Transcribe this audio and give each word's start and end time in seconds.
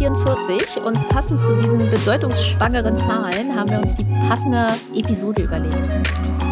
bei 0.00 0.08
Nipport 0.08 0.38
Folge 0.42 0.64
44 0.64 0.82
und 0.82 1.08
passend 1.08 1.38
zu 1.38 1.54
diesen 1.56 1.90
bedeutungsschwangeren 1.90 2.96
Zahlen 2.96 3.54
haben 3.54 3.70
wir 3.70 3.78
uns 3.80 3.92
die 3.94 4.04
passende 4.28 4.68
Episode 4.94 5.42
überlegt. 5.42 5.90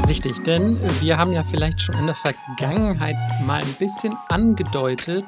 Richtig, 0.08 0.42
denn 0.42 0.78
wir 1.00 1.18
haben 1.18 1.32
ja 1.32 1.42
vielleicht 1.42 1.80
schon 1.80 1.95
in 1.98 2.06
der 2.06 2.14
Vergangenheit 2.14 3.16
mal 3.46 3.60
ein 3.60 3.74
bisschen 3.78 4.16
angedeutet, 4.28 5.24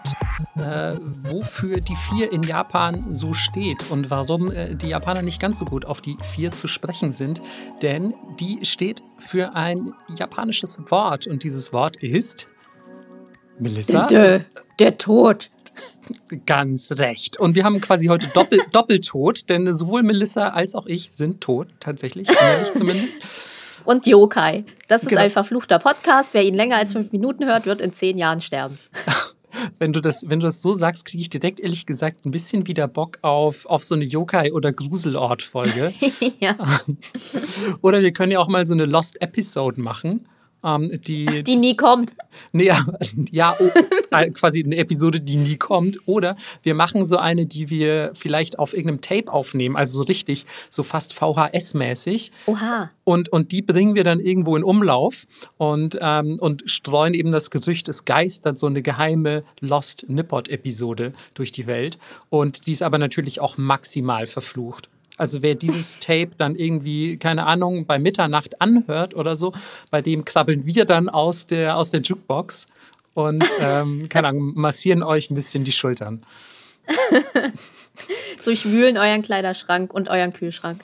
äh, 0.56 0.96
wofür 1.00 1.80
die 1.80 1.96
4 1.96 2.32
in 2.32 2.42
Japan 2.42 3.12
so 3.12 3.32
steht 3.32 3.90
und 3.90 4.10
warum 4.10 4.50
äh, 4.50 4.74
die 4.74 4.88
Japaner 4.88 5.22
nicht 5.22 5.40
ganz 5.40 5.58
so 5.58 5.64
gut 5.64 5.84
auf 5.84 6.00
die 6.00 6.16
4 6.22 6.52
zu 6.52 6.68
sprechen 6.68 7.12
sind. 7.12 7.40
Denn 7.82 8.14
die 8.38 8.64
steht 8.64 9.02
für 9.18 9.54
ein 9.54 9.92
japanisches 10.18 10.80
Wort 10.90 11.26
und 11.26 11.44
dieses 11.44 11.72
Wort 11.72 11.96
ist 11.96 12.48
Melissa? 13.58 14.06
Der, 14.06 14.44
der 14.78 14.96
Tod. 14.96 15.50
Ganz 16.46 16.92
recht. 16.98 17.38
Und 17.38 17.54
wir 17.54 17.64
haben 17.64 17.80
quasi 17.80 18.06
heute 18.06 18.28
Doppel, 18.28 18.60
Doppeltod, 18.72 19.48
denn 19.48 19.72
sowohl 19.74 20.02
Melissa 20.02 20.48
als 20.48 20.74
auch 20.74 20.86
ich 20.86 21.12
sind 21.12 21.40
tot, 21.40 21.68
tatsächlich, 21.80 22.28
innerlich 22.28 22.72
zumindest. 22.72 23.18
Und 23.84 24.06
Yokai. 24.06 24.64
Das 24.88 25.02
ist 25.02 25.08
genau. 25.08 25.22
ein 25.22 25.30
verfluchter 25.30 25.78
Podcast. 25.78 26.34
Wer 26.34 26.44
ihn 26.44 26.54
länger 26.54 26.76
als 26.76 26.92
fünf 26.92 27.12
Minuten 27.12 27.46
hört, 27.46 27.64
wird 27.64 27.80
in 27.80 27.94
zehn 27.94 28.18
Jahren 28.18 28.40
sterben. 28.40 28.78
Wenn 29.80 29.92
du 29.92 30.00
das, 30.00 30.22
wenn 30.28 30.38
du 30.38 30.46
das 30.46 30.62
so 30.62 30.72
sagst, 30.72 31.06
kriege 31.06 31.22
ich 31.22 31.28
direkt 31.28 31.58
ehrlich 31.58 31.84
gesagt 31.84 32.24
ein 32.24 32.30
bisschen 32.30 32.68
wieder 32.68 32.86
Bock 32.86 33.18
auf, 33.22 33.66
auf 33.66 33.82
so 33.82 33.96
eine 33.96 34.04
Yokai- 34.04 34.52
oder 34.52 34.72
Gruselort-Folge. 34.72 35.92
ja. 36.38 36.56
oder 37.82 38.00
wir 38.00 38.12
können 38.12 38.30
ja 38.30 38.38
auch 38.38 38.46
mal 38.46 38.64
so 38.66 38.74
eine 38.74 38.84
Lost 38.84 39.20
Episode 39.20 39.80
machen 39.80 40.24
ähm, 40.64 40.90
die, 41.06 41.42
die 41.42 41.56
nie 41.56 41.76
kommt. 41.76 42.14
Nee, 42.52 42.66
ja, 42.66 42.86
ja 43.30 43.56
oh, 43.58 43.70
äh, 44.10 44.30
quasi 44.30 44.62
eine 44.62 44.76
Episode, 44.76 45.20
die 45.20 45.36
nie 45.36 45.56
kommt. 45.56 45.98
Oder 46.06 46.36
wir 46.62 46.74
machen 46.74 47.04
so 47.04 47.16
eine, 47.16 47.46
die 47.46 47.70
wir 47.70 48.10
vielleicht 48.14 48.58
auf 48.58 48.72
irgendeinem 48.72 49.00
Tape 49.00 49.32
aufnehmen, 49.32 49.76
also 49.76 49.98
so 49.98 50.02
richtig, 50.02 50.46
so 50.70 50.82
fast 50.82 51.14
VHS-mäßig. 51.14 52.30
Oha. 52.46 52.88
Und, 53.04 53.30
und 53.30 53.52
die 53.52 53.62
bringen 53.62 53.94
wir 53.94 54.04
dann 54.04 54.20
irgendwo 54.20 54.56
in 54.56 54.64
Umlauf 54.64 55.26
und, 55.56 55.98
ähm, 56.00 56.36
und 56.40 56.62
streuen 56.66 57.14
eben 57.14 57.32
das 57.32 57.50
Gerücht, 57.50 57.88
es 57.88 58.04
geistert 58.04 58.58
so 58.58 58.66
eine 58.66 58.82
geheime 58.82 59.42
Lost 59.60 60.04
Nippot-Episode 60.08 61.12
durch 61.34 61.52
die 61.52 61.66
Welt. 61.66 61.98
Und 62.28 62.66
die 62.66 62.72
ist 62.72 62.82
aber 62.82 62.98
natürlich 62.98 63.40
auch 63.40 63.56
maximal 63.56 64.26
verflucht. 64.26 64.88
Also 65.20 65.42
wer 65.42 65.54
dieses 65.54 65.98
Tape 65.98 66.30
dann 66.38 66.56
irgendwie, 66.56 67.18
keine 67.18 67.44
Ahnung, 67.44 67.84
bei 67.84 67.98
Mitternacht 67.98 68.62
anhört 68.62 69.14
oder 69.14 69.36
so, 69.36 69.52
bei 69.90 70.00
dem 70.00 70.24
krabbeln 70.24 70.64
wir 70.64 70.86
dann 70.86 71.10
aus 71.10 71.46
der, 71.46 71.76
aus 71.76 71.90
der 71.90 72.00
Jukebox 72.00 72.66
und, 73.12 73.44
ähm, 73.60 74.08
keine 74.08 74.28
Ahnung, 74.28 74.54
massieren 74.54 75.02
euch 75.02 75.30
ein 75.30 75.34
bisschen 75.34 75.62
die 75.64 75.72
Schultern. 75.72 76.24
Durchwühlen 78.46 78.96
euren 78.96 79.20
Kleiderschrank 79.20 79.92
und 79.92 80.08
euren 80.08 80.32
Kühlschrank. 80.32 80.82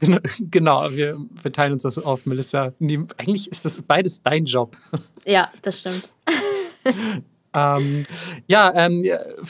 Genau, 0.38 0.92
wir, 0.92 1.16
wir 1.42 1.52
teilen 1.52 1.72
uns 1.72 1.82
das 1.82 1.98
auf, 1.98 2.26
Melissa. 2.26 2.74
Nee, 2.78 3.00
eigentlich 3.16 3.50
ist 3.50 3.64
das 3.64 3.80
beides 3.80 4.22
dein 4.22 4.44
Job. 4.44 4.76
Ja, 5.24 5.48
das 5.62 5.80
stimmt. 5.80 6.10
Ähm, 7.54 8.04
ja, 8.46 8.72
ähm, 8.74 9.04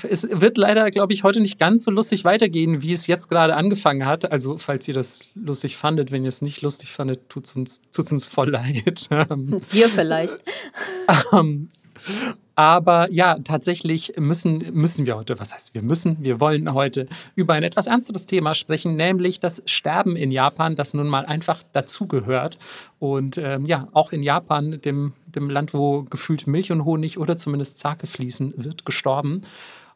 es 0.09 0.27
wird 0.31 0.57
leider, 0.57 0.91
glaube 0.91 1.13
ich, 1.13 1.25
heute 1.25 1.41
nicht 1.41 1.59
ganz 1.59 1.85
so 1.85 1.91
lustig 1.91 2.25
weitergehen, 2.25 2.83
wie 2.83 2.93
es 2.93 3.07
jetzt 3.07 3.29
gerade 3.29 3.57
angefangen 3.57 4.07
hat. 4.07 4.31
Also, 4.31 4.59
falls 4.59 4.87
ihr 4.89 4.95
das 4.95 5.29
lustig 5.35 5.77
fandet, 5.77 6.13
wenn 6.13 6.25
ihr 6.25 6.29
es 6.29 6.43
nicht 6.43 6.63
lustig 6.63 6.93
fandet, 6.93 7.29
tut 7.29 7.47
es 7.47 7.57
uns, 7.57 7.81
tut's 7.93 8.13
uns 8.13 8.25
voll 8.25 8.51
leid. 8.51 9.09
Dir 9.73 9.89
vielleicht. 9.89 10.39
ähm, 11.33 11.69
aber 12.59 13.07
ja, 13.13 13.39
tatsächlich 13.45 14.15
müssen, 14.19 14.75
müssen 14.75 15.07
wir 15.07 15.17
heute, 15.17 15.39
was 15.39 15.55
heißt 15.55 15.75
wir 15.75 15.83
müssen, 15.83 16.17
wir 16.25 16.41
wollen 16.41 16.75
heute 16.75 17.07
über 17.37 17.55
ein 17.55 17.63
etwas 17.63 17.87
ernsteres 17.87 18.27
Thema 18.27 18.53
sprechen, 18.57 18.97
nämlich 18.97 19.39
das 19.39 19.63
Sterben 19.67 20.17
in 20.17 20.33
Japan, 20.33 20.75
das 20.75 20.93
nun 20.93 21.07
mal 21.07 21.25
einfach 21.25 21.63
dazugehört. 21.73 22.59
Und 22.99 23.39
ähm, 23.39 23.65
ja, 23.65 23.87
auch 23.93 24.11
in 24.11 24.25
Japan, 24.25 24.81
dem, 24.85 25.13
dem 25.27 25.51
Land, 25.51 25.73
wo 25.73 26.03
gefühlt 26.03 26.49
Milch 26.49 26.73
und 26.73 26.85
Honig 26.85 27.17
oder 27.17 27.37
zumindest 27.37 27.79
Zake 27.79 28.09
fließen, 28.09 28.55
wird 28.57 28.85
gestorben. 28.85 29.43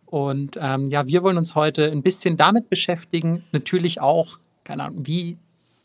Und 0.06 0.56
ähm, 0.60 0.86
ja, 0.86 1.08
wir 1.08 1.24
wollen 1.24 1.38
uns 1.38 1.56
heute 1.56 1.90
ein 1.90 2.04
bisschen 2.04 2.36
damit 2.36 2.70
beschäftigen, 2.70 3.42
natürlich 3.50 4.00
auch, 4.00 4.38
keine 4.62 4.84
Ahnung, 4.84 5.04
wie 5.04 5.36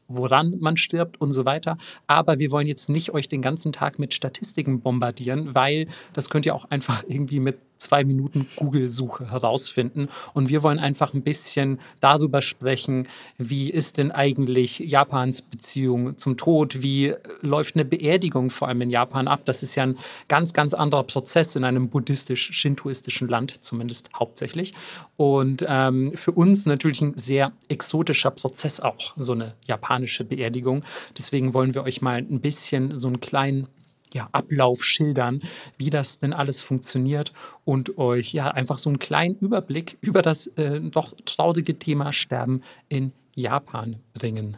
woran 0.08 0.58
man 0.60 0.78
stirbt 0.78 1.20
und 1.20 1.32
so 1.32 1.46
weiter. 1.46 1.78
Aber 2.08 2.40
wir 2.40 2.52
wollen 2.52 2.68
jetzt 2.68 2.90
nicht 2.90 3.14
euch 3.14 3.30
den 3.30 3.42
ganzen 3.42 3.72
Tag 3.72 4.00
mit 4.00 4.14
Statistiken 4.14 4.82
bombardieren, 4.82 5.56
weil 5.56 5.88
das 6.14 6.30
könnt 6.30 6.46
ihr 6.46 6.56
auch 6.56 6.66
einfach 6.66 7.04
irgendwie 7.08 7.40
mit 7.40 7.58
zwei 7.78 8.04
Minuten 8.04 8.48
Google-Suche 8.56 9.32
herausfinden. 9.32 10.08
Und 10.34 10.50
wir 10.50 10.64
wollen 10.64 10.80
einfach 10.80 11.14
ein 11.14 11.22
bisschen 11.22 11.80
darüber 12.00 12.42
sprechen, 12.42 13.08
wie 13.38 13.70
ist 13.70 13.98
denn 13.98 14.12
eigentlich 14.12 14.80
Japans 14.80 15.42
Beziehung 15.42 16.18
zum 16.18 16.38
Tod? 16.38 16.82
Wie 16.82 17.14
läuft 17.42 17.76
eine 17.76 17.86
Beerdigung 17.86 18.50
vor 18.50 18.68
allem 18.68 18.82
in 18.82 18.90
Japan 18.90 19.28
ab? 19.28 19.42
Das 19.46 19.64
ist 19.64 19.76
ja 19.76 19.84
ein 19.84 19.98
ganz, 20.28 20.54
ganz 20.54 20.74
anderer 20.74 21.04
Prozess 21.04 21.56
in 21.56 21.64
einem 21.64 21.90
buddhistisch-shintoistischen 21.90 23.28
Land, 23.28 23.64
zumindest 23.64 24.10
hauptsächlich. 24.18 24.74
Und 25.16 25.66
ähm, 25.68 26.12
für 26.16 26.32
uns 26.32 26.66
natürlich 26.66 27.02
ein 27.02 27.18
sehr 27.18 27.52
exotischer 27.70 28.32
Prozess 28.32 28.80
auch, 28.80 29.14
so 29.16 29.34
eine 29.34 29.56
japanische 29.66 30.24
Beerdigung. 30.24 30.84
Deswegen 31.18 31.54
wollen 31.54 31.74
wir 31.74 31.84
euch 31.84 32.02
mal 32.02 32.18
ein 32.18 32.42
bisschen 32.42 32.98
so 33.00 33.08
einen 33.08 33.20
kleinen 33.20 33.68
ja, 34.14 34.30
Ablauf 34.32 34.84
schildern, 34.84 35.40
wie 35.78 35.90
das 35.90 36.20
denn 36.20 36.34
alles 36.34 36.62
funktioniert 36.62 37.34
und 37.66 37.98
euch 37.98 38.34
ja 38.34 38.50
einfach 38.50 38.78
so 38.78 38.90
einen 38.90 39.00
kleinen 39.00 39.36
Überblick 39.36 39.98
über 40.02 40.22
das 40.22 40.48
äh, 40.58 40.80
doch 40.80 41.14
traurige 41.26 41.78
Thema 41.78 42.14
Sterben 42.14 42.62
in 42.90 43.12
Japan 43.36 43.98
bringen. 44.14 44.58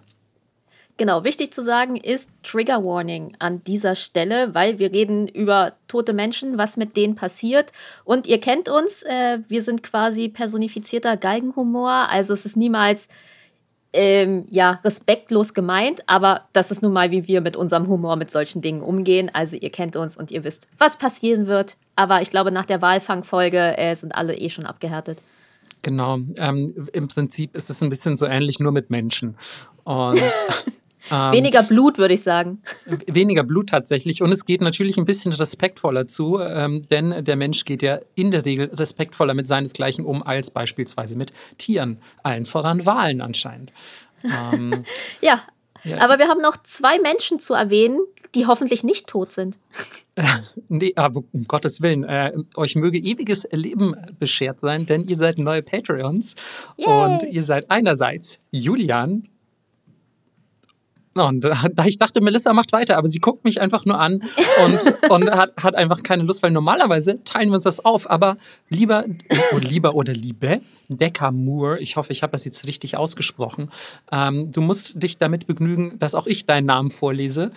Genau, 0.99 1.23
wichtig 1.23 1.53
zu 1.53 1.63
sagen 1.63 1.95
ist 1.95 2.29
Trigger 2.43 2.83
Warning 2.83 3.33
an 3.39 3.63
dieser 3.63 3.95
Stelle, 3.95 4.53
weil 4.53 4.79
wir 4.79 4.91
reden 4.91 5.29
über 5.29 5.71
tote 5.87 6.11
Menschen, 6.11 6.57
was 6.57 6.75
mit 6.75 6.97
denen 6.97 7.15
passiert. 7.15 7.71
Und 8.03 8.27
ihr 8.27 8.41
kennt 8.41 8.67
uns, 8.67 9.03
äh, 9.03 9.39
wir 9.47 9.61
sind 9.61 9.81
quasi 9.81 10.27
personifizierter 10.27 11.15
Galgenhumor. 11.15 12.09
Also 12.09 12.33
es 12.33 12.45
ist 12.45 12.57
niemals 12.57 13.07
ähm, 13.91 14.45
ja, 14.49 14.79
respektlos 14.83 15.53
gemeint, 15.53 16.03
aber 16.07 16.47
das 16.53 16.71
ist 16.71 16.81
nun 16.81 16.93
mal, 16.93 17.11
wie 17.11 17.27
wir 17.27 17.41
mit 17.41 17.55
unserem 17.55 17.87
Humor 17.87 18.15
mit 18.15 18.29
solchen 18.29 18.61
Dingen 18.61 18.81
umgehen. 18.81 19.31
Also 19.33 19.57
ihr 19.57 19.71
kennt 19.71 19.95
uns 19.95 20.15
und 20.15 20.31
ihr 20.31 20.43
wisst, 20.43 20.67
was 20.77 20.97
passieren 20.97 21.47
wird. 21.47 21.77
Aber 21.95 22.21
ich 22.21 22.29
glaube, 22.29 22.51
nach 22.51 22.65
der 22.65 22.81
Walfangfolge 22.81 23.77
äh, 23.77 23.95
sind 23.95 24.13
alle 24.13 24.35
eh 24.35 24.49
schon 24.49 24.65
abgehärtet. 24.65 25.21
Genau. 25.81 26.19
Ähm, 26.37 26.87
Im 26.93 27.07
Prinzip 27.07 27.55
ist 27.55 27.69
es 27.69 27.81
ein 27.81 27.89
bisschen 27.89 28.15
so 28.15 28.25
ähnlich, 28.25 28.59
nur 28.59 28.71
mit 28.71 28.89
Menschen. 28.89 29.35
Und 29.83 30.21
Ähm, 31.11 31.31
weniger 31.31 31.63
Blut, 31.63 31.97
würde 31.97 32.13
ich 32.13 32.23
sagen. 32.23 32.61
Weniger 33.07 33.43
Blut 33.43 33.69
tatsächlich. 33.69 34.21
Und 34.21 34.31
es 34.31 34.45
geht 34.45 34.61
natürlich 34.61 34.97
ein 34.97 35.05
bisschen 35.05 35.33
respektvoller 35.33 36.07
zu, 36.07 36.39
ähm, 36.39 36.81
denn 36.89 37.23
der 37.23 37.35
Mensch 37.35 37.65
geht 37.65 37.81
ja 37.81 37.99
in 38.15 38.31
der 38.31 38.45
Regel 38.45 38.69
respektvoller 38.73 39.33
mit 39.33 39.47
seinesgleichen 39.47 40.05
um 40.05 40.23
als 40.23 40.51
beispielsweise 40.51 41.17
mit 41.17 41.31
Tieren. 41.57 41.97
Allen 42.23 42.45
voran 42.45 42.85
Wahlen 42.85 43.21
anscheinend. 43.21 43.71
Ähm, 44.23 44.83
ja, 45.21 45.41
ja, 45.83 45.97
aber 45.99 46.19
wir 46.19 46.27
haben 46.27 46.41
noch 46.41 46.57
zwei 46.57 46.99
Menschen 46.99 47.39
zu 47.39 47.53
erwähnen, 47.53 47.99
die 48.35 48.45
hoffentlich 48.45 48.83
nicht 48.83 49.07
tot 49.07 49.31
sind. 49.31 49.57
nee, 50.67 50.93
aber 50.95 51.23
um 51.31 51.45
Gottes 51.45 51.81
Willen, 51.81 52.03
äh, 52.03 52.33
euch 52.55 52.75
möge 52.75 52.97
ewiges 52.97 53.47
Leben 53.51 53.95
beschert 54.19 54.59
sein, 54.59 54.85
denn 54.85 55.05
ihr 55.05 55.15
seid 55.15 55.39
neue 55.39 55.63
Patreons. 55.63 56.35
Yay. 56.77 56.87
Und 56.87 57.23
ihr 57.23 57.43
seid 57.43 57.71
einerseits 57.71 58.39
Julian 58.51 59.23
und 61.15 61.41
da 61.41 61.85
ich 61.85 61.97
dachte, 61.97 62.21
Melissa 62.21 62.53
macht 62.53 62.71
weiter, 62.71 62.97
aber 62.97 63.07
sie 63.07 63.19
guckt 63.19 63.43
mich 63.43 63.59
einfach 63.61 63.85
nur 63.85 63.99
an 63.99 64.19
und, 64.65 64.95
und 65.09 65.31
hat, 65.31 65.53
hat 65.61 65.75
einfach 65.75 66.03
keine 66.03 66.23
Lust, 66.23 66.43
weil 66.43 66.51
normalerweise 66.51 67.23
teilen 67.23 67.49
wir 67.49 67.55
uns 67.55 67.63
das 67.63 67.83
auf. 67.83 68.09
Aber 68.09 68.37
lieber, 68.69 69.05
oder 69.53 69.67
lieber 69.67 69.95
oder 69.95 70.13
liebe 70.13 70.61
Decker 70.87 71.31
Moore, 71.31 71.79
ich 71.79 71.95
hoffe, 71.95 72.11
ich 72.11 72.23
habe 72.23 72.31
das 72.31 72.45
jetzt 72.45 72.67
richtig 72.67 72.97
ausgesprochen, 72.97 73.69
ähm, 74.11 74.51
du 74.51 74.61
musst 74.61 75.01
dich 75.01 75.17
damit 75.17 75.45
begnügen, 75.47 75.97
dass 75.99 76.15
auch 76.15 76.25
ich 76.25 76.45
deinen 76.45 76.65
Namen 76.65 76.89
vorlese. 76.89 77.51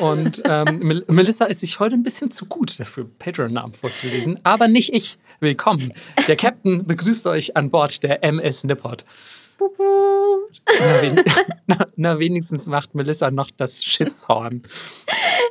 Und 0.00 0.42
ähm, 0.44 1.02
Melissa 1.08 1.44
ist 1.46 1.60
sich 1.60 1.80
heute 1.80 1.94
ein 1.94 2.02
bisschen 2.02 2.30
zu 2.30 2.46
gut 2.46 2.78
dafür, 2.78 3.08
Patreon-Namen 3.18 3.72
vorzulesen, 3.72 4.38
aber 4.44 4.68
nicht 4.68 4.92
ich. 4.92 5.18
Willkommen. 5.40 5.92
Der 6.28 6.36
Captain 6.36 6.86
begrüßt 6.86 7.26
euch 7.26 7.56
an 7.56 7.70
Bord 7.70 8.02
der 8.04 8.22
MS 8.22 8.62
Nippot. 8.64 9.04
Na, 10.66 11.02
wen 11.02 11.24
na, 11.66 11.86
na, 11.96 12.18
wenigstens 12.18 12.66
macht 12.66 12.94
Melissa 12.94 13.30
noch 13.30 13.50
das 13.50 13.84
Schiffshorn. 13.84 14.62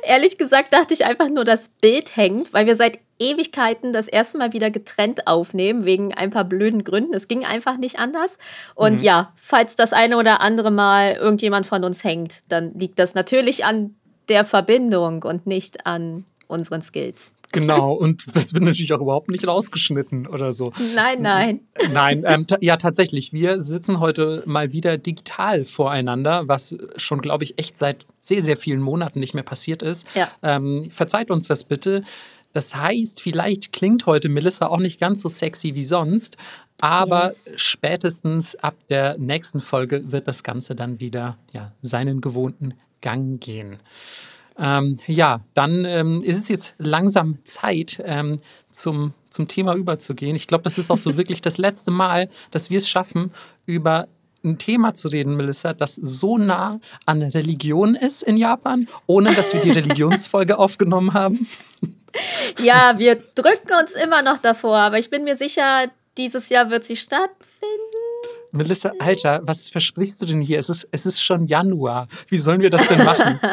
Ehrlich 0.04 0.38
gesagt 0.38 0.72
dachte 0.72 0.94
ich 0.94 1.04
einfach 1.04 1.28
nur, 1.28 1.44
das 1.44 1.68
Bild 1.68 2.16
hängt, 2.16 2.52
weil 2.52 2.66
wir 2.66 2.76
seit 2.76 2.98
Ewigkeiten 3.18 3.92
das 3.92 4.08
erste 4.08 4.38
Mal 4.38 4.52
wieder 4.52 4.70
getrennt 4.70 5.26
aufnehmen, 5.26 5.84
wegen 5.84 6.12
ein 6.12 6.30
paar 6.30 6.44
blöden 6.44 6.84
Gründen. 6.84 7.14
Es 7.14 7.28
ging 7.28 7.44
einfach 7.44 7.76
nicht 7.76 7.98
anders. 7.98 8.38
Und 8.74 9.00
mhm. 9.00 9.04
ja, 9.04 9.32
falls 9.36 9.76
das 9.76 9.92
eine 9.92 10.16
oder 10.18 10.40
andere 10.40 10.70
Mal 10.70 11.12
irgendjemand 11.12 11.66
von 11.66 11.84
uns 11.84 12.02
hängt, 12.04 12.50
dann 12.50 12.74
liegt 12.74 12.98
das 12.98 13.14
natürlich 13.14 13.64
an 13.64 13.94
der 14.28 14.44
Verbindung 14.44 15.22
und 15.22 15.46
nicht 15.46 15.86
an 15.86 16.24
unseren 16.48 16.82
Skills. 16.82 17.32
Genau, 17.52 17.92
und 17.92 18.24
das 18.34 18.54
wird 18.54 18.64
natürlich 18.64 18.92
auch 18.92 19.00
überhaupt 19.00 19.30
nicht 19.30 19.46
rausgeschnitten 19.46 20.26
oder 20.26 20.52
so. 20.52 20.72
Nein, 20.94 21.22
nein. 21.22 21.60
Nein, 21.92 22.24
ähm, 22.26 22.46
ja, 22.60 22.76
tatsächlich. 22.76 23.32
Wir 23.32 23.60
sitzen 23.60 24.00
heute 24.00 24.42
mal 24.46 24.72
wieder 24.72 24.98
digital 24.98 25.64
voreinander, 25.64 26.48
was 26.48 26.76
schon, 26.96 27.20
glaube 27.20 27.44
ich, 27.44 27.58
echt 27.58 27.78
seit 27.78 28.06
sehr, 28.18 28.42
sehr 28.42 28.56
vielen 28.56 28.80
Monaten 28.80 29.20
nicht 29.20 29.34
mehr 29.34 29.42
passiert 29.42 29.82
ist. 29.82 30.06
Ja. 30.14 30.30
Ähm, 30.42 30.88
verzeiht 30.90 31.30
uns 31.30 31.46
das 31.46 31.64
bitte. 31.64 32.02
Das 32.52 32.74
heißt, 32.74 33.22
vielleicht 33.22 33.72
klingt 33.72 34.06
heute 34.06 34.28
Melissa 34.28 34.66
auch 34.66 34.78
nicht 34.78 35.00
ganz 35.00 35.22
so 35.22 35.28
sexy 35.28 35.74
wie 35.74 35.84
sonst, 35.84 36.36
aber 36.80 37.26
Yes. 37.28 37.52
spätestens 37.56 38.56
ab 38.56 38.74
der 38.90 39.16
nächsten 39.18 39.60
Folge 39.60 40.10
wird 40.12 40.28
das 40.28 40.42
Ganze 40.42 40.74
dann 40.74 41.00
wieder 41.00 41.38
ja, 41.52 41.72
seinen 41.80 42.20
gewohnten 42.20 42.74
Gang 43.00 43.40
gehen. 43.40 43.78
Ähm, 44.58 44.98
ja, 45.06 45.40
dann 45.54 45.84
ähm, 45.84 46.22
ist 46.22 46.38
es 46.38 46.48
jetzt 46.48 46.74
langsam 46.78 47.38
Zeit, 47.44 48.02
ähm, 48.04 48.36
zum, 48.70 49.12
zum 49.30 49.48
Thema 49.48 49.74
überzugehen. 49.74 50.36
Ich 50.36 50.46
glaube, 50.46 50.64
das 50.64 50.78
ist 50.78 50.90
auch 50.90 50.98
so 50.98 51.16
wirklich 51.16 51.40
das 51.40 51.58
letzte 51.58 51.90
Mal, 51.90 52.28
dass 52.50 52.70
wir 52.70 52.78
es 52.78 52.88
schaffen, 52.88 53.32
über 53.66 54.08
ein 54.44 54.58
Thema 54.58 54.94
zu 54.94 55.08
reden, 55.08 55.36
Melissa, 55.36 55.72
das 55.72 55.94
so 55.94 56.36
nah 56.36 56.80
an 57.06 57.22
Religion 57.22 57.94
ist 57.94 58.22
in 58.22 58.36
Japan, 58.36 58.88
ohne 59.06 59.34
dass 59.34 59.52
wir 59.52 59.60
die 59.60 59.70
Religionsfolge 59.80 60.58
aufgenommen 60.58 61.14
haben. 61.14 61.48
Ja, 62.58 62.98
wir 62.98 63.14
drücken 63.14 63.72
uns 63.80 63.92
immer 63.92 64.20
noch 64.20 64.36
davor, 64.36 64.76
aber 64.76 64.98
ich 64.98 65.08
bin 65.08 65.24
mir 65.24 65.34
sicher, 65.34 65.90
dieses 66.18 66.50
Jahr 66.50 66.68
wird 66.68 66.84
sie 66.84 66.96
stattfinden. 66.96 68.01
Melissa, 68.52 68.92
Alter, 68.98 69.40
was 69.44 69.70
versprichst 69.70 70.20
du 70.20 70.26
denn 70.26 70.42
hier? 70.42 70.58
Es 70.58 70.68
ist, 70.68 70.86
es 70.90 71.06
ist 71.06 71.22
schon 71.22 71.46
Januar. 71.46 72.06
Wie 72.28 72.36
sollen 72.36 72.60
wir 72.60 72.68
das 72.68 72.86
denn 72.86 73.02
machen? 73.04 73.40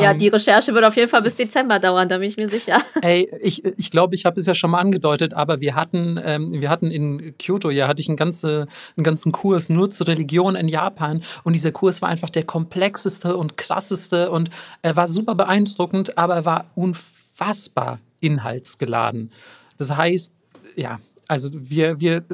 Ja, 0.00 0.14
die 0.14 0.28
Recherche 0.28 0.72
wird 0.72 0.84
auf 0.84 0.96
jeden 0.96 1.08
Fall 1.08 1.20
bis 1.20 1.34
Dezember 1.36 1.78
dauern, 1.78 2.08
da 2.08 2.16
bin 2.18 2.28
ich 2.28 2.36
mir 2.38 2.48
sicher. 2.48 2.80
Ey, 3.02 3.30
ich 3.42 3.60
glaube, 3.60 3.74
ich, 3.76 3.90
glaub, 3.90 4.14
ich 4.14 4.24
habe 4.24 4.40
es 4.40 4.46
ja 4.46 4.54
schon 4.54 4.70
mal 4.70 4.80
angedeutet, 4.80 5.34
aber 5.34 5.60
wir 5.60 5.74
hatten, 5.74 6.18
ähm, 6.24 6.48
wir 6.50 6.70
hatten 6.70 6.90
in 6.90 7.36
Kyoto, 7.36 7.68
ja, 7.68 7.88
hatte 7.88 8.00
ich 8.00 8.08
einen, 8.08 8.16
ganze, 8.16 8.66
einen 8.96 9.04
ganzen 9.04 9.32
Kurs 9.32 9.68
nur 9.68 9.90
zur 9.90 10.08
Religion 10.08 10.54
in 10.54 10.68
Japan 10.68 11.22
und 11.44 11.52
dieser 11.52 11.72
Kurs 11.72 12.00
war 12.00 12.08
einfach 12.08 12.30
der 12.30 12.44
komplexeste 12.44 13.36
und 13.36 13.58
krasseste 13.58 14.30
und 14.30 14.48
er 14.80 14.96
war 14.96 15.08
super 15.08 15.34
beeindruckend, 15.34 16.16
aber 16.16 16.36
er 16.36 16.44
war 16.46 16.64
unfassbar 16.74 18.00
inhaltsgeladen. 18.20 19.28
Das 19.76 19.94
heißt, 19.94 20.32
ja, 20.76 21.00
also 21.28 21.50
wir, 21.52 22.00
wir 22.00 22.24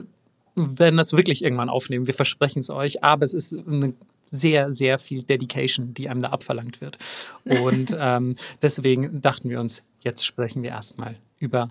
werden 0.58 0.96
das 0.96 1.12
wirklich 1.12 1.44
irgendwann 1.44 1.69
aufnehmen, 1.69 2.06
wir 2.06 2.14
versprechen 2.14 2.60
es 2.60 2.70
euch, 2.70 3.02
aber 3.05 3.25
es 3.25 3.34
ist 3.34 3.52
eine 3.52 3.94
sehr, 4.31 4.70
sehr 4.70 4.99
viel 4.99 5.22
Dedication, 5.22 5.94
die 5.94 6.08
einem 6.08 6.22
da 6.22 6.28
abverlangt 6.28 6.81
wird. 6.81 6.99
Und 7.62 7.96
ähm, 7.99 8.37
deswegen 8.62 9.20
dachten 9.20 9.49
wir 9.49 9.60
uns, 9.60 9.84
jetzt 10.00 10.25
sprechen 10.25 10.62
wir 10.62 10.70
erstmal 10.70 11.16
über 11.38 11.70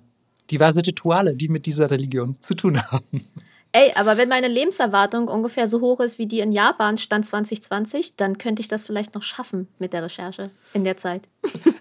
diverse 0.50 0.86
Rituale, 0.86 1.36
die 1.36 1.50
mit 1.50 1.66
dieser 1.66 1.92
Religion 1.92 2.40
zu 2.42 2.56
tun 2.56 2.82
haben. 2.82 3.22
Ey, 3.74 3.92
aber 3.96 4.18
wenn 4.18 4.30
meine 4.30 4.48
Lebenserwartung 4.48 5.28
ungefähr 5.28 5.68
so 5.68 5.82
hoch 5.82 6.00
ist 6.00 6.18
wie 6.18 6.26
die 6.26 6.40
in 6.40 6.52
Japan, 6.52 6.98
Stand 6.98 7.26
2020, 7.26 8.16
dann 8.16 8.38
könnte 8.38 8.62
ich 8.62 8.68
das 8.68 8.86
vielleicht 8.86 9.14
noch 9.14 9.24
schaffen 9.24 9.68
mit 9.78 9.94
der 9.94 10.04
Recherche 10.04 10.50
in 10.74 10.84
der 10.84 10.98
Zeit. 10.98 11.28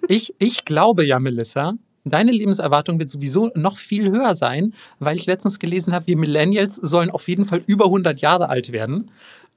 Ich, 0.08 0.34
ich 0.38 0.64
glaube 0.64 1.04
ja, 1.04 1.18
Melissa, 1.18 1.74
deine 2.10 2.32
Lebenserwartung 2.32 2.98
wird 2.98 3.10
sowieso 3.10 3.50
noch 3.54 3.76
viel 3.76 4.10
höher 4.10 4.34
sein, 4.34 4.72
weil 4.98 5.16
ich 5.16 5.26
letztens 5.26 5.58
gelesen 5.58 5.92
habe, 5.92 6.06
wir 6.06 6.16
Millennials 6.16 6.76
sollen 6.76 7.10
auf 7.10 7.28
jeden 7.28 7.44
Fall 7.44 7.62
über 7.66 7.86
100 7.86 8.20
Jahre 8.20 8.48
alt 8.48 8.72
werden. 8.72 9.10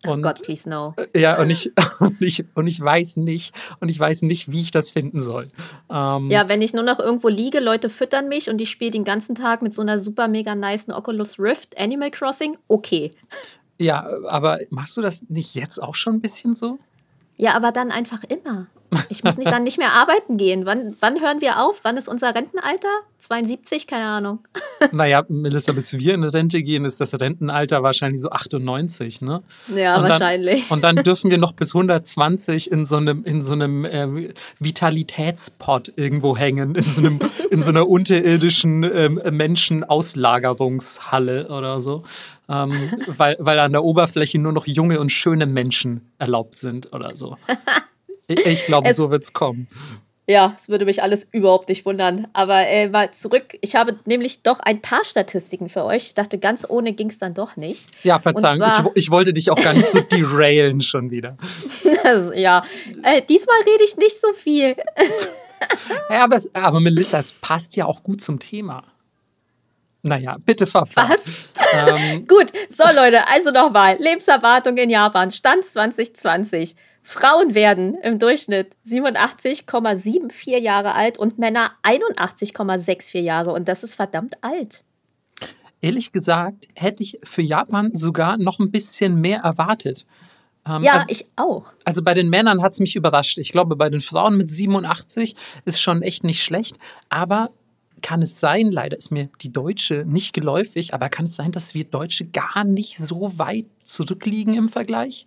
Oh 0.07 0.11
Und 0.11 0.21
Gott, 0.21 0.41
please 0.43 0.69
no. 0.69 0.95
Ja, 1.15 1.41
und 1.41 1.49
ich, 1.49 1.71
und, 1.99 2.21
ich, 2.21 2.45
und 2.55 2.67
ich 2.67 2.79
weiß 2.79 3.17
nicht, 3.17 3.53
und 3.81 3.89
ich 3.89 3.99
weiß 3.99 4.21
nicht, 4.21 4.49
wie 4.49 4.61
ich 4.61 4.71
das 4.71 4.91
finden 4.91 5.21
soll. 5.21 5.49
Ähm, 5.91 6.29
Ja, 6.29 6.47
wenn 6.47 6.61
ich 6.61 6.73
nur 6.73 6.83
noch 6.83 6.99
irgendwo 6.99 7.27
liege, 7.27 7.59
Leute 7.59 7.89
füttern 7.89 8.29
mich 8.29 8.49
und 8.49 8.61
ich 8.61 8.69
spiele 8.69 8.91
den 8.91 9.03
ganzen 9.03 9.35
Tag 9.35 9.61
mit 9.61 9.73
so 9.73 9.81
einer 9.81 9.99
super 9.99 10.27
mega 10.29 10.55
nicen 10.55 10.93
Oculus 10.93 11.37
Rift 11.37 11.77
Animal 11.77 12.11
Crossing, 12.11 12.57
okay. 12.69 13.11
ja, 13.77 14.07
aber 14.27 14.59
machst 14.69 14.95
du 14.95 15.01
das 15.01 15.23
nicht 15.29 15.53
jetzt 15.55 15.81
auch 15.81 15.95
schon 15.95 16.15
ein 16.15 16.21
bisschen 16.21 16.55
so? 16.55 16.79
Ja, 17.35 17.55
aber 17.55 17.71
dann 17.71 17.91
einfach 17.91 18.23
immer. 18.23 18.67
Ich 19.09 19.23
muss 19.23 19.37
nicht, 19.37 19.51
dann 19.51 19.61
nicht 19.63 19.77
mehr 19.77 19.93
arbeiten 19.93 20.37
gehen. 20.37 20.65
Wann, 20.65 20.95
wann 20.99 21.21
hören 21.21 21.41
wir 21.41 21.63
auf? 21.63 21.81
Wann 21.83 21.97
ist 21.97 22.07
unser 22.07 22.33
Rentenalter? 22.33 22.87
72? 23.19 23.85
Keine 23.87 24.05
Ahnung. 24.05 24.39
Naja, 24.93 25.25
Melissa, 25.27 25.73
bis 25.73 25.91
wir 25.91 26.13
in 26.13 26.23
Rente 26.23 26.63
gehen, 26.63 26.85
ist 26.85 27.01
das 27.01 27.19
Rentenalter 27.19 27.83
wahrscheinlich 27.83 28.21
so 28.21 28.29
98, 28.29 29.19
ne? 29.21 29.43
Ja, 29.75 29.97
Und 29.97 30.03
dann- 30.03 30.11
wahrscheinlich. 30.11 30.71
Und 30.71 30.81
dann 30.85 30.95
dürfen 30.95 31.29
wir 31.29 31.37
noch 31.37 31.51
bis 31.51 31.75
120 31.79 32.71
in 32.71 32.85
so 32.85 32.95
einem, 32.95 33.25
in 33.25 33.43
so 33.43 33.51
einem 33.53 33.83
äh, 33.83 34.29
Vitalitätspot 34.59 35.91
irgendwo 35.97 36.37
hängen, 36.37 36.75
in 36.75 36.83
so, 36.85 37.01
einem, 37.01 37.19
in 37.51 37.61
so 37.61 37.69
einer 37.71 37.89
unterirdischen 37.89 38.83
ähm, 38.83 39.21
Menschenauslagerungshalle 39.31 41.49
oder 41.49 41.81
so. 41.81 42.03
Ähm, 42.47 42.71
weil, 43.17 43.35
weil 43.39 43.59
an 43.59 43.73
der 43.73 43.83
Oberfläche 43.83 44.39
nur 44.39 44.53
noch 44.53 44.65
junge 44.65 44.99
und 44.99 45.11
schöne 45.11 45.45
Menschen 45.45 46.09
erlaubt 46.17 46.55
sind 46.55 46.91
oder 46.93 47.15
so. 47.15 47.37
Ich, 48.29 48.45
ich 48.45 48.65
glaube, 48.65 48.87
Es- 48.87 48.95
so 48.95 49.11
wird's 49.11 49.33
kommen. 49.33 49.67
Ja, 50.27 50.53
es 50.55 50.69
würde 50.69 50.85
mich 50.85 51.01
alles 51.01 51.27
überhaupt 51.31 51.69
nicht 51.69 51.87
wundern. 51.87 52.27
Aber 52.33 52.67
äh, 52.67 52.87
mal 52.87 53.09
zurück. 53.09 53.57
Ich 53.61 53.75
habe 53.75 53.97
nämlich 54.05 54.43
doch 54.43 54.59
ein 54.59 54.79
paar 54.79 55.03
Statistiken 55.03 55.69
für 55.69 55.83
euch. 55.85 56.05
Ich 56.05 56.13
dachte, 56.13 56.37
ganz 56.37 56.67
ohne 56.69 56.93
ging 56.93 57.09
es 57.09 57.17
dann 57.17 57.33
doch 57.33 57.57
nicht. 57.57 57.87
Ja, 58.03 58.19
Verzeihung, 58.19 58.61
ich, 58.93 59.05
ich 59.05 59.09
wollte 59.09 59.33
dich 59.33 59.49
auch 59.49 59.59
gar 59.59 59.73
nicht 59.73 59.87
so 59.87 59.99
derailen 60.01 60.81
schon 60.81 61.09
wieder. 61.11 61.35
Also, 62.03 62.33
ja, 62.33 62.63
äh, 63.03 63.21
diesmal 63.23 63.57
rede 63.63 63.83
ich 63.83 63.97
nicht 63.97 64.19
so 64.21 64.31
viel. 64.33 64.75
Ja, 66.09 66.23
aber, 66.23 66.37
es, 66.37 66.49
aber 66.55 66.79
Melissa, 66.79 67.19
es 67.19 67.33
passt 67.33 67.75
ja 67.75 67.85
auch 67.85 68.01
gut 68.03 68.21
zum 68.21 68.39
Thema. 68.39 68.83
Naja, 70.01 70.37
bitte 70.45 70.65
verfahren. 70.65 71.09
Was? 71.11 71.51
Ähm, 71.73 72.25
Gut, 72.27 72.53
so 72.69 72.83
Leute, 72.95 73.27
also 73.27 73.51
nochmal. 73.51 73.97
Lebenserwartung 73.99 74.77
in 74.77 74.89
Japan, 74.89 75.29
Stand 75.31 75.65
2020. 75.65 76.75
Frauen 77.09 77.55
werden 77.55 77.95
im 77.95 78.19
Durchschnitt 78.19 78.77
87,74 78.85 80.59
Jahre 80.59 80.93
alt 80.93 81.17
und 81.17 81.39
Männer 81.39 81.71
81,64 81.81 83.21
Jahre. 83.21 83.51
Und 83.51 83.67
das 83.67 83.81
ist 83.81 83.95
verdammt 83.95 84.35
alt. 84.41 84.83
ehrlich 85.81 86.11
gesagt, 86.11 86.67
hätte 86.75 87.01
ich 87.01 87.17
für 87.23 87.41
Japan 87.41 87.95
sogar 87.95 88.37
noch 88.37 88.59
ein 88.59 88.69
bisschen 88.69 89.19
mehr 89.19 89.39
erwartet. 89.39 90.05
Ähm, 90.67 90.83
Ja, 90.83 90.97
also, 90.97 91.07
ich 91.09 91.25
auch. 91.35 91.73
also 91.83 92.03
bei 92.03 92.13
den 92.13 92.29
Männern 92.29 92.61
hat 92.61 92.73
es 92.73 92.79
mich 92.79 92.95
überrascht. 92.95 93.39
Ich 93.39 93.51
glaube, 93.51 93.75
bei 93.75 93.89
den 93.89 94.01
Frauen 94.01 94.37
mit 94.37 94.51
87 94.51 95.35
ist 95.65 95.81
schon 95.81 96.03
echt 96.03 96.23
nicht 96.23 96.43
schlecht. 96.43 96.77
Aber 97.09 97.49
kann 98.03 98.21
es 98.21 98.39
sein, 98.39 98.71
leider 98.71 98.95
ist 98.95 99.09
mir 99.09 99.29
die 99.41 99.51
Deutsche 99.51 100.05
nicht 100.05 100.33
geläufig, 100.33 100.93
aber 100.93 101.09
kann 101.09 101.25
es 101.25 101.35
sein, 101.35 101.51
dass 101.51 101.73
wir 101.73 101.85
Deutsche 101.85 102.25
gar 102.25 102.65
nicht 102.65 102.99
so 102.99 103.39
weit 103.39 103.65
zurückliegen 103.79 104.53
im 104.53 104.67
Vergleich? 104.67 105.25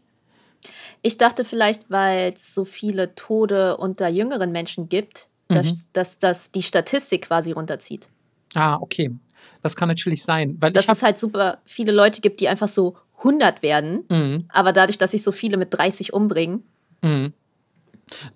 Ich 1.03 1.19
dachte 1.19 1.45
vielleicht, 1.45 1.91
weil 1.91 2.33
es 2.33 2.55
so 2.55 2.65
viele 2.65 3.15
Tode 3.15 3.77
unter 3.77 4.09
jüngeren 4.09 4.53
Menschen 4.53 4.89
gibt, 4.89 5.29
Mhm. 5.49 5.55
dass, 5.55 5.75
dass 5.93 6.19
das 6.19 6.51
die 6.53 6.63
Statistik 6.63 7.23
quasi 7.27 7.53
runterzieht. 7.53 8.09
Ah, 8.55 8.77
okay. 8.81 9.11
Das 9.63 9.75
kann 9.77 9.89
natürlich 9.89 10.23
sein. 10.23 10.57
Weil 10.61 10.73
Dass 10.73 10.89
es 10.89 11.03
halt 11.03 11.19
super 11.19 11.59
viele 11.65 11.93
Leute 11.93 12.21
gibt, 12.21 12.41
die 12.41 12.49
einfach 12.49 12.69
so 12.69 12.97
100 13.25 13.63
werden, 13.63 14.05
Mhm. 14.11 14.45
aber 14.49 14.73
dadurch, 14.73 14.99
dass 14.99 15.11
sich 15.13 15.23
so 15.23 15.33
viele 15.33 15.57
mit 15.57 15.69
30 15.75 16.13
umbringen. 16.13 16.63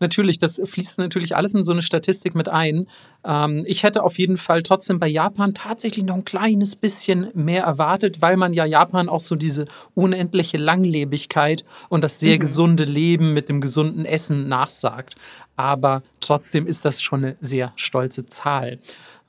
Natürlich, 0.01 0.39
das 0.39 0.61
fließt 0.63 0.99
natürlich 0.99 1.37
alles 1.37 1.55
in 1.55 1.65
so 1.65 1.73
eine 1.73 1.83
Statistik 1.83 2.35
mit 2.35 2.49
ein. 2.49 2.87
Ähm, 3.25 3.65
ich 3.67 3.83
hätte 3.83 4.03
auf 4.03 4.19
jeden 4.19 4.37
Fall 4.37 4.63
trotzdem 4.63 4.99
bei 4.99 5.09
Japan 5.09 5.55
tatsächlich 5.55 6.05
noch 6.05 6.17
ein 6.17 6.25
kleines 6.25 6.77
bisschen 6.77 7.29
mehr 7.35 7.65
erwartet, 7.65 8.23
weil 8.23 8.37
man 8.37 8.53
ja 8.53 8.65
Japan 8.65 9.09
auch 9.09 9.21
so 9.21 9.37
diese 9.37 9.67
unendliche 9.95 10.59
Langlebigkeit 10.59 11.65
und 11.89 12.03
das 12.03 12.21
sehr 12.21 12.39
gesunde 12.39 12.85
Leben 12.85 13.35
mit 13.35 13.49
dem 13.49 13.61
gesunden 13.61 14.05
Essen 14.05 14.49
nachsagt. 14.49 15.15
Aber 15.57 16.03
trotzdem 16.21 16.67
ist 16.67 16.85
das 16.85 17.01
schon 17.03 17.25
eine 17.25 17.37
sehr 17.41 17.73
stolze 17.77 18.27
Zahl. 18.27 18.79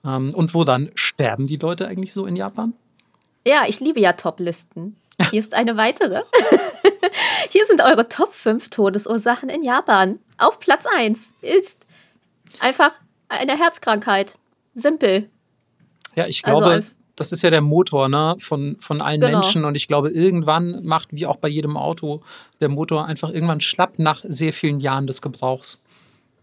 Ähm, 0.06 0.32
und 0.34 0.54
wo 0.54 0.64
dann 0.64 0.92
sterben 0.96 1.48
die 1.48 1.58
Leute 1.58 1.88
eigentlich 1.88 2.14
so 2.14 2.26
in 2.26 2.36
Japan? 2.36 2.74
Ja, 3.46 3.64
ich 3.68 3.80
liebe 3.80 4.00
ja 4.00 4.14
Top-Listen. 4.14 4.98
Hier 5.32 5.40
ist 5.40 5.54
eine 5.54 5.78
weitere. 5.78 6.22
Hier 7.50 7.66
sind 7.66 7.82
eure 7.82 8.08
Top 8.10 8.34
5 8.34 8.70
Todesursachen 8.70 9.50
in 9.50 9.64
Japan. 9.64 10.20
Auf 10.38 10.60
Platz 10.60 10.86
1 10.86 11.34
ist 11.42 11.86
einfach 12.60 13.00
eine 13.30 13.58
Herzkrankheit. 13.58 14.38
Simpel. 14.74 15.30
Ja, 16.16 16.28
ich 16.28 16.46
Also 16.46 16.60
glaube, 16.62 16.76
ein- 16.76 16.86
das 17.16 17.32
ist 17.32 17.42
ja 17.42 17.50
der 17.50 17.62
Motor 17.62 18.10
ne, 18.10 18.36
von, 18.40 18.78
von 18.80 19.02
allen 19.02 19.20
Genau. 19.20 19.34
Menschen. 19.40 19.66
Und 19.66 19.74
ich 19.76 19.88
glaube, 19.88 20.12
irgendwann 20.12 20.84
macht, 20.86 21.10
wie 21.14 21.26
auch 21.26 21.38
bei 21.38 21.48
jedem 21.48 21.76
Auto, 21.76 22.22
der 22.62 22.70
Motor 22.70 23.06
einfach 23.06 23.30
irgendwann 23.32 23.60
schlapp 23.62 23.98
nach 23.98 24.24
sehr 24.24 24.54
vielen 24.54 24.80
Jahren 24.80 25.08
des 25.08 25.22
Gebrauchs. 25.24 25.80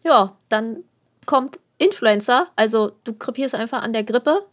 Ja, 0.03 0.37
dann 0.49 0.79
kommt 1.27 1.61
Influenza. 1.79 2.49
Also 2.57 2.93
du 3.05 3.15
krepierst 3.15 3.55
einfach 3.55 3.83
an 3.83 3.93
der 3.93 4.03
Grippe. 4.05 4.45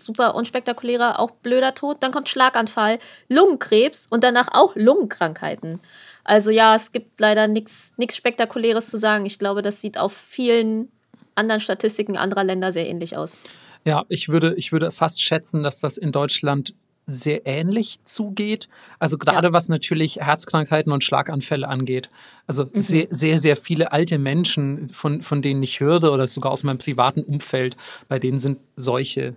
Super 0.00 0.34
unspektakulärer, 0.34 1.18
auch 1.18 1.32
blöder 1.32 1.74
Tod. 1.74 2.02
Dann 2.02 2.12
kommt 2.12 2.28
Schlaganfall, 2.28 2.98
Lungenkrebs 3.28 4.06
und 4.06 4.22
danach 4.22 4.48
auch 4.52 4.76
Lungenkrankheiten. 4.76 5.80
Also 6.24 6.50
ja, 6.50 6.76
es 6.76 6.92
gibt 6.92 7.20
leider 7.20 7.48
nichts 7.48 7.94
Spektakuläres 8.10 8.88
zu 8.90 8.96
sagen. 8.96 9.26
Ich 9.26 9.38
glaube, 9.38 9.62
das 9.62 9.80
sieht 9.80 9.98
auf 9.98 10.12
vielen 10.12 10.90
anderen 11.34 11.60
Statistiken 11.60 12.16
anderer 12.16 12.44
Länder 12.44 12.70
sehr 12.72 12.88
ähnlich 12.88 13.16
aus. 13.16 13.38
Ja, 13.84 14.04
ich 14.08 14.28
würde, 14.28 14.54
ich 14.56 14.72
würde 14.72 14.90
fast 14.90 15.22
schätzen, 15.22 15.62
dass 15.62 15.80
das 15.80 15.96
in 15.96 16.12
Deutschland 16.12 16.74
sehr 17.08 17.46
ähnlich 17.46 18.04
zugeht. 18.04 18.68
Also 18.98 19.16
gerade 19.16 19.48
ja. 19.48 19.52
was 19.52 19.68
natürlich 19.68 20.16
Herzkrankheiten 20.16 20.92
und 20.92 21.02
Schlaganfälle 21.02 21.66
angeht. 21.66 22.10
Also 22.46 22.66
mhm. 22.66 22.78
sehr, 22.78 23.06
sehr, 23.10 23.38
sehr 23.38 23.56
viele 23.56 23.92
alte 23.92 24.18
Menschen, 24.18 24.90
von, 24.90 25.22
von 25.22 25.40
denen 25.40 25.62
ich 25.62 25.80
höre 25.80 26.12
oder 26.12 26.26
sogar 26.26 26.52
aus 26.52 26.62
meinem 26.62 26.78
privaten 26.78 27.22
Umfeld, 27.22 27.76
bei 28.08 28.18
denen 28.18 28.38
sind 28.38 28.58
solche 28.76 29.34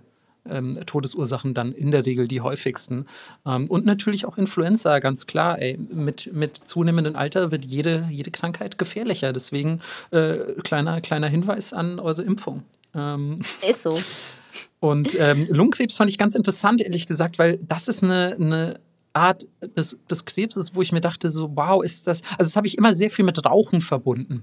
ähm, 0.48 0.78
Todesursachen 0.86 1.54
dann 1.54 1.72
in 1.72 1.90
der 1.90 2.04
Regel 2.06 2.28
die 2.28 2.40
häufigsten. 2.40 3.06
Ähm, 3.46 3.66
und 3.68 3.84
natürlich 3.84 4.26
auch 4.26 4.38
Influenza, 4.38 4.98
ganz 4.98 5.26
klar. 5.26 5.60
Ey, 5.60 5.76
mit, 5.76 6.32
mit 6.32 6.56
zunehmendem 6.56 7.16
Alter 7.16 7.50
wird 7.50 7.64
jede, 7.64 8.06
jede 8.10 8.30
Krankheit 8.30 8.78
gefährlicher. 8.78 9.32
Deswegen 9.32 9.80
äh, 10.10 10.38
kleiner, 10.62 11.00
kleiner 11.00 11.28
Hinweis 11.28 11.72
an 11.72 11.98
eure 11.98 12.22
Impfung. 12.22 12.64
Ähm, 12.94 13.40
Ist 13.68 13.82
so. 13.82 13.98
Und 14.80 15.16
ähm, 15.18 15.44
Lungenkrebs 15.48 15.96
fand 15.96 16.10
ich 16.10 16.18
ganz 16.18 16.34
interessant, 16.34 16.80
ehrlich 16.80 17.06
gesagt, 17.06 17.38
weil 17.38 17.58
das 17.62 17.86
ist 17.86 18.02
eine, 18.02 18.36
eine 18.38 18.80
Art 19.12 19.46
des, 19.76 19.96
des 20.10 20.24
Krebses, 20.24 20.74
wo 20.74 20.82
ich 20.82 20.90
mir 20.90 21.00
dachte, 21.00 21.28
so, 21.28 21.52
wow, 21.54 21.84
ist 21.84 22.06
das. 22.06 22.22
Also, 22.32 22.48
das 22.48 22.56
habe 22.56 22.66
ich 22.66 22.78
immer 22.78 22.92
sehr 22.92 23.10
viel 23.10 23.24
mit 23.24 23.44
Rauchen 23.44 23.80
verbunden. 23.80 24.42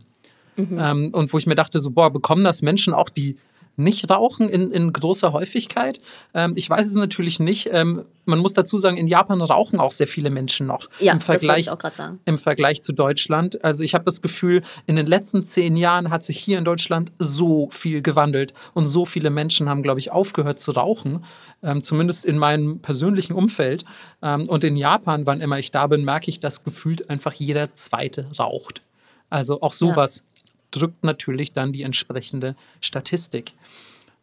Mhm. 0.55 0.77
Ähm, 0.79 1.09
und 1.13 1.33
wo 1.33 1.37
ich 1.37 1.45
mir 1.45 1.55
dachte, 1.55 1.79
so, 1.79 1.91
boah, 1.91 2.11
bekommen 2.11 2.43
das 2.43 2.61
Menschen 2.61 2.93
auch, 2.93 3.09
die 3.09 3.37
nicht 3.79 4.09
rauchen 4.09 4.50
in, 4.50 4.71
in 4.71 4.93
großer 4.93 5.33
Häufigkeit. 5.33 6.00
Ähm, 6.33 6.53
ich 6.55 6.69
weiß 6.69 6.86
es 6.86 6.95
natürlich 6.95 7.39
nicht. 7.39 7.69
Ähm, 7.71 8.03
man 8.25 8.39
muss 8.39 8.53
dazu 8.53 8.77
sagen, 8.77 8.98
in 8.98 9.07
Japan 9.07 9.41
rauchen 9.41 9.79
auch 9.79 9.91
sehr 9.91 10.07
viele 10.07 10.29
Menschen 10.29 10.67
noch. 10.67 10.88
Ja, 11.00 11.13
im 11.13 11.21
Vergleich, 11.21 11.65
das 11.65 11.65
ich 11.65 11.71
auch 11.71 11.79
gerade 11.79 11.95
sagen. 11.95 12.19
Im 12.25 12.38
Vergleich 12.38 12.81
zu 12.83 12.93
Deutschland. 12.93 13.63
Also 13.63 13.83
ich 13.83 13.93
habe 13.93 14.05
das 14.05 14.21
Gefühl, 14.21 14.62
in 14.86 14.95
den 14.95 15.07
letzten 15.07 15.43
zehn 15.43 15.75
Jahren 15.75 16.09
hat 16.09 16.24
sich 16.24 16.38
hier 16.38 16.57
in 16.57 16.65
Deutschland 16.65 17.12
so 17.17 17.69
viel 17.71 18.01
gewandelt 18.01 18.53
und 18.74 18.86
so 18.86 19.05
viele 19.05 19.29
Menschen 19.29 19.67
haben, 19.67 19.81
glaube 19.81 20.00
ich, 20.00 20.12
aufgehört 20.12 20.59
zu 20.59 20.71
rauchen. 20.71 21.24
Ähm, 21.63 21.83
zumindest 21.83 22.25
in 22.25 22.38
meinem 22.38 22.79
persönlichen 22.79 23.33
Umfeld. 23.33 23.83
Ähm, 24.21 24.43
und 24.48 24.63
in 24.63 24.77
Japan, 24.77 25.25
wann 25.25 25.41
immer 25.41 25.59
ich 25.59 25.71
da 25.71 25.88
bin, 25.88 26.05
merke 26.05 26.29
ich, 26.29 26.39
dass 26.39 26.63
gefühlt 26.63 27.09
einfach 27.09 27.33
jeder 27.33 27.74
Zweite 27.74 28.27
raucht. 28.38 28.83
Also 29.29 29.62
auch 29.62 29.74
sowas 29.74 30.25
drückt 30.71 31.03
natürlich 31.03 31.51
dann 31.51 31.71
die 31.71 31.83
entsprechende 31.83 32.55
Statistik. 32.81 33.53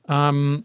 Ähm, 0.08 0.64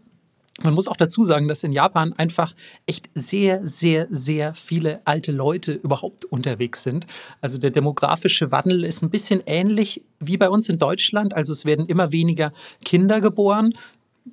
man 0.62 0.74
muss 0.74 0.86
auch 0.86 0.96
dazu 0.96 1.24
sagen, 1.24 1.48
dass 1.48 1.64
in 1.64 1.72
Japan 1.72 2.12
einfach 2.12 2.54
echt 2.86 3.08
sehr, 3.14 3.66
sehr, 3.66 4.06
sehr 4.10 4.54
viele 4.54 5.00
alte 5.06 5.32
Leute 5.32 5.72
überhaupt 5.72 6.26
unterwegs 6.26 6.82
sind. 6.82 7.06
Also 7.40 7.58
der 7.58 7.70
demografische 7.70 8.50
Wandel 8.50 8.84
ist 8.84 9.02
ein 9.02 9.10
bisschen 9.10 9.42
ähnlich 9.46 10.02
wie 10.20 10.36
bei 10.36 10.50
uns 10.50 10.68
in 10.68 10.78
Deutschland. 10.78 11.34
Also 11.34 11.52
es 11.52 11.64
werden 11.64 11.86
immer 11.86 12.12
weniger 12.12 12.52
Kinder 12.84 13.20
geboren, 13.20 13.72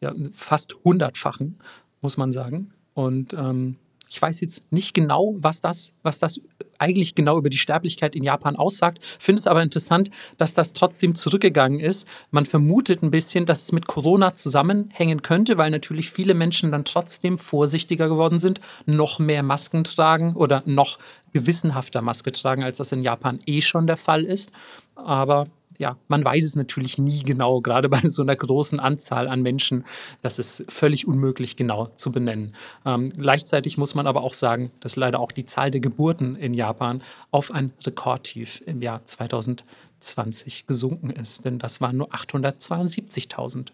ja, 0.00 0.14
fast 0.32 0.74
hundertfachen, 0.84 1.58
muss 2.00 2.16
man 2.16 2.32
sagen. 2.32 2.70
Und 2.94 3.34
ähm, 3.34 3.76
ich 4.16 4.22
weiß 4.22 4.40
jetzt 4.40 4.64
nicht 4.72 4.94
genau, 4.94 5.34
was 5.36 5.60
das, 5.60 5.92
was 6.02 6.18
das 6.18 6.40
eigentlich 6.78 7.14
genau 7.14 7.36
über 7.36 7.50
die 7.50 7.58
Sterblichkeit 7.58 8.16
in 8.16 8.22
Japan 8.22 8.56
aussagt, 8.56 8.98
finde 9.18 9.40
es 9.40 9.46
aber 9.46 9.62
interessant, 9.62 10.10
dass 10.38 10.54
das 10.54 10.72
trotzdem 10.72 11.14
zurückgegangen 11.14 11.80
ist. 11.80 12.06
Man 12.30 12.46
vermutet 12.46 13.02
ein 13.02 13.10
bisschen, 13.10 13.44
dass 13.44 13.64
es 13.64 13.72
mit 13.72 13.86
Corona 13.86 14.34
zusammenhängen 14.34 15.20
könnte, 15.20 15.58
weil 15.58 15.70
natürlich 15.70 16.10
viele 16.10 16.32
Menschen 16.32 16.72
dann 16.72 16.86
trotzdem 16.86 17.38
vorsichtiger 17.38 18.08
geworden 18.08 18.38
sind, 18.38 18.62
noch 18.86 19.18
mehr 19.18 19.42
Masken 19.42 19.84
tragen 19.84 20.34
oder 20.34 20.62
noch 20.64 20.98
gewissenhafter 21.34 22.00
Maske 22.00 22.32
tragen, 22.32 22.64
als 22.64 22.78
das 22.78 22.92
in 22.92 23.02
Japan 23.02 23.40
eh 23.44 23.60
schon 23.60 23.86
der 23.86 23.98
Fall 23.98 24.24
ist. 24.24 24.50
Aber 24.94 25.46
ja, 25.78 25.96
man 26.08 26.24
weiß 26.24 26.44
es 26.44 26.56
natürlich 26.56 26.98
nie 26.98 27.22
genau, 27.22 27.60
gerade 27.60 27.88
bei 27.88 28.00
so 28.00 28.22
einer 28.22 28.36
großen 28.36 28.80
Anzahl 28.80 29.28
an 29.28 29.42
Menschen. 29.42 29.84
Das 30.22 30.38
ist 30.38 30.64
völlig 30.68 31.06
unmöglich 31.06 31.56
genau 31.56 31.86
zu 31.96 32.12
benennen. 32.12 32.54
Ähm, 32.84 33.08
gleichzeitig 33.08 33.78
muss 33.78 33.94
man 33.94 34.06
aber 34.06 34.22
auch 34.22 34.34
sagen, 34.34 34.70
dass 34.80 34.96
leider 34.96 35.20
auch 35.20 35.32
die 35.32 35.46
Zahl 35.46 35.70
der 35.70 35.80
Geburten 35.80 36.36
in 36.36 36.54
Japan 36.54 37.02
auf 37.30 37.50
ein 37.50 37.72
Rekordtief 37.84 38.62
im 38.66 38.82
Jahr 38.82 39.04
2020 39.04 40.66
gesunken 40.66 41.10
ist, 41.10 41.44
denn 41.44 41.58
das 41.58 41.80
waren 41.80 41.96
nur 41.96 42.12
872.000. 42.14 43.68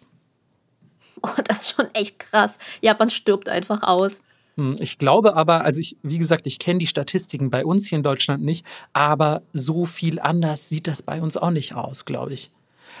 Oh, 1.21 1.29
das 1.45 1.61
ist 1.61 1.75
schon 1.75 1.87
echt 1.93 2.19
krass. 2.19 2.57
Japan 2.81 3.09
stirbt 3.09 3.47
einfach 3.47 3.83
aus. 3.83 4.23
Hm, 4.57 4.75
ich 4.79 4.97
glaube 4.97 5.35
aber, 5.35 5.63
also 5.63 5.79
ich, 5.79 5.97
wie 6.03 6.19
gesagt, 6.19 6.45
ich 6.47 6.59
kenne 6.59 6.79
die 6.79 6.87
Statistiken 6.87 7.49
bei 7.49 7.65
uns 7.65 7.87
hier 7.87 7.97
in 7.97 8.03
Deutschland 8.03 8.43
nicht, 8.43 8.65
aber 8.93 9.41
so 9.51 9.85
viel 9.85 10.19
anders 10.19 10.69
sieht 10.69 10.87
das 10.87 11.01
bei 11.01 11.21
uns 11.21 11.37
auch 11.37 11.51
nicht 11.51 11.75
aus, 11.75 12.05
glaube 12.05 12.33
ich. 12.33 12.51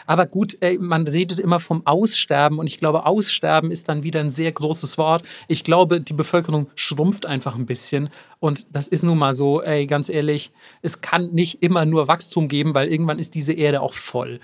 Aber 0.05 0.25
gut, 0.25 0.57
ey, 0.61 0.77
man 0.79 1.07
redet 1.07 1.39
immer 1.39 1.59
vom 1.59 1.85
Aussterben 1.85 2.59
und 2.59 2.67
ich 2.67 2.79
glaube, 2.79 3.05
Aussterben 3.05 3.71
ist 3.71 3.89
dann 3.89 4.03
wieder 4.03 4.19
ein 4.19 4.31
sehr 4.31 4.51
großes 4.51 4.97
Wort. 4.97 5.23
Ich 5.47 5.63
glaube, 5.63 6.01
die 6.01 6.13
Bevölkerung 6.13 6.67
schrumpft 6.75 7.25
einfach 7.25 7.55
ein 7.55 7.65
bisschen 7.65 8.09
und 8.39 8.65
das 8.71 8.87
ist 8.87 9.03
nun 9.03 9.17
mal 9.17 9.33
so, 9.33 9.61
ey, 9.61 9.85
ganz 9.85 10.09
ehrlich, 10.09 10.51
es 10.81 11.01
kann 11.01 11.31
nicht 11.31 11.61
immer 11.61 11.85
nur 11.85 12.07
Wachstum 12.07 12.47
geben, 12.47 12.73
weil 12.75 12.87
irgendwann 12.87 13.19
ist 13.19 13.35
diese 13.35 13.53
Erde 13.53 13.81
auch 13.81 13.93
voll. 13.93 14.39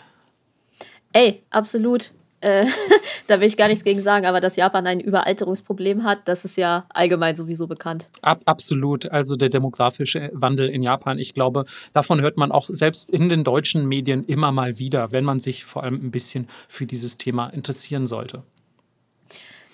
Ey, 1.13 1.42
absolut. 1.50 2.12
Äh, 2.41 2.65
da 3.27 3.39
will 3.39 3.48
ich 3.48 3.58
gar 3.58 3.67
nichts 3.67 3.84
gegen 3.84 4.01
sagen, 4.01 4.25
aber 4.25 4.39
dass 4.39 4.55
Japan 4.55 4.88
ein 4.88 5.00
Überalterungsproblem 5.00 6.03
hat, 6.03 6.27
das 6.27 6.46
ist 6.46 6.58
ja 6.58 6.86
allgemein 6.89 7.36
sowieso 7.36 7.67
bekannt. 7.67 8.08
Ab, 8.22 8.41
absolut. 8.46 9.12
Also 9.12 9.36
der 9.36 9.50
demografische 9.50 10.31
Wandel 10.34 10.69
in 10.69 10.81
Japan, 10.81 11.19
ich 11.19 11.34
glaube, 11.34 11.65
davon 11.93 12.22
hört 12.22 12.38
man 12.38 12.51
auch 12.51 12.69
selbst 12.69 13.10
in 13.10 13.29
den 13.29 13.43
deutschen 13.43 13.88
Medien 13.88 14.24
immer 14.24 14.51
mal 14.51 14.79
wieder, 14.79 15.12
wenn 15.12 15.25
man 15.25 15.39
sich 15.39 15.65
vor 15.65 15.84
allem 15.84 15.96
ein 15.96 16.12
bisschen 16.12 16.48
für 16.67 16.86
dieses 16.86 17.17
Thema 17.17 17.50
interessieren 17.50 18.08
sollte. 18.08 18.43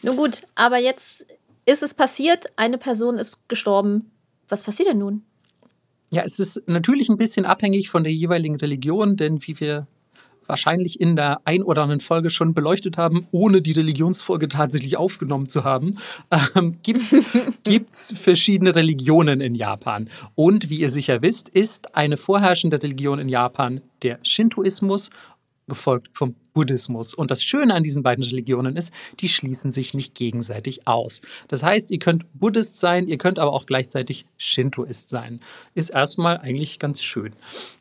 Nun 0.02 0.18
gut, 0.18 0.44
aber 0.56 0.78
jetzt 0.78 1.26
ist 1.66 1.84
es 1.84 1.94
passiert, 1.94 2.46
eine 2.58 2.78
Person 2.78 3.18
ist 3.18 3.38
gestorben. 3.48 4.12
Was 4.48 4.64
passiert 4.64 4.90
denn 4.90 5.00
nun? 5.00 5.24
Ja, 6.12 6.22
es 6.24 6.40
ist 6.40 6.62
natürlich 6.68 7.10
ein 7.10 7.18
bisschen 7.18 7.46
abhängig 7.46 7.90
von 7.90 8.04
der 8.04 8.14
jeweiligen 8.14 8.56
Religion, 8.56 9.16
denn 9.16 9.42
wie 9.46 9.60
wir 9.60 9.88
wahrscheinlich 10.48 11.00
in 11.00 11.16
der 11.16 11.42
ein 11.46 11.64
oder 11.64 11.84
anderen 11.84 12.02
Folge 12.02 12.30
schon 12.30 12.54
beleuchtet 12.54 12.98
haben, 12.98 13.28
ohne 13.32 13.62
die 13.62 13.72
Religionsfolge 13.72 14.48
tatsächlich 14.48 14.98
aufgenommen 14.98 15.50
zu 15.50 15.64
haben, 15.64 15.98
ähm, 16.56 16.78
gibt 16.82 17.02
es 17.92 18.14
verschiedene 18.22 18.76
Religionen 18.76 19.42
in 19.42 19.56
Japan. 19.56 20.10
Und 20.36 20.70
wie 20.70 20.80
ihr 20.80 20.90
sicher 20.90 21.22
wisst, 21.22 21.50
ist 21.50 21.96
eine 21.96 22.18
vorherrschende 22.18 22.82
Religion 22.82 23.20
in 23.20 23.30
Japan 23.30 23.82
der 24.02 24.20
Shintoismus, 24.24 25.10
gefolgt 25.68 26.10
vom 26.14 26.36
Buddhismus. 26.54 27.14
Und 27.14 27.32
das 27.32 27.44
Schöne 27.44 27.74
an 27.74 27.84
diesen 27.84 28.04
beiden 28.04 28.24
Religionen 28.24 28.78
ist, 28.78 28.92
die 29.20 29.30
schließen 29.30 29.72
sich 29.72 29.94
nicht 29.94 30.16
gegenseitig 30.16 30.88
aus. 30.88 31.22
Das 31.48 31.64
heißt, 31.64 31.92
ihr 31.92 32.00
könnt 32.00 32.26
Buddhist 32.34 32.80
sein, 32.80 33.08
ihr 33.08 33.18
könnt 33.18 33.40
aber 33.40 33.52
auch 33.52 33.66
gleichzeitig 33.66 34.26
Shintoist 34.38 35.10
sein. 35.10 35.40
Ist 35.74 35.90
erstmal 35.90 36.38
eigentlich 36.38 36.80
ganz 36.80 37.02
schön. 37.02 37.36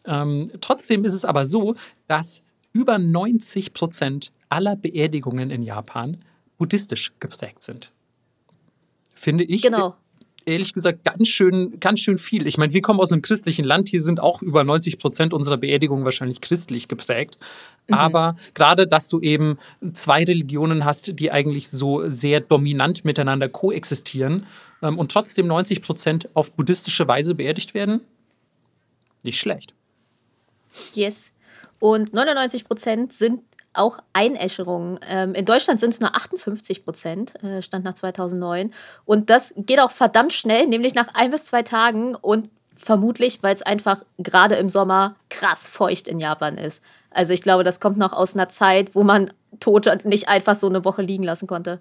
Ähm, 0.07 0.51
trotzdem 0.61 1.05
ist 1.05 1.15
es 1.15 1.25
aber 1.25 1.45
so, 1.45 1.75
dass 2.09 2.43
über 2.75 2.99
90 2.99 3.73
Prozent 3.73 4.33
aller 4.51 4.77
Beerdigungen 4.77 5.51
in 5.51 5.63
Japan 5.63 6.19
buddhistisch 6.59 7.13
geprägt 7.21 7.63
sind. 7.63 7.93
Finde 9.15 9.45
ich 9.45 9.63
genau. 9.63 9.97
ehrlich 10.45 10.75
gesagt 10.75 11.05
ganz 11.05 11.29
schön, 11.29 11.79
ganz 11.79 12.01
schön 12.01 12.19
viel. 12.19 12.47
Ich 12.47 12.59
meine, 12.59 12.73
wir 12.73 12.83
kommen 12.83 13.01
aus 13.01 13.13
einem 13.13 13.23
christlichen 13.23 13.65
Land, 13.65 13.89
hier 13.89 14.03
sind 14.03 14.19
auch 14.19 14.43
über 14.43 14.65
90 14.65 14.99
Prozent 14.99 15.33
unserer 15.33 15.57
Beerdigungen 15.57 16.05
wahrscheinlich 16.05 16.41
christlich 16.41 16.89
geprägt. 16.89 17.39
Mhm. 17.87 17.95
Aber 17.95 18.37
gerade, 18.55 18.89
dass 18.89 19.09
du 19.09 19.21
eben 19.21 19.57
zwei 19.93 20.25
Religionen 20.25 20.85
hast, 20.85 21.19
die 21.19 21.31
eigentlich 21.31 21.69
so 21.69 22.09
sehr 22.09 22.41
dominant 22.41 23.05
miteinander 23.05 23.49
koexistieren 23.49 24.47
ähm, 24.83 24.99
und 24.99 25.13
trotzdem 25.13 25.47
90 25.47 25.81
Prozent 25.81 26.29
auf 26.35 26.53
buddhistische 26.53 27.07
Weise 27.07 27.37
beerdigt 27.37 27.73
werden, 27.73 28.01
nicht 29.23 29.39
schlecht. 29.39 29.75
Yes. 30.93 31.33
Und 31.85 32.15
99 32.15 32.65
Prozent 32.65 33.13
sind 33.13 33.43
auch 33.75 33.99
Einäscherungen. 34.15 34.99
Ähm, 35.07 35.35
in 35.35 35.45
Deutschland 35.45 35.79
sind 35.79 35.93
es 35.93 36.01
nur 36.01 36.17
58 36.17 36.83
Prozent, 36.83 37.35
äh, 37.45 37.61
stand 37.61 37.85
nach 37.85 37.93
2009. 37.93 38.73
Und 39.05 39.29
das 39.29 39.53
geht 39.55 39.79
auch 39.81 39.91
verdammt 39.91 40.33
schnell, 40.33 40.67
nämlich 40.67 40.95
nach 40.95 41.09
ein 41.13 41.31
bis 41.31 41.45
zwei 41.45 41.63
Tagen 41.63 42.15
und 42.15 42.49
vermutlich, 42.75 43.43
weil 43.43 43.55
es 43.55 43.61
einfach 43.61 44.03
gerade 44.17 44.55
im 44.55 44.71
Sommer 44.71 45.17
krass 45.29 45.69
feucht 45.69 46.09
in 46.09 46.21
Japan 46.21 46.57
ist. 46.57 46.83
Also 47.11 47.35
ich 47.35 47.43
glaube, 47.43 47.65
das 47.65 47.81
kommt 47.81 47.99
noch 47.99 48.15
aus 48.15 48.35
einer 48.35 48.49
Zeit, 48.49 48.95
wo 48.95 49.03
man 49.03 49.31
Tote 49.61 49.99
nicht 50.05 50.27
einfach 50.27 50.55
so 50.55 50.71
eine 50.71 50.87
Woche 50.87 51.03
liegen 51.03 51.23
lassen 51.23 51.47
konnte. 51.47 51.81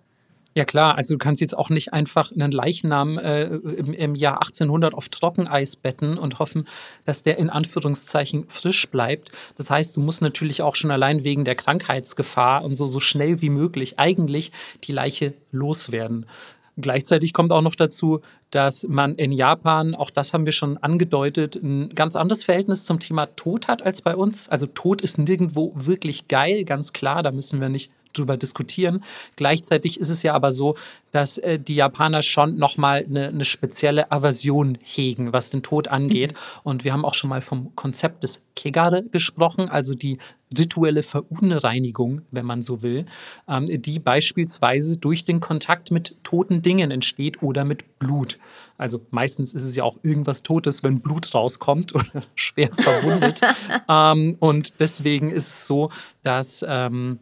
Ja 0.55 0.65
klar, 0.65 0.95
also 0.97 1.15
du 1.15 1.17
kannst 1.17 1.41
jetzt 1.41 1.57
auch 1.57 1.69
nicht 1.69 1.93
einfach 1.93 2.31
einen 2.31 2.51
Leichnam 2.51 3.17
äh, 3.17 3.45
im, 3.45 3.91
im, 3.91 4.13
Jahr 4.13 4.35
1800 4.35 4.93
auf 4.93 5.09
Trockeneis 5.09 5.75
betten 5.75 6.17
und 6.17 6.37
hoffen, 6.37 6.67
dass 7.05 7.23
der 7.23 7.37
in 7.37 7.49
Anführungszeichen 7.49 8.45
frisch 8.49 8.87
bleibt. 8.89 9.31
Das 9.57 9.71
heißt, 9.71 9.97
du 9.97 10.01
musst 10.01 10.21
natürlich 10.21 10.61
auch 10.61 10.75
schon 10.75 10.91
allein 10.91 11.23
wegen 11.23 11.43
der 11.43 11.55
Krankheitsgefahr 11.55 12.63
und 12.63 12.75
so 12.75 12.85
so 12.85 12.99
schnell 12.99 13.41
wie 13.41 13.49
möglich 13.49 13.97
eigentlich 13.97 14.51
die 14.83 14.91
Leiche 14.91 15.33
loswerden. 15.51 16.27
Gleichzeitig 16.75 17.33
kommt 17.33 17.51
auch 17.51 17.61
noch 17.61 17.75
dazu, 17.75 18.21
dass 18.49 18.87
man 18.87 19.15
in 19.15 19.31
Japan, 19.31 19.93
auch 19.93 20.09
das 20.09 20.33
haben 20.33 20.45
wir 20.45 20.53
schon 20.53 20.77
angedeutet, 20.77 21.55
ein 21.55 21.89
ganz 21.89 22.15
anderes 22.15 22.43
Verhältnis 22.43 22.83
zum 22.85 22.99
Thema 22.99 23.27
Tod 23.27 23.67
hat 23.67 23.83
als 23.83 24.01
bei 24.01 24.15
uns. 24.15 24.49
Also 24.49 24.65
Tod 24.65 25.01
ist 25.01 25.19
nirgendwo 25.19 25.73
wirklich 25.75 26.27
geil, 26.27 26.63
ganz 26.63 26.91
klar, 26.93 27.21
da 27.21 27.31
müssen 27.31 27.61
wir 27.61 27.69
nicht 27.69 27.91
drüber 28.13 28.37
diskutieren. 28.37 29.03
Gleichzeitig 29.35 29.99
ist 29.99 30.09
es 30.09 30.23
ja 30.23 30.33
aber 30.33 30.51
so, 30.51 30.75
dass 31.11 31.37
äh, 31.37 31.59
die 31.59 31.75
Japaner 31.75 32.21
schon 32.21 32.55
nochmal 32.55 33.05
eine, 33.07 33.27
eine 33.27 33.45
spezielle 33.45 34.11
Aversion 34.11 34.77
hegen, 34.81 35.33
was 35.33 35.49
den 35.49 35.63
Tod 35.63 35.87
angeht. 35.87 36.33
Mhm. 36.33 36.59
Und 36.63 36.83
wir 36.83 36.93
haben 36.93 37.05
auch 37.05 37.13
schon 37.13 37.29
mal 37.29 37.41
vom 37.41 37.75
Konzept 37.75 38.23
des 38.23 38.41
Kegare 38.55 39.03
gesprochen, 39.03 39.69
also 39.69 39.93
die 39.95 40.17
rituelle 40.57 41.03
Verunreinigung, 41.03 42.21
wenn 42.31 42.45
man 42.45 42.61
so 42.61 42.81
will, 42.81 43.05
ähm, 43.47 43.65
die 43.67 43.99
beispielsweise 43.99 44.97
durch 44.97 45.25
den 45.25 45.39
Kontakt 45.39 45.91
mit 45.91 46.17
toten 46.23 46.61
Dingen 46.61 46.91
entsteht 46.91 47.41
oder 47.41 47.65
mit 47.65 47.99
Blut. 47.99 48.39
Also 48.77 49.01
meistens 49.11 49.53
ist 49.53 49.63
es 49.63 49.75
ja 49.75 49.83
auch 49.83 49.97
irgendwas 50.03 50.43
Totes, 50.43 50.83
wenn 50.83 50.99
Blut 50.99 51.33
rauskommt 51.33 51.95
oder 51.95 52.23
schwer 52.35 52.71
verwundet. 52.71 53.41
ähm, 53.89 54.35
und 54.39 54.79
deswegen 54.79 55.31
ist 55.31 55.47
es 55.47 55.67
so, 55.67 55.89
dass 56.23 56.65
ähm, 56.67 57.19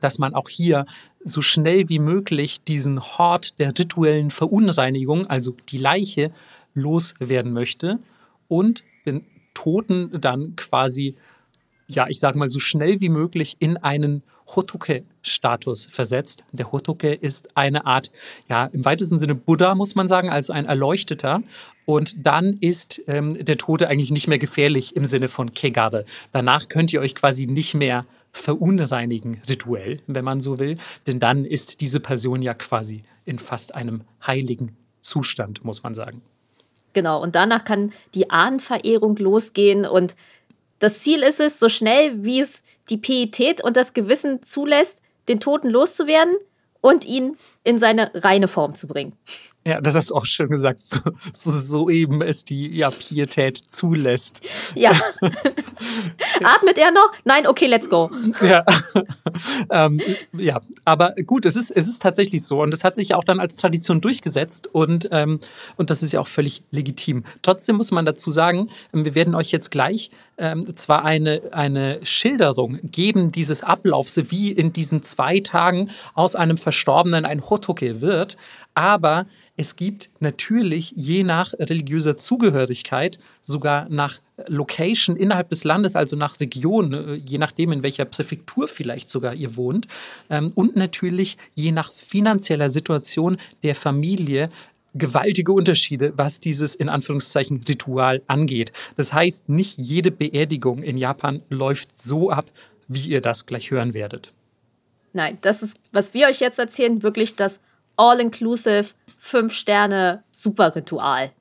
dass 0.00 0.18
man 0.18 0.34
auch 0.34 0.48
hier 0.48 0.84
so 1.24 1.42
schnell 1.42 1.88
wie 1.88 1.98
möglich 1.98 2.62
diesen 2.62 3.00
Hort 3.00 3.58
der 3.58 3.68
rituellen 3.78 4.30
Verunreinigung, 4.30 5.26
also 5.26 5.54
die 5.70 5.78
Leiche, 5.78 6.30
loswerden 6.74 7.52
möchte 7.52 7.98
und 8.46 8.84
den 9.06 9.24
Toten 9.54 10.20
dann 10.20 10.54
quasi, 10.54 11.16
ja, 11.88 12.06
ich 12.08 12.20
sage 12.20 12.38
mal, 12.38 12.48
so 12.48 12.60
schnell 12.60 13.00
wie 13.00 13.08
möglich 13.08 13.56
in 13.58 13.76
einen 13.76 14.22
Hotoke-Status 14.54 15.88
versetzt. 15.90 16.44
Der 16.52 16.72
Hotoke 16.72 17.12
ist 17.12 17.56
eine 17.56 17.84
Art, 17.86 18.10
ja, 18.48 18.66
im 18.66 18.84
weitesten 18.84 19.18
Sinne 19.18 19.34
Buddha, 19.34 19.74
muss 19.74 19.94
man 19.94 20.08
sagen, 20.08 20.30
also 20.30 20.52
ein 20.52 20.64
Erleuchteter. 20.66 21.42
Und 21.84 22.26
dann 22.26 22.56
ist 22.60 23.02
ähm, 23.08 23.44
der 23.44 23.58
Tote 23.58 23.88
eigentlich 23.88 24.10
nicht 24.10 24.28
mehr 24.28 24.38
gefährlich 24.38 24.96
im 24.96 25.04
Sinne 25.04 25.28
von 25.28 25.52
Kegare. 25.52 26.04
Danach 26.32 26.68
könnt 26.68 26.92
ihr 26.92 27.00
euch 27.00 27.14
quasi 27.14 27.46
nicht 27.46 27.74
mehr 27.74 28.06
verunreinigen 28.38 29.40
rituell, 29.48 30.00
wenn 30.06 30.24
man 30.24 30.40
so 30.40 30.58
will. 30.58 30.76
Denn 31.06 31.20
dann 31.20 31.44
ist 31.44 31.80
diese 31.80 32.00
Person 32.00 32.42
ja 32.42 32.54
quasi 32.54 33.02
in 33.24 33.38
fast 33.38 33.74
einem 33.74 34.02
heiligen 34.26 34.76
Zustand, 35.00 35.64
muss 35.64 35.82
man 35.82 35.94
sagen. 35.94 36.22
Genau, 36.92 37.22
und 37.22 37.34
danach 37.34 37.64
kann 37.64 37.92
die 38.14 38.30
Ahnenverehrung 38.30 39.16
losgehen 39.16 39.84
und 39.84 40.16
das 40.78 41.00
Ziel 41.00 41.22
ist 41.22 41.40
es, 41.40 41.58
so 41.58 41.68
schnell 41.68 42.24
wie 42.24 42.40
es 42.40 42.62
die 42.88 42.98
Pietät 42.98 43.62
und 43.62 43.76
das 43.76 43.94
Gewissen 43.94 44.42
zulässt, 44.42 45.02
den 45.28 45.40
Toten 45.40 45.68
loszuwerden 45.68 46.36
und 46.80 47.04
ihn 47.04 47.36
in 47.64 47.78
seine 47.78 48.12
reine 48.14 48.48
Form 48.48 48.74
zu 48.74 48.86
bringen. 48.86 49.14
Ja, 49.68 49.82
das 49.82 49.94
hast 49.94 50.08
du 50.08 50.14
auch 50.14 50.24
schön 50.24 50.48
gesagt, 50.48 50.80
so, 50.80 50.98
so, 51.34 51.50
so 51.50 51.90
eben 51.90 52.22
es 52.22 52.42
die 52.42 52.74
ja, 52.74 52.90
Pietät 52.90 53.58
zulässt. 53.58 54.40
Ja. 54.74 54.92
Atmet 56.42 56.78
er 56.78 56.90
noch? 56.90 57.12
Nein, 57.24 57.46
okay, 57.46 57.66
let's 57.66 57.90
go. 57.90 58.10
Ja. 58.40 58.64
ähm, 59.70 60.00
ja, 60.32 60.58
aber 60.86 61.14
gut, 61.26 61.44
es 61.44 61.54
ist, 61.54 61.70
es 61.70 61.86
ist 61.86 62.00
tatsächlich 62.00 62.44
so 62.44 62.62
und 62.62 62.72
es 62.72 62.82
hat 62.82 62.96
sich 62.96 63.12
auch 63.12 63.24
dann 63.24 63.40
als 63.40 63.56
Tradition 63.56 64.00
durchgesetzt 64.00 64.68
und, 64.68 65.10
ähm, 65.12 65.38
und 65.76 65.90
das 65.90 66.02
ist 66.02 66.12
ja 66.12 66.20
auch 66.20 66.28
völlig 66.28 66.62
legitim. 66.70 67.24
Trotzdem 67.42 67.76
muss 67.76 67.90
man 67.90 68.06
dazu 68.06 68.30
sagen, 68.30 68.70
ähm, 68.94 69.04
wir 69.04 69.14
werden 69.14 69.34
euch 69.34 69.52
jetzt 69.52 69.70
gleich 69.70 70.10
ähm, 70.38 70.76
zwar 70.76 71.04
eine, 71.04 71.42
eine 71.52 71.98
Schilderung 72.04 72.78
geben 72.82 73.30
dieses 73.32 73.62
Ablaufs, 73.62 74.20
wie 74.30 74.52
in 74.52 74.72
diesen 74.72 75.02
zwei 75.02 75.40
Tagen 75.40 75.90
aus 76.14 76.36
einem 76.36 76.56
Verstorbenen 76.56 77.24
ein 77.24 77.48
Hotoke 77.48 78.00
wird, 78.00 78.36
aber 78.74 79.26
es 79.56 79.74
gibt 79.74 80.10
natürlich 80.20 80.92
je 80.94 81.24
nach 81.24 81.52
religiöser 81.58 82.16
Zugehörigkeit, 82.16 83.18
sogar 83.42 83.88
nach 83.88 84.20
Location 84.46 85.16
innerhalb 85.16 85.48
des 85.48 85.64
Landes, 85.64 85.96
also 85.96 86.14
nach 86.14 86.38
Region, 86.38 86.92
äh, 86.92 87.14
je 87.14 87.38
nachdem, 87.38 87.72
in 87.72 87.82
welcher 87.82 88.04
Präfektur 88.04 88.68
vielleicht 88.68 89.10
sogar 89.10 89.34
ihr 89.34 89.56
wohnt, 89.56 89.88
ähm, 90.30 90.52
und 90.54 90.76
natürlich 90.76 91.38
je 91.56 91.72
nach 91.72 91.92
finanzieller 91.92 92.68
Situation 92.68 93.36
der 93.64 93.74
Familie 93.74 94.48
gewaltige 94.94 95.52
Unterschiede, 95.52 96.12
was 96.16 96.40
dieses 96.40 96.74
in 96.74 96.88
Anführungszeichen 96.88 97.62
Ritual 97.68 98.22
angeht. 98.26 98.72
Das 98.96 99.12
heißt, 99.12 99.48
nicht 99.48 99.78
jede 99.78 100.10
Beerdigung 100.10 100.82
in 100.82 100.96
Japan 100.96 101.42
läuft 101.48 101.98
so 101.98 102.30
ab, 102.30 102.46
wie 102.88 103.08
ihr 103.08 103.20
das 103.20 103.46
gleich 103.46 103.70
hören 103.70 103.94
werdet. 103.94 104.32
Nein, 105.12 105.38
das 105.40 105.62
ist, 105.62 105.78
was 105.92 106.14
wir 106.14 106.28
euch 106.28 106.40
jetzt 106.40 106.58
erzählen, 106.58 107.02
wirklich 107.02 107.36
das 107.36 107.60
All-Inclusive 107.96 108.94
fünf 109.16 109.52
Sterne 109.52 110.22
Super-Ritual. 110.32 111.32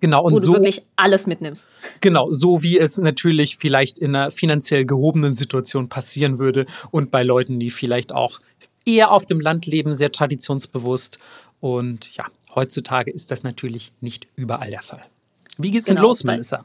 Genau, 0.00 0.24
und 0.24 0.34
wo 0.34 0.38
du 0.38 0.44
so, 0.44 0.52
wirklich 0.52 0.82
alles 0.96 1.26
mitnimmst. 1.26 1.66
Genau, 2.00 2.30
so 2.30 2.62
wie 2.62 2.78
es 2.78 2.98
natürlich 2.98 3.56
vielleicht 3.56 3.98
in 3.98 4.14
einer 4.14 4.30
finanziell 4.30 4.84
gehobenen 4.84 5.32
Situation 5.32 5.88
passieren 5.88 6.38
würde 6.38 6.66
und 6.90 7.10
bei 7.10 7.22
Leuten, 7.22 7.58
die 7.58 7.70
vielleicht 7.70 8.12
auch 8.12 8.40
eher 8.84 9.12
auf 9.12 9.26
dem 9.26 9.40
Land 9.40 9.66
leben, 9.66 9.92
sehr 9.92 10.10
traditionsbewusst. 10.10 11.18
Und 11.60 12.16
ja, 12.16 12.26
heutzutage 12.54 13.10
ist 13.10 13.30
das 13.30 13.42
natürlich 13.42 13.92
nicht 14.00 14.26
überall 14.36 14.70
der 14.70 14.82
Fall. 14.82 15.04
Wie 15.58 15.70
geht's 15.70 15.86
genau, 15.86 16.00
denn 16.00 16.08
los, 16.08 16.24
Melissa? 16.24 16.64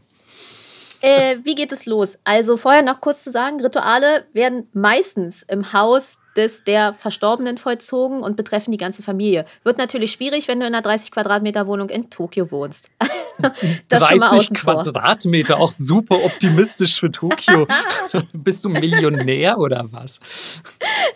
Äh, 1.02 1.38
wie 1.43 1.56
geht 1.56 1.71
es 1.71 1.86
los? 1.86 2.17
Also 2.23 2.58
vorher 2.58 2.82
noch 2.82 3.02
kurz 3.02 3.23
zu 3.23 3.32
sagen, 3.32 3.62
Rituale 3.62 4.26
werden 4.34 4.67
meistens 4.73 5.43
im 5.43 5.71
Haus 5.73 6.17
des 6.36 6.63
der 6.63 6.93
Verstorbenen 6.93 7.58
vollzogen 7.58 8.21
und 8.21 8.36
betreffen 8.36 8.71
die 8.71 8.78
ganze 8.78 9.04
Familie. 9.04 9.45
Wird 9.63 9.78
natürlich 9.78 10.12
schwierig, 10.12 10.47
wenn 10.47 10.60
du 10.60 10.65
in 10.65 10.73
einer 10.73 10.84
30 10.84 11.12
Quadratmeter 11.12 11.67
Wohnung 11.67 11.89
in 11.89 12.10
Tokio 12.10 12.50
wohnst. 12.52 12.91
das 13.89 14.04
30 14.04 14.54
Quadratmeter, 14.54 15.58
vor. 15.58 15.65
auch 15.65 15.71
super 15.71 16.23
optimistisch 16.23 17.00
für 17.00 17.12
Tokio. 17.12 17.67
Bist 18.38 18.65
du 18.65 18.69
Millionär 18.69 19.60
oder 19.60 19.86
was? 19.91 20.19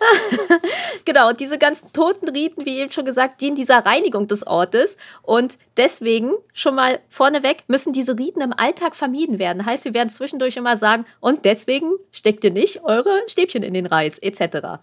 genau, 1.04 1.32
diese 1.32 1.58
ganzen 1.58 1.92
Totenriten, 1.92 2.64
wie 2.66 2.80
eben 2.80 2.92
schon 2.92 3.04
gesagt, 3.04 3.40
dienen 3.40 3.56
dieser 3.56 3.84
Reinigung 3.84 4.28
des 4.28 4.46
Ortes. 4.46 4.96
Und 5.22 5.58
deswegen 5.76 6.32
schon 6.52 6.74
mal 6.74 7.00
vorneweg 7.08 7.64
müssen 7.68 7.92
diese 7.92 8.18
Riten 8.18 8.40
im 8.40 8.52
Alltag 8.52 8.94
vermieden 8.94 9.38
werden. 9.38 9.64
Heißt, 9.64 9.84
wir 9.84 9.94
werden 9.94 10.10
zwischendurch 10.10 10.56
immer 10.56 10.76
sagen, 10.76 11.04
und 11.20 11.44
deswegen 11.44 11.92
steckt 12.10 12.44
ihr 12.44 12.52
nicht 12.52 12.84
eure 12.84 13.22
Stäbchen 13.26 13.62
in 13.62 13.74
den 13.74 13.86
Reis, 13.86 14.18
etc. 14.18 14.80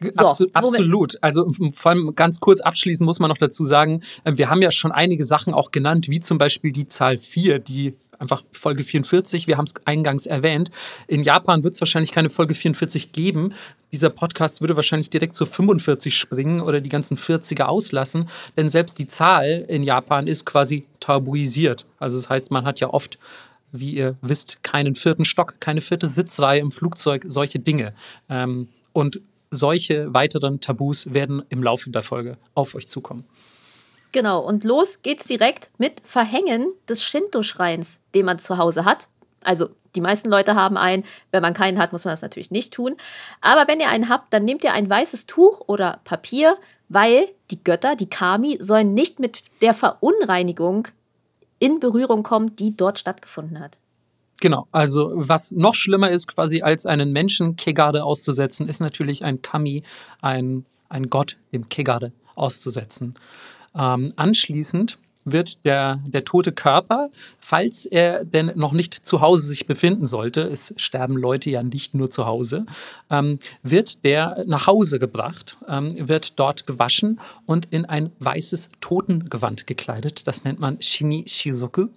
So, 0.00 0.26
Absolut, 0.26 0.56
absolut. 0.56 1.18
Also 1.20 1.50
vor 1.72 1.92
allem 1.92 2.14
ganz 2.14 2.40
kurz 2.40 2.60
abschließend 2.60 3.04
muss 3.04 3.18
man 3.18 3.28
noch 3.28 3.36
dazu 3.36 3.66
sagen, 3.66 4.00
äh, 4.24 4.32
wir 4.34 4.48
haben 4.48 4.62
ja 4.62 4.70
schon 4.70 4.92
einige 4.92 5.24
Sachen 5.24 5.52
auch 5.52 5.72
genannt, 5.72 6.08
wie 6.08 6.20
zum 6.20 6.38
Beispiel 6.38 6.72
die 6.72 6.88
Zahl 6.88 7.18
4, 7.18 7.58
die 7.58 7.94
einfach 8.20 8.44
Folge 8.52 8.84
44, 8.84 9.46
wir 9.46 9.56
haben 9.56 9.64
es 9.64 9.74
eingangs 9.84 10.26
erwähnt. 10.26 10.70
In 11.08 11.22
Japan 11.22 11.64
wird 11.64 11.74
es 11.74 11.80
wahrscheinlich 11.80 12.12
keine 12.12 12.28
Folge 12.28 12.54
44 12.54 13.12
geben. 13.12 13.54
Dieser 13.92 14.10
Podcast 14.10 14.60
würde 14.60 14.76
wahrscheinlich 14.76 15.10
direkt 15.10 15.34
zu 15.34 15.46
45 15.46 16.16
springen 16.16 16.60
oder 16.60 16.80
die 16.80 16.90
ganzen 16.90 17.16
40er 17.16 17.64
auslassen, 17.64 18.28
denn 18.56 18.68
selbst 18.68 18.98
die 18.98 19.08
Zahl 19.08 19.64
in 19.68 19.82
Japan 19.82 20.28
ist 20.28 20.46
quasi 20.46 20.84
tabuisiert. 21.00 21.86
Also 21.98 22.16
das 22.16 22.28
heißt, 22.28 22.50
man 22.52 22.64
hat 22.64 22.78
ja 22.78 22.90
oft 22.90 23.18
wie 23.72 23.92
ihr 23.92 24.16
wisst, 24.20 24.64
keinen 24.64 24.94
vierten 24.96 25.24
Stock, 25.24 25.60
keine 25.60 25.80
vierte 25.80 26.08
Sitzreihe 26.08 26.60
im 26.60 26.72
Flugzeug, 26.72 27.24
solche 27.26 27.60
Dinge. 27.60 27.94
Ähm, 28.28 28.68
und 28.92 29.20
solche 29.50 30.12
weiteren 30.12 30.60
Tabus 30.60 31.12
werden 31.12 31.42
im 31.48 31.62
Laufe 31.62 31.90
der 31.90 32.02
Folge 32.02 32.38
auf 32.54 32.74
euch 32.74 32.88
zukommen. 32.88 33.24
Genau, 34.12 34.40
und 34.40 34.64
los 34.64 35.02
geht's 35.02 35.24
direkt 35.24 35.70
mit 35.78 36.00
Verhängen 36.04 36.72
des 36.88 37.02
Shinto-Schreins, 37.02 38.00
den 38.14 38.26
man 38.26 38.38
zu 38.38 38.58
Hause 38.58 38.84
hat. 38.84 39.08
Also 39.44 39.68
die 39.94 40.00
meisten 40.00 40.28
Leute 40.28 40.54
haben 40.54 40.76
einen. 40.76 41.04
Wenn 41.30 41.42
man 41.42 41.54
keinen 41.54 41.78
hat, 41.78 41.92
muss 41.92 42.04
man 42.04 42.12
das 42.12 42.22
natürlich 42.22 42.50
nicht 42.50 42.72
tun. 42.72 42.96
Aber 43.40 43.68
wenn 43.68 43.80
ihr 43.80 43.88
einen 43.88 44.08
habt, 44.08 44.32
dann 44.32 44.44
nehmt 44.44 44.64
ihr 44.64 44.72
ein 44.72 44.88
weißes 44.88 45.26
Tuch 45.26 45.62
oder 45.66 46.00
Papier, 46.04 46.56
weil 46.88 47.28
die 47.50 47.62
Götter, 47.62 47.96
die 47.96 48.08
Kami, 48.08 48.58
sollen 48.60 48.94
nicht 48.94 49.20
mit 49.20 49.42
der 49.62 49.74
Verunreinigung 49.74 50.88
in 51.58 51.80
Berührung 51.80 52.22
kommen, 52.22 52.56
die 52.56 52.76
dort 52.76 52.98
stattgefunden 52.98 53.60
hat. 53.60 53.78
Genau, 54.40 54.66
also 54.72 55.12
was 55.14 55.52
noch 55.52 55.74
schlimmer 55.74 56.10
ist, 56.10 56.26
quasi 56.34 56.62
als 56.62 56.86
einen 56.86 57.12
Menschen 57.12 57.56
Kegade 57.56 58.04
auszusetzen, 58.04 58.68
ist 58.68 58.80
natürlich 58.80 59.22
ein 59.22 59.42
Kami, 59.42 59.82
ein, 60.22 60.64
ein 60.88 61.10
Gott, 61.10 61.36
dem 61.52 61.68
Kegade 61.68 62.12
auszusetzen. 62.36 63.14
Ähm, 63.74 64.12
anschließend 64.16 64.98
wird 65.24 65.64
der, 65.64 66.00
der 66.06 66.24
tote 66.24 66.52
Körper, 66.52 67.10
falls 67.38 67.86
er 67.86 68.24
denn 68.24 68.52
noch 68.54 68.72
nicht 68.72 68.94
zu 68.94 69.20
Hause 69.20 69.46
sich 69.46 69.66
befinden 69.66 70.06
sollte, 70.06 70.42
es 70.42 70.74
sterben 70.76 71.16
Leute 71.16 71.50
ja 71.50 71.62
nicht 71.62 71.94
nur 71.94 72.10
zu 72.10 72.26
Hause, 72.26 72.66
ähm, 73.10 73.38
wird 73.62 74.04
der 74.04 74.44
nach 74.46 74.66
Hause 74.66 74.98
gebracht, 74.98 75.58
ähm, 75.68 76.08
wird 76.08 76.38
dort 76.38 76.66
gewaschen 76.66 77.20
und 77.46 77.66
in 77.70 77.84
ein 77.84 78.12
weißes 78.18 78.70
Totengewand 78.80 79.66
gekleidet. 79.66 80.26
Das 80.26 80.44
nennt 80.44 80.58
man 80.58 80.80
Shini 80.80 81.24
Shizoku. 81.26 81.88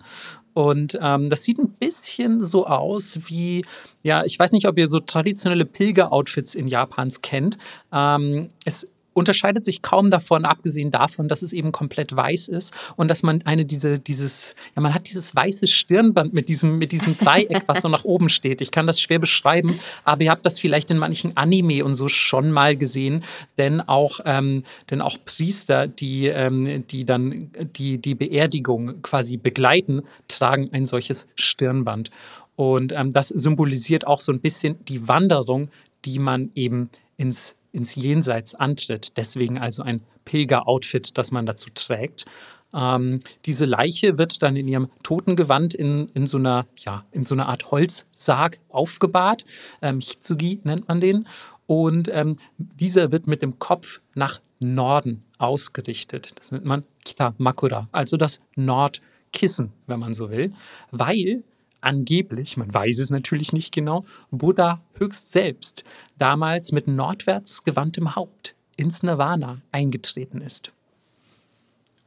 Und 0.53 0.99
ähm, 1.01 1.29
das 1.31 1.43
sieht 1.43 1.57
ein 1.57 1.69
bisschen 1.69 2.43
so 2.43 2.67
aus 2.67 3.17
wie, 3.25 3.65
ja, 4.03 4.23
ich 4.23 4.38
weiß 4.38 4.51
nicht, 4.51 4.67
ob 4.67 4.77
ihr 4.77 4.88
so 4.88 4.99
traditionelle 4.99 5.65
Pilger-Outfits 5.65 6.53
in 6.53 6.67
Japans 6.67 7.21
kennt. 7.23 7.57
Ähm, 7.91 8.49
es 8.63 8.88
unterscheidet 9.13 9.63
sich 9.63 9.82
kaum 9.82 10.10
davon, 10.10 10.45
abgesehen 10.45 10.91
davon, 10.91 11.28
dass 11.28 11.41
es 11.41 11.54
eben 11.54 11.71
komplett 11.71 12.15
weiß 12.15 12.47
ist 12.49 12.73
und 12.95 13.10
dass 13.10 13.23
man 13.23 13.41
eine 13.43 13.65
diese, 13.65 13.99
dieses, 13.99 14.56
ja, 14.76 14.82
man 14.82 14.93
hat 14.93 15.10
dieses 15.10 15.36
weiße 15.36 15.67
Stirnband 15.67 16.34
mit 16.34 16.49
diesem, 16.49 16.78
mit 16.78 16.91
diesem 16.91 17.17
Dreieck, 17.17 17.63
was 17.67 17.82
so 17.82 17.89
nach 17.89 18.04
oben 18.04 18.30
steht. 18.30 18.62
Ich 18.62 18.71
kann 18.71 18.88
das 18.88 18.99
schwer 18.99 19.19
beschreiben, 19.19 19.80
aber 20.04 20.23
ihr 20.23 20.32
habt 20.32 20.45
das 20.45 20.60
vielleicht 20.60 20.91
in 20.91 20.97
manchen 20.97 21.36
Anime 21.38 21.86
und 21.86 21.93
so 21.93 22.08
schon 22.08 22.52
mal 22.52 22.76
gesehen, 22.76 23.23
denn 23.58 23.82
auch, 23.82 24.19
ähm, 24.26 24.63
denn 24.89 25.02
auch 25.02 25.17
Priester, 25.26 25.88
die, 25.88 26.28
ähm, 26.28 26.86
die 26.88 27.06
dann 27.06 27.52
die, 27.76 27.99
die 27.99 28.15
Beerdigung 28.15 29.02
quasi 29.02 29.38
begleiten, 29.38 30.02
tragen 30.28 30.69
ein 30.71 30.86
solches 30.86 31.28
Stirnband. 31.36 32.10
Und 32.56 32.93
ähm, 32.93 33.12
das 33.12 33.30
symbolisiert 33.30 34.06
auch 34.06 34.19
so 34.19 34.32
ein 34.32 34.39
bisschen 34.39 34.84
die 34.86 35.08
Wanderung, 35.08 35.69
die 36.06 36.19
man 36.19 36.52
eben 36.56 36.89
ins 37.17 37.56
ins 37.73 37.95
Jenseits 37.95 38.55
antritt. 38.55 39.17
Deswegen 39.17 39.57
also 39.57 39.83
ein 39.83 40.01
Pilger-Outfit, 40.23 41.17
das 41.17 41.31
man 41.31 41.45
dazu 41.45 41.69
trägt. 41.73 42.25
Ähm, 42.73 43.19
diese 43.45 43.65
Leiche 43.65 44.17
wird 44.17 44.41
dann 44.41 44.55
in 44.55 44.67
ihrem 44.67 44.89
Totengewand 45.03 45.73
in, 45.73 46.07
in, 46.13 46.25
so, 46.25 46.38
einer, 46.38 46.65
ja, 46.77 47.05
in 47.12 47.23
so 47.23 47.36
einer 47.36 47.47
Art 47.47 47.71
Holzsarg 47.71 48.59
aufgebahrt. 48.69 49.45
Ähm, 49.81 49.99
Hitsugi 49.99 50.62
nennt 50.63 50.88
man 50.88 51.01
den. 51.01 51.27
Und 51.67 52.09
ähm, 52.12 52.38
dieser 52.57 53.12
wird 53.12 53.27
mit 53.27 53.41
dem 53.41 53.59
Kopf 53.59 54.01
nach 54.15 54.41
Norden 54.59 55.23
ausgerichtet. 55.38 56.31
Das 56.39 56.51
nennt 56.51 56.65
man 56.65 56.83
Kita 57.05 57.36
Makura, 57.38 57.88
also 57.91 58.17
das 58.17 58.39
Nordkissen, 58.55 59.71
wenn 59.88 59.99
man 59.99 60.13
so 60.13 60.29
will, 60.29 60.51
weil 60.91 61.43
angeblich, 61.84 62.58
man 62.58 62.74
weiß 62.74 63.00
es 63.00 63.10
natürlich 63.10 63.54
nicht 63.54 63.74
genau, 63.74 64.06
Buddha 64.32 64.80
höchst 64.98 65.32
selbst 65.32 65.84
damals 66.17 66.72
mit 66.72 66.88
nordwärts 66.88 67.63
gewandtem 67.63 68.15
Haupt 68.15 68.56
ins 68.76 69.04
Nirvana 69.04 69.62
eingetreten 69.72 70.41
ist. 70.41 70.72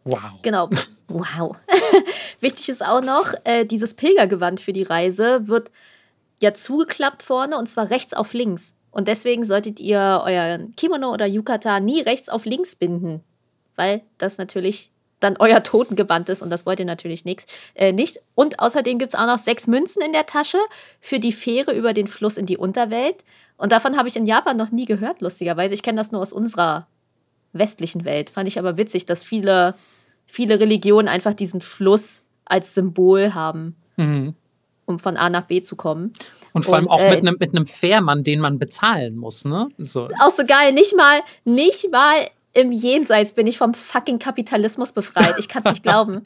Wow. 0.05 0.41
Genau. 0.43 0.71
Wow. 1.09 1.57
Wichtig 2.41 2.69
ist 2.69 2.85
auch 2.85 3.03
noch, 3.03 3.35
äh, 3.45 3.65
dieses 3.65 3.95
Pilgergewand 3.95 4.61
für 4.61 4.73
die 4.73 4.85
Reise 4.85 5.49
wird 5.49 5.71
ja 6.41 6.55
zugeklappt 6.55 7.23
vorne 7.23 7.59
und 7.59 7.69
zwar 7.69 7.91
rechts 7.91 8.15
auf 8.15 8.33
links. 8.33 8.77
Und 8.91 9.09
deswegen 9.09 9.45
solltet 9.45 9.79
ihr 9.79 10.23
euren 10.25 10.73
Kimono 10.73 11.13
oder 11.13 11.27
Yukata 11.27 11.81
nie 11.81 12.01
rechts 12.01 12.29
auf 12.29 12.45
links 12.45 12.77
binden, 12.77 13.23
weil 13.75 14.03
das 14.17 14.39
natürlich 14.39 14.91
dann 15.21 15.37
euer 15.39 15.63
Totengewand 15.63 16.29
ist 16.29 16.43
und 16.43 16.51
das 16.51 16.67
wollt 16.67 16.79
ihr 16.79 16.87
natürlich 16.87 17.25
nix, 17.25 17.47
äh, 17.75 17.93
nicht. 17.93 18.21
Und 18.35 18.61
außerdem 18.61 18.99
gibt 18.99 19.15
es 19.15 19.19
auch 19.19 19.27
noch 19.27 19.39
sechs 19.39 19.67
Münzen 19.67 20.03
in 20.03 20.13
der 20.13 20.27
Tasche 20.27 20.59
für 21.01 21.19
die 21.19 21.33
Fähre 21.33 21.73
über 21.73 21.93
den 21.95 22.07
Fluss 22.07 22.37
in 22.37 22.47
die 22.47 22.59
Unterwelt. 22.59 23.25
Und 23.57 23.73
davon 23.73 23.97
habe 23.97 24.09
ich 24.09 24.17
in 24.17 24.27
Japan 24.27 24.57
noch 24.57 24.71
nie 24.71 24.85
gehört, 24.85 25.23
lustigerweise. 25.23 25.75
Ich 25.75 25.83
kenne 25.83 25.97
das 25.97 26.13
nur 26.13 26.21
aus 26.21 26.33
unserer 26.33 26.87
westlichen 27.53 28.05
Welt. 28.05 28.29
Fand 28.29 28.49
ich 28.49 28.59
aber 28.59 28.77
witzig, 28.77 29.07
dass 29.07 29.23
viele, 29.23 29.75
viele 30.27 30.61
Religionen 30.61 31.09
einfach 31.09 31.33
diesen 31.33 31.63
Fluss 31.63 32.23
als 32.45 32.75
Symbol 32.75 33.33
haben, 33.33 33.77
mhm. 33.97 34.35
um 34.85 34.99
von 34.99 35.17
A 35.17 35.31
nach 35.31 35.47
B 35.47 35.63
zu 35.63 35.77
kommen. 35.77 36.13
Und 36.53 36.65
vor 36.65 36.77
allem 36.77 36.87
und, 36.87 36.93
auch 36.93 37.01
äh, 37.01 37.21
mit 37.21 37.27
einem 37.27 37.37
mit 37.39 37.71
Fährmann, 37.71 38.25
den 38.25 38.41
man 38.41 38.59
bezahlen 38.59 39.17
muss, 39.17 39.45
ne? 39.45 39.69
So. 39.77 40.09
Auch 40.21 40.31
so 40.31 40.45
geil. 40.47 40.73
Nicht 40.73 40.97
mal, 40.97 41.21
nicht 41.45 41.91
mal 41.91 42.17
im 42.57 42.73
Jenseits 42.73 43.35
bin 43.35 43.47
ich 43.47 43.59
vom 43.59 43.75
fucking 43.75 44.19
Kapitalismus 44.19 44.93
befreit. 44.93 45.35
Ich 45.39 45.49
kann 45.49 45.63
es 45.65 45.73
nicht 45.73 45.83
glauben. 45.83 46.23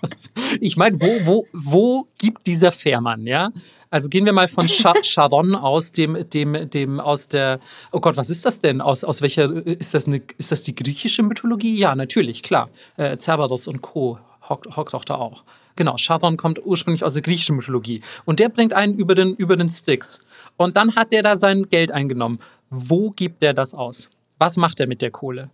ich 0.60 0.76
meine, 0.76 1.00
wo, 1.00 1.26
wo, 1.26 1.46
wo 1.52 2.06
gibt 2.18 2.46
dieser 2.46 2.72
Fährmann, 2.72 3.26
ja? 3.26 3.50
Also 3.90 4.08
gehen 4.08 4.24
wir 4.24 4.32
mal 4.32 4.48
von 4.48 4.68
Charon 5.02 5.54
aus, 5.54 5.92
dem, 5.92 6.28
dem, 6.30 6.70
dem 6.70 7.00
aus 7.00 7.28
der, 7.28 7.58
oh 7.92 8.00
Gott, 8.00 8.16
was 8.16 8.30
ist 8.30 8.44
das 8.46 8.60
denn? 8.60 8.80
Aus, 8.80 9.04
aus 9.04 9.20
welcher, 9.20 9.50
ist 9.66 9.94
das, 9.94 10.06
eine, 10.06 10.22
ist 10.38 10.52
das 10.52 10.62
die 10.62 10.74
griechische 10.74 11.22
Mythologie? 11.22 11.76
Ja, 11.76 11.94
natürlich, 11.94 12.42
klar. 12.42 12.70
Äh, 12.96 13.18
Cerberus 13.18 13.66
und 13.66 13.82
Co. 13.82 14.18
hockt, 14.48 14.76
hockt 14.76 14.94
auch 14.94 15.04
da 15.04 15.16
auch. 15.16 15.44
Genau, 15.76 15.96
Charon 15.96 16.36
kommt 16.36 16.64
ursprünglich 16.64 17.02
aus 17.02 17.14
der 17.14 17.22
griechischen 17.22 17.56
Mythologie. 17.56 18.00
Und 18.24 18.38
der 18.38 18.48
bringt 18.48 18.72
einen 18.72 18.94
über 18.94 19.16
den, 19.16 19.34
über 19.34 19.56
den 19.56 19.68
Sticks. 19.68 20.20
Und 20.56 20.76
dann 20.76 20.94
hat 20.94 21.10
der 21.10 21.24
da 21.24 21.34
sein 21.34 21.64
Geld 21.68 21.90
eingenommen. 21.90 22.38
Wo 22.70 23.10
gibt 23.10 23.42
der 23.42 23.54
das 23.54 23.74
aus? 23.74 24.08
Was 24.38 24.56
macht 24.56 24.78
er 24.78 24.86
mit 24.86 25.02
der 25.02 25.10
Kohle? 25.10 25.50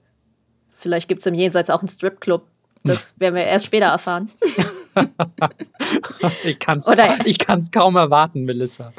Vielleicht 0.80 1.08
gibt 1.08 1.20
es 1.20 1.26
im 1.26 1.34
Jenseits 1.34 1.68
auch 1.70 1.80
einen 1.80 1.88
Stripclub. 1.88 2.46
Das 2.84 3.14
werden 3.18 3.34
wir 3.34 3.44
erst 3.44 3.66
später 3.66 3.86
erfahren. 3.86 4.30
ich 6.44 6.59
kann 6.59 6.79
es 6.79 6.87
ich 7.24 7.38
kann's 7.38 7.70
kaum 7.70 7.96
erwarten, 7.96 8.44
Melissa. 8.44 8.92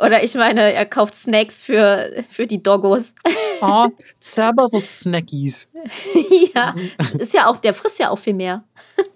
Oder 0.00 0.22
ich 0.22 0.34
meine, 0.34 0.72
er 0.72 0.86
kauft 0.86 1.14
Snacks 1.14 1.62
für, 1.62 2.24
für 2.28 2.46
die 2.46 2.62
Doggos. 2.62 3.14
Oh, 3.60 3.88
Cerberus 4.20 5.00
Snackies. 5.00 5.68
ja, 6.54 6.74
ist 7.18 7.34
ja 7.34 7.48
auch, 7.48 7.56
der 7.56 7.74
frisst 7.74 7.98
ja 7.98 8.10
auch 8.10 8.18
viel 8.18 8.34
mehr. 8.34 8.64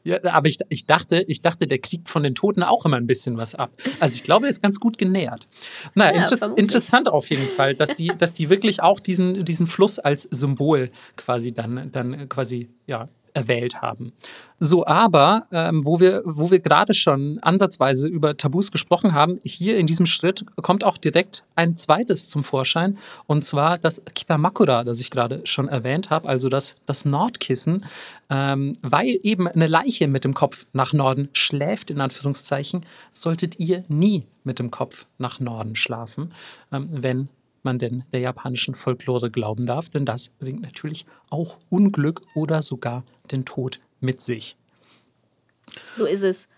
ja, 0.04 0.18
aber 0.24 0.48
ich, 0.48 0.58
ich, 0.68 0.86
dachte, 0.86 1.24
ich 1.26 1.42
dachte, 1.42 1.66
der 1.66 1.78
kriegt 1.78 2.08
von 2.08 2.22
den 2.22 2.34
Toten 2.34 2.62
auch 2.62 2.84
immer 2.84 2.96
ein 2.96 3.06
bisschen 3.06 3.36
was 3.36 3.54
ab. 3.54 3.70
Also 4.00 4.14
ich 4.14 4.22
glaube, 4.22 4.46
er 4.46 4.50
ist 4.50 4.62
ganz 4.62 4.78
gut 4.80 4.98
genährt. 4.98 5.48
Naja, 5.94 6.20
ja, 6.20 6.30
inter 6.30 6.56
interessant 6.56 7.08
auf 7.08 7.30
jeden 7.30 7.48
Fall, 7.48 7.74
dass 7.74 7.94
die, 7.94 8.12
dass 8.16 8.34
die 8.34 8.50
wirklich 8.50 8.82
auch 8.82 9.00
diesen, 9.00 9.44
diesen 9.44 9.66
Fluss 9.66 9.98
als 9.98 10.22
Symbol 10.30 10.90
quasi 11.16 11.52
dann, 11.52 11.90
dann 11.92 12.28
quasi 12.28 12.68
ja, 12.86 13.08
erwählt 13.38 13.80
haben. 13.80 14.12
So, 14.58 14.84
aber 14.84 15.46
ähm, 15.52 15.84
wo 15.84 16.00
wir, 16.00 16.22
wo 16.24 16.50
wir 16.50 16.58
gerade 16.58 16.92
schon 16.92 17.38
ansatzweise 17.42 18.08
über 18.08 18.36
Tabus 18.36 18.72
gesprochen 18.72 19.14
haben, 19.14 19.38
hier 19.44 19.76
in 19.78 19.86
diesem 19.86 20.06
Schritt 20.06 20.44
kommt 20.56 20.82
auch 20.82 20.98
direkt 20.98 21.44
ein 21.54 21.76
zweites 21.76 22.28
zum 22.28 22.42
Vorschein, 22.42 22.98
und 23.26 23.44
zwar 23.44 23.78
das 23.78 24.02
Kitamakura, 24.14 24.82
das 24.82 25.00
ich 25.00 25.12
gerade 25.12 25.42
schon 25.44 25.68
erwähnt 25.68 26.10
habe, 26.10 26.28
also 26.28 26.48
das, 26.48 26.74
das 26.86 27.04
Nordkissen, 27.04 27.84
ähm, 28.30 28.76
weil 28.82 29.20
eben 29.22 29.46
eine 29.46 29.68
Leiche 29.68 30.08
mit 30.08 30.24
dem 30.24 30.34
Kopf 30.34 30.66
nach 30.72 30.92
Norden 30.92 31.28
schläft, 31.32 31.90
in 31.90 32.00
Anführungszeichen, 32.00 32.84
solltet 33.12 33.60
ihr 33.60 33.84
nie 33.86 34.26
mit 34.42 34.58
dem 34.58 34.72
Kopf 34.72 35.06
nach 35.18 35.38
Norden 35.38 35.76
schlafen, 35.76 36.34
ähm, 36.72 36.88
wenn 36.90 37.28
man 37.64 37.78
denn 37.78 38.04
der 38.12 38.20
japanischen 38.20 38.74
Folklore 38.74 39.30
glauben 39.30 39.66
darf, 39.66 39.88
denn 39.88 40.04
das 40.04 40.28
bringt 40.28 40.62
natürlich 40.62 41.06
auch 41.30 41.58
Unglück 41.68 42.22
oder 42.34 42.62
sogar 42.62 43.04
den 43.30 43.44
Tod 43.44 43.80
mit 44.00 44.20
sich. 44.20 44.56
So 45.86 46.06
ist 46.06 46.22
es. 46.22 46.48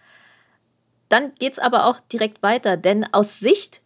Dann 1.09 1.33
geht 1.39 1.55
es 1.55 1.59
aber 1.59 1.87
auch 1.87 2.01
direkt 2.01 2.43
weiter, 2.43 2.77
denn 2.77 3.05
aus 3.13 3.41
Sicht 3.41 3.83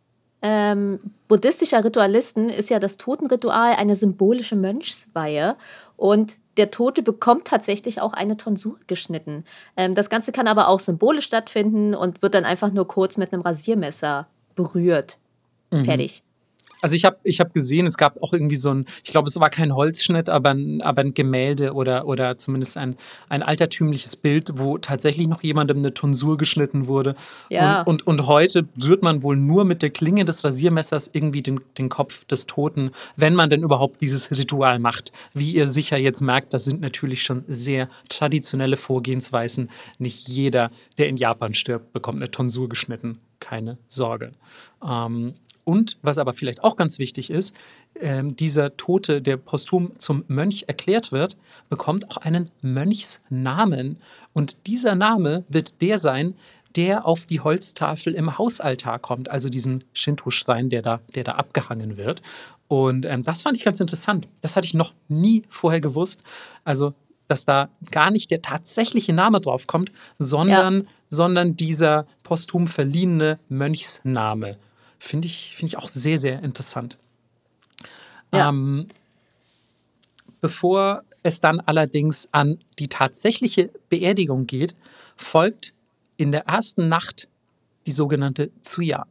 ähm, 0.47 1.01
buddhistischer 1.27 1.83
Ritualisten 1.83 2.51
ist 2.51 2.69
ja 2.69 2.79
das 2.79 2.99
Totenritual 2.99 3.77
eine 3.77 3.95
symbolische 3.95 4.57
Mönchsweihe 4.57 5.57
und 5.97 6.35
der 6.59 6.71
Tote 6.71 7.03
bekommt 7.03 7.47
tatsächlich 7.47 8.03
auch 8.03 8.13
eine 8.13 8.37
Tonsur 8.37 8.79
geschnitten. 8.87 9.45
Ähm, 9.75 9.95
das 9.95 10.11
Ganze 10.11 10.33
kann 10.33 10.47
aber 10.47 10.69
auch 10.69 10.81
symbolisch 10.81 11.25
stattfinden 11.25 11.95
und 11.95 12.21
wird 12.21 12.35
dann 12.35 12.45
einfach 12.45 12.71
nur 12.71 12.87
kurz 12.87 13.17
mit 13.17 13.33
einem 13.33 13.41
Rasiermesser 13.41 14.29
berührt. 14.55 15.19
Mhm. 15.71 15.85
Fertig. 15.87 16.23
Also 16.85 16.97
ich 16.97 17.07
habe 17.07 17.17
ich 17.23 17.41
hab 17.41 17.55
gesehen, 17.55 17.87
es 17.87 17.97
gab 17.97 18.23
auch 18.23 18.35
irgendwie 18.35 18.57
so 18.57 18.69
ein, 18.69 18.85
ich 19.03 19.11
glaube, 19.11 19.27
es 19.27 19.41
war 19.41 19.49
kein 19.49 19.75
Holzschnitt, 19.75 20.29
aber 20.29 20.51
ein, 20.51 20.83
aber 20.83 21.01
ein 21.01 21.15
Gemälde 21.15 21.73
oder, 21.73 22.07
oder 22.07 22.37
zumindest 22.37 22.77
ein, 22.77 22.97
ein 23.31 23.43
altertümliches 23.43 24.17
Bild, 24.17 24.59
wo 24.59 24.77
tatsächlich 24.77 25.27
noch 25.27 25.43
jemandem 25.43 25.79
eine 25.79 25.95
Tonsur 25.95 26.37
geschnitten 26.37 26.87
wurde. 26.87 27.15
Ja. 27.49 27.81
Und, 27.81 28.07
und, 28.07 28.21
und 28.21 28.27
heute 28.27 28.69
rührt 28.83 29.03
man 29.03 29.23
wohl 29.23 29.35
nur 29.35 29.65
mit 29.65 29.81
der 29.81 29.89
Klinge 29.89 30.27
des 30.27 30.45
Rasiermessers 30.45 31.09
irgendwie 31.15 31.41
den, 31.41 31.63
den 31.79 31.89
Kopf 31.89 32.27
des 32.27 32.45
Toten, 32.45 32.91
wenn 33.17 33.35
man 33.35 33.49
denn 33.49 33.63
überhaupt 33.63 34.03
dieses 34.03 34.31
Ritual 34.31 34.79
macht. 34.79 35.11
Wie 35.33 35.53
ihr 35.53 35.67
sicher 35.67 35.97
jetzt 35.97 36.21
merkt, 36.21 36.53
das 36.53 36.67
sind 36.67 36.83
natürlich 36.83 37.23
schon 37.23 37.45
sehr 37.49 37.89
traditionelle 38.11 38.77
Vorgehensweisen. 38.77 39.71
Nicht 39.99 40.29
jeder, 40.29 40.69
der 40.99 41.09
in 41.09 41.17
Japan 41.17 41.55
stirbt, 41.55 41.95
bekommt 41.95 42.19
eine 42.19 42.31
Tonsur 42.31 42.69
geschnitten. 42.69 43.21
Keine 43.41 43.79
Sorge. 43.89 44.33
Ähm, 44.87 45.35
und 45.65 45.99
was 46.03 46.19
aber 46.19 46.35
vielleicht 46.35 46.63
auch 46.63 46.77
ganz 46.77 46.99
wichtig 46.99 47.31
ist, 47.31 47.55
ähm, 48.01 48.37
dieser 48.37 48.77
Tote, 48.77 49.23
der 49.23 49.37
posthum 49.37 49.93
zum 49.99 50.25
Mönch 50.29 50.65
erklärt 50.67 51.11
wird, 51.11 51.37
bekommt 51.69 52.11
auch 52.11 52.19
einen 52.19 52.51
Mönchsnamen. 52.61 53.97
Und 54.33 54.67
dieser 54.67 54.95
Name 54.95 55.45
wird 55.49 55.81
der 55.81 55.99
sein, 55.99 56.35
der 56.77 57.07
auf 57.07 57.27
die 57.27 57.41
Holztafel 57.41 58.15
im 58.15 58.37
Hausaltar 58.37 58.99
kommt, 58.99 59.31
also 59.31 59.49
diesen 59.49 59.85
Shinto-Schrein, 59.93 60.71
der 60.71 60.83
da, 60.83 61.01
der 61.15 61.25
da 61.25 61.33
abgehangen 61.33 61.97
wird. 61.97 62.21
Und 62.69 63.07
ähm, 63.07 63.23
das 63.23 63.43
fand 63.43 63.57
ich 63.57 63.65
ganz 63.65 63.81
interessant. 63.81 64.29
Das 64.41 64.57
hatte 64.57 64.67
ich 64.67 64.75
noch 64.75 64.93
nie 65.09 65.45
vorher 65.49 65.81
gewusst. 65.81 66.23
Also, 66.65 66.95
dass 67.29 67.45
da 67.45 67.71
gar 67.91 68.11
nicht 68.11 68.31
der 68.31 68.43
tatsächliche 68.43 69.13
Name 69.13 69.41
drauf 69.41 69.67
kommt, 69.67 69.93
sondern, 70.19 70.81
ja. 70.81 70.87
sondern 71.09 71.57
dieser 71.57 72.07
posthum 72.23 72.67
verliehene 72.67 73.39
Mönchsname. 73.49 74.59
Finde 74.99 75.27
ich, 75.27 75.55
find 75.57 75.71
ich 75.71 75.79
auch 75.79 75.89
sehr, 75.89 76.19
sehr 76.19 76.43
interessant. 76.43 76.99
Ja. 78.33 78.49
Ähm, 78.49 78.87
bevor 80.41 81.05
es 81.23 81.41
dann 81.41 81.61
allerdings 81.61 82.29
an 82.33 82.59
die 82.79 82.89
tatsächliche 82.89 83.71
Beerdigung 83.89 84.47
geht, 84.47 84.77
folgt 85.17 85.75
in 86.17 86.33
der 86.33 86.47
ersten 86.47 86.89
Nacht 86.89 87.29
die 87.87 87.93
sogenannte 87.93 88.51
Tsuya. 88.63 89.07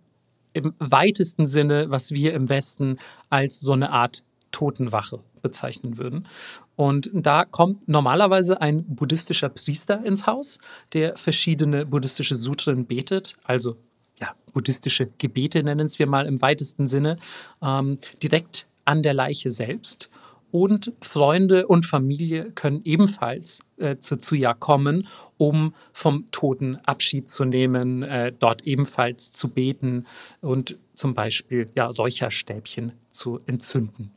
Im 0.54 0.74
weitesten 0.78 1.48
Sinne, 1.48 1.90
was 1.90 2.12
wir 2.12 2.34
im 2.34 2.50
Westen 2.50 3.00
als 3.30 3.60
so 3.60 3.74
eine 3.74 3.90
Art 3.90 4.24
Totenwache 4.52 5.20
bezeichnen 5.42 5.98
würden. 5.98 6.28
Und 6.76 7.10
da 7.14 7.46
kommt 7.46 7.88
normalerweise 7.88 8.62
ein 8.62 8.84
buddhistischer 8.86 9.50
Priester 9.50 10.04
ins 10.06 10.26
Haus, 10.28 10.60
der 10.94 11.18
verschiedene 11.18 11.86
buddhistische 11.86 12.36
Sutren 12.36 12.86
betet, 12.86 13.36
also 13.44 13.76
ja, 14.20 14.34
buddhistische 14.54 15.10
Gebete 15.18 15.64
nennen 15.64 15.86
es 15.86 16.00
wir 16.00 16.08
mal 16.08 16.26
im 16.26 16.42
weitesten 16.42 16.88
Sinne, 16.88 17.18
ähm, 17.62 17.98
direkt 18.22 18.68
an 18.86 19.04
der 19.04 19.14
Leiche 19.14 19.52
selbst 19.52 20.10
und 20.54 20.94
Freunde 21.02 21.66
und 21.66 21.88
Familie 21.88 22.52
können 22.52 22.82
ebenfalls 22.84 23.62
äh, 23.78 23.98
zu 23.98 24.18
Zuya 24.18 24.54
kommen, 24.54 25.08
um 25.38 25.74
vom 25.94 26.30
Toten 26.30 26.76
Abschied 26.86 27.28
zu 27.28 27.44
nehmen, 27.44 28.04
äh, 28.04 28.32
dort 28.38 28.62
ebenfalls 28.62 29.32
zu 29.32 29.48
beten 29.48 30.06
und 30.42 30.78
zum 30.94 31.16
Beispiel 31.16 31.70
ja, 31.76 31.88
Räucherstäbchen 31.88 32.92
zu 33.10 33.40
entzünden. 33.48 34.12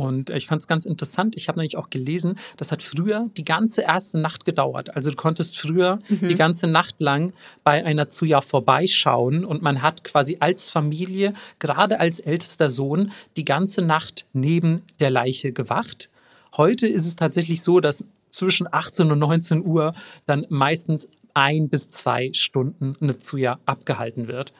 Und 0.00 0.30
ich 0.30 0.46
fand 0.46 0.62
es 0.62 0.66
ganz 0.66 0.86
interessant. 0.86 1.36
Ich 1.36 1.48
habe 1.48 1.58
nämlich 1.58 1.76
auch 1.76 1.90
gelesen, 1.90 2.38
das 2.56 2.72
hat 2.72 2.82
früher 2.82 3.26
die 3.36 3.44
ganze 3.44 3.82
erste 3.82 4.18
Nacht 4.18 4.46
gedauert. 4.46 4.96
Also 4.96 5.10
du 5.10 5.16
konntest 5.16 5.58
früher 5.58 5.98
mhm. 6.08 6.26
die 6.26 6.36
ganze 6.36 6.68
Nacht 6.68 7.02
lang 7.02 7.34
bei 7.64 7.84
einer 7.84 8.08
Zuja 8.08 8.40
vorbeischauen 8.40 9.44
und 9.44 9.60
man 9.60 9.82
hat 9.82 10.02
quasi 10.02 10.38
als 10.40 10.70
Familie, 10.70 11.34
gerade 11.58 12.00
als 12.00 12.18
ältester 12.18 12.70
Sohn, 12.70 13.12
die 13.36 13.44
ganze 13.44 13.82
Nacht 13.82 14.24
neben 14.32 14.80
der 15.00 15.10
Leiche 15.10 15.52
gewacht. 15.52 16.08
Heute 16.56 16.88
ist 16.88 17.06
es 17.06 17.16
tatsächlich 17.16 17.62
so, 17.62 17.80
dass 17.80 18.06
zwischen 18.30 18.72
18 18.72 19.12
und 19.12 19.18
19 19.18 19.66
Uhr 19.66 19.92
dann 20.24 20.46
meistens 20.48 21.08
ein 21.34 21.68
bis 21.68 21.90
zwei 21.90 22.30
Stunden 22.32 22.94
eine 23.02 23.18
Zuja 23.18 23.58
abgehalten 23.66 24.28
wird. 24.28 24.54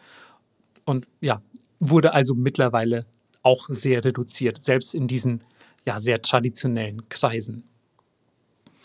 Und 0.85 1.09
ja, 1.23 1.41
wurde 1.79 2.13
also 2.13 2.35
mittlerweile 2.35 3.07
auch 3.43 3.67
sehr 3.69 4.05
reduziert, 4.05 4.61
selbst 4.61 4.95
in 4.95 5.07
diesen 5.07 5.43
ja, 5.87 5.99
sehr 5.99 6.21
traditionellen 6.21 7.09
Kreisen. 7.09 7.65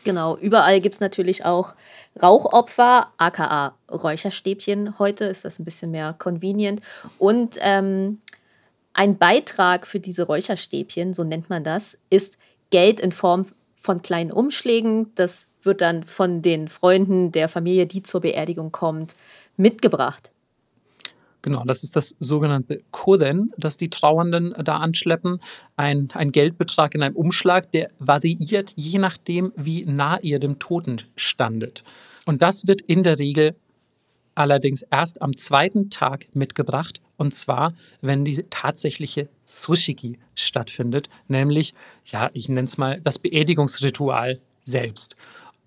Genau, 0.05 0.37
überall 0.37 0.81
gibt 0.81 0.95
es 0.95 1.01
natürlich 1.01 1.45
auch 1.45 1.73
Rauchopfer, 2.21 3.11
aka 3.17 3.75
Räucherstäbchen. 3.91 4.99
Heute 4.99 5.25
ist 5.25 5.45
das 5.45 5.57
ein 5.59 5.65
bisschen 5.65 5.89
mehr 5.89 6.13
convenient. 6.17 6.79
Und 7.17 7.57
ähm, 7.59 8.21
ein 8.93 9.17
Beitrag 9.17 9.87
für 9.87 9.99
diese 9.99 10.23
Räucherstäbchen, 10.23 11.15
so 11.15 11.23
nennt 11.23 11.49
man 11.49 11.63
das, 11.63 11.97
ist 12.11 12.37
Geld 12.69 12.99
in 12.99 13.11
Form 13.11 13.47
von 13.75 14.03
kleinen 14.03 14.31
Umschlägen. 14.31 15.11
Das 15.15 15.49
wird 15.63 15.81
dann 15.81 16.03
von 16.03 16.43
den 16.43 16.67
Freunden 16.67 17.31
der 17.31 17.49
Familie, 17.49 17.87
die 17.87 18.03
zur 18.03 18.21
Beerdigung 18.21 18.71
kommt, 18.71 19.15
mitgebracht. 19.57 20.31
Genau, 21.45 21.63
das 21.63 21.83
ist 21.83 21.95
das 21.95 22.15
sogenannte 22.19 22.81
Koden, 22.89 23.53
das 23.55 23.77
die 23.77 23.91
Trauernden 23.91 24.55
da 24.63 24.77
anschleppen. 24.77 25.35
Ein, 25.77 26.09
ein 26.15 26.31
Geldbetrag 26.31 26.95
in 26.95 27.03
einem 27.03 27.15
Umschlag, 27.15 27.71
der 27.71 27.91
variiert 27.99 28.73
je 28.75 28.97
nachdem, 28.97 29.53
wie 29.55 29.85
nah 29.85 30.17
ihr 30.21 30.39
dem 30.39 30.57
Toten 30.57 31.03
standet. 31.15 31.83
Und 32.25 32.41
das 32.41 32.65
wird 32.65 32.81
in 32.81 33.03
der 33.03 33.19
Regel 33.19 33.55
allerdings 34.33 34.81
erst 34.89 35.21
am 35.21 35.37
zweiten 35.37 35.91
Tag 35.91 36.25
mitgebracht. 36.33 36.99
Und 37.15 37.35
zwar, 37.35 37.75
wenn 38.01 38.25
diese 38.25 38.49
tatsächliche 38.49 39.29
Sushiki 39.43 40.17
stattfindet, 40.33 41.09
nämlich, 41.27 41.75
ja, 42.05 42.31
ich 42.33 42.49
nenne 42.49 42.63
es 42.63 42.79
mal 42.79 42.99
das 43.01 43.19
Beerdigungsritual 43.19 44.39
selbst. 44.63 45.15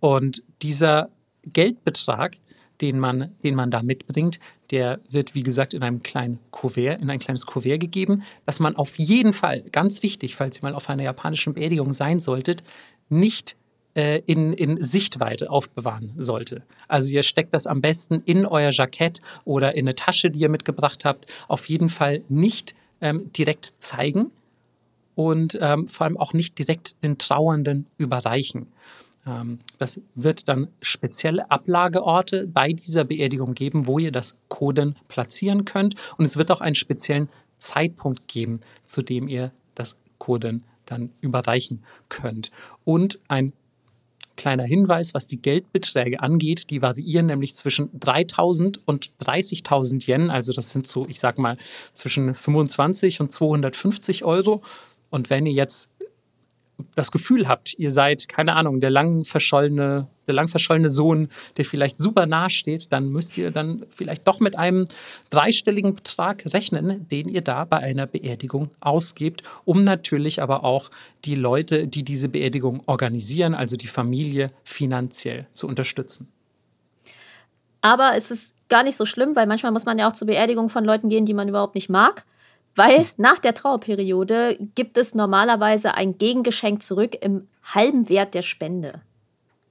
Und 0.01 0.43
dieser 0.61 1.09
Geldbetrag 1.45 2.37
den 2.81 2.99
man, 2.99 3.35
den 3.43 3.55
man 3.55 3.71
da 3.71 3.83
mitbringt, 3.83 4.39
der 4.71 5.01
wird, 5.11 5.35
wie 5.35 5.43
gesagt, 5.43 5.75
in 5.75 5.83
einem 5.83 6.03
kleinen 6.03 6.39
Kuvert, 6.51 7.01
in 7.01 7.11
ein 7.11 7.19
kleines 7.19 7.47
Kuvert 7.47 7.81
gegeben, 7.81 8.23
das 8.47 8.61
man 8.61 8.77
auf 8.77 8.99
jeden 8.99 9.33
Fall, 9.33 9.63
ganz 9.73 10.03
wichtig, 10.03 10.37
falls 10.37 10.59
ihr 10.59 10.63
mal 10.63 10.75
auf 10.75 10.89
einer 10.89 11.03
japanischen 11.03 11.55
Beerdigung 11.55 11.93
sein 11.93 12.21
solltet, 12.21 12.63
nicht 13.09 13.57
äh, 13.95 14.21
in, 14.27 14.53
in 14.53 14.81
Sichtweite 14.81 15.51
aufbewahren 15.51 16.13
sollte. 16.17 16.63
Also 16.87 17.13
ihr 17.13 17.23
steckt 17.23 17.55
das 17.55 17.67
am 17.67 17.81
besten 17.81 18.23
in 18.25 18.47
euer 18.47 18.71
Jackett 18.71 19.21
oder 19.45 19.75
in 19.75 19.87
eine 19.87 19.95
Tasche, 19.95 20.31
die 20.31 20.41
ihr 20.41 20.49
mitgebracht 20.49 21.05
habt. 21.05 21.27
Auf 21.49 21.69
jeden 21.69 21.89
Fall 21.89 22.23
nicht 22.29 22.75
ähm, 23.01 23.33
direkt 23.33 23.73
zeigen 23.79 24.31
und 25.15 25.59
ähm, 25.61 25.89
vor 25.89 26.07
allem 26.07 26.17
auch 26.17 26.33
nicht 26.33 26.59
direkt 26.59 27.03
den 27.03 27.19
Trauernden 27.19 27.87
überreichen. 27.97 28.69
Ähm, 29.29 29.59
das 29.79 30.01
wird 30.15 30.49
dann 30.49 30.69
spezielle 30.81 31.51
Ablageorte 31.51 32.47
bei 32.47 32.73
dieser 32.73 33.05
Beerdigung 33.05 33.55
geben, 33.55 33.87
wo 33.87 33.99
ihr 33.99 34.13
das 34.13 34.37
Coden 34.49 34.97
platzieren 35.09 35.65
könnt. 35.65 35.95
Und 36.17 36.25
es 36.25 36.37
wird 36.37 36.51
auch 36.51 36.61
einen 36.61 36.75
speziellen 36.75 37.29
Zeitpunkt 37.59 38.29
geben, 38.29 38.61
zu 38.87 39.03
dem 39.03 39.29
ihr 39.29 39.53
das 39.75 39.97
Coden 40.19 40.65
dann 40.87 41.11
überreichen 41.21 41.85
könnt. 42.09 42.51
Und 42.85 43.21
ein 43.29 43.53
kleiner 44.37 44.63
Hinweis, 44.63 45.15
was 45.15 45.27
die 45.27 45.43
Geldbeträge 45.43 46.21
angeht, 46.21 46.71
die 46.71 46.81
variieren 46.81 47.27
nämlich 47.27 47.55
zwischen 47.57 47.91
3000 47.99 48.87
und 48.87 49.11
30.000 49.21 50.09
Yen, 50.09 50.31
also 50.31 50.53
das 50.53 50.71
sind 50.71 50.87
so, 50.87 51.07
ich 51.09 51.21
sag 51.21 51.39
mal, 51.39 51.59
zwischen 51.93 52.35
25 52.35 53.21
und 53.21 53.33
250 53.33 54.25
Euro. 54.25 54.63
Und 55.11 55.29
wenn 55.29 55.45
ihr 55.45 55.53
jetzt 55.53 55.89
das 56.95 57.11
Gefühl 57.11 57.49
habt, 57.49 57.79
ihr 57.79 57.91
seid, 57.91 58.29
keine 58.29 58.55
Ahnung, 58.55 58.81
der 58.81 58.91
lang 58.91 59.25
verschollene, 59.25 60.07
der 60.27 60.35
lang 60.35 60.49
verschollene 60.49 60.89
Sohn, 60.89 61.29
der 61.57 61.65
vielleicht 61.65 61.99
super 61.99 62.27
nah 62.27 62.51
steht, 62.51 62.93
dann 62.93 63.09
müsst 63.09 63.37
ihr 63.37 63.51
dann 63.51 63.85
vielleicht 63.91 64.27
doch 64.29 64.41
mit 64.41 64.57
einem 64.57 64.87
dreistelligen 65.31 65.95
Betrag 65.95 66.45
rechnen, 66.53 67.09
den 67.09 67.29
ihr 67.29 67.43
da 67.43 67.65
bei 67.65 67.79
einer 67.79 68.07
Beerdigung 68.07 68.71
ausgebt, 68.81 69.43
um 69.65 69.83
natürlich 69.83 70.41
aber 70.41 70.65
auch 70.65 70.91
die 71.25 71.35
Leute, 71.35 71.89
die 71.89 72.05
diese 72.05 72.29
Beerdigung 72.29 72.83
organisieren, 72.87 73.55
also 73.55 73.77
die 73.77 73.89
Familie, 73.89 74.51
finanziell 74.63 75.47
zu 75.55 75.67
unterstützen. 75.67 76.29
Aber 77.81 78.15
es 78.17 78.31
ist 78.31 78.55
gar 78.69 78.83
nicht 78.83 78.97
so 78.97 79.05
schlimm, 79.05 79.37
weil 79.37 79.47
manchmal 79.47 79.73
muss 79.73 79.87
man 79.87 79.99
ja 79.99 80.09
auch 80.09 80.13
zur 80.13 80.27
Beerdigung 80.27 80.69
von 80.69 80.85
Leuten 80.85 81.09
gehen, 81.09 81.27
die 81.27 81.35
man 81.35 81.49
überhaupt 81.49 81.75
nicht 81.75 81.89
mag. 81.89 82.25
Weil 82.75 83.07
nach 83.17 83.39
der 83.39 83.55
Trauerperiode 83.55 84.59
gibt 84.75 84.99
es 84.99 85.15
normalerweise 85.15 85.95
ein 85.95 86.17
Gegengeschenk 86.19 86.83
zurück 86.83 87.17
im 87.21 87.49
halben 87.63 88.09
Wert 88.09 88.35
der 88.35 88.43
Spende. 88.43 89.01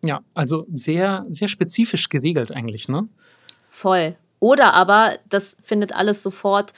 Ja, 0.04 0.22
also 0.34 0.66
sehr, 0.74 1.26
sehr 1.30 1.48
spezifisch 1.48 2.10
geregelt 2.10 2.52
eigentlich, 2.52 2.88
ne? 2.88 3.08
Voll. 3.70 4.16
Oder 4.40 4.74
aber, 4.74 5.18
das 5.30 5.58
findet 5.64 5.94
alles 5.96 6.22
sofort 6.22 6.74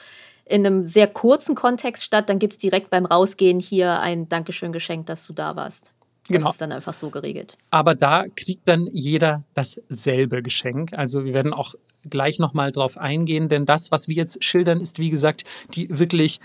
in 0.46 0.66
einem 0.66 0.84
sehr 0.84 1.06
kurzen 1.06 1.54
Kontext 1.54 2.04
statt, 2.04 2.28
dann 2.28 2.38
gibt 2.38 2.54
es 2.54 2.58
direkt 2.58 2.90
beim 2.90 3.06
Rausgehen 3.06 3.60
hier 3.60 4.00
ein 4.00 4.28
Dankeschön-Geschenk, 4.28 5.06
dass 5.06 5.26
du 5.26 5.32
da 5.32 5.54
warst. 5.54 5.94
Das 6.30 6.38
genau. 6.38 6.50
ist 6.50 6.60
dann 6.60 6.72
einfach 6.72 6.94
so 6.94 7.10
geregelt. 7.10 7.56
Aber 7.70 7.94
da 7.94 8.24
kriegt 8.36 8.68
dann 8.68 8.88
jeder 8.92 9.42
dasselbe 9.54 10.42
Geschenk. 10.42 10.92
Also 10.92 11.24
wir 11.24 11.34
werden 11.34 11.52
auch 11.52 11.74
gleich 12.08 12.38
nochmal 12.38 12.72
drauf 12.72 12.96
eingehen, 12.96 13.48
denn 13.48 13.66
das, 13.66 13.92
was 13.92 14.08
wir 14.08 14.14
jetzt 14.14 14.42
schildern, 14.42 14.80
ist 14.80 14.98
wie 14.98 15.10
gesagt 15.10 15.44
die 15.74 15.98
wirklich 15.98 16.40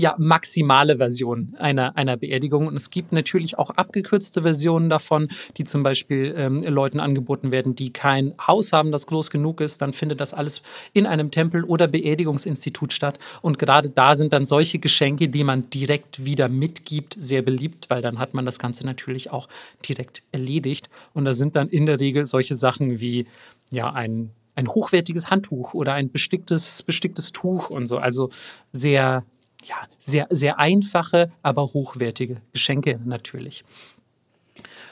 ja, 0.00 0.14
maximale 0.18 0.96
Version 0.96 1.54
einer, 1.58 1.94
einer 1.96 2.16
Beerdigung. 2.16 2.66
Und 2.66 2.76
es 2.76 2.88
gibt 2.88 3.12
natürlich 3.12 3.58
auch 3.58 3.68
abgekürzte 3.70 4.42
Versionen 4.42 4.88
davon, 4.88 5.28
die 5.58 5.64
zum 5.64 5.82
Beispiel 5.82 6.34
ähm, 6.36 6.62
Leuten 6.62 7.00
angeboten 7.00 7.50
werden, 7.50 7.74
die 7.74 7.92
kein 7.92 8.34
Haus 8.46 8.72
haben, 8.72 8.92
das 8.92 9.06
groß 9.06 9.30
genug 9.30 9.60
ist. 9.60 9.82
Dann 9.82 9.92
findet 9.92 10.20
das 10.20 10.32
alles 10.32 10.62
in 10.94 11.06
einem 11.06 11.30
Tempel 11.30 11.64
oder 11.64 11.86
Beerdigungsinstitut 11.86 12.94
statt. 12.94 13.18
Und 13.42 13.58
gerade 13.58 13.90
da 13.90 14.14
sind 14.14 14.32
dann 14.32 14.46
solche 14.46 14.78
Geschenke, 14.78 15.28
die 15.28 15.44
man 15.44 15.68
direkt 15.68 16.24
wieder 16.24 16.48
mitgibt, 16.48 17.14
sehr 17.18 17.42
beliebt, 17.42 17.90
weil 17.90 18.00
dann 18.00 18.18
hat 18.18 18.32
man 18.32 18.46
das 18.46 18.58
Ganze 18.58 18.86
natürlich 18.86 19.30
auch 19.30 19.48
direkt 19.86 20.22
erledigt. 20.32 20.88
Und 21.12 21.26
da 21.26 21.34
sind 21.34 21.56
dann 21.56 21.68
in 21.68 21.84
der 21.84 22.00
Regel 22.00 22.24
solche 22.24 22.54
Sachen 22.54 23.00
wie 23.00 23.26
ja, 23.70 23.92
ein 23.92 24.30
ein 24.56 24.68
hochwertiges 24.68 25.30
Handtuch 25.30 25.74
oder 25.74 25.94
ein 25.94 26.10
besticktes, 26.10 26.82
besticktes 26.82 27.32
Tuch 27.32 27.70
und 27.70 27.86
so. 27.86 27.98
Also 27.98 28.30
sehr, 28.72 29.24
ja, 29.64 29.76
sehr, 29.98 30.26
sehr 30.30 30.58
einfache, 30.58 31.30
aber 31.42 31.62
hochwertige 31.62 32.40
Geschenke 32.52 32.98
natürlich. 33.04 33.64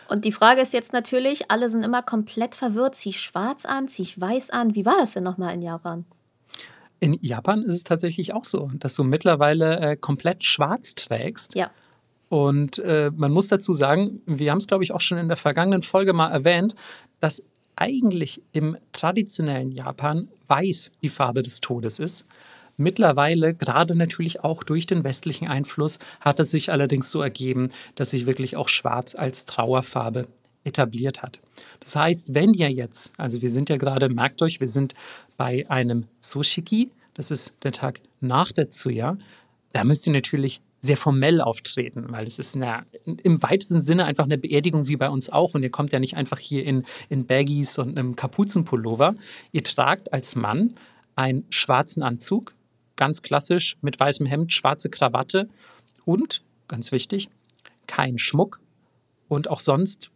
Und 0.09 0.24
die 0.24 0.33
Frage 0.33 0.61
ist 0.61 0.72
jetzt 0.72 0.92
natürlich, 0.92 1.50
alle 1.50 1.68
sind 1.68 1.85
immer 1.85 2.02
komplett 2.02 2.54
verwirrt. 2.54 2.94
Zieh 2.94 3.11
ich 3.11 3.20
schwarz 3.20 3.66
an, 3.66 3.88
zieh 3.88 4.02
ich 4.02 4.18
weiß 4.18 4.50
an? 4.50 4.74
Wie 4.74 4.87
war 4.87 4.96
das 4.98 5.12
denn 5.12 5.22
nochmal 5.22 5.54
in 5.54 5.62
Japan? 5.62 6.07
In 7.00 7.18
Japan 7.20 7.62
ist 7.62 7.76
es 7.76 7.85
tatsächlich 7.85 8.35
auch 8.35 8.44
so, 8.44 8.70
dass 8.74 8.94
du 8.94 9.04
mittlerweile 9.04 9.78
äh, 9.81 9.96
komplett 9.96 10.44
schwarz 10.44 10.94
trägst. 10.94 11.54
Ja. 11.54 11.70
Und 12.28 12.78
äh, 12.78 13.11
man 13.14 13.33
muss 13.33 13.48
dazu 13.48 13.72
sagen, 13.72 14.22
wir 14.26 14.50
haben 14.50 14.59
es, 14.59 14.66
glaube 14.66 14.85
ich, 14.85 14.92
auch 14.92 15.00
schon 15.00 15.18
in 15.18 15.28
der 15.28 15.37
vergangenen 15.37 15.83
Folge 15.83 16.12
mal 16.12 16.31
erwähnt, 16.31 16.74
dass 17.20 17.42
eigentlich 17.76 18.42
im 18.52 18.76
traditionellen 18.92 19.72
Japan 19.72 20.28
weiß 20.48 20.90
die 21.02 21.09
Farbe 21.09 21.42
des 21.42 21.61
Todes 21.61 21.98
ist. 21.98 22.26
Mittlerweile, 22.78 23.54
gerade 23.54 23.96
natürlich 23.96 24.44
auch 24.44 24.62
durch 24.62 24.86
den 24.86 25.02
westlichen 25.02 25.48
Einfluss, 25.48 25.98
hat 26.20 26.38
es 26.38 26.52
sich 26.52 26.70
allerdings 26.70 27.10
so 27.10 27.20
ergeben, 27.20 27.70
dass 27.96 28.10
sich 28.10 28.24
wirklich 28.24 28.56
auch 28.56 28.68
Schwarz 28.68 29.16
als 29.16 29.44
Trauerfarbe 29.44 30.28
etabliert 30.62 31.22
hat. 31.22 31.40
Das 31.80 31.96
heißt, 31.96 32.34
wenn 32.34 32.54
ihr 32.54 32.70
jetzt, 32.70 33.12
also 33.16 33.42
wir 33.42 33.50
sind 33.50 33.68
ja 33.68 33.78
gerade, 33.78 34.08
merkt 34.08 34.42
euch, 34.42 34.60
wir 34.60 34.68
sind 34.68 34.94
bei 35.36 35.68
einem 35.68 36.06
Soshiki, 36.20 36.90
das 37.14 37.32
ist 37.32 37.52
der 37.64 37.72
Tag 37.72 38.00
nach 38.20 38.52
der 38.52 38.70
Tsuya, 38.70 39.18
da 39.72 39.82
müsst 39.82 40.06
ihr 40.06 40.12
natürlich 40.12 40.60
sehr 40.80 40.96
formell 40.96 41.40
auftreten, 41.40 42.06
weil 42.10 42.28
es 42.28 42.38
ist 42.38 42.54
eine, 42.54 42.86
im 43.04 43.42
weitesten 43.42 43.80
Sinne 43.80 44.04
einfach 44.04 44.24
eine 44.24 44.38
Beerdigung 44.38 44.86
wie 44.86 44.96
bei 44.96 45.10
uns 45.10 45.28
auch. 45.28 45.54
Und 45.54 45.64
ihr 45.64 45.70
kommt 45.70 45.92
ja 45.92 45.98
nicht 45.98 46.16
einfach 46.16 46.38
hier 46.38 46.64
in, 46.64 46.84
in 47.08 47.26
Baggies 47.26 47.78
und 47.78 47.98
einem 47.98 48.14
Kapuzenpullover. 48.14 49.16
Ihr 49.50 49.64
tragt 49.64 50.12
als 50.12 50.36
Mann 50.36 50.74
einen 51.16 51.44
schwarzen 51.50 52.04
Anzug, 52.04 52.54
ganz 52.98 53.22
klassisch 53.22 53.78
mit 53.80 53.98
weißem 53.98 54.26
Hemd, 54.26 54.52
schwarze 54.52 54.90
Krawatte 54.90 55.48
und, 56.04 56.42
ganz 56.68 56.92
wichtig, 56.92 57.30
kein 57.87 58.18
Schmuck 58.18 58.61
und 59.28 59.48
auch 59.48 59.61
sonst 59.61 60.11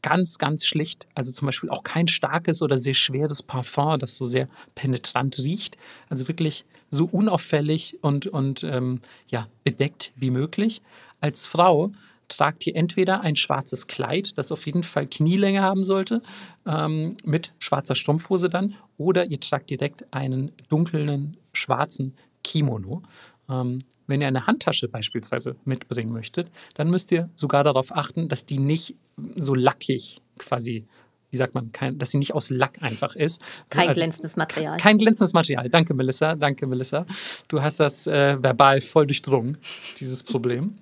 ganz, 0.00 0.38
ganz 0.38 0.64
schlicht. 0.64 1.06
Also 1.14 1.30
zum 1.32 1.46
Beispiel 1.46 1.68
auch 1.68 1.82
kein 1.82 2.08
starkes 2.08 2.62
oder 2.62 2.78
sehr 2.78 2.94
schweres 2.94 3.42
Parfum, 3.42 3.98
das 3.98 4.16
so 4.16 4.24
sehr 4.24 4.48
penetrant 4.74 5.38
riecht. 5.38 5.76
Also 6.08 6.28
wirklich 6.28 6.64
so 6.88 7.04
unauffällig 7.04 7.98
und, 8.02 8.26
und 8.26 8.64
ähm, 8.64 9.00
ja, 9.28 9.46
bedeckt 9.64 10.12
wie 10.16 10.30
möglich. 10.30 10.80
Als 11.20 11.46
Frau 11.46 11.92
tragt 12.28 12.66
ihr 12.66 12.76
entweder 12.76 13.20
ein 13.20 13.36
schwarzes 13.36 13.88
Kleid, 13.88 14.38
das 14.38 14.52
auf 14.52 14.64
jeden 14.64 14.84
Fall 14.84 15.06
Knielänge 15.06 15.62
haben 15.62 15.84
sollte, 15.84 16.22
ähm, 16.64 17.16
mit 17.24 17.52
schwarzer 17.58 17.96
Strumpfhose 17.96 18.48
dann, 18.48 18.74
oder 18.96 19.26
ihr 19.26 19.40
tragt 19.40 19.68
direkt 19.68 20.12
einen 20.14 20.52
dunklen 20.68 21.36
schwarzen 21.52 22.14
Kimono. 22.44 23.02
Ähm, 23.48 23.78
wenn 24.06 24.20
ihr 24.20 24.28
eine 24.28 24.46
Handtasche 24.46 24.88
beispielsweise 24.88 25.56
mitbringen 25.64 26.12
möchtet, 26.12 26.50
dann 26.74 26.90
müsst 26.90 27.12
ihr 27.12 27.30
sogar 27.34 27.64
darauf 27.64 27.94
achten, 27.94 28.28
dass 28.28 28.44
die 28.44 28.58
nicht 28.58 28.96
so 29.36 29.54
lackig 29.54 30.20
quasi 30.38 30.86
wie 31.30 31.36
sagt 31.36 31.54
man, 31.54 31.72
kein, 31.72 31.98
dass 31.98 32.10
sie 32.10 32.18
nicht 32.18 32.34
aus 32.34 32.50
Lack 32.50 32.82
einfach 32.82 33.14
ist. 33.14 33.44
Kein 33.70 33.88
also, 33.88 34.00
glänzendes 34.00 34.36
Material. 34.36 34.76
Kein 34.78 34.98
glänzendes 34.98 35.32
Material. 35.32 35.68
Danke, 35.70 35.94
Melissa. 35.94 36.34
Danke, 36.34 36.66
Melissa. 36.66 37.06
Du 37.48 37.62
hast 37.62 37.78
das 37.78 38.06
äh, 38.06 38.42
verbal 38.42 38.80
voll 38.80 39.06
durchdrungen, 39.06 39.58
dieses 39.98 40.22
Problem. 40.22 40.72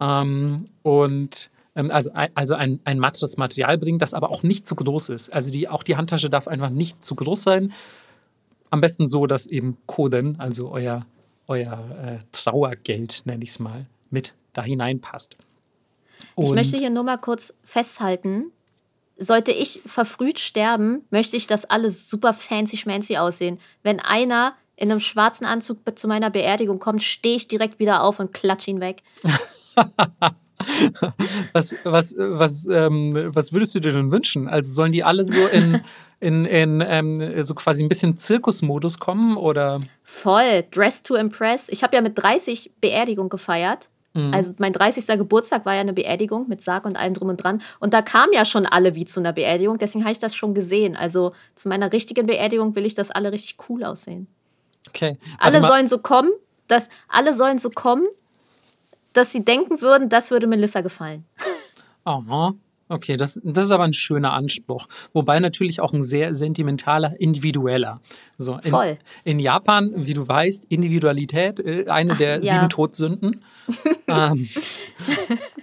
Ähm, 0.00 0.68
und 0.82 1.48
ähm, 1.76 1.90
also, 1.90 2.10
also 2.34 2.54
ein, 2.54 2.80
ein 2.84 2.98
mattes 2.98 3.36
Material 3.36 3.78
bringen, 3.78 3.98
das 3.98 4.14
aber 4.14 4.30
auch 4.30 4.42
nicht 4.42 4.66
zu 4.66 4.74
groß 4.74 5.10
ist. 5.10 5.32
Also 5.32 5.50
die, 5.50 5.68
auch 5.68 5.82
die 5.82 5.96
Handtasche 5.96 6.28
darf 6.28 6.48
einfach 6.48 6.70
nicht 6.70 7.02
zu 7.02 7.14
groß 7.14 7.42
sein. 7.42 7.72
Am 8.74 8.80
besten 8.80 9.06
so, 9.06 9.26
dass 9.26 9.46
eben 9.46 9.78
Koden, 9.86 10.38
also 10.40 10.72
euer 10.72 11.06
euer 11.46 11.78
äh, 12.02 12.18
Trauergeld, 12.32 13.22
nenne 13.24 13.42
ich 13.42 13.50
es 13.50 13.58
mal, 13.58 13.86
mit 14.10 14.34
da 14.52 14.62
hineinpasst. 14.62 15.36
Und 16.34 16.46
ich 16.46 16.52
möchte 16.52 16.78
hier 16.78 16.90
nur 16.90 17.04
mal 17.04 17.18
kurz 17.18 17.54
festhalten, 17.64 18.52
sollte 19.16 19.52
ich 19.52 19.80
verfrüht 19.86 20.38
sterben, 20.38 21.04
möchte 21.10 21.36
ich, 21.36 21.46
dass 21.46 21.64
alles 21.64 22.08
super 22.08 22.32
fancy 22.32 22.76
schmancy 22.76 23.16
aussehen. 23.16 23.58
Wenn 23.82 24.00
einer 24.00 24.54
in 24.76 24.90
einem 24.90 25.00
schwarzen 25.00 25.44
Anzug 25.44 25.78
zu 25.96 26.08
meiner 26.08 26.30
Beerdigung 26.30 26.80
kommt, 26.80 27.02
stehe 27.02 27.36
ich 27.36 27.46
direkt 27.46 27.78
wieder 27.78 28.02
auf 28.02 28.18
und 28.18 28.32
klatsche 28.32 28.70
ihn 28.70 28.80
weg. 28.80 29.02
was, 31.52 31.74
was, 31.84 32.14
was, 32.18 32.66
ähm, 32.70 33.34
was 33.34 33.52
würdest 33.52 33.74
du 33.74 33.80
dir 33.80 33.92
denn 33.92 34.12
wünschen? 34.12 34.48
Also 34.48 34.72
sollen 34.72 34.92
die 34.92 35.04
alle 35.04 35.24
so 35.24 35.46
in, 35.46 35.80
in, 36.20 36.44
in 36.44 36.82
ähm, 36.86 37.42
so 37.42 37.54
quasi 37.54 37.82
ein 37.82 37.88
bisschen 37.88 38.16
Zirkusmodus 38.16 38.98
kommen 38.98 39.36
oder? 39.36 39.80
Voll, 40.02 40.64
Dress 40.70 41.02
to 41.02 41.14
Impress. 41.14 41.68
Ich 41.68 41.82
habe 41.82 41.96
ja 41.96 42.02
mit 42.02 42.18
30 42.18 42.72
Beerdigung 42.80 43.28
gefeiert. 43.28 43.90
Mhm. 44.14 44.32
Also 44.32 44.54
mein 44.58 44.72
30. 44.72 45.06
Geburtstag 45.18 45.66
war 45.66 45.74
ja 45.74 45.80
eine 45.80 45.92
Beerdigung 45.92 46.48
mit 46.48 46.62
Sarg 46.62 46.84
und 46.84 46.96
allem 46.96 47.14
drum 47.14 47.28
und 47.28 47.42
dran. 47.42 47.60
Und 47.80 47.92
da 47.92 48.00
kamen 48.00 48.32
ja 48.32 48.44
schon 48.44 48.64
alle 48.64 48.94
wie 48.94 49.04
zu 49.04 49.20
einer 49.20 49.32
Beerdigung, 49.32 49.78
deswegen 49.78 50.04
habe 50.04 50.12
ich 50.12 50.20
das 50.20 50.34
schon 50.34 50.54
gesehen. 50.54 50.96
Also 50.96 51.32
zu 51.54 51.68
meiner 51.68 51.92
richtigen 51.92 52.26
Beerdigung 52.26 52.74
will 52.76 52.86
ich, 52.86 52.94
dass 52.94 53.10
alle 53.10 53.32
richtig 53.32 53.56
cool 53.68 53.84
aussehen. 53.84 54.28
Okay. 54.88 55.16
Alle 55.38 55.60
sollen 55.60 55.88
so 55.88 55.98
kommen, 55.98 56.30
dass 56.68 56.88
alle 57.08 57.34
sollen 57.34 57.58
so 57.58 57.70
kommen, 57.70 58.06
dass 59.14 59.32
sie 59.32 59.44
denken 59.44 59.80
würden, 59.80 60.08
das 60.08 60.30
würde 60.30 60.46
Melissa 60.46 60.82
gefallen. 60.82 61.24
Oh, 62.04 62.52
okay, 62.88 63.16
das, 63.16 63.40
das 63.42 63.66
ist 63.66 63.70
aber 63.70 63.84
ein 63.84 63.94
schöner 63.94 64.32
Anspruch. 64.32 64.86
Wobei 65.12 65.40
natürlich 65.40 65.80
auch 65.80 65.92
ein 65.92 66.02
sehr 66.02 66.34
sentimentaler, 66.34 67.18
individueller. 67.18 68.00
So, 68.36 68.58
in, 68.62 68.70
Voll. 68.70 68.98
In 69.24 69.38
Japan, 69.38 69.92
wie 69.96 70.12
du 70.12 70.28
weißt, 70.28 70.66
Individualität, 70.66 71.60
äh, 71.60 71.86
eine 71.88 72.14
der 72.14 72.38
Ach, 72.40 72.44
ja. 72.44 72.54
sieben 72.54 72.68
Todsünden. 72.68 73.40
ähm, 74.06 74.48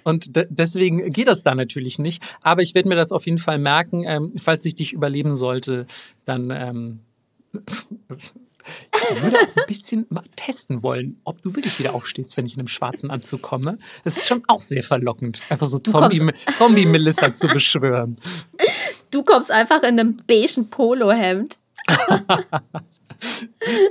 und 0.03 0.31
deswegen 0.49 1.11
geht 1.11 1.27
das 1.27 1.43
da 1.43 1.53
natürlich 1.53 1.99
nicht. 1.99 2.23
Aber 2.41 2.61
ich 2.63 2.73
werde 2.73 2.89
mir 2.89 2.95
das 2.95 3.11
auf 3.11 3.25
jeden 3.25 3.37
Fall 3.37 3.59
merken, 3.59 4.03
ähm, 4.05 4.33
falls 4.37 4.65
ich 4.65 4.75
dich 4.75 4.93
überleben 4.93 5.35
sollte, 5.35 5.85
dann 6.25 6.49
ähm, 6.49 6.99
ich 9.13 9.23
würde 9.23 9.37
auch 9.37 9.55
ein 9.55 9.63
bisschen 9.67 10.05
mal 10.09 10.23
testen 10.35 10.83
wollen, 10.83 11.19
ob 11.23 11.41
du 11.41 11.55
wirklich 11.55 11.79
wieder 11.79 11.93
aufstehst, 11.93 12.37
wenn 12.37 12.45
ich 12.45 12.53
in 12.53 12.59
einem 12.59 12.67
schwarzen 12.67 13.11
Anzug 13.11 13.41
komme. 13.41 13.77
Das 14.03 14.17
ist 14.17 14.27
schon 14.27 14.43
auch 14.47 14.59
sehr 14.59 14.83
verlockend, 14.83 15.41
einfach 15.49 15.67
so 15.67 15.79
Zombie-Melissa 15.79 17.33
Zombie 17.33 17.33
zu 17.33 17.47
beschwören. 17.47 18.17
Du 19.11 19.23
kommst 19.23 19.51
einfach 19.51 19.83
in 19.83 19.99
einem 19.99 20.17
beigen 20.27 20.69
Polohemd. 20.69 21.57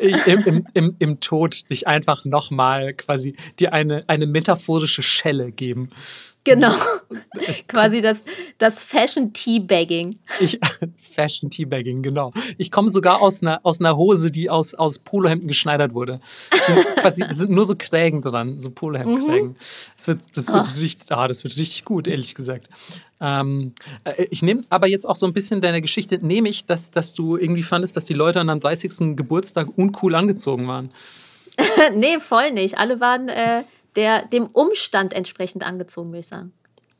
ich, 0.00 0.26
im, 0.26 0.44
im, 0.44 0.64
im, 0.74 0.96
im 0.98 1.20
Tod 1.20 1.68
dich 1.70 1.86
einfach 1.86 2.24
nochmal 2.24 2.94
quasi 2.94 3.36
dir 3.58 3.72
eine, 3.72 4.04
eine 4.08 4.26
metaphorische 4.26 5.02
Schelle 5.02 5.52
geben. 5.52 5.90
Genau. 6.44 6.72
Quasi 7.68 8.00
das, 8.00 8.24
das 8.56 8.82
Fashion 8.82 9.32
Teabagging. 9.32 10.18
Ich, 10.40 10.58
Fashion 10.96 11.50
Teabagging, 11.50 12.02
genau. 12.02 12.32
Ich 12.56 12.70
komme 12.70 12.88
sogar 12.88 13.20
aus 13.20 13.42
einer, 13.42 13.60
aus 13.62 13.80
einer 13.80 13.96
Hose, 13.96 14.30
die 14.30 14.48
aus, 14.48 14.74
aus 14.74 15.00
Polohemden 15.00 15.48
geschneidert 15.48 15.92
wurde. 15.92 16.18
Das 16.50 16.66
sind, 16.66 16.86
quasi, 16.96 17.22
das 17.22 17.36
sind 17.36 17.50
nur 17.50 17.64
so 17.64 17.74
Krägen 17.76 18.22
dran, 18.22 18.58
so 18.58 18.70
Polohemdkrägen. 18.70 19.50
Mhm. 19.50 19.56
Das, 19.96 20.08
wird, 20.08 20.20
das, 20.34 20.48
wird 20.48 20.66
oh. 20.66 20.80
richtig, 20.80 21.12
ah, 21.12 21.28
das 21.28 21.44
wird 21.44 21.56
richtig 21.58 21.84
gut, 21.84 22.08
ehrlich 22.08 22.34
gesagt. 22.34 22.68
Ähm, 23.20 23.74
äh, 24.04 24.24
ich 24.30 24.40
nehme 24.40 24.62
aber 24.70 24.86
jetzt 24.86 25.06
auch 25.06 25.16
so 25.16 25.26
ein 25.26 25.34
bisschen 25.34 25.60
deine 25.60 25.82
Geschichte, 25.82 26.24
nehme 26.24 26.48
ich, 26.48 26.64
dass, 26.64 26.90
dass 26.90 27.12
du 27.12 27.36
irgendwie 27.36 27.62
fandest, 27.62 27.96
dass 27.96 28.06
die 28.06 28.14
Leute 28.14 28.40
an 28.40 28.46
deinem 28.46 28.60
30. 28.60 29.14
Geburtstag 29.14 29.76
uncool 29.76 30.14
angezogen 30.14 30.66
waren. 30.66 30.90
nee, 31.94 32.18
voll 32.18 32.52
nicht. 32.52 32.78
Alle 32.78 32.98
waren. 33.00 33.28
Äh 33.28 33.64
der, 33.96 34.26
dem 34.26 34.46
Umstand 34.46 35.12
entsprechend 35.12 35.66
angezogen, 35.66 36.10
würde 36.10 36.20
ich 36.20 36.28
sagen. 36.28 36.52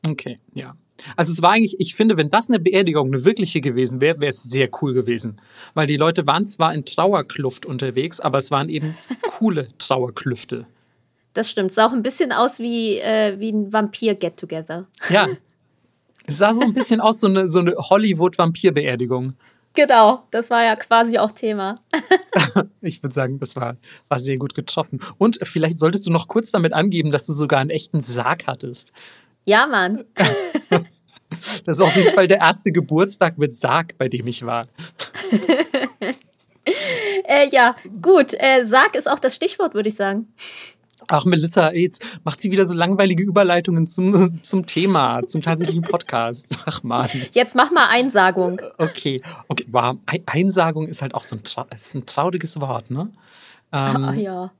Okay, 0.07 0.37
ja. 0.53 0.75
Also 1.15 1.31
es 1.31 1.41
war 1.41 1.51
eigentlich, 1.51 1.75
ich 1.79 1.95
finde, 1.95 2.17
wenn 2.17 2.29
das 2.29 2.49
eine 2.49 2.59
Beerdigung, 2.59 3.07
eine 3.07 3.25
wirkliche 3.25 3.61
gewesen 3.61 4.01
wäre, 4.01 4.21
wäre 4.21 4.29
es 4.29 4.43
sehr 4.43 4.69
cool 4.81 4.93
gewesen. 4.93 5.41
Weil 5.73 5.87
die 5.87 5.97
Leute 5.97 6.27
waren 6.27 6.45
zwar 6.45 6.73
in 6.73 6.85
Trauerkluft 6.85 7.65
unterwegs, 7.65 8.19
aber 8.19 8.37
es 8.37 8.51
waren 8.51 8.69
eben 8.69 8.95
coole 9.29 9.67
Trauerklüfte. 9.77 10.67
Das 11.33 11.49
stimmt. 11.49 11.69
Es 11.69 11.75
sah 11.75 11.87
auch 11.87 11.93
ein 11.93 12.01
bisschen 12.01 12.31
aus 12.31 12.59
wie, 12.59 12.97
äh, 12.97 13.39
wie 13.39 13.51
ein 13.51 13.71
Vampir-Get-Together. 13.71 14.87
Ja. 15.09 15.27
Es 16.27 16.37
sah 16.37 16.53
so 16.53 16.61
ein 16.61 16.73
bisschen 16.73 17.01
aus, 17.01 17.19
so 17.19 17.25
eine, 17.25 17.47
so 17.47 17.59
eine 17.59 17.75
Hollywood-Vampir-Beerdigung. 17.75 19.33
Genau, 19.73 20.23
das 20.31 20.49
war 20.49 20.63
ja 20.63 20.75
quasi 20.75 21.17
auch 21.17 21.31
Thema. 21.31 21.79
ich 22.81 23.01
würde 23.01 23.13
sagen, 23.13 23.39
das 23.39 23.55
war, 23.55 23.77
war 24.09 24.19
sehr 24.19 24.37
gut 24.37 24.53
getroffen. 24.53 24.99
Und 25.17 25.39
vielleicht 25.43 25.79
solltest 25.79 26.05
du 26.05 26.11
noch 26.11 26.27
kurz 26.27 26.51
damit 26.51 26.73
angeben, 26.73 27.11
dass 27.11 27.25
du 27.25 27.31
sogar 27.31 27.59
einen 27.59 27.69
echten 27.69 28.01
Sarg 28.01 28.47
hattest. 28.47 28.91
Ja, 29.45 29.67
Mann. 29.67 30.03
das 31.65 31.77
ist 31.77 31.81
auf 31.81 31.95
jeden 31.95 32.11
Fall 32.11 32.27
der 32.27 32.39
erste 32.39 32.71
Geburtstag 32.71 33.37
mit 33.37 33.55
Sarg, 33.55 33.97
bei 33.97 34.09
dem 34.09 34.27
ich 34.27 34.45
war. 34.45 34.67
äh, 37.23 37.47
ja, 37.49 37.75
gut. 38.01 38.33
Äh, 38.37 38.65
Sarg 38.65 38.95
ist 38.95 39.09
auch 39.09 39.19
das 39.19 39.35
Stichwort, 39.35 39.73
würde 39.73 39.87
ich 39.87 39.95
sagen. 39.95 40.33
Ach, 41.11 41.25
Melissa, 41.25 41.73
jetzt 41.73 42.05
macht 42.23 42.39
sie 42.39 42.51
wieder 42.51 42.63
so 42.63 42.73
langweilige 42.73 43.23
Überleitungen 43.23 43.85
zum, 43.85 44.41
zum 44.41 44.65
Thema, 44.65 45.27
zum 45.27 45.41
tatsächlichen 45.41 45.83
Podcast. 45.83 46.47
Ach 46.65 46.83
man. 46.83 47.09
Jetzt 47.33 47.53
mach 47.55 47.69
mal 47.71 47.87
Einsagung. 47.89 48.61
Okay, 48.77 49.21
okay. 49.49 49.65
Wow. 49.69 49.97
Einsagung 50.25 50.87
ist 50.87 51.01
halt 51.01 51.13
auch 51.13 51.23
so 51.23 51.35
ein, 51.35 51.41
ist 51.73 51.95
ein 51.95 52.05
trauriges 52.05 52.59
Wort, 52.61 52.91
ne? 52.91 53.11
Ähm, 53.73 54.05
Ach, 54.05 54.15
ja. 54.15 54.51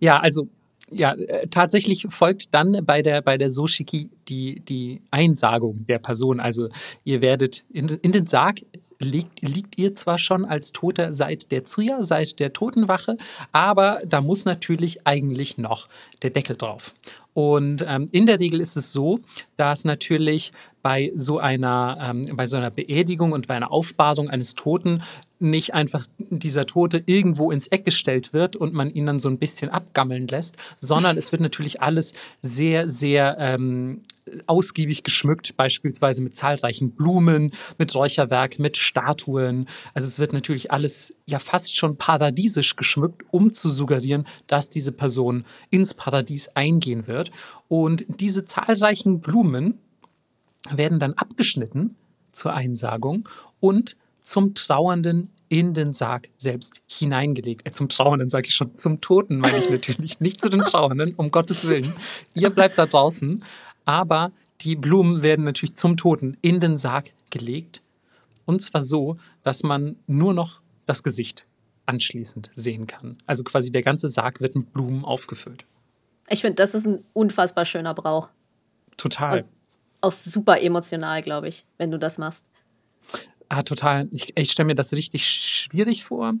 Ja, 0.00 0.18
also 0.18 0.48
ja, 0.90 1.12
äh, 1.14 1.46
tatsächlich 1.46 2.06
folgt 2.08 2.52
dann 2.54 2.84
bei 2.84 3.02
der, 3.02 3.22
bei 3.22 3.38
der 3.38 3.48
Soshiki 3.48 4.10
die, 4.28 4.60
die 4.60 5.00
Einsagung 5.10 5.86
der 5.86 5.98
Person. 5.98 6.40
Also 6.40 6.68
ihr 7.04 7.22
werdet 7.22 7.64
in, 7.70 7.88
in 7.88 8.12
den 8.12 8.26
Sarg 8.26 8.60
liegt, 9.02 9.42
liegt 9.42 9.78
ihr 9.78 9.94
zwar 9.94 10.18
schon 10.18 10.44
als 10.44 10.72
Toter 10.72 11.12
seit 11.12 11.52
der 11.52 11.64
Tsuya, 11.64 12.02
seit 12.02 12.40
der 12.40 12.52
Totenwache, 12.52 13.16
aber 13.52 14.00
da 14.06 14.20
muss 14.20 14.44
natürlich 14.44 15.06
eigentlich 15.06 15.58
noch 15.58 15.88
der 16.22 16.30
Deckel 16.30 16.56
drauf. 16.56 16.94
Und 17.34 17.84
ähm, 17.86 18.06
in 18.12 18.26
der 18.26 18.40
Regel 18.40 18.60
ist 18.60 18.76
es 18.76 18.92
so, 18.92 19.20
dass 19.56 19.84
natürlich 19.84 20.52
bei 20.82 21.12
so 21.14 21.38
einer, 21.38 21.98
ähm, 22.00 22.22
bei 22.36 22.46
so 22.46 22.56
einer 22.56 22.70
Beerdigung 22.70 23.32
und 23.32 23.46
bei 23.46 23.54
einer 23.54 23.70
Aufbahrung 23.70 24.28
eines 24.28 24.54
Toten 24.54 25.02
nicht 25.42 25.74
einfach 25.74 26.06
dieser 26.18 26.66
Tote 26.66 27.02
irgendwo 27.06 27.50
ins 27.50 27.66
Eck 27.66 27.84
gestellt 27.84 28.32
wird 28.32 28.54
und 28.56 28.72
man 28.74 28.90
ihn 28.90 29.06
dann 29.06 29.18
so 29.18 29.28
ein 29.28 29.38
bisschen 29.38 29.70
abgammeln 29.70 30.28
lässt, 30.28 30.56
sondern 30.80 31.16
es 31.16 31.32
wird 31.32 31.42
natürlich 31.42 31.82
alles 31.82 32.14
sehr, 32.40 32.88
sehr 32.88 33.36
ähm, 33.38 34.02
ausgiebig 34.46 35.02
geschmückt, 35.02 35.56
beispielsweise 35.56 36.22
mit 36.22 36.36
zahlreichen 36.36 36.92
Blumen, 36.92 37.50
mit 37.76 37.92
Räucherwerk, 37.94 38.60
mit 38.60 38.76
Statuen. 38.76 39.66
Also 39.94 40.06
es 40.06 40.20
wird 40.20 40.32
natürlich 40.32 40.70
alles 40.70 41.12
ja 41.26 41.40
fast 41.40 41.76
schon 41.76 41.96
paradiesisch 41.96 42.76
geschmückt, 42.76 43.22
um 43.32 43.52
zu 43.52 43.68
suggerieren, 43.68 44.24
dass 44.46 44.70
diese 44.70 44.92
Person 44.92 45.44
ins 45.70 45.92
Paradies 45.94 46.48
eingehen 46.54 47.08
wird. 47.08 47.32
Und 47.66 48.04
diese 48.20 48.44
zahlreichen 48.44 49.20
Blumen 49.20 49.78
werden 50.70 50.98
dann 50.98 51.14
abgeschnitten 51.14 51.96
zur 52.32 52.54
Einsagung 52.54 53.28
und 53.60 53.96
zum 54.20 54.54
Trauernden 54.54 55.30
in 55.48 55.74
den 55.74 55.92
Sarg 55.92 56.30
selbst 56.36 56.80
hineingelegt. 56.86 57.66
Äh, 57.68 57.72
zum 57.72 57.88
Trauernden 57.88 58.28
sage 58.28 58.48
ich 58.48 58.54
schon, 58.54 58.74
zum 58.74 59.00
Toten 59.00 59.38
meine 59.38 59.58
ich 59.58 59.68
natürlich, 59.68 60.20
nicht 60.20 60.40
zu 60.40 60.48
den 60.48 60.60
Trauernden, 60.60 61.14
um 61.16 61.30
Gottes 61.30 61.66
Willen. 61.66 61.92
Ihr 62.34 62.50
bleibt 62.50 62.78
da 62.78 62.86
draußen, 62.86 63.44
aber 63.84 64.32
die 64.62 64.76
Blumen 64.76 65.22
werden 65.22 65.44
natürlich 65.44 65.74
zum 65.76 65.96
Toten 65.96 66.38
in 66.40 66.60
den 66.60 66.76
Sarg 66.76 67.12
gelegt. 67.30 67.82
Und 68.46 68.62
zwar 68.62 68.80
so, 68.80 69.18
dass 69.42 69.62
man 69.62 69.96
nur 70.06 70.32
noch 70.32 70.62
das 70.86 71.02
Gesicht 71.02 71.46
anschließend 71.84 72.50
sehen 72.54 72.86
kann. 72.86 73.18
Also 73.26 73.44
quasi 73.44 73.70
der 73.70 73.82
ganze 73.82 74.08
Sarg 74.08 74.40
wird 74.40 74.54
mit 74.54 74.72
Blumen 74.72 75.04
aufgefüllt. 75.04 75.66
Ich 76.28 76.40
finde, 76.40 76.54
das 76.54 76.74
ist 76.74 76.86
ein 76.86 77.04
unfassbar 77.12 77.66
schöner 77.66 77.92
Brauch. 77.92 78.30
Total. 78.96 79.42
Und 79.42 79.48
auch 80.02 80.12
super 80.12 80.60
emotional, 80.60 81.22
glaube 81.22 81.48
ich, 81.48 81.64
wenn 81.78 81.90
du 81.90 81.98
das 81.98 82.18
machst. 82.18 82.44
Ah, 83.48 83.62
total. 83.62 84.08
Ich, 84.12 84.36
ich 84.36 84.50
stelle 84.50 84.66
mir 84.66 84.74
das 84.74 84.92
richtig 84.92 85.26
schwierig 85.26 86.04
vor, 86.04 86.34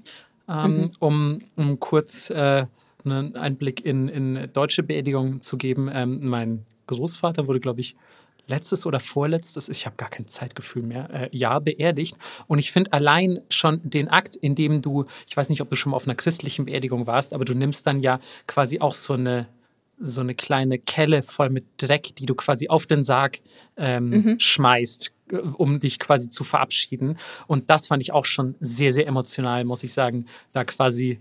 ähm, 0.48 0.76
mhm. 0.76 0.90
um, 0.98 1.38
um 1.56 1.80
kurz 1.80 2.30
äh, 2.30 2.66
einen 3.04 3.36
Einblick 3.36 3.84
in, 3.84 4.08
in 4.08 4.50
deutsche 4.52 4.82
Beerdigungen 4.82 5.42
zu 5.42 5.58
geben. 5.58 5.90
Ähm, 5.92 6.20
mein 6.24 6.64
Großvater 6.86 7.46
wurde, 7.46 7.60
glaube 7.60 7.80
ich, 7.80 7.96
letztes 8.46 8.86
oder 8.86 9.00
vorletztes, 9.00 9.68
ich 9.68 9.86
habe 9.86 9.96
gar 9.96 10.08
kein 10.08 10.26
Zeitgefühl 10.26 10.82
mehr, 10.82 11.10
äh, 11.10 11.36
Jahr 11.36 11.60
beerdigt. 11.60 12.16
Und 12.46 12.58
ich 12.58 12.72
finde 12.72 12.92
allein 12.92 13.40
schon 13.50 13.80
den 13.82 14.08
Akt, 14.08 14.36
in 14.36 14.54
dem 14.54 14.82
du, 14.82 15.06
ich 15.28 15.36
weiß 15.36 15.48
nicht, 15.48 15.60
ob 15.60 15.70
du 15.70 15.76
schon 15.76 15.90
mal 15.90 15.96
auf 15.96 16.06
einer 16.06 16.14
christlichen 16.14 16.66
Beerdigung 16.66 17.06
warst, 17.06 17.34
aber 17.34 17.44
du 17.44 17.54
nimmst 17.54 17.86
dann 17.86 18.00
ja 18.00 18.18
quasi 18.46 18.80
auch 18.80 18.94
so 18.94 19.14
eine 19.14 19.46
so 19.98 20.20
eine 20.20 20.34
kleine 20.34 20.78
Kelle 20.78 21.22
voll 21.22 21.50
mit 21.50 21.64
Dreck, 21.76 22.14
die 22.16 22.26
du 22.26 22.34
quasi 22.34 22.68
auf 22.68 22.86
den 22.86 23.02
Sarg 23.02 23.38
ähm, 23.76 24.10
mhm. 24.10 24.40
schmeißt, 24.40 25.14
äh, 25.30 25.36
um 25.36 25.80
dich 25.80 25.98
quasi 25.98 26.28
zu 26.28 26.44
verabschieden. 26.44 27.18
Und 27.46 27.70
das 27.70 27.86
fand 27.86 28.02
ich 28.02 28.12
auch 28.12 28.24
schon 28.24 28.56
sehr, 28.60 28.92
sehr 28.92 29.06
emotional, 29.06 29.64
muss 29.64 29.82
ich 29.82 29.92
sagen, 29.92 30.26
da 30.52 30.64
quasi 30.64 31.20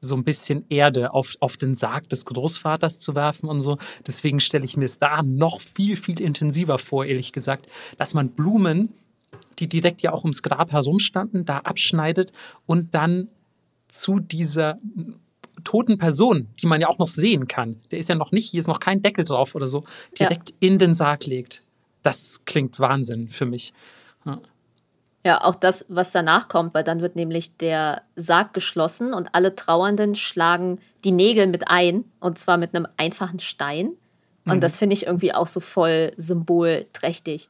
so 0.00 0.14
ein 0.14 0.24
bisschen 0.24 0.64
Erde 0.68 1.12
auf, 1.12 1.36
auf 1.40 1.56
den 1.56 1.74
Sarg 1.74 2.08
des 2.10 2.24
Großvaters 2.26 3.00
zu 3.00 3.14
werfen 3.14 3.48
und 3.48 3.60
so. 3.60 3.78
Deswegen 4.06 4.40
stelle 4.40 4.64
ich 4.64 4.76
mir 4.76 4.84
es 4.84 4.98
da 4.98 5.22
noch 5.22 5.60
viel, 5.60 5.96
viel 5.96 6.20
intensiver 6.20 6.78
vor, 6.78 7.04
ehrlich 7.06 7.32
gesagt, 7.32 7.66
dass 7.98 8.14
man 8.14 8.30
Blumen, 8.30 8.90
die 9.58 9.68
direkt 9.68 10.02
ja 10.02 10.12
auch 10.12 10.22
ums 10.24 10.42
Grab 10.42 10.72
herumstanden, 10.72 11.44
da 11.44 11.58
abschneidet 11.58 12.32
und 12.66 12.94
dann 12.94 13.30
zu 13.88 14.20
dieser 14.20 14.78
toten 15.64 15.98
Person, 15.98 16.48
die 16.62 16.66
man 16.66 16.80
ja 16.80 16.88
auch 16.88 16.98
noch 16.98 17.08
sehen 17.08 17.48
kann, 17.48 17.80
der 17.90 17.98
ist 17.98 18.08
ja 18.08 18.14
noch 18.14 18.32
nicht, 18.32 18.50
hier 18.50 18.60
ist 18.60 18.68
noch 18.68 18.80
kein 18.80 19.02
Deckel 19.02 19.24
drauf 19.24 19.54
oder 19.54 19.66
so, 19.66 19.84
direkt 20.18 20.50
ja. 20.50 20.56
in 20.60 20.78
den 20.78 20.94
Sarg 20.94 21.26
legt. 21.26 21.62
Das 22.02 22.42
klingt 22.44 22.78
Wahnsinn 22.78 23.28
für 23.28 23.46
mich. 23.46 23.72
Ja. 24.24 24.40
Ja, 25.26 25.42
auch 25.42 25.56
das, 25.56 25.86
was 25.88 26.12
danach 26.12 26.48
kommt, 26.48 26.74
weil 26.74 26.84
dann 26.84 27.00
wird 27.00 27.16
nämlich 27.16 27.56
der 27.56 28.02
Sarg 28.14 28.52
geschlossen 28.52 29.14
und 29.14 29.34
alle 29.34 29.54
Trauernden 29.54 30.14
schlagen 30.14 30.78
die 31.02 31.12
Nägel 31.12 31.46
mit 31.46 31.68
ein 31.68 32.04
und 32.20 32.38
zwar 32.38 32.58
mit 32.58 32.74
einem 32.74 32.86
einfachen 32.98 33.38
Stein. 33.38 33.92
Und 34.44 34.56
mhm. 34.56 34.60
das 34.60 34.76
finde 34.76 34.92
ich 34.92 35.06
irgendwie 35.06 35.32
auch 35.32 35.46
so 35.46 35.60
voll 35.60 36.12
symbolträchtig. 36.18 37.48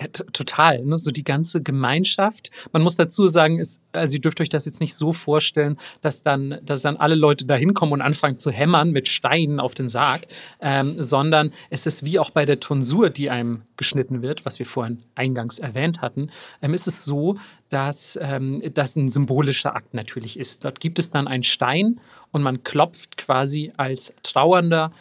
Ja, 0.00 0.06
total, 0.06 0.84
ne? 0.84 0.96
so 0.96 1.10
die 1.10 1.24
ganze 1.24 1.60
Gemeinschaft. 1.60 2.50
Man 2.72 2.82
muss 2.82 2.94
dazu 2.94 3.26
sagen, 3.26 3.58
ist, 3.58 3.82
also 3.92 4.14
ihr 4.14 4.20
dürft 4.20 4.40
euch 4.40 4.48
das 4.48 4.64
jetzt 4.64 4.80
nicht 4.80 4.94
so 4.94 5.12
vorstellen, 5.12 5.76
dass 6.02 6.22
dann, 6.22 6.60
dass 6.62 6.82
dann 6.82 6.96
alle 6.96 7.16
Leute 7.16 7.46
da 7.46 7.56
hinkommen 7.56 7.94
und 7.94 8.02
anfangen 8.02 8.38
zu 8.38 8.52
hämmern 8.52 8.92
mit 8.92 9.08
Steinen 9.08 9.58
auf 9.58 9.74
den 9.74 9.88
Sarg, 9.88 10.26
ähm, 10.60 11.02
sondern 11.02 11.50
es 11.70 11.86
ist 11.86 12.04
wie 12.04 12.20
auch 12.20 12.30
bei 12.30 12.46
der 12.46 12.60
Tonsur, 12.60 13.10
die 13.10 13.28
einem 13.28 13.62
geschnitten 13.76 14.22
wird, 14.22 14.46
was 14.46 14.60
wir 14.60 14.66
vorhin 14.66 14.98
eingangs 15.16 15.58
erwähnt 15.58 16.00
hatten, 16.00 16.30
ähm, 16.62 16.74
ist 16.74 16.86
es 16.86 17.04
so, 17.04 17.36
dass 17.68 18.16
ähm, 18.22 18.62
das 18.74 18.94
ein 18.94 19.08
symbolischer 19.08 19.74
Akt 19.74 19.94
natürlich 19.94 20.38
ist. 20.38 20.64
Dort 20.64 20.78
gibt 20.78 21.00
es 21.00 21.10
dann 21.10 21.26
einen 21.26 21.42
Stein 21.42 21.98
und 22.30 22.42
man 22.42 22.62
klopft 22.62 23.16
quasi 23.16 23.72
als 23.76 24.12
Trauernder 24.22 24.92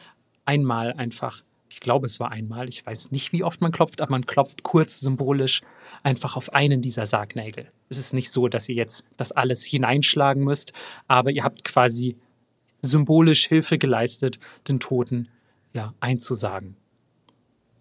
einmal 0.45 0.93
einfach 0.93 1.43
ich 1.77 1.81
glaube, 1.81 2.07
es 2.07 2.19
war 2.19 2.31
einmal, 2.31 2.67
ich 2.67 2.83
weiß 2.83 3.11
nicht, 3.11 3.33
wie 3.33 3.43
oft 3.43 3.61
man 3.61 3.71
klopft, 3.71 4.01
aber 4.01 4.09
man 4.09 4.25
klopft 4.25 4.63
kurz 4.63 4.99
symbolisch 4.99 5.61
einfach 6.01 6.35
auf 6.35 6.51
einen 6.51 6.81
dieser 6.81 7.05
Sargnägel. 7.05 7.71
Es 7.87 7.99
ist 7.99 8.15
nicht 8.15 8.31
so, 8.31 8.47
dass 8.47 8.67
ihr 8.67 8.73
jetzt 8.73 9.05
das 9.15 9.31
alles 9.31 9.63
hineinschlagen 9.63 10.43
müsst, 10.43 10.73
aber 11.07 11.29
ihr 11.29 11.43
habt 11.43 11.63
quasi 11.63 12.17
symbolisch 12.81 13.47
Hilfe 13.47 13.77
geleistet, 13.77 14.39
den 14.67 14.79
Toten 14.79 15.29
ja, 15.71 15.93
einzusagen. 15.99 16.77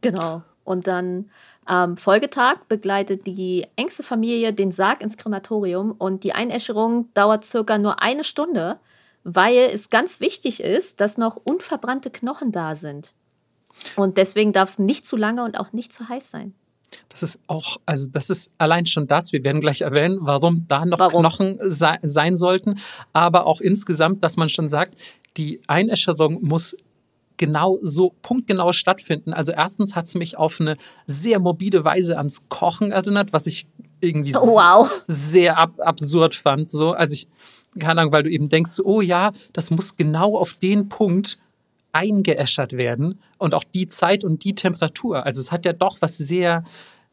Genau. 0.02 0.42
Und 0.62 0.88
dann 0.88 1.30
am 1.64 1.96
Folgetag 1.96 2.66
begleitet 2.68 3.26
die 3.26 3.66
engste 3.76 4.02
Familie 4.02 4.52
den 4.52 4.72
Sarg 4.72 5.00
ins 5.00 5.16
Krematorium 5.16 5.92
und 5.92 6.22
die 6.22 6.34
Einäscherung 6.34 7.08
dauert 7.14 7.46
circa 7.46 7.78
nur 7.78 8.02
eine 8.02 8.24
Stunde, 8.24 8.78
weil 9.24 9.70
es 9.72 9.88
ganz 9.88 10.20
wichtig 10.20 10.62
ist, 10.62 11.00
dass 11.00 11.16
noch 11.16 11.36
unverbrannte 11.36 12.10
Knochen 12.10 12.52
da 12.52 12.74
sind. 12.74 13.14
Und 13.96 14.16
deswegen 14.16 14.52
darf 14.52 14.70
es 14.70 14.78
nicht 14.78 15.06
zu 15.06 15.16
lange 15.16 15.44
und 15.44 15.58
auch 15.58 15.72
nicht 15.72 15.92
zu 15.92 16.08
heiß 16.08 16.30
sein. 16.30 16.54
Das 17.08 17.22
ist 17.22 17.38
auch, 17.46 17.78
also 17.84 18.08
das 18.10 18.30
ist 18.30 18.50
allein 18.58 18.86
schon 18.86 19.06
das, 19.06 19.32
wir 19.32 19.42
werden 19.44 19.60
gleich 19.60 19.82
erwähnen, 19.82 20.18
warum 20.20 20.66
da 20.68 20.84
noch 20.84 20.98
warum? 20.98 21.20
Knochen 21.20 21.58
se 21.62 21.96
sein 22.02 22.36
sollten, 22.36 22.78
aber 23.12 23.46
auch 23.46 23.60
insgesamt, 23.60 24.22
dass 24.22 24.36
man 24.36 24.48
schon 24.48 24.68
sagt, 24.68 24.94
die 25.36 25.60
Einäscherung 25.66 26.42
muss 26.42 26.76
genau 27.36 27.78
so 27.82 28.14
punktgenau 28.22 28.72
stattfinden. 28.72 29.32
Also 29.32 29.52
erstens 29.52 29.94
hat 29.94 30.06
es 30.06 30.14
mich 30.14 30.36
auf 30.36 30.60
eine 30.60 30.76
sehr 31.06 31.38
morbide 31.38 31.84
Weise 31.84 32.16
ans 32.16 32.48
Kochen 32.48 32.92
erinnert, 32.92 33.32
was 33.32 33.46
ich 33.46 33.66
irgendwie 34.00 34.34
wow. 34.34 34.90
sehr 35.06 35.58
ab 35.58 35.72
absurd 35.78 36.34
fand. 36.34 36.70
So, 36.70 36.92
also 36.92 37.12
ich, 37.12 37.28
keine 37.78 38.00
Ahnung, 38.00 38.12
weil 38.12 38.22
du 38.22 38.30
eben 38.30 38.48
denkst, 38.48 38.80
oh 38.82 39.00
ja, 39.00 39.32
das 39.52 39.70
muss 39.70 39.96
genau 39.96 40.36
auf 40.36 40.54
den 40.54 40.88
Punkt 40.88 41.38
eingeäschert 41.96 42.74
werden 42.74 43.20
und 43.38 43.54
auch 43.54 43.64
die 43.64 43.88
Zeit 43.88 44.22
und 44.22 44.44
die 44.44 44.54
Temperatur. 44.54 45.24
Also 45.24 45.40
es 45.40 45.50
hat 45.50 45.64
ja 45.64 45.72
doch 45.72 45.96
was 46.00 46.18
sehr, 46.18 46.62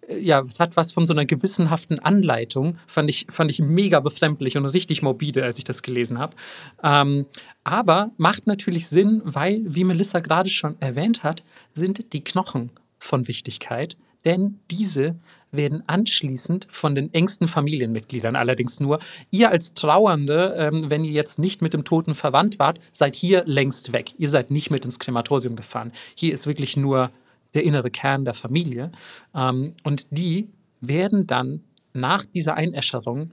äh, 0.08 0.20
ja, 0.20 0.42
es 0.42 0.60
hat 0.60 0.76
was 0.76 0.92
von 0.92 1.06
so 1.06 1.14
einer 1.14 1.26
gewissenhaften 1.26 2.00
Anleitung. 2.00 2.78
Fand 2.86 3.10
ich, 3.10 3.28
fand 3.30 3.50
ich 3.50 3.60
mega 3.60 4.02
befremdlich 4.02 4.58
und 4.58 4.66
richtig 4.66 5.02
morbide, 5.02 5.44
als 5.44 5.58
ich 5.58 5.64
das 5.64 5.82
gelesen 5.82 6.20
habe. 6.20 6.36
Ähm, 6.84 7.26
aber 7.64 8.12
macht 8.18 8.46
natürlich 8.46 8.88
Sinn, 8.88 9.22
weil, 9.24 9.62
wie 9.66 9.86
Melissa 9.86 10.20
gerade 10.20 10.50
schon 10.50 10.76
erwähnt 10.82 11.24
hat, 11.24 11.44
sind 11.74 12.14
die 12.14 12.24
Knochen 12.24 12.70
von 13.00 13.28
Wichtigkeit, 13.28 13.98
denn 14.26 14.60
diese 14.72 15.16
werden 15.54 15.84
anschließend 15.88 16.68
von 16.70 16.96
den 16.96 17.14
engsten 17.14 17.48
Familienmitgliedern 17.48 18.36
allerdings 18.36 18.80
nur. 18.80 19.00
Ihr 19.30 19.52
als 19.52 19.74
Trauernde, 19.74 20.56
ähm, 20.58 20.90
wenn 20.90 21.04
ihr 21.04 21.12
jetzt 21.12 21.40
nicht 21.40 21.62
mit 21.62 21.74
dem 21.74 21.84
Toten 21.84 22.16
verwandt 22.16 22.60
wart, 22.60 22.80
seid 22.92 23.16
hier 23.16 23.44
längst 23.46 23.94
weg. 23.94 24.14
Ihr 24.18 24.30
seid 24.30 24.52
nicht 24.52 24.72
mit 24.72 24.84
ins 24.84 25.00
Krematorium 25.00 25.56
gefahren. 25.56 25.92
Hier 26.16 26.34
ist 26.34 26.48
wirklich 26.48 26.76
nur 26.76 27.12
der 27.54 27.64
innere 27.64 27.92
Kern 27.92 28.26
der 28.26 28.34
Familie. 28.34 28.92
Ähm, 29.36 29.76
und 29.84 30.08
die 30.10 30.50
werden 30.82 31.28
dann 31.28 31.62
nach 31.94 32.26
dieser 32.26 32.56
Einäscherung 32.56 33.32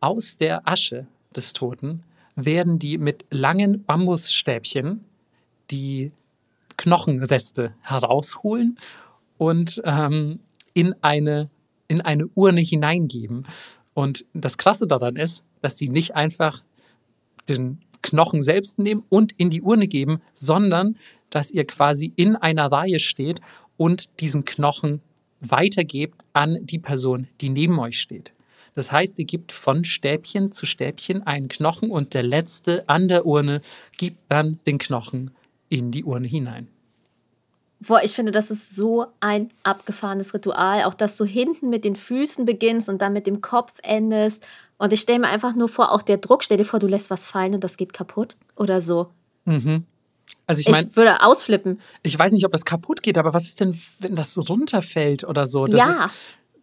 aus 0.00 0.36
der 0.36 0.68
Asche 0.68 1.06
des 1.34 1.52
Toten, 1.52 2.02
werden 2.34 2.80
die 2.80 2.98
mit 2.98 3.24
langen 3.30 3.84
Bambusstäbchen 3.84 5.04
die 5.70 6.10
Knochenreste 6.76 7.74
herausholen 7.82 8.76
und 9.38 9.82
ähm, 9.84 10.40
in 10.72 10.94
eine, 11.02 11.50
in 11.88 12.00
eine 12.00 12.26
Urne 12.34 12.60
hineingeben. 12.60 13.46
Und 13.94 14.24
das 14.34 14.58
Krasse 14.58 14.86
daran 14.86 15.16
ist, 15.16 15.44
dass 15.62 15.78
sie 15.78 15.88
nicht 15.88 16.14
einfach 16.14 16.62
den 17.48 17.78
Knochen 18.02 18.42
selbst 18.42 18.78
nehmen 18.78 19.04
und 19.08 19.32
in 19.32 19.50
die 19.50 19.62
Urne 19.62 19.88
geben, 19.88 20.20
sondern 20.34 20.96
dass 21.30 21.50
ihr 21.50 21.66
quasi 21.66 22.12
in 22.16 22.36
einer 22.36 22.66
Reihe 22.66 23.00
steht 23.00 23.40
und 23.76 24.20
diesen 24.20 24.44
Knochen 24.44 25.00
weitergebt 25.40 26.24
an 26.32 26.58
die 26.62 26.78
Person, 26.78 27.28
die 27.40 27.50
neben 27.50 27.78
euch 27.78 28.00
steht. 28.00 28.34
Das 28.74 28.90
heißt, 28.90 29.18
ihr 29.18 29.24
gebt 29.24 29.52
von 29.52 29.84
Stäbchen 29.84 30.50
zu 30.50 30.66
Stäbchen 30.66 31.22
einen 31.26 31.48
Knochen 31.48 31.90
und 31.90 32.14
der 32.14 32.24
letzte 32.24 32.88
an 32.88 33.08
der 33.08 33.24
Urne 33.24 33.60
gibt 33.96 34.18
dann 34.28 34.58
den 34.66 34.78
Knochen 34.78 35.30
in 35.68 35.90
die 35.90 36.04
Urne 36.04 36.26
hinein. 36.26 36.68
Boah, 37.86 38.02
ich 38.02 38.14
finde, 38.14 38.32
das 38.32 38.50
ist 38.50 38.74
so 38.74 39.06
ein 39.20 39.48
abgefahrenes 39.62 40.34
Ritual. 40.34 40.84
Auch, 40.84 40.94
dass 40.94 41.16
du 41.16 41.24
hinten 41.24 41.70
mit 41.70 41.84
den 41.84 41.96
Füßen 41.96 42.44
beginnst 42.44 42.88
und 42.88 43.02
dann 43.02 43.12
mit 43.12 43.26
dem 43.26 43.40
Kopf 43.40 43.78
endest. 43.82 44.46
Und 44.78 44.92
ich 44.92 45.00
stelle 45.00 45.20
mir 45.20 45.28
einfach 45.28 45.54
nur 45.54 45.68
vor, 45.68 45.92
auch 45.92 46.02
der 46.02 46.18
Druck, 46.18 46.44
stell 46.44 46.56
dir 46.56 46.64
vor, 46.64 46.78
du 46.80 46.86
lässt 46.86 47.10
was 47.10 47.24
fallen 47.24 47.54
und 47.54 47.64
das 47.64 47.76
geht 47.76 47.92
kaputt 47.92 48.36
oder 48.56 48.80
so. 48.80 49.08
Mhm. 49.44 49.84
Also 50.46 50.60
ich, 50.60 50.68
mein, 50.68 50.88
ich 50.88 50.96
würde 50.96 51.22
ausflippen. 51.22 51.80
Ich 52.02 52.18
weiß 52.18 52.32
nicht, 52.32 52.44
ob 52.44 52.52
das 52.52 52.64
kaputt 52.64 53.02
geht, 53.02 53.18
aber 53.18 53.34
was 53.34 53.44
ist 53.44 53.60
denn, 53.60 53.80
wenn 54.00 54.14
das 54.14 54.36
runterfällt 54.36 55.24
oder 55.24 55.46
so? 55.46 55.66
Das 55.66 55.80
ja. 55.80 55.88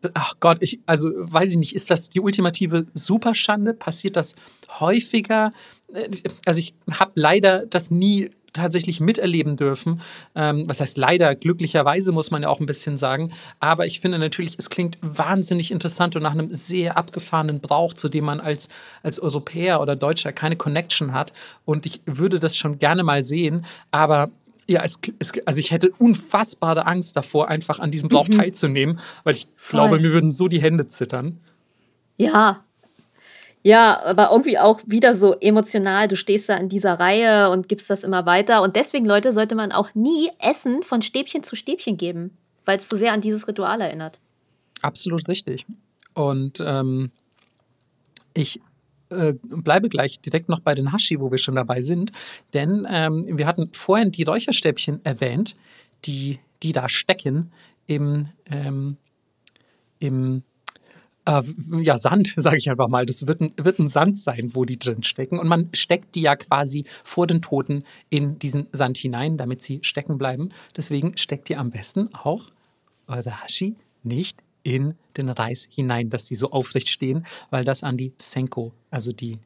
Ist, 0.01 0.11
ach 0.13 0.33
Gott, 0.39 0.57
ich, 0.61 0.79
also 0.85 1.09
weiß 1.13 1.51
ich 1.51 1.57
nicht, 1.57 1.75
ist 1.75 1.89
das 1.89 2.09
die 2.09 2.19
ultimative 2.19 2.85
Superschande? 2.93 3.73
Passiert 3.73 4.15
das 4.15 4.35
häufiger? 4.79 5.51
Äh, 5.93 6.09
also 6.45 6.59
ich 6.59 6.75
habe 6.91 7.11
leider 7.15 7.65
das 7.65 7.91
nie 7.91 8.31
tatsächlich 8.53 8.99
miterleben 8.99 9.57
dürfen. 9.57 10.01
Ähm, 10.35 10.63
was 10.67 10.81
heißt 10.81 10.97
leider, 10.97 11.35
glücklicherweise 11.35 12.11
muss 12.11 12.31
man 12.31 12.43
ja 12.43 12.49
auch 12.49 12.59
ein 12.59 12.65
bisschen 12.65 12.97
sagen. 12.97 13.31
Aber 13.59 13.85
ich 13.85 13.99
finde 13.99 14.19
natürlich, 14.19 14.55
es 14.57 14.69
klingt 14.69 14.97
wahnsinnig 15.01 15.71
interessant 15.71 16.15
und 16.15 16.23
nach 16.23 16.33
einem 16.33 16.53
sehr 16.53 16.97
abgefahrenen 16.97 17.59
Brauch, 17.59 17.93
zu 17.93 18.09
dem 18.09 18.25
man 18.25 18.39
als, 18.39 18.69
als 19.03 19.19
Europäer 19.19 19.81
oder 19.81 19.95
Deutscher 19.95 20.31
keine 20.31 20.55
Connection 20.55 21.13
hat. 21.13 21.33
Und 21.65 21.85
ich 21.85 22.01
würde 22.05 22.39
das 22.39 22.57
schon 22.57 22.79
gerne 22.79 23.03
mal 23.03 23.23
sehen. 23.23 23.65
Aber 23.91 24.31
ja, 24.67 24.83
es, 24.83 24.99
es, 25.19 25.33
also 25.45 25.59
ich 25.59 25.71
hätte 25.71 25.91
unfassbare 25.97 26.85
Angst 26.85 27.17
davor, 27.17 27.47
einfach 27.49 27.79
an 27.79 27.91
diesem 27.91 28.09
Brauch 28.09 28.27
mhm. 28.27 28.33
teilzunehmen, 28.33 28.99
weil 29.23 29.35
ich 29.35 29.47
Voll. 29.55 29.79
glaube, 29.79 29.99
mir 29.99 30.13
würden 30.13 30.31
so 30.31 30.47
die 30.47 30.61
Hände 30.61 30.87
zittern. 30.87 31.39
Ja, 32.17 32.63
ja, 33.63 34.01
aber 34.03 34.31
irgendwie 34.31 34.57
auch 34.57 34.81
wieder 34.85 35.13
so 35.13 35.35
emotional. 35.39 36.07
Du 36.07 36.15
stehst 36.15 36.49
da 36.49 36.57
in 36.57 36.69
dieser 36.69 36.99
Reihe 36.99 37.49
und 37.51 37.69
gibst 37.69 37.89
das 37.89 38.03
immer 38.03 38.25
weiter. 38.25 38.61
Und 38.63 38.75
deswegen, 38.75 39.05
Leute, 39.05 39.31
sollte 39.31 39.55
man 39.55 39.71
auch 39.71 39.93
nie 39.93 40.29
Essen 40.39 40.81
von 40.81 41.01
Stäbchen 41.01 41.43
zu 41.43 41.55
Stäbchen 41.55 41.97
geben, 41.97 42.37
weil 42.65 42.77
es 42.77 42.87
zu 42.87 42.97
sehr 42.97 43.13
an 43.13 43.21
dieses 43.21 43.47
Ritual 43.47 43.81
erinnert. 43.81 44.19
Absolut 44.81 45.27
richtig. 45.27 45.65
Und 46.13 46.59
ähm, 46.65 47.11
ich 48.33 48.59
äh, 49.09 49.33
bleibe 49.43 49.89
gleich 49.89 50.21
direkt 50.21 50.49
noch 50.49 50.61
bei 50.61 50.73
den 50.73 50.91
Hashi, 50.91 51.19
wo 51.19 51.29
wir 51.29 51.37
schon 51.37 51.55
dabei 51.55 51.81
sind. 51.81 52.11
Denn 52.53 52.87
ähm, 52.89 53.23
wir 53.27 53.45
hatten 53.45 53.69
vorhin 53.73 54.11
die 54.11 54.23
Räucherstäbchen 54.23 55.05
erwähnt, 55.05 55.55
die, 56.05 56.39
die 56.63 56.71
da 56.71 56.89
stecken 56.89 57.51
im, 57.85 58.27
ähm, 58.49 58.97
im 59.99 60.43
äh, 61.25 61.41
ja, 61.79 61.97
Sand, 61.97 62.33
sage 62.37 62.57
ich 62.57 62.69
einfach 62.69 62.87
mal. 62.87 63.05
Das 63.05 63.27
wird 63.27 63.41
ein, 63.41 63.53
wird 63.57 63.79
ein 63.79 63.87
Sand 63.87 64.17
sein, 64.17 64.51
wo 64.53 64.65
die 64.65 64.79
drin 64.79 65.03
stecken. 65.03 65.39
Und 65.39 65.47
man 65.47 65.69
steckt 65.73 66.15
die 66.15 66.21
ja 66.21 66.35
quasi 66.35 66.85
vor 67.03 67.27
den 67.27 67.41
Toten 67.41 67.83
in 68.09 68.39
diesen 68.39 68.67
Sand 68.71 68.97
hinein, 68.97 69.37
damit 69.37 69.61
sie 69.61 69.79
stecken 69.83 70.17
bleiben. 70.17 70.49
Deswegen 70.75 71.17
steckt 71.17 71.49
ihr 71.49 71.59
am 71.59 71.71
besten 71.71 72.13
auch 72.13 72.51
eure 73.07 73.41
Hashi 73.41 73.75
nicht 74.03 74.39
in 74.63 74.95
den 75.17 75.29
Reis 75.29 75.67
hinein, 75.69 76.09
dass 76.09 76.27
sie 76.27 76.35
so 76.35 76.51
aufrecht 76.51 76.89
stehen, 76.89 77.25
weil 77.49 77.63
das 77.63 77.83
an 77.83 77.97
die 77.97 78.13
Senko, 78.17 78.73
also 78.89 79.11
die 79.11 79.39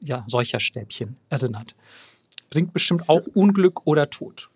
ja, 0.00 0.24
Räucherstäbchen, 0.32 1.16
erinnert. 1.30 1.74
Bringt 2.50 2.72
bestimmt 2.72 3.08
auch 3.08 3.26
Unglück 3.34 3.86
oder 3.86 4.10
Tod. 4.10 4.50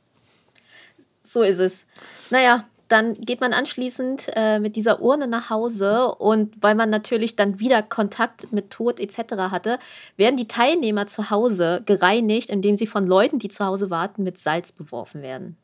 So 1.22 1.42
ist 1.42 1.58
es. 1.58 1.86
Naja, 2.30 2.68
dann 2.88 3.14
geht 3.14 3.40
man 3.40 3.52
anschließend 3.52 4.30
äh, 4.34 4.58
mit 4.58 4.76
dieser 4.76 5.00
Urne 5.00 5.28
nach 5.28 5.50
Hause 5.50 6.14
und 6.14 6.54
weil 6.60 6.74
man 6.74 6.90
natürlich 6.90 7.36
dann 7.36 7.60
wieder 7.60 7.82
Kontakt 7.82 8.52
mit 8.52 8.70
Tod 8.70 8.98
etc. 8.98 9.34
hatte, 9.50 9.78
werden 10.16 10.36
die 10.36 10.48
Teilnehmer 10.48 11.06
zu 11.06 11.30
Hause 11.30 11.82
gereinigt, 11.86 12.50
indem 12.50 12.76
sie 12.76 12.86
von 12.86 13.04
Leuten, 13.04 13.38
die 13.38 13.48
zu 13.48 13.64
Hause 13.64 13.90
warten, 13.90 14.22
mit 14.24 14.38
Salz 14.38 14.72
beworfen 14.72 15.22
werden. 15.22 15.56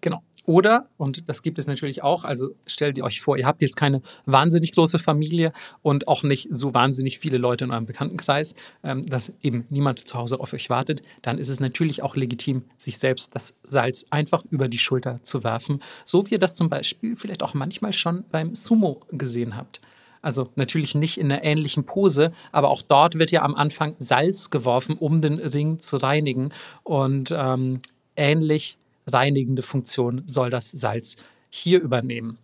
Genau. 0.00 0.22
Oder, 0.48 0.84
und 0.96 1.28
das 1.28 1.42
gibt 1.42 1.58
es 1.58 1.66
natürlich 1.66 2.02
auch, 2.02 2.24
also 2.24 2.54
stellt 2.66 2.96
ihr 2.96 3.04
euch 3.04 3.20
vor, 3.20 3.36
ihr 3.36 3.44
habt 3.44 3.60
jetzt 3.60 3.76
keine 3.76 4.00
wahnsinnig 4.24 4.72
große 4.72 4.98
Familie 4.98 5.52
und 5.82 6.08
auch 6.08 6.22
nicht 6.22 6.48
so 6.50 6.72
wahnsinnig 6.72 7.18
viele 7.18 7.36
Leute 7.36 7.66
in 7.66 7.70
eurem 7.70 7.84
Bekanntenkreis, 7.84 8.54
ähm, 8.82 9.04
dass 9.04 9.34
eben 9.42 9.66
niemand 9.68 10.08
zu 10.08 10.16
Hause 10.16 10.40
auf 10.40 10.54
euch 10.54 10.70
wartet, 10.70 11.02
dann 11.20 11.36
ist 11.36 11.50
es 11.50 11.60
natürlich 11.60 12.02
auch 12.02 12.16
legitim, 12.16 12.62
sich 12.78 12.96
selbst 12.96 13.34
das 13.34 13.56
Salz 13.62 14.06
einfach 14.08 14.42
über 14.48 14.68
die 14.68 14.78
Schulter 14.78 15.22
zu 15.22 15.44
werfen, 15.44 15.82
so 16.06 16.24
wie 16.24 16.30
ihr 16.30 16.38
das 16.38 16.56
zum 16.56 16.70
Beispiel 16.70 17.14
vielleicht 17.14 17.42
auch 17.42 17.52
manchmal 17.52 17.92
schon 17.92 18.24
beim 18.32 18.54
Sumo 18.54 19.02
gesehen 19.10 19.54
habt. 19.54 19.82
Also 20.22 20.48
natürlich 20.56 20.94
nicht 20.94 21.18
in 21.18 21.30
einer 21.30 21.44
ähnlichen 21.44 21.84
Pose, 21.84 22.32
aber 22.52 22.70
auch 22.70 22.80
dort 22.80 23.18
wird 23.18 23.32
ja 23.32 23.42
am 23.42 23.54
Anfang 23.54 23.96
Salz 23.98 24.48
geworfen, 24.48 24.96
um 24.96 25.20
den 25.20 25.38
Ring 25.38 25.78
zu 25.78 25.98
reinigen. 25.98 26.48
Und 26.84 27.34
ähm, 27.36 27.80
ähnlich 28.16 28.78
reinigende 29.12 29.62
Funktion 29.62 30.22
soll 30.26 30.50
das 30.50 30.70
Salz 30.70 31.16
hier 31.50 31.80
übernehmen. 31.80 32.38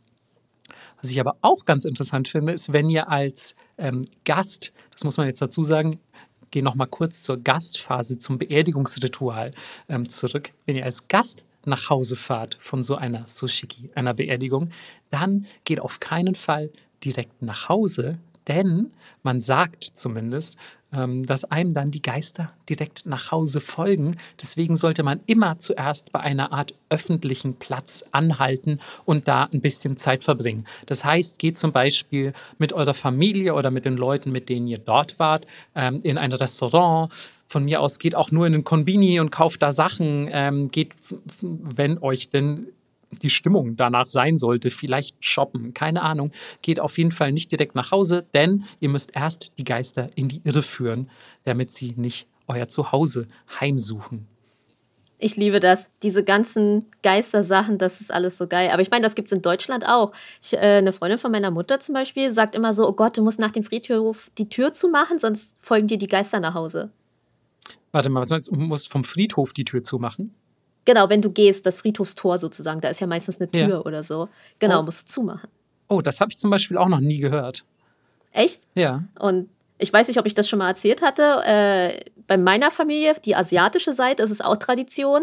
Was 1.00 1.10
ich 1.10 1.20
aber 1.20 1.36
auch 1.42 1.64
ganz 1.64 1.84
interessant 1.84 2.28
finde, 2.28 2.52
ist, 2.52 2.72
wenn 2.72 2.88
ihr 2.88 3.10
als 3.10 3.54
ähm, 3.76 4.04
Gast, 4.24 4.72
das 4.92 5.04
muss 5.04 5.16
man 5.16 5.26
jetzt 5.26 5.42
dazu 5.42 5.62
sagen, 5.62 6.00
gehe 6.50 6.62
noch 6.62 6.76
mal 6.76 6.86
kurz 6.86 7.22
zur 7.22 7.36
Gastphase, 7.36 8.18
zum 8.18 8.38
Beerdigungsritual 8.38 9.50
ähm, 9.88 10.08
zurück. 10.08 10.52
Wenn 10.66 10.76
ihr 10.76 10.84
als 10.84 11.08
Gast 11.08 11.44
nach 11.66 11.90
Hause 11.90 12.16
fahrt 12.16 12.56
von 12.60 12.82
so 12.82 12.96
einer 12.96 13.26
Sushiki, 13.26 13.90
einer 13.94 14.14
Beerdigung, 14.14 14.70
dann 15.10 15.46
geht 15.64 15.80
auf 15.80 16.00
keinen 16.00 16.34
Fall 16.34 16.70
direkt 17.04 17.42
nach 17.42 17.68
Hause, 17.68 18.18
denn 18.46 18.92
man 19.22 19.40
sagt 19.40 19.84
zumindest, 19.84 20.56
dass 20.94 21.44
einem 21.44 21.74
dann 21.74 21.90
die 21.90 22.02
Geister 22.02 22.50
direkt 22.68 23.06
nach 23.06 23.30
Hause 23.30 23.60
folgen. 23.60 24.16
Deswegen 24.40 24.76
sollte 24.76 25.02
man 25.02 25.20
immer 25.26 25.58
zuerst 25.58 26.12
bei 26.12 26.20
einer 26.20 26.52
Art 26.52 26.74
öffentlichen 26.88 27.56
Platz 27.56 28.04
anhalten 28.12 28.78
und 29.04 29.28
da 29.28 29.44
ein 29.52 29.60
bisschen 29.60 29.96
Zeit 29.96 30.24
verbringen. 30.24 30.64
Das 30.86 31.04
heißt, 31.04 31.38
geht 31.38 31.58
zum 31.58 31.72
Beispiel 31.72 32.32
mit 32.58 32.72
eurer 32.72 32.94
Familie 32.94 33.54
oder 33.54 33.70
mit 33.70 33.84
den 33.84 33.96
Leuten, 33.96 34.32
mit 34.32 34.48
denen 34.48 34.66
ihr 34.66 34.78
dort 34.78 35.18
wart, 35.18 35.46
ähm, 35.74 36.00
in 36.02 36.18
ein 36.18 36.32
Restaurant. 36.32 37.12
Von 37.46 37.64
mir 37.64 37.80
aus 37.80 37.98
geht 37.98 38.14
auch 38.14 38.30
nur 38.30 38.46
in 38.46 38.52
den 38.52 38.64
Konbini 38.64 39.20
und 39.20 39.30
kauft 39.30 39.62
da 39.62 39.72
Sachen. 39.72 40.28
Ähm, 40.30 40.70
geht, 40.70 40.92
wenn 41.40 41.98
euch 41.98 42.30
denn 42.30 42.66
die 43.22 43.30
Stimmung 43.30 43.76
danach 43.76 44.06
sein 44.06 44.36
sollte, 44.36 44.70
vielleicht 44.70 45.24
shoppen, 45.24 45.74
keine 45.74 46.02
Ahnung, 46.02 46.30
geht 46.62 46.80
auf 46.80 46.98
jeden 46.98 47.12
Fall 47.12 47.32
nicht 47.32 47.52
direkt 47.52 47.74
nach 47.74 47.90
Hause, 47.90 48.26
denn 48.34 48.64
ihr 48.80 48.88
müsst 48.88 49.10
erst 49.14 49.52
die 49.58 49.64
Geister 49.64 50.08
in 50.14 50.28
die 50.28 50.42
Irre 50.44 50.62
führen, 50.62 51.10
damit 51.44 51.70
sie 51.70 51.94
nicht 51.96 52.28
euer 52.46 52.68
Zuhause 52.68 53.26
heimsuchen. 53.60 54.26
Ich 55.18 55.36
liebe 55.36 55.60
das. 55.60 55.90
Diese 56.02 56.22
ganzen 56.24 56.86
Geistersachen, 57.02 57.78
das 57.78 58.00
ist 58.00 58.12
alles 58.12 58.36
so 58.36 58.46
geil. 58.46 58.70
Aber 58.70 58.82
ich 58.82 58.90
meine, 58.90 59.02
das 59.02 59.14
gibt 59.14 59.28
es 59.28 59.32
in 59.32 59.42
Deutschland 59.42 59.86
auch. 59.86 60.12
Ich, 60.42 60.52
äh, 60.52 60.58
eine 60.58 60.92
Freundin 60.92 61.18
von 61.18 61.30
meiner 61.30 61.50
Mutter 61.50 61.80
zum 61.80 61.94
Beispiel 61.94 62.30
sagt 62.30 62.54
immer 62.54 62.72
so: 62.72 62.86
Oh 62.86 62.92
Gott, 62.92 63.16
du 63.16 63.22
musst 63.22 63.38
nach 63.38 63.52
dem 63.52 63.62
Friedhof 63.62 64.30
die 64.36 64.48
Tür 64.48 64.74
zumachen, 64.74 65.18
sonst 65.18 65.56
folgen 65.60 65.86
dir 65.86 65.98
die 65.98 66.08
Geister 66.08 66.40
nach 66.40 66.54
Hause. 66.54 66.90
Warte 67.92 68.10
mal, 68.10 68.20
was 68.20 68.30
meinst 68.30 68.48
du? 68.48 68.52
Du 68.52 68.60
musst 68.60 68.90
vom 68.90 69.04
Friedhof 69.04 69.52
die 69.52 69.64
Tür 69.64 69.84
zumachen? 69.84 70.34
Genau, 70.84 71.08
wenn 71.08 71.22
du 71.22 71.30
gehst, 71.30 71.66
das 71.66 71.78
Friedhofstor 71.78 72.38
sozusagen, 72.38 72.80
da 72.80 72.88
ist 72.88 73.00
ja 73.00 73.06
meistens 73.06 73.40
eine 73.40 73.50
Tür 73.50 73.68
ja. 73.68 73.80
oder 73.80 74.02
so. 74.02 74.28
Genau, 74.58 74.80
oh. 74.80 74.82
musst 74.82 75.08
du 75.08 75.12
zumachen. 75.12 75.48
Oh, 75.88 76.00
das 76.00 76.20
habe 76.20 76.30
ich 76.30 76.38
zum 76.38 76.50
Beispiel 76.50 76.76
auch 76.76 76.88
noch 76.88 77.00
nie 77.00 77.18
gehört. 77.18 77.64
Echt? 78.32 78.62
Ja. 78.74 79.04
Und 79.18 79.48
ich 79.78 79.92
weiß 79.92 80.08
nicht, 80.08 80.18
ob 80.18 80.26
ich 80.26 80.34
das 80.34 80.48
schon 80.48 80.58
mal 80.58 80.68
erzählt 80.68 81.02
hatte. 81.02 81.42
Äh, 81.44 82.04
bei 82.26 82.36
meiner 82.36 82.70
Familie, 82.70 83.14
die 83.24 83.36
asiatische 83.36 83.92
Seite, 83.92 84.22
ist 84.22 84.30
es 84.30 84.40
auch 84.40 84.56
Tradition. 84.56 85.22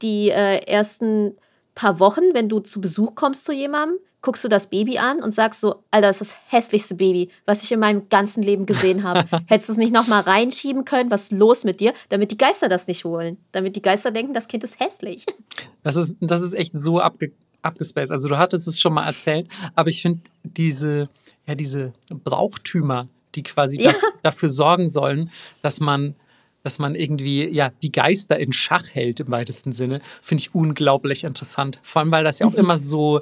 Die 0.00 0.30
äh, 0.30 0.58
ersten 0.66 1.36
paar 1.74 2.00
Wochen, 2.00 2.34
wenn 2.34 2.48
du 2.48 2.60
zu 2.60 2.80
Besuch 2.80 3.14
kommst 3.14 3.44
zu 3.44 3.52
jemandem, 3.52 3.98
guckst 4.22 4.44
du 4.44 4.48
das 4.48 4.68
Baby 4.68 4.98
an 4.98 5.20
und 5.20 5.32
sagst 5.32 5.60
so, 5.60 5.82
Alter, 5.90 6.06
das 6.06 6.20
ist 6.20 6.32
das 6.32 6.38
hässlichste 6.48 6.94
Baby, 6.94 7.28
was 7.44 7.64
ich 7.64 7.72
in 7.72 7.80
meinem 7.80 8.08
ganzen 8.08 8.42
Leben 8.42 8.66
gesehen 8.66 9.02
habe. 9.02 9.24
Hättest 9.46 9.68
du 9.68 9.72
es 9.72 9.78
nicht 9.78 9.92
nochmal 9.92 10.22
reinschieben 10.22 10.84
können? 10.84 11.10
Was 11.10 11.24
ist 11.24 11.32
los 11.32 11.64
mit 11.64 11.80
dir? 11.80 11.92
Damit 12.08 12.30
die 12.30 12.38
Geister 12.38 12.68
das 12.68 12.86
nicht 12.86 13.04
holen. 13.04 13.36
Damit 13.50 13.74
die 13.74 13.82
Geister 13.82 14.12
denken, 14.12 14.32
das 14.32 14.48
Kind 14.48 14.64
ist 14.64 14.80
hässlich. 14.80 15.26
Das 15.84 15.96
ist, 15.96 16.14
das 16.20 16.42
ist 16.42 16.54
echt 16.54 16.76
so 16.76 17.00
abge, 17.00 17.32
abgespaced. 17.60 18.12
Also 18.12 18.28
du 18.28 18.38
hattest 18.38 18.68
es 18.68 18.80
schon 18.80 18.92
mal 18.92 19.04
erzählt, 19.04 19.48
aber 19.74 19.90
ich 19.90 20.00
finde 20.00 20.20
diese, 20.44 21.08
ja, 21.44 21.56
diese 21.56 21.92
Brauchtümer, 22.08 23.08
die 23.34 23.42
quasi 23.42 23.82
ja. 23.82 23.92
dafür 24.22 24.48
sorgen 24.48 24.86
sollen, 24.86 25.28
dass 25.60 25.80
man 25.80 26.14
dass 26.62 26.78
man 26.78 26.94
irgendwie 26.94 27.48
ja 27.48 27.70
die 27.82 27.90
Geister 27.90 28.38
in 28.38 28.52
Schach 28.52 28.86
hält 28.92 29.18
im 29.18 29.32
weitesten 29.32 29.72
Sinne, 29.72 30.00
finde 30.20 30.42
ich 30.42 30.54
unglaublich 30.54 31.24
interessant. 31.24 31.80
Vor 31.82 32.00
allem, 32.00 32.12
weil 32.12 32.22
das 32.22 32.38
ja 32.38 32.46
auch 32.46 32.52
mhm. 32.52 32.58
immer 32.58 32.76
so 32.76 33.20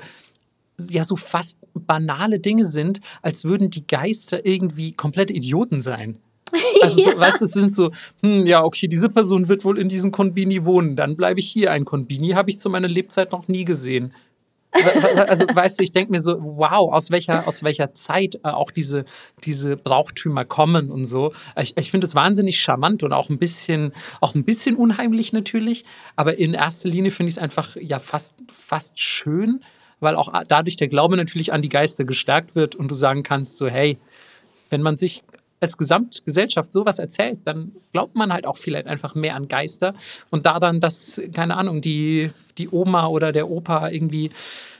ja 0.88 1.04
so 1.04 1.16
fast 1.16 1.58
banale 1.74 2.40
Dinge 2.40 2.64
sind, 2.64 3.00
als 3.22 3.44
würden 3.44 3.70
die 3.70 3.86
Geister 3.86 4.46
irgendwie 4.46 4.92
komplette 4.92 5.32
Idioten 5.32 5.80
sein. 5.80 6.18
Also, 6.82 7.02
so, 7.02 7.10
weißt 7.18 7.40
du, 7.40 7.44
es 7.44 7.52
sind 7.52 7.74
so, 7.74 7.90
hm, 8.22 8.46
ja, 8.46 8.64
okay, 8.64 8.88
diese 8.88 9.08
Person 9.08 9.48
wird 9.48 9.64
wohl 9.64 9.78
in 9.78 9.88
diesem 9.88 10.10
Konbini 10.10 10.64
wohnen, 10.64 10.96
dann 10.96 11.16
bleibe 11.16 11.40
ich 11.40 11.50
hier. 11.50 11.72
Ein 11.72 11.84
Konbini 11.84 12.30
habe 12.30 12.50
ich 12.50 12.58
zu 12.58 12.70
meiner 12.70 12.88
Lebzeit 12.88 13.32
noch 13.32 13.48
nie 13.48 13.64
gesehen. 13.64 14.12
Also, 14.72 15.46
weißt 15.46 15.78
du, 15.78 15.82
ich 15.82 15.92
denke 15.92 16.12
mir 16.12 16.20
so, 16.20 16.36
wow, 16.40 16.92
aus 16.92 17.10
welcher, 17.10 17.48
aus 17.48 17.64
welcher 17.64 17.92
Zeit 17.92 18.36
äh, 18.36 18.50
auch 18.50 18.70
diese, 18.70 19.04
diese 19.42 19.76
Brauchtümer 19.76 20.44
kommen 20.44 20.90
und 20.90 21.04
so. 21.04 21.32
Ich, 21.60 21.76
ich 21.76 21.90
finde 21.90 22.06
es 22.06 22.14
wahnsinnig 22.14 22.60
charmant 22.60 23.02
und 23.02 23.12
auch 23.12 23.30
ein 23.30 23.38
bisschen, 23.38 23.92
auch 24.20 24.34
ein 24.34 24.44
bisschen 24.44 24.76
unheimlich 24.76 25.32
natürlich. 25.32 25.84
Aber 26.14 26.38
in 26.38 26.54
erster 26.54 26.88
Linie 26.88 27.10
finde 27.10 27.30
ich 27.30 27.36
es 27.36 27.42
einfach 27.42 27.76
ja 27.80 27.98
fast, 27.98 28.36
fast 28.52 29.00
schön, 29.00 29.60
weil 30.00 30.16
auch 30.16 30.32
dadurch 30.48 30.76
der 30.76 30.88
Glaube 30.88 31.16
natürlich 31.16 31.52
an 31.52 31.62
die 31.62 31.68
Geister 31.68 32.04
gestärkt 32.04 32.56
wird 32.56 32.74
und 32.74 32.90
du 32.90 32.94
sagen 32.94 33.22
kannst, 33.22 33.58
so, 33.58 33.68
hey, 33.68 33.98
wenn 34.70 34.82
man 34.82 34.96
sich 34.96 35.22
als 35.60 35.76
Gesamtgesellschaft 35.76 36.72
sowas 36.72 36.98
erzählt, 36.98 37.40
dann 37.44 37.72
glaubt 37.92 38.16
man 38.16 38.32
halt 38.32 38.46
auch 38.46 38.56
vielleicht 38.56 38.86
einfach 38.86 39.14
mehr 39.14 39.36
an 39.36 39.46
Geister. 39.46 39.94
Und 40.30 40.46
da 40.46 40.58
dann, 40.58 40.80
dass, 40.80 41.20
keine 41.34 41.56
Ahnung, 41.56 41.82
die, 41.82 42.30
die 42.56 42.70
Oma 42.70 43.08
oder 43.08 43.30
der 43.30 43.50
Opa 43.50 43.90
irgendwie 43.90 44.30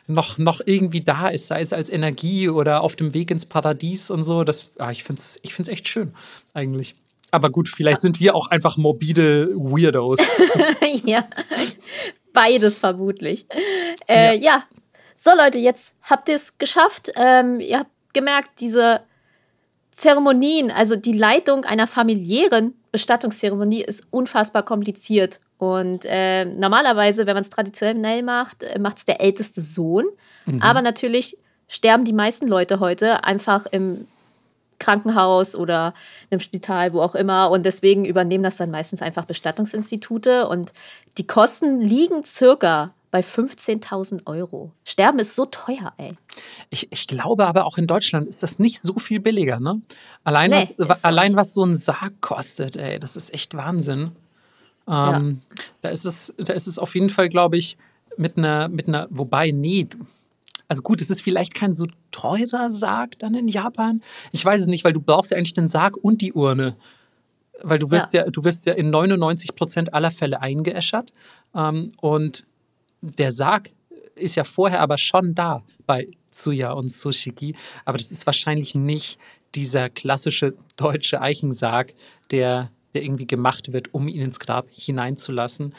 noch, 0.06 0.38
noch 0.38 0.60
irgendwie 0.64 1.02
da 1.02 1.28
ist, 1.28 1.48
sei 1.48 1.60
es 1.60 1.72
als 1.72 1.90
Energie 1.90 2.48
oder 2.48 2.80
auf 2.80 2.96
dem 2.96 3.14
Weg 3.14 3.30
ins 3.30 3.46
Paradies 3.46 4.10
und 4.10 4.22
so, 4.22 4.42
das, 4.42 4.66
ah, 4.78 4.90
ich 4.90 5.04
finde 5.04 5.20
es 5.20 5.38
ich 5.42 5.54
find's 5.54 5.68
echt 5.68 5.86
schön, 5.86 6.14
eigentlich. 6.54 6.94
Aber 7.30 7.50
gut, 7.50 7.68
vielleicht 7.68 8.00
sind 8.00 8.18
wir 8.18 8.34
auch 8.34 8.48
einfach 8.48 8.76
morbide 8.76 9.54
Weirdos. 9.54 10.18
ja, 11.04 11.28
beides 12.32 12.78
vermutlich. 12.78 13.46
Äh, 14.08 14.36
ja. 14.38 14.42
ja. 14.42 14.62
So 15.22 15.32
Leute, 15.36 15.58
jetzt 15.58 15.94
habt 16.02 16.30
ihr 16.30 16.34
es 16.34 16.56
geschafft. 16.56 17.12
Ähm, 17.14 17.60
ihr 17.60 17.80
habt 17.80 17.90
gemerkt, 18.14 18.52
diese 18.58 19.02
Zeremonien, 19.90 20.70
also 20.70 20.96
die 20.96 21.12
Leitung 21.12 21.66
einer 21.66 21.86
familiären 21.86 22.72
Bestattungszeremonie 22.90 23.82
ist 23.82 24.04
unfassbar 24.08 24.62
kompliziert. 24.62 25.40
Und 25.58 26.06
äh, 26.06 26.46
normalerweise, 26.46 27.26
wenn 27.26 27.34
man 27.34 27.42
es 27.42 27.50
traditionell 27.50 28.22
macht, 28.22 28.62
äh, 28.62 28.78
macht 28.78 28.96
es 28.96 29.04
der 29.04 29.20
älteste 29.20 29.60
Sohn. 29.60 30.06
Mhm. 30.46 30.62
Aber 30.62 30.80
natürlich 30.80 31.36
sterben 31.68 32.06
die 32.06 32.14
meisten 32.14 32.48
Leute 32.48 32.80
heute 32.80 33.22
einfach 33.22 33.66
im 33.66 34.08
Krankenhaus 34.78 35.54
oder 35.54 35.92
im 36.30 36.40
Spital, 36.40 36.94
wo 36.94 37.02
auch 37.02 37.14
immer. 37.14 37.50
Und 37.50 37.66
deswegen 37.66 38.06
übernehmen 38.06 38.42
das 38.42 38.56
dann 38.56 38.70
meistens 38.70 39.02
einfach 39.02 39.26
Bestattungsinstitute. 39.26 40.48
Und 40.48 40.72
die 41.18 41.26
Kosten 41.26 41.82
liegen 41.82 42.24
circa 42.24 42.94
bei 43.10 43.20
15.000 43.20 44.26
Euro. 44.26 44.72
Sterben 44.84 45.18
ist 45.18 45.34
so 45.34 45.46
teuer, 45.46 45.92
ey. 45.96 46.16
Ich, 46.70 46.90
ich 46.92 47.06
glaube 47.06 47.46
aber 47.46 47.66
auch 47.66 47.78
in 47.78 47.86
Deutschland 47.86 48.28
ist 48.28 48.42
das 48.42 48.58
nicht 48.58 48.80
so 48.80 48.98
viel 48.98 49.20
billiger, 49.20 49.58
ne? 49.58 49.80
Allein, 50.22 50.50
nee, 50.50 50.68
was, 50.78 51.04
allein 51.04 51.34
was 51.34 51.54
so 51.54 51.64
ein 51.64 51.74
Sarg 51.74 52.20
kostet, 52.20 52.76
ey, 52.76 53.00
das 53.00 53.16
ist 53.16 53.34
echt 53.34 53.54
Wahnsinn. 53.56 54.12
Ähm, 54.88 55.42
ja. 55.48 55.64
da, 55.82 55.88
ist 55.88 56.04
es, 56.04 56.32
da 56.38 56.52
ist 56.52 56.66
es 56.66 56.78
auf 56.78 56.94
jeden 56.94 57.10
Fall, 57.10 57.28
glaube 57.28 57.56
ich, 57.56 57.76
mit 58.16 58.36
einer, 58.36 58.68
mit 58.68 58.88
einer, 58.88 59.08
wobei, 59.10 59.50
nee, 59.50 59.88
also 60.68 60.82
gut, 60.82 61.00
es 61.00 61.10
ist 61.10 61.22
vielleicht 61.22 61.54
kein 61.54 61.72
so 61.72 61.86
teurer 62.12 62.70
Sarg 62.70 63.18
dann 63.18 63.34
in 63.34 63.48
Japan. 63.48 64.02
Ich 64.30 64.44
weiß 64.44 64.60
es 64.60 64.66
nicht, 64.68 64.84
weil 64.84 64.92
du 64.92 65.00
brauchst 65.00 65.32
ja 65.32 65.36
eigentlich 65.36 65.54
den 65.54 65.66
Sarg 65.66 65.96
und 65.96 66.22
die 66.22 66.32
Urne. 66.32 66.76
Weil 67.62 67.80
du 67.80 67.90
wirst 67.90 68.12
ja, 68.12 68.24
ja 68.24 68.30
du 68.30 68.44
wirst 68.44 68.66
ja 68.66 68.74
in 68.74 68.90
99 68.90 69.56
Prozent 69.56 69.92
aller 69.92 70.12
Fälle 70.12 70.40
eingeäschert. 70.40 71.10
Ähm, 71.56 71.92
und 72.00 72.46
der 73.00 73.32
Sarg 73.32 73.70
ist 74.14 74.36
ja 74.36 74.44
vorher 74.44 74.80
aber 74.80 74.98
schon 74.98 75.34
da 75.34 75.62
bei 75.86 76.06
Tsuya 76.30 76.72
und 76.72 76.88
Tsushiki, 76.88 77.54
aber 77.84 77.98
das 77.98 78.12
ist 78.12 78.26
wahrscheinlich 78.26 78.74
nicht 78.74 79.18
dieser 79.54 79.88
klassische 79.90 80.54
deutsche 80.76 81.20
Eichensarg, 81.20 81.94
der, 82.30 82.70
der 82.94 83.02
irgendwie 83.02 83.26
gemacht 83.26 83.72
wird, 83.72 83.92
um 83.94 84.08
ihn 84.08 84.20
ins 84.20 84.38
Grab 84.38 84.68
hineinzulassen. 84.70 85.74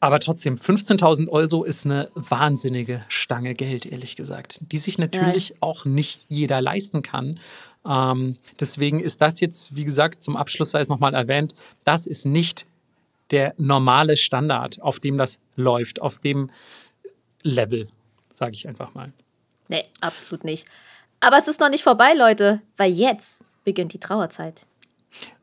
Aber 0.00 0.18
trotzdem, 0.18 0.56
15.000 0.56 1.28
Euro 1.28 1.64
ist 1.64 1.84
eine 1.84 2.10
wahnsinnige 2.14 3.04
Stange 3.08 3.54
Geld, 3.54 3.86
ehrlich 3.86 4.16
gesagt, 4.16 4.60
die 4.72 4.78
sich 4.78 4.98
natürlich 4.98 5.50
ja. 5.50 5.56
auch 5.60 5.84
nicht 5.84 6.20
jeder 6.28 6.60
leisten 6.60 7.02
kann. 7.02 7.38
Ähm, 7.86 8.36
deswegen 8.58 9.00
ist 9.00 9.22
das 9.22 9.40
jetzt, 9.40 9.74
wie 9.74 9.84
gesagt, 9.84 10.22
zum 10.22 10.36
Abschluss 10.36 10.72
sei 10.72 10.80
es 10.80 10.88
nochmal 10.88 11.14
erwähnt, 11.14 11.54
das 11.84 12.06
ist 12.06 12.26
nicht 12.26 12.66
der 13.30 13.54
normale 13.58 14.16
Standard, 14.16 14.80
auf 14.80 15.00
dem 15.00 15.16
das 15.18 15.40
läuft, 15.56 16.00
auf 16.00 16.18
dem 16.18 16.50
Level, 17.42 17.88
sage 18.34 18.52
ich 18.52 18.68
einfach 18.68 18.94
mal. 18.94 19.12
Nee, 19.68 19.82
absolut 20.00 20.44
nicht. 20.44 20.66
Aber 21.20 21.38
es 21.38 21.48
ist 21.48 21.60
noch 21.60 21.70
nicht 21.70 21.82
vorbei, 21.82 22.12
Leute, 22.14 22.60
weil 22.76 22.92
jetzt 22.92 23.42
beginnt 23.64 23.92
die 23.92 24.00
Trauerzeit. 24.00 24.66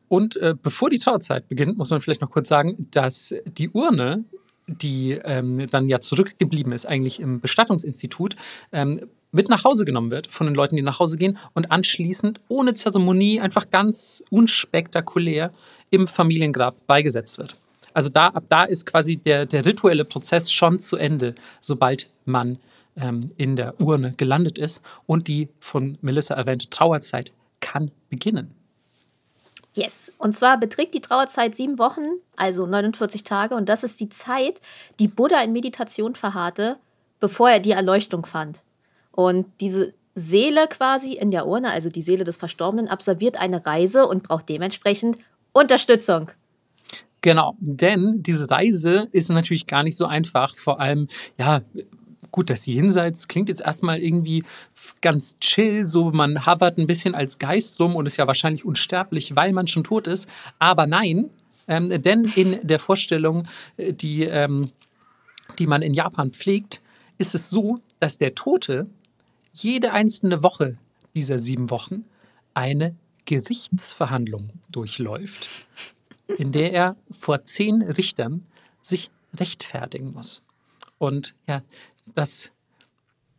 Und 0.07 0.37
äh, 0.37 0.53
bevor 0.61 0.89
die 0.89 0.99
Trauerzeit 0.99 1.47
beginnt, 1.47 1.77
muss 1.77 1.89
man 1.89 1.99
vielleicht 1.99 2.21
noch 2.21 2.29
kurz 2.29 2.47
sagen, 2.47 2.87
dass 2.91 3.33
die 3.45 3.69
Urne, 3.69 4.23
die 4.67 5.11
ähm, 5.23 5.67
dann 5.71 5.89
ja 5.89 5.99
zurückgeblieben 5.99 6.71
ist, 6.71 6.85
eigentlich 6.85 7.19
im 7.19 7.41
Bestattungsinstitut, 7.41 8.35
ähm, 8.71 9.09
mit 9.31 9.49
nach 9.49 9.63
Hause 9.63 9.83
genommen 9.83 10.11
wird 10.11 10.27
von 10.27 10.45
den 10.45 10.55
Leuten, 10.55 10.75
die 10.75 10.83
nach 10.83 10.99
Hause 10.99 11.17
gehen 11.17 11.37
und 11.53 11.71
anschließend 11.71 12.39
ohne 12.47 12.75
Zeremonie 12.75 13.41
einfach 13.41 13.71
ganz 13.71 14.23
unspektakulär 14.29 15.51
im 15.89 16.07
Familiengrab 16.07 16.85
beigesetzt 16.85 17.39
wird. 17.39 17.57
Also 17.93 18.09
da, 18.09 18.27
ab 18.27 18.45
da 18.49 18.63
ist 18.63 18.85
quasi 18.85 19.17
der, 19.17 19.45
der 19.45 19.65
rituelle 19.65 20.05
Prozess 20.05 20.51
schon 20.51 20.79
zu 20.79 20.97
Ende, 20.97 21.35
sobald 21.61 22.09
man 22.25 22.59
ähm, 22.95 23.31
in 23.37 23.55
der 23.55 23.79
Urne 23.79 24.13
gelandet 24.17 24.57
ist 24.57 24.81
und 25.05 25.27
die 25.27 25.49
von 25.59 25.97
Melissa 26.01 26.35
erwähnte 26.35 26.69
Trauerzeit 26.69 27.31
kann 27.59 27.91
beginnen. 28.09 28.53
Yes. 29.75 30.11
Und 30.19 30.35
zwar 30.35 30.59
beträgt 30.59 30.93
die 30.93 31.01
Trauerzeit 31.01 31.55
sieben 31.55 31.79
Wochen, 31.79 32.05
also 32.35 32.67
49 32.67 33.23
Tage. 33.23 33.55
Und 33.55 33.69
das 33.69 33.83
ist 33.83 33.99
die 33.99 34.09
Zeit, 34.09 34.61
die 34.99 35.07
Buddha 35.07 35.41
in 35.41 35.51
Meditation 35.51 36.13
verharrte, 36.13 36.77
bevor 37.19 37.49
er 37.49 37.59
die 37.59 37.71
Erleuchtung 37.71 38.25
fand. 38.25 38.63
Und 39.11 39.47
diese 39.61 39.93
Seele 40.13 40.67
quasi 40.67 41.13
in 41.13 41.31
der 41.31 41.47
Urne, 41.47 41.71
also 41.71 41.89
die 41.89 42.03
Seele 42.03 42.23
des 42.23 42.37
Verstorbenen, 42.37 42.87
absolviert 42.87 43.39
eine 43.39 43.65
Reise 43.65 44.05
und 44.05 44.23
braucht 44.23 44.47
dementsprechend 44.47 45.17
Unterstützung. 45.53 46.31
Genau, 47.23 47.55
denn 47.61 48.21
diese 48.21 48.51
Reise 48.51 49.07
ist 49.13 49.29
natürlich 49.29 49.65
gar 49.65 49.81
nicht 49.83 49.95
so 49.95 50.05
einfach. 50.05 50.53
Vor 50.57 50.81
allem, 50.81 51.07
ja, 51.39 51.61
gut, 52.31 52.49
das 52.49 52.65
Jenseits 52.65 53.29
klingt 53.29 53.47
jetzt 53.47 53.61
erstmal 53.61 53.99
irgendwie 53.99 54.43
ganz 54.99 55.39
chill, 55.39 55.87
so 55.87 56.11
man 56.11 56.45
hovert 56.45 56.77
ein 56.77 56.85
bisschen 56.85 57.15
als 57.15 57.39
Geist 57.39 57.79
rum 57.79 57.95
und 57.95 58.07
ist 58.07 58.17
ja 58.17 58.27
wahrscheinlich 58.27 58.65
unsterblich, 58.65 59.37
weil 59.37 59.53
man 59.53 59.67
schon 59.67 59.85
tot 59.85 60.07
ist. 60.07 60.27
Aber 60.59 60.85
nein, 60.85 61.29
ähm, 61.69 62.01
denn 62.03 62.25
in 62.35 62.59
der 62.61 62.77
Vorstellung, 62.77 63.47
äh, 63.77 63.93
die, 63.93 64.23
ähm, 64.23 64.71
die 65.59 65.67
man 65.67 65.81
in 65.81 65.93
Japan 65.93 66.31
pflegt, 66.31 66.81
ist 67.19 67.35
es 67.35 67.49
so, 67.49 67.79
dass 68.01 68.17
der 68.17 68.35
Tote 68.35 68.85
jede 69.53 69.93
einzelne 69.93 70.43
Woche 70.43 70.77
dieser 71.15 71.39
sieben 71.39 71.69
Wochen 71.69 72.03
eine 72.53 72.97
Gerichtsverhandlung 73.23 74.49
durchläuft 74.69 75.47
in 76.27 76.51
der 76.51 76.73
er 76.73 76.95
vor 77.11 77.45
zehn 77.45 77.81
Richtern 77.81 78.45
sich 78.81 79.11
rechtfertigen 79.35 80.13
muss. 80.13 80.43
Und 80.97 81.35
ja, 81.47 81.63
das, 82.15 82.49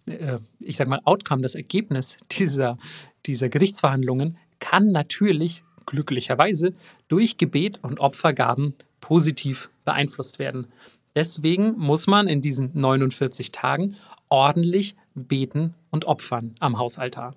äh, 0.07 0.39
ich 0.61 0.76
sag 0.76 0.89
mal, 0.89 1.01
Outcome, 1.05 1.43
das 1.43 1.55
Ergebnis 1.55 2.18
dieser, 2.30 2.78
dieser 3.26 3.49
Gerichtsverhandlungen 3.49 4.39
kann 4.59 4.93
natürlich 4.93 5.62
glücklicherweise 5.87 6.74
durch 7.09 7.37
Gebet 7.37 7.82
und 7.82 8.01
Opfergaben 8.01 8.74
positiv 9.01 9.70
beeinflusst 9.85 10.39
werden. 10.39 10.66
Deswegen 11.14 11.76
muss 11.76 12.07
man 12.07 12.26
in 12.26 12.41
diesen 12.41 12.70
49 12.74 13.53
Tagen 13.53 13.95
ordentlich 14.28 14.97
beten 15.14 15.74
und 15.91 16.07
opfern 16.07 16.55
am 16.59 16.78
Hausaltar. 16.78 17.35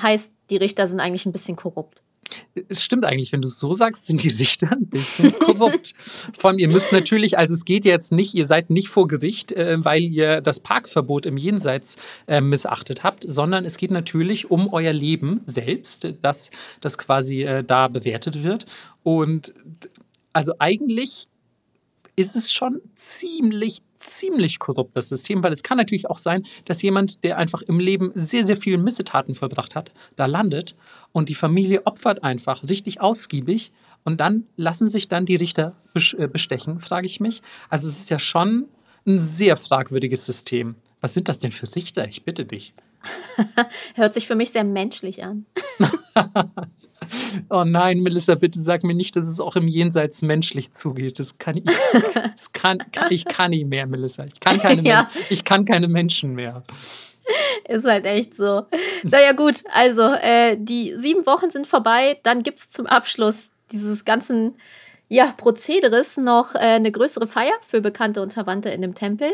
Heißt, 0.00 0.32
die 0.50 0.56
Richter 0.56 0.86
sind 0.86 1.00
eigentlich 1.00 1.26
ein 1.26 1.32
bisschen 1.32 1.56
korrupt. 1.56 2.02
Es 2.68 2.82
stimmt 2.82 3.04
eigentlich, 3.04 3.32
wenn 3.32 3.42
du 3.42 3.48
es 3.48 3.58
so 3.58 3.72
sagst, 3.72 4.06
sind 4.06 4.22
die 4.22 4.28
Richter 4.28 4.72
ein 4.72 4.86
bisschen 4.86 5.38
korrupt. 5.38 5.94
Vor 6.36 6.50
allem, 6.50 6.58
ihr 6.58 6.68
müsst 6.68 6.92
natürlich, 6.92 7.38
also 7.38 7.54
es 7.54 7.64
geht 7.64 7.84
jetzt 7.84 8.12
nicht, 8.12 8.34
ihr 8.34 8.46
seid 8.46 8.70
nicht 8.70 8.88
vor 8.88 9.08
Gericht, 9.08 9.52
äh, 9.52 9.84
weil 9.84 10.02
ihr 10.02 10.40
das 10.40 10.60
Parkverbot 10.60 11.26
im 11.26 11.36
Jenseits 11.36 11.96
äh, 12.26 12.40
missachtet 12.40 13.04
habt, 13.04 13.28
sondern 13.28 13.64
es 13.64 13.76
geht 13.76 13.90
natürlich 13.90 14.50
um 14.50 14.72
euer 14.72 14.92
Leben 14.92 15.42
selbst, 15.46 16.08
das, 16.22 16.50
das 16.80 16.98
quasi 16.98 17.42
äh, 17.42 17.62
da 17.64 17.88
bewertet 17.88 18.42
wird. 18.42 18.66
Und 19.02 19.54
also 20.32 20.54
eigentlich 20.58 21.28
ist 22.16 22.34
es 22.34 22.52
schon 22.52 22.80
ziemlich, 22.94 23.82
ziemlich 24.10 24.58
korrupt, 24.58 24.96
das 24.96 25.08
System, 25.08 25.42
weil 25.42 25.52
es 25.52 25.62
kann 25.62 25.78
natürlich 25.78 26.08
auch 26.08 26.18
sein, 26.18 26.44
dass 26.64 26.82
jemand, 26.82 27.24
der 27.24 27.38
einfach 27.38 27.62
im 27.62 27.78
Leben 27.78 28.10
sehr, 28.14 28.46
sehr 28.46 28.56
viele 28.56 28.78
Missetaten 28.78 29.34
vollbracht 29.34 29.74
hat, 29.74 29.92
da 30.16 30.26
landet 30.26 30.76
und 31.12 31.28
die 31.28 31.34
Familie 31.34 31.86
opfert 31.86 32.22
einfach 32.24 32.62
richtig 32.68 33.00
ausgiebig 33.00 33.72
und 34.04 34.20
dann 34.20 34.44
lassen 34.56 34.88
sich 34.88 35.08
dann 35.08 35.26
die 35.26 35.36
Richter 35.36 35.74
äh, 35.94 36.28
bestechen, 36.28 36.80
frage 36.80 37.06
ich 37.06 37.20
mich. 37.20 37.42
Also 37.68 37.88
es 37.88 37.98
ist 37.98 38.10
ja 38.10 38.18
schon 38.18 38.68
ein 39.06 39.18
sehr 39.18 39.56
fragwürdiges 39.56 40.24
System. 40.26 40.76
Was 41.00 41.14
sind 41.14 41.28
das 41.28 41.38
denn 41.38 41.52
für 41.52 41.74
Richter? 41.74 42.06
Ich 42.08 42.24
bitte 42.24 42.44
dich. 42.44 42.72
Hört 43.94 44.14
sich 44.14 44.26
für 44.26 44.34
mich 44.34 44.50
sehr 44.50 44.64
menschlich 44.64 45.22
an. 45.24 45.46
Oh 47.50 47.64
nein, 47.64 48.00
Melissa, 48.00 48.34
bitte 48.34 48.58
sag 48.58 48.84
mir 48.84 48.94
nicht, 48.94 49.16
dass 49.16 49.26
es 49.28 49.40
auch 49.40 49.56
im 49.56 49.68
Jenseits 49.68 50.22
menschlich 50.22 50.72
zugeht. 50.72 51.18
Das 51.18 51.38
kann 51.38 51.56
ich, 51.56 51.64
das 52.14 52.52
kann, 52.52 52.78
ich 53.10 53.24
kann 53.24 53.50
nicht 53.50 53.66
mehr, 53.66 53.86
Melissa. 53.86 54.24
Ich 54.24 54.40
kann 54.40 54.58
keine, 54.58 54.82
ja. 54.88 55.08
ich 55.30 55.44
kann 55.44 55.64
keine 55.64 55.88
Menschen 55.88 56.34
mehr. 56.34 56.62
Ist 57.68 57.86
halt 57.86 58.04
echt 58.04 58.34
so. 58.34 58.66
Naja, 59.02 59.32
gut, 59.32 59.64
also 59.72 60.02
äh, 60.02 60.56
die 60.58 60.94
sieben 60.96 61.26
Wochen 61.26 61.50
sind 61.50 61.66
vorbei. 61.66 62.18
Dann 62.22 62.42
gibt 62.42 62.60
es 62.60 62.68
zum 62.68 62.86
Abschluss 62.86 63.50
dieses 63.72 64.04
ganzen 64.04 64.54
ja, 65.08 65.32
Prozederes 65.36 66.16
noch 66.16 66.54
äh, 66.54 66.58
eine 66.58 66.92
größere 66.92 67.26
Feier 67.26 67.54
für 67.62 67.80
Bekannte 67.80 68.22
und 68.22 68.32
Verwandte 68.32 68.70
in 68.70 68.82
dem 68.82 68.94
Tempel. 68.94 69.30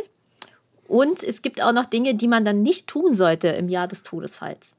Und 0.86 1.22
es 1.22 1.42
gibt 1.42 1.62
auch 1.62 1.72
noch 1.72 1.86
Dinge, 1.86 2.14
die 2.14 2.28
man 2.28 2.44
dann 2.44 2.62
nicht 2.62 2.86
tun 2.86 3.14
sollte 3.14 3.48
im 3.48 3.68
Jahr 3.68 3.88
des 3.88 4.02
Todesfalls. 4.02 4.76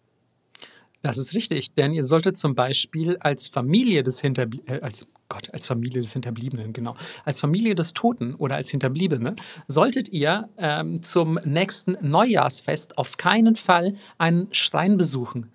Das 1.04 1.18
ist 1.18 1.36
richtig, 1.36 1.74
denn 1.74 1.94
ihr 1.94 2.02
solltet 2.02 2.38
zum 2.38 2.56
Beispiel 2.56 3.18
als 3.18 3.50
Familie 3.50 4.04
des 4.04 4.22
Hinterblie 4.22 4.62
äh, 4.68 4.80
als 4.80 5.06
Gott, 5.28 5.54
als 5.54 5.68
Familie 5.68 6.00
des 6.00 6.14
Hinterbliebenen, 6.14 6.72
genau, 6.72 6.96
als 7.26 7.42
Familie 7.42 7.76
des 7.76 7.94
Toten 7.94 8.36
oder 8.36 8.56
als 8.56 8.70
Hinterbliebene, 8.70 9.36
solltet 9.68 10.10
ihr 10.10 10.50
ähm, 10.58 11.02
zum 11.02 11.40
nächsten 11.44 11.98
Neujahrsfest 12.02 12.98
auf 12.98 13.18
keinen 13.18 13.56
Fall 13.56 13.94
einen 14.18 14.48
Schrein 14.54 14.96
besuchen. 14.96 15.52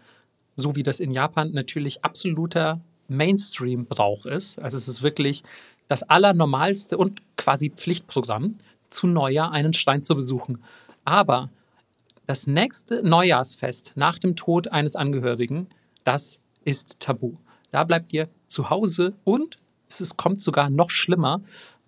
So 0.55 0.77
wie 0.77 0.83
das 0.83 1.01
in 1.01 1.13
Japan 1.13 1.53
natürlich 1.53 2.05
absoluter 2.05 2.83
Mainstream-Brauch 3.07 4.27
ist. 4.27 4.59
Also 4.59 4.77
es 4.77 4.87
ist 4.87 5.03
wirklich 5.03 5.43
das 5.87 6.03
allernormalste 6.03 6.99
und 6.99 7.23
quasi 7.37 7.71
Pflichtprogramm, 7.71 8.59
zu 8.91 9.07
Neujahr 9.07 9.53
einen 9.53 9.73
Schrein 9.73 10.03
zu 10.03 10.15
besuchen. 10.15 10.59
Aber 11.05 11.51
das 12.29 12.47
nächste 12.47 13.03
Neujahrsfest 13.03 13.93
nach 13.95 14.19
dem 14.19 14.37
Tod 14.37 14.69
eines 14.69 14.97
Angehörigen, 14.97 15.67
das 16.05 16.41
ist 16.63 17.01
tabu. 17.01 17.33
Da 17.71 17.85
bleibt 17.85 18.13
ihr 18.13 18.29
zu 18.47 18.69
Hause 18.69 19.15
und 19.25 19.57
es 19.89 20.15
kommt 20.19 20.43
sogar 20.43 20.69
noch 20.69 20.91
schlimmer, 20.91 21.41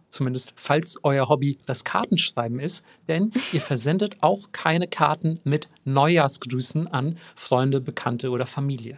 zumindest 0.09 0.55
falls 0.57 0.97
euer 1.03 1.29
Hobby 1.29 1.59
das 1.67 1.85
Kartenschreiben 1.85 2.59
ist, 2.59 2.83
denn 3.07 3.33
ihr 3.53 3.61
versendet 3.61 4.23
auch 4.23 4.51
keine 4.51 4.89
Karten 4.89 5.41
mit 5.45 5.69
Neujahrsgrüßen 5.85 6.89
an 6.89 7.19
Freunde, 7.35 7.83
Bekannte 7.83 8.31
oder 8.31 8.47
Familie. 8.47 8.97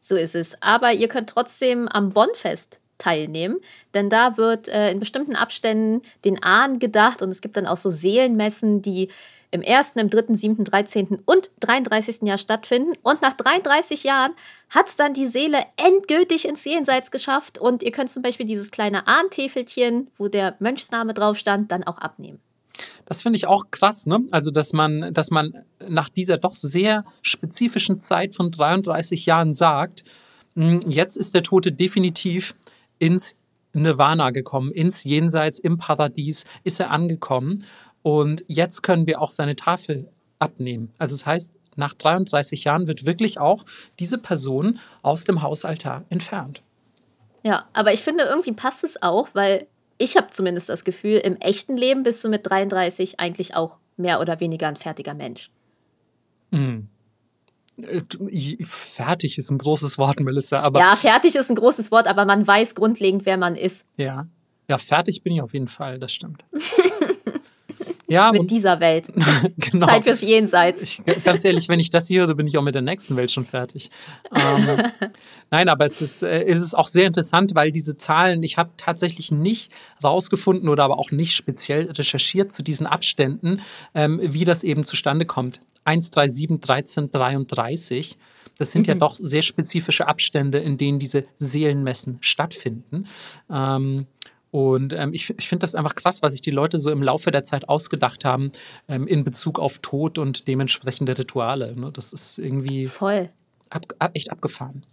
So 0.00 0.16
ist 0.16 0.34
es. 0.34 0.60
Aber 0.60 0.92
ihr 0.92 1.06
könnt 1.06 1.30
trotzdem 1.30 1.86
am 1.86 2.10
Bonfest 2.10 2.80
teilnehmen, 2.98 3.60
denn 3.94 4.10
da 4.10 4.36
wird 4.36 4.68
äh, 4.68 4.90
in 4.90 4.98
bestimmten 4.98 5.36
Abständen 5.36 6.02
den 6.24 6.42
Ahnen 6.42 6.80
gedacht 6.80 7.22
und 7.22 7.30
es 7.30 7.40
gibt 7.40 7.56
dann 7.56 7.66
auch 7.66 7.76
so 7.76 7.90
Seelenmessen, 7.90 8.82
die 8.82 9.08
im 9.50 9.62
1., 9.66 9.92
im 9.96 10.10
3., 10.10 10.34
7., 10.34 10.64
13. 10.64 11.18
und 11.24 11.50
33. 11.60 12.22
Jahr 12.22 12.38
stattfinden. 12.38 12.92
Und 13.02 13.22
nach 13.22 13.32
33 13.32 14.04
Jahren 14.04 14.32
hat 14.68 14.88
es 14.88 14.96
dann 14.96 15.14
die 15.14 15.26
Seele 15.26 15.58
endgültig 15.76 16.46
ins 16.46 16.64
Jenseits 16.64 17.10
geschafft. 17.10 17.58
Und 17.58 17.82
ihr 17.82 17.90
könnt 17.90 18.10
zum 18.10 18.22
Beispiel 18.22 18.46
dieses 18.46 18.70
kleine 18.70 19.06
Ahntäfelchen, 19.08 20.08
wo 20.16 20.28
der 20.28 20.56
Mönchsname 20.60 21.14
drauf 21.14 21.36
stand, 21.36 21.72
dann 21.72 21.84
auch 21.84 21.98
abnehmen. 21.98 22.38
Das 23.06 23.22
finde 23.22 23.36
ich 23.36 23.46
auch 23.46 23.64
krass, 23.72 24.06
ne? 24.06 24.20
Also, 24.30 24.52
dass 24.52 24.72
man, 24.72 25.12
dass 25.12 25.30
man 25.30 25.64
nach 25.88 26.08
dieser 26.08 26.38
doch 26.38 26.54
sehr 26.54 27.04
spezifischen 27.22 27.98
Zeit 27.98 28.36
von 28.36 28.52
33 28.52 29.26
Jahren 29.26 29.52
sagt, 29.52 30.04
hm, 30.54 30.80
jetzt 30.86 31.16
ist 31.16 31.34
der 31.34 31.42
Tote 31.42 31.72
definitiv 31.72 32.54
ins 32.98 33.36
Nirvana 33.72 34.30
gekommen, 34.30 34.72
ins 34.72 35.04
Jenseits, 35.04 35.58
im 35.58 35.78
Paradies 35.78 36.44
ist 36.64 36.80
er 36.80 36.90
angekommen. 36.90 37.64
Und 38.02 38.44
jetzt 38.46 38.82
können 38.82 39.06
wir 39.06 39.20
auch 39.20 39.30
seine 39.30 39.56
Tafel 39.56 40.08
abnehmen. 40.38 40.90
Also 40.98 41.14
das 41.14 41.26
heißt, 41.26 41.52
nach 41.76 41.94
33 41.94 42.64
Jahren 42.64 42.86
wird 42.86 43.06
wirklich 43.06 43.38
auch 43.38 43.64
diese 43.98 44.18
Person 44.18 44.78
aus 45.02 45.24
dem 45.24 45.42
Hausaltar 45.42 46.04
entfernt. 46.10 46.62
Ja, 47.42 47.66
aber 47.72 47.92
ich 47.92 48.00
finde, 48.00 48.24
irgendwie 48.24 48.52
passt 48.52 48.84
es 48.84 49.02
auch, 49.02 49.28
weil 49.32 49.66
ich 49.98 50.16
habe 50.16 50.28
zumindest 50.30 50.68
das 50.68 50.84
Gefühl, 50.84 51.18
im 51.18 51.36
echten 51.36 51.76
Leben 51.76 52.02
bist 52.02 52.24
du 52.24 52.28
mit 52.28 52.48
33 52.48 53.20
eigentlich 53.20 53.54
auch 53.54 53.78
mehr 53.96 54.20
oder 54.20 54.40
weniger 54.40 54.68
ein 54.68 54.76
fertiger 54.76 55.14
Mensch. 55.14 55.50
Mhm. 56.50 56.88
Fertig 58.62 59.38
ist 59.38 59.50
ein 59.50 59.58
großes 59.58 59.96
Wort, 59.96 60.20
Melissa. 60.20 60.60
Aber 60.60 60.80
ja, 60.80 60.96
fertig 60.96 61.34
ist 61.34 61.50
ein 61.50 61.56
großes 61.56 61.90
Wort, 61.90 62.08
aber 62.08 62.26
man 62.26 62.46
weiß 62.46 62.74
grundlegend, 62.74 63.24
wer 63.24 63.38
man 63.38 63.56
ist. 63.56 63.86
Ja, 63.96 64.26
ja, 64.70 64.78
fertig 64.78 65.22
bin 65.22 65.32
ich 65.32 65.42
auf 65.42 65.52
jeden 65.52 65.66
Fall, 65.66 65.98
das 65.98 66.12
stimmt. 66.12 66.44
ja, 68.10 68.32
mit 68.32 68.50
dieser 68.50 68.80
Welt. 68.80 69.12
genau. 69.56 69.86
Zeit 69.86 70.04
fürs 70.04 70.20
Jenseits. 70.20 70.82
Ich, 70.82 71.02
ganz 71.24 71.44
ehrlich, 71.44 71.68
wenn 71.68 71.80
ich 71.80 71.90
das 71.90 72.08
hier 72.08 72.26
höre, 72.26 72.34
bin 72.34 72.46
ich 72.46 72.58
auch 72.58 72.62
mit 72.62 72.74
der 72.74 72.82
nächsten 72.82 73.16
Welt 73.16 73.30
schon 73.30 73.44
fertig. 73.44 73.90
Ähm, 74.34 74.82
nein, 75.50 75.68
aber 75.68 75.84
es 75.84 76.02
ist, 76.02 76.22
äh, 76.22 76.44
es 76.44 76.60
ist 76.60 76.74
auch 76.76 76.88
sehr 76.88 77.06
interessant, 77.06 77.54
weil 77.54 77.72
diese 77.72 77.96
Zahlen, 77.96 78.42
ich 78.42 78.58
habe 78.58 78.70
tatsächlich 78.76 79.30
nicht 79.30 79.72
rausgefunden 80.02 80.68
oder 80.68 80.84
aber 80.84 80.98
auch 80.98 81.10
nicht 81.10 81.34
speziell 81.34 81.90
recherchiert 81.90 82.52
zu 82.52 82.62
diesen 82.62 82.86
Abständen, 82.86 83.60
ähm, 83.94 84.20
wie 84.22 84.44
das 84.44 84.64
eben 84.64 84.84
zustande 84.84 85.24
kommt. 85.24 85.60
137, 85.84 86.60
13, 86.60 87.12
33. 87.12 88.18
Das 88.58 88.72
sind 88.72 88.86
mhm. 88.86 88.92
ja 88.92 88.94
doch 88.96 89.14
sehr 89.14 89.42
spezifische 89.42 90.06
Abstände, 90.06 90.58
in 90.58 90.76
denen 90.76 90.98
diese 90.98 91.24
Seelenmessen 91.38 92.18
stattfinden. 92.20 93.06
Ähm, 93.50 94.06
und 94.50 94.92
ähm, 94.92 95.12
ich, 95.12 95.30
ich 95.38 95.48
finde 95.48 95.60
das 95.60 95.74
einfach 95.74 95.94
krass, 95.94 96.22
was 96.22 96.32
sich 96.32 96.42
die 96.42 96.50
Leute 96.50 96.76
so 96.78 96.90
im 96.90 97.02
Laufe 97.02 97.30
der 97.30 97.44
Zeit 97.44 97.68
ausgedacht 97.68 98.24
haben 98.24 98.50
ähm, 98.88 99.06
in 99.06 99.24
Bezug 99.24 99.58
auf 99.58 99.78
Tod 99.78 100.18
und 100.18 100.48
dementsprechende 100.48 101.16
Rituale. 101.16 101.76
Ne? 101.76 101.90
Das 101.92 102.12
ist 102.12 102.38
irgendwie 102.38 102.86
voll 102.86 103.28
ab, 103.70 103.86
ab, 103.98 104.10
echt 104.14 104.30
abgefahren. 104.30 104.84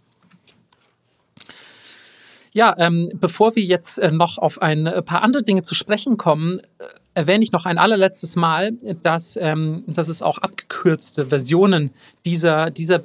Ja, 2.52 2.74
ähm, 2.78 3.10
bevor 3.14 3.56
wir 3.56 3.62
jetzt 3.62 3.98
äh, 3.98 4.10
noch 4.10 4.38
auf 4.38 4.62
ein 4.62 4.86
äh, 4.86 5.02
paar 5.02 5.22
andere 5.22 5.42
Dinge 5.42 5.62
zu 5.62 5.74
sprechen 5.74 6.16
kommen, 6.16 6.58
äh, 6.58 6.84
erwähne 7.14 7.42
ich 7.42 7.52
noch 7.52 7.66
ein 7.66 7.78
allerletztes 7.78 8.36
Mal, 8.36 8.72
dass, 9.02 9.36
ähm, 9.36 9.82
dass 9.86 10.08
es 10.08 10.22
auch 10.22 10.38
abgekürzte 10.38 11.26
Versionen 11.26 11.90
dieser, 12.24 12.70
dieser 12.70 13.00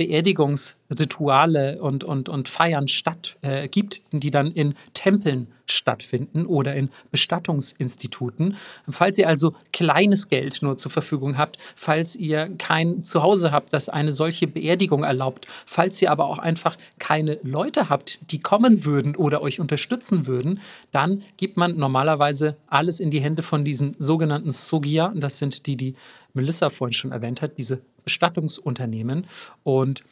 Beerdigungsrituale 0.93 1.81
und, 1.81 2.03
und, 2.03 2.29
und 2.29 2.47
Feiern 2.47 2.87
statt, 2.87 3.37
äh, 3.41 3.67
gibt, 3.67 4.01
die 4.11 4.31
dann 4.31 4.51
in 4.51 4.73
Tempeln 4.93 5.47
stattfinden 5.65 6.45
oder 6.45 6.75
in 6.75 6.89
Bestattungsinstituten. 7.11 8.57
Falls 8.89 9.17
ihr 9.17 9.27
also 9.27 9.55
kleines 9.71 10.27
Geld 10.27 10.61
nur 10.61 10.75
zur 10.75 10.91
Verfügung 10.91 11.37
habt, 11.37 11.57
falls 11.75 12.15
ihr 12.15 12.51
kein 12.57 13.01
Zuhause 13.03 13.51
habt, 13.51 13.73
das 13.73 13.87
eine 13.89 14.11
solche 14.11 14.47
Beerdigung 14.47 15.03
erlaubt, 15.03 15.47
falls 15.65 16.01
ihr 16.01 16.11
aber 16.11 16.25
auch 16.25 16.39
einfach 16.39 16.75
keine 16.99 17.39
Leute 17.43 17.89
habt, 17.89 18.31
die 18.31 18.39
kommen 18.39 18.83
würden 18.83 19.15
oder 19.15 19.41
euch 19.41 19.59
unterstützen 19.59 20.27
würden, 20.27 20.59
dann 20.91 21.23
gibt 21.37 21.55
man 21.55 21.77
normalerweise 21.77 22.57
alles 22.67 22.99
in 22.99 23.09
die 23.09 23.21
Hände 23.21 23.41
von 23.41 23.63
diesen 23.63 23.95
sogenannten 23.99 24.51
Sogia. 24.51 25.13
Das 25.15 25.39
sind 25.39 25.65
die, 25.65 25.77
die 25.77 25.95
Melissa 26.33 26.69
vorhin 26.69 26.93
schon 26.93 27.11
erwähnt 27.11 27.41
hat, 27.41 27.57
diese 27.57 27.81
Bestattungsunternehmen. 28.03 29.25
Und 29.63 30.03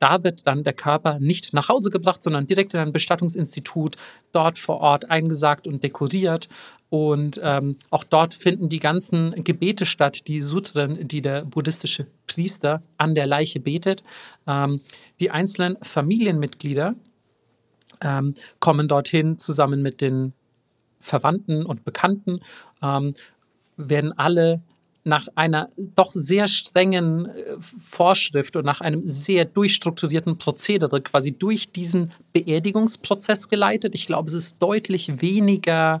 da 0.00 0.24
wird 0.24 0.46
dann 0.46 0.64
der 0.64 0.72
Körper 0.72 1.20
nicht 1.20 1.52
nach 1.52 1.68
Hause 1.68 1.90
gebracht, 1.90 2.22
sondern 2.22 2.46
direkt 2.46 2.74
in 2.74 2.80
ein 2.80 2.92
Bestattungsinstitut, 2.92 3.96
dort 4.32 4.58
vor 4.58 4.80
Ort 4.80 5.10
eingesagt 5.10 5.68
und 5.68 5.84
dekoriert. 5.84 6.48
Und 6.88 7.38
ähm, 7.44 7.76
auch 7.90 8.02
dort 8.02 8.34
finden 8.34 8.68
die 8.68 8.80
ganzen 8.80 9.44
Gebete 9.44 9.86
statt, 9.86 10.26
die 10.26 10.40
Sutren, 10.40 11.06
die 11.06 11.22
der 11.22 11.44
buddhistische 11.44 12.06
Priester 12.26 12.82
an 12.96 13.14
der 13.14 13.26
Leiche 13.26 13.60
betet. 13.60 14.02
Ähm, 14.46 14.80
die 15.20 15.30
einzelnen 15.30 15.76
Familienmitglieder 15.82 16.96
ähm, 18.00 18.34
kommen 18.58 18.88
dorthin 18.88 19.38
zusammen 19.38 19.82
mit 19.82 20.00
den 20.00 20.32
Verwandten 20.98 21.64
und 21.64 21.84
Bekannten, 21.84 22.40
ähm, 22.82 23.14
werden 23.76 24.16
alle 24.18 24.62
nach 25.10 25.26
einer 25.34 25.68
doch 25.76 26.12
sehr 26.12 26.46
strengen 26.46 27.26
äh, 27.26 27.56
Vorschrift 27.58 28.56
und 28.56 28.64
nach 28.64 28.80
einem 28.80 29.06
sehr 29.06 29.44
durchstrukturierten 29.44 30.38
Prozedere 30.38 31.02
quasi 31.02 31.36
durch 31.36 31.72
diesen 31.72 32.12
Beerdigungsprozess 32.32 33.48
geleitet. 33.48 33.94
Ich 33.94 34.06
glaube, 34.06 34.28
es 34.28 34.34
ist 34.34 34.62
deutlich 34.62 35.20
weniger, 35.20 36.00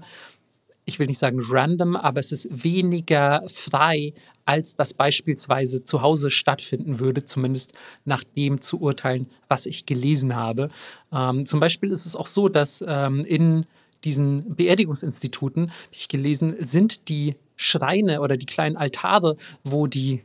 ich 0.84 0.98
will 1.00 1.08
nicht 1.08 1.18
sagen 1.18 1.40
random, 1.42 1.96
aber 1.96 2.20
es 2.20 2.30
ist 2.30 2.48
weniger 2.50 3.42
frei, 3.48 4.14
als 4.44 4.76
das 4.76 4.94
beispielsweise 4.94 5.84
zu 5.84 6.02
Hause 6.02 6.30
stattfinden 6.30 7.00
würde, 7.00 7.24
zumindest 7.24 7.72
nach 8.04 8.22
dem 8.24 8.60
zu 8.60 8.80
urteilen, 8.80 9.28
was 9.48 9.66
ich 9.66 9.86
gelesen 9.86 10.36
habe. 10.36 10.68
Ähm, 11.12 11.46
zum 11.46 11.58
Beispiel 11.58 11.90
ist 11.90 12.06
es 12.06 12.14
auch 12.14 12.26
so, 12.26 12.48
dass 12.48 12.82
ähm, 12.86 13.20
in 13.20 13.66
diesen 14.04 14.54
Beerdigungsinstituten, 14.54 15.70
habe 15.70 15.92
ich 15.92 16.08
gelesen, 16.08 16.54
sind 16.60 17.08
die 17.08 17.34
Schreine 17.60 18.20
oder 18.20 18.36
die 18.36 18.46
kleinen 18.46 18.76
Altare, 18.76 19.36
wo 19.64 19.86
die 19.86 20.22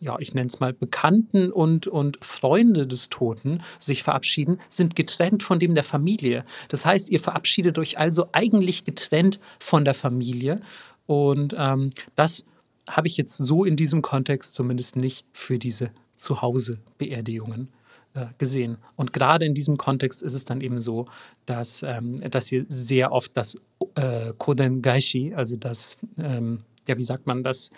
ja, 0.00 0.16
ich 0.20 0.32
nenne 0.32 0.46
es 0.46 0.60
mal 0.60 0.72
Bekannten 0.72 1.50
und, 1.50 1.88
und 1.88 2.24
Freunde 2.24 2.86
des 2.86 3.08
Toten 3.08 3.62
sich 3.80 4.04
verabschieden, 4.04 4.60
sind 4.68 4.94
getrennt 4.94 5.42
von 5.42 5.58
dem 5.58 5.74
der 5.74 5.82
Familie. 5.82 6.44
Das 6.68 6.86
heißt, 6.86 7.10
ihr 7.10 7.18
verabschiedet 7.18 7.78
euch 7.78 7.98
also 7.98 8.28
eigentlich 8.30 8.84
getrennt 8.84 9.40
von 9.58 9.84
der 9.84 9.94
Familie. 9.94 10.60
Und 11.06 11.52
ähm, 11.58 11.90
das 12.14 12.44
habe 12.88 13.08
ich 13.08 13.16
jetzt 13.16 13.36
so 13.36 13.64
in 13.64 13.74
diesem 13.74 14.00
Kontext 14.00 14.54
zumindest 14.54 14.94
nicht 14.94 15.26
für 15.32 15.58
diese 15.58 15.90
Zuhause-Beerdigungen 16.16 17.70
äh, 18.14 18.26
gesehen. 18.38 18.78
Und 18.96 19.12
gerade 19.12 19.44
in 19.44 19.54
diesem 19.54 19.76
Kontext 19.76 20.22
ist 20.22 20.34
es 20.34 20.44
dann 20.44 20.60
eben 20.60 20.80
so, 20.80 21.06
dass, 21.46 21.82
ähm, 21.82 22.20
dass 22.30 22.50
ihr 22.52 22.66
sehr 22.68 23.12
oft 23.12 23.36
das 23.36 23.56
äh, 23.94 24.32
Koden 24.38 24.82
Gaishi, 24.82 25.34
also 25.34 25.56
das, 25.56 25.96
ähm, 26.18 26.64
ja, 26.88 26.98
wie 26.98 27.04
sagt 27.04 27.26
man, 27.26 27.42
das 27.44 27.70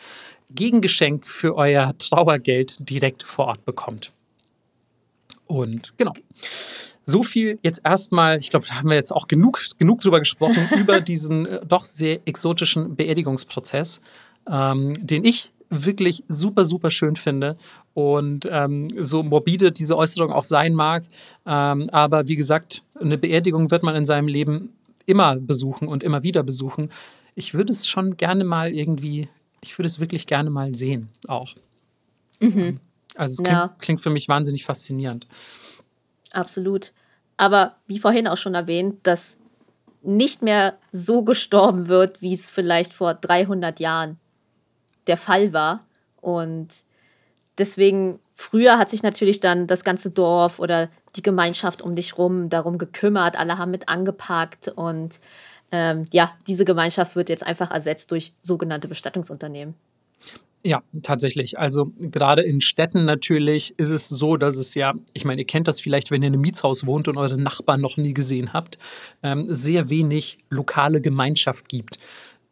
Gegengeschenk 0.54 1.26
für 1.26 1.56
euer 1.56 1.96
Trauergeld 1.98 2.88
direkt 2.88 3.22
vor 3.22 3.46
Ort 3.46 3.64
bekommt. 3.64 4.12
Und 5.46 5.96
genau. 5.98 6.12
So 7.02 7.22
viel 7.22 7.58
jetzt 7.62 7.80
erstmal, 7.84 8.36
ich 8.38 8.50
glaube, 8.50 8.66
da 8.66 8.74
haben 8.74 8.88
wir 8.88 8.96
jetzt 8.96 9.12
auch 9.12 9.26
genug, 9.26 9.60
genug 9.78 10.00
drüber 10.00 10.20
gesprochen, 10.20 10.68
über 10.78 11.00
diesen 11.00 11.46
äh, 11.46 11.66
doch 11.66 11.84
sehr 11.84 12.20
exotischen 12.26 12.94
Beerdigungsprozess, 12.94 14.00
ähm, 14.48 14.94
den 15.00 15.24
ich 15.24 15.52
wirklich 15.70 16.24
super, 16.28 16.64
super 16.64 16.90
schön 16.90 17.16
finde. 17.16 17.56
Und 17.94 18.46
ähm, 18.50 18.88
so 18.96 19.22
morbide 19.22 19.72
diese 19.72 19.96
Äußerung 19.96 20.32
auch 20.32 20.44
sein 20.44 20.74
mag. 20.74 21.04
Ähm, 21.46 21.88
aber 21.90 22.28
wie 22.28 22.36
gesagt, 22.36 22.82
eine 23.00 23.18
Beerdigung 23.18 23.70
wird 23.70 23.82
man 23.82 23.96
in 23.96 24.04
seinem 24.04 24.28
Leben 24.28 24.74
immer 25.06 25.36
besuchen 25.36 25.88
und 25.88 26.02
immer 26.02 26.22
wieder 26.22 26.42
besuchen. 26.42 26.90
Ich 27.34 27.54
würde 27.54 27.72
es 27.72 27.88
schon 27.88 28.16
gerne 28.16 28.44
mal 28.44 28.72
irgendwie, 28.72 29.28
ich 29.60 29.78
würde 29.78 29.86
es 29.86 30.00
wirklich 30.00 30.26
gerne 30.26 30.50
mal 30.50 30.74
sehen 30.74 31.08
auch. 31.28 31.54
Mhm. 32.40 32.80
Also 33.16 33.32
es 33.32 33.36
klingt, 33.38 33.58
ja. 33.58 33.76
klingt 33.78 34.00
für 34.00 34.10
mich 34.10 34.28
wahnsinnig 34.28 34.64
faszinierend. 34.64 35.26
Absolut. 36.32 36.92
Aber 37.36 37.76
wie 37.86 37.98
vorhin 37.98 38.28
auch 38.28 38.36
schon 38.36 38.54
erwähnt, 38.54 38.98
dass 39.02 39.38
nicht 40.02 40.42
mehr 40.42 40.78
so 40.92 41.22
gestorben 41.22 41.88
wird, 41.88 42.22
wie 42.22 42.32
es 42.32 42.48
vielleicht 42.48 42.94
vor 42.94 43.14
300 43.14 43.80
Jahren 43.80 44.18
der 45.06 45.16
Fall 45.16 45.52
war. 45.52 45.84
Und 46.20 46.84
deswegen, 47.58 48.18
früher 48.34 48.78
hat 48.78 48.90
sich 48.90 49.02
natürlich 49.02 49.40
dann 49.40 49.66
das 49.66 49.84
ganze 49.84 50.10
Dorf 50.10 50.58
oder 50.58 50.90
die 51.16 51.22
Gemeinschaft 51.22 51.82
um 51.82 51.94
dich 51.94 52.16
rum 52.16 52.48
darum 52.48 52.78
gekümmert. 52.78 53.36
Alle 53.36 53.58
haben 53.58 53.70
mit 53.70 53.88
angepackt 53.88 54.68
und 54.68 55.20
ähm, 55.72 56.04
ja, 56.12 56.32
diese 56.46 56.64
Gemeinschaft 56.64 57.16
wird 57.16 57.28
jetzt 57.28 57.46
einfach 57.46 57.70
ersetzt 57.70 58.10
durch 58.10 58.32
sogenannte 58.42 58.88
Bestattungsunternehmen. 58.88 59.74
Ja, 60.62 60.82
tatsächlich. 61.02 61.58
Also 61.58 61.90
gerade 61.98 62.42
in 62.42 62.60
Städten 62.60 63.06
natürlich 63.06 63.78
ist 63.78 63.88
es 63.88 64.08
so, 64.08 64.36
dass 64.36 64.56
es 64.56 64.74
ja, 64.74 64.92
ich 65.14 65.24
meine, 65.24 65.40
ihr 65.40 65.46
kennt 65.46 65.68
das 65.68 65.80
vielleicht, 65.80 66.10
wenn 66.10 66.22
ihr 66.22 66.28
in 66.28 66.34
einem 66.34 66.42
Mietshaus 66.42 66.84
wohnt 66.84 67.08
und 67.08 67.16
eure 67.16 67.38
Nachbarn 67.38 67.80
noch 67.80 67.96
nie 67.96 68.12
gesehen 68.12 68.52
habt, 68.52 68.76
ähm, 69.22 69.46
sehr 69.48 69.88
wenig 69.88 70.38
lokale 70.50 71.00
Gemeinschaft 71.00 71.68
gibt. 71.68 71.98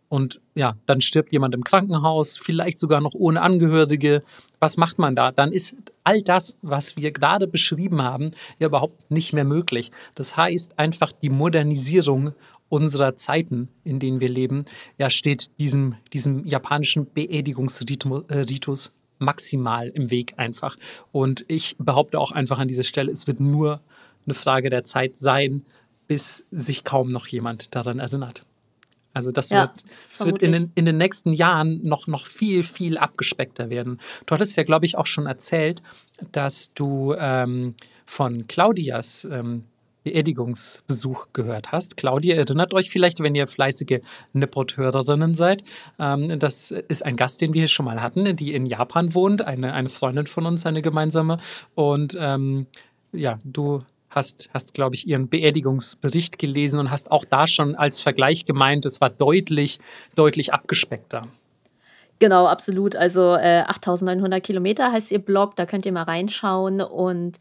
Und 0.08 0.40
ja, 0.54 0.74
dann 0.86 1.02
stirbt 1.02 1.32
jemand 1.32 1.54
im 1.54 1.62
Krankenhaus, 1.62 2.38
vielleicht 2.38 2.78
sogar 2.78 3.02
noch 3.02 3.12
ohne 3.12 3.42
Angehörige. 3.42 4.22
Was 4.58 4.78
macht 4.78 4.98
man 4.98 5.14
da? 5.14 5.32
Dann 5.32 5.52
ist 5.52 5.76
all 6.02 6.22
das, 6.22 6.56
was 6.62 6.96
wir 6.96 7.12
gerade 7.12 7.46
beschrieben 7.46 8.00
haben, 8.00 8.30
ja 8.58 8.68
überhaupt 8.68 9.10
nicht 9.10 9.34
mehr 9.34 9.44
möglich. 9.44 9.90
Das 10.14 10.34
heißt 10.34 10.78
einfach 10.78 11.12
die 11.12 11.28
Modernisierung 11.28 12.32
unserer 12.68 13.16
Zeiten, 13.16 13.68
in 13.84 13.98
denen 13.98 14.20
wir 14.20 14.28
leben, 14.28 14.64
ja, 14.98 15.10
steht 15.10 15.58
diesem, 15.58 15.94
diesem 16.12 16.44
japanischen 16.44 17.06
Beerdigungsritus 17.06 18.86
äh, 18.86 18.90
maximal 19.18 19.88
im 19.88 20.10
Weg 20.10 20.34
einfach. 20.36 20.76
Und 21.12 21.44
ich 21.48 21.76
behaupte 21.78 22.20
auch 22.20 22.32
einfach 22.32 22.58
an 22.58 22.68
dieser 22.68 22.84
Stelle, 22.84 23.10
es 23.10 23.26
wird 23.26 23.40
nur 23.40 23.80
eine 24.26 24.34
Frage 24.34 24.70
der 24.70 24.84
Zeit 24.84 25.18
sein, 25.18 25.64
bis 26.06 26.44
sich 26.50 26.84
kaum 26.84 27.10
noch 27.10 27.26
jemand 27.26 27.74
daran 27.74 27.98
erinnert. 27.98 28.44
Also 29.14 29.32
das 29.32 29.50
ja, 29.50 29.62
wird, 29.62 29.84
das 30.10 30.26
wird 30.26 30.42
in, 30.42 30.52
den, 30.52 30.72
in 30.74 30.84
den 30.84 30.96
nächsten 30.96 31.32
Jahren 31.32 31.82
noch, 31.82 32.06
noch 32.06 32.26
viel, 32.26 32.62
viel 32.62 32.98
abgespeckter 32.98 33.68
werden. 33.68 33.98
Du 34.26 34.34
hattest 34.34 34.56
ja, 34.56 34.62
glaube 34.62 34.86
ich, 34.86 34.96
auch 34.96 35.06
schon 35.06 35.26
erzählt, 35.26 35.82
dass 36.30 36.72
du 36.74 37.14
ähm, 37.18 37.74
von 38.06 38.46
Claudias 38.46 39.26
ähm, 39.30 39.64
Beerdigungsbesuch 40.08 41.26
gehört 41.34 41.70
hast. 41.70 41.98
Claudia 41.98 42.36
erinnert 42.36 42.72
euch 42.72 42.90
vielleicht, 42.90 43.20
wenn 43.20 43.34
ihr 43.34 43.46
fleißige 43.46 44.00
Nippot-Hörerinnen 44.32 45.34
seid. 45.34 45.62
Ähm, 45.98 46.38
das 46.38 46.70
ist 46.70 47.04
ein 47.04 47.16
Gast, 47.16 47.42
den 47.42 47.52
wir 47.52 47.60
hier 47.60 47.68
schon 47.68 47.84
mal 47.84 48.00
hatten, 48.00 48.34
die 48.36 48.54
in 48.54 48.64
Japan 48.64 49.14
wohnt, 49.14 49.42
eine, 49.42 49.74
eine 49.74 49.90
Freundin 49.90 50.26
von 50.26 50.46
uns, 50.46 50.64
eine 50.64 50.80
gemeinsame. 50.80 51.36
Und 51.74 52.16
ähm, 52.18 52.66
ja, 53.12 53.38
du 53.44 53.82
hast, 54.08 54.48
hast 54.54 54.72
glaube 54.72 54.94
ich, 54.94 55.06
ihren 55.06 55.28
Beerdigungsbericht 55.28 56.38
gelesen 56.38 56.80
und 56.80 56.90
hast 56.90 57.10
auch 57.10 57.26
da 57.26 57.46
schon 57.46 57.74
als 57.74 58.00
Vergleich 58.00 58.46
gemeint, 58.46 58.86
es 58.86 59.02
war 59.02 59.10
deutlich, 59.10 59.78
deutlich 60.14 60.54
abgespeckter. 60.54 61.26
Genau, 62.18 62.46
absolut. 62.46 62.96
Also 62.96 63.34
äh, 63.36 63.62
8900 63.66 64.42
Kilometer 64.42 64.90
heißt 64.90 65.12
ihr 65.12 65.18
Blog, 65.18 65.54
da 65.56 65.66
könnt 65.66 65.84
ihr 65.84 65.92
mal 65.92 66.04
reinschauen 66.04 66.80
und 66.80 67.38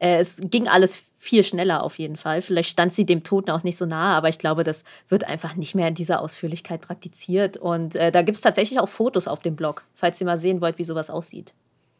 äh, 0.00 0.18
es 0.18 0.40
ging 0.42 0.68
alles 0.68 1.07
viel 1.18 1.42
schneller 1.42 1.82
auf 1.82 1.98
jeden 1.98 2.16
Fall. 2.16 2.40
Vielleicht 2.40 2.70
stand 2.70 2.94
sie 2.94 3.04
dem 3.04 3.24
Toten 3.24 3.50
auch 3.50 3.64
nicht 3.64 3.76
so 3.76 3.84
nahe, 3.84 4.14
aber 4.14 4.28
ich 4.28 4.38
glaube, 4.38 4.62
das 4.62 4.84
wird 5.08 5.24
einfach 5.24 5.56
nicht 5.56 5.74
mehr 5.74 5.88
in 5.88 5.94
dieser 5.94 6.22
Ausführlichkeit 6.22 6.80
praktiziert. 6.80 7.56
Und 7.56 7.96
äh, 7.96 8.12
da 8.12 8.22
gibt 8.22 8.36
es 8.36 8.40
tatsächlich 8.40 8.78
auch 8.78 8.88
Fotos 8.88 9.26
auf 9.26 9.40
dem 9.40 9.56
Blog, 9.56 9.84
falls 9.94 10.20
ihr 10.20 10.26
mal 10.26 10.38
sehen 10.38 10.60
wollt, 10.60 10.78
wie 10.78 10.84
sowas 10.84 11.10
aussieht. 11.10 11.54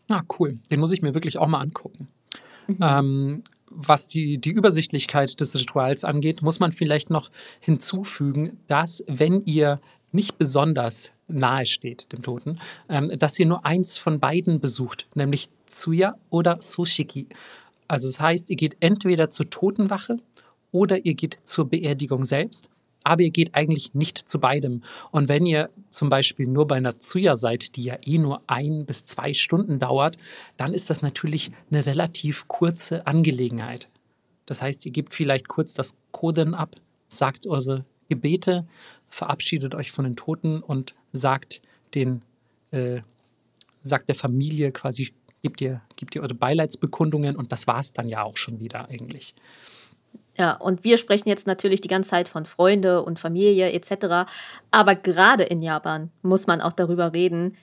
Ah, 0.09 0.23
cool. 0.39 0.59
Den 0.71 0.81
muss 0.81 0.93
ich 0.93 1.03
mir 1.03 1.15
wirklich 1.15 1.37
auch 1.37 1.49
mal 1.49 1.61
angucken. 1.61 2.09
Mhm. 2.69 2.79
Ähm, 2.81 3.45
was 3.71 4.09
die, 4.09 4.39
die 4.39 4.51
Übersichtlichkeit 4.51 5.39
des 5.41 5.55
Rituals 5.55 6.05
angeht, 6.05 6.41
muss 6.41 6.61
man 6.61 6.73
vielleicht 6.73 7.11
noch 7.11 7.31
hinzufügen, 7.61 8.59
dass 8.69 9.05
wenn 9.09 9.45
ihr 9.45 9.81
nicht 10.13 10.39
besonders 10.39 11.13
nahe 11.27 11.67
steht, 11.67 12.13
dem 12.13 12.23
Toten, 12.23 12.59
ähm, 12.89 13.11
dass 13.19 13.39
ihr 13.39 13.47
nur 13.47 13.67
eins 13.67 13.99
von 13.99 14.21
beiden 14.21 14.61
besucht, 14.61 15.07
nämlich 15.15 15.51
Tsuya 15.67 16.15
oder 16.31 16.59
Sushiki. 16.61 17.27
Also 17.89 18.07
das 18.07 18.21
heißt, 18.21 18.51
ihr 18.51 18.57
geht 18.57 18.77
entweder 18.81 19.31
zur 19.31 19.51
Totenwache 19.51 20.19
oder 20.71 21.05
ihr 21.05 21.15
geht 21.15 21.39
zur 21.45 21.69
Beerdigung 21.69 22.25
selbst 22.25 22.69
aber 23.09 23.23
ihr 23.23 23.31
geht 23.31 23.55
eigentlich 23.55 23.95
nicht 23.95 24.19
zu 24.19 24.39
beidem. 24.39 24.83
Und 25.11 25.29
wenn 25.29 25.47
ihr 25.47 25.71
zum 25.89 26.11
Beispiel 26.11 26.47
nur 26.47 26.67
bei 26.67 26.77
einer 26.77 27.01
Zuya 27.01 27.37
seid, 27.37 27.77
die 27.77 27.85
ja 27.85 27.97
eh 28.05 28.19
nur 28.19 28.43
ein 28.47 28.85
bis 28.85 29.05
zwei 29.05 29.33
Stunden 29.35 29.79
dauert, 29.79 30.17
dann 30.57 30.75
ist 30.75 30.91
das 30.91 31.01
natürlich 31.01 31.51
eine 31.71 31.87
relativ 31.87 32.49
kurze 32.49 33.07
Angelegenheit. 33.07 33.89
Das 34.47 34.63
heißt, 34.63 34.85
ihr 34.87 34.93
gebt 34.93 35.15
vielleicht 35.15 35.49
kurz 35.49 35.75
das 35.75 35.97
Koden 36.13 36.55
ab, 36.55 36.77
sagt 37.07 37.47
eure 37.47 37.85
Gebete, 38.09 38.67
verabschiedet 39.09 39.75
euch 39.75 39.91
von 39.91 40.05
den 40.05 40.17
Toten 40.17 40.63
und 40.63 40.95
sagt 41.13 41.63
den, 41.95 42.23
äh, 42.73 43.01
sagt 43.83 44.09
der 44.09 44.17
Familie 44.17 44.73
quasi, 44.73 45.13
gebt 45.43 45.61
ihr, 45.61 45.81
gebt 45.97 46.15
ihr 46.15 46.23
eure 46.23 46.35
Beileidsbekundungen 46.35 47.37
und 47.37 47.53
das 47.53 47.67
war 47.67 47.81
es 47.81 47.93
dann 47.93 48.09
ja 48.09 48.23
auch 48.23 48.37
schon 48.37 48.61
wieder 48.61 48.89
eigentlich. 48.89 49.35
Ja, 50.37 50.53
und 50.53 50.85
wir 50.85 50.99
sprechen 50.99 51.29
jetzt 51.29 51.49
natürlich 51.49 51.81
die 51.81 51.89
ganze 51.89 52.11
Zeit 52.11 52.29
von 52.29 52.45
Freunde 52.45 53.03
und 53.03 53.19
Familie 53.19 53.73
etc. 53.73 54.31
Aber 54.71 54.95
gerade 54.95 55.43
in 55.43 55.63
Japan 55.63 56.11
muss 56.23 56.47
man 56.47 56.61
auch 56.61 56.73
darüber 56.73 57.13
reden, 57.13 57.57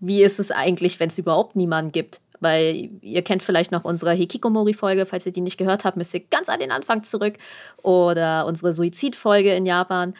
wie 0.00 0.22
ist 0.22 0.40
es 0.40 0.50
eigentlich, 0.50 0.98
wenn 0.98 1.08
es 1.08 1.18
überhaupt 1.18 1.54
niemanden 1.54 1.92
gibt. 1.92 2.20
Weil 2.40 2.90
ihr 3.00 3.22
kennt 3.22 3.42
vielleicht 3.42 3.72
noch 3.72 3.84
unsere 3.84 4.12
Hikikomori-Folge, 4.12 5.06
falls 5.06 5.24
ihr 5.24 5.32
die 5.32 5.40
nicht 5.40 5.56
gehört 5.56 5.84
habt, 5.84 5.96
müsst 5.96 6.12
ihr 6.14 6.20
ganz 6.20 6.48
an 6.48 6.60
den 6.60 6.70
Anfang 6.70 7.02
zurück. 7.02 7.38
Oder 7.82 8.44
unsere 8.44 8.72
Suizid-Folge 8.72 9.54
in 9.54 9.64
Japan. 9.64 10.14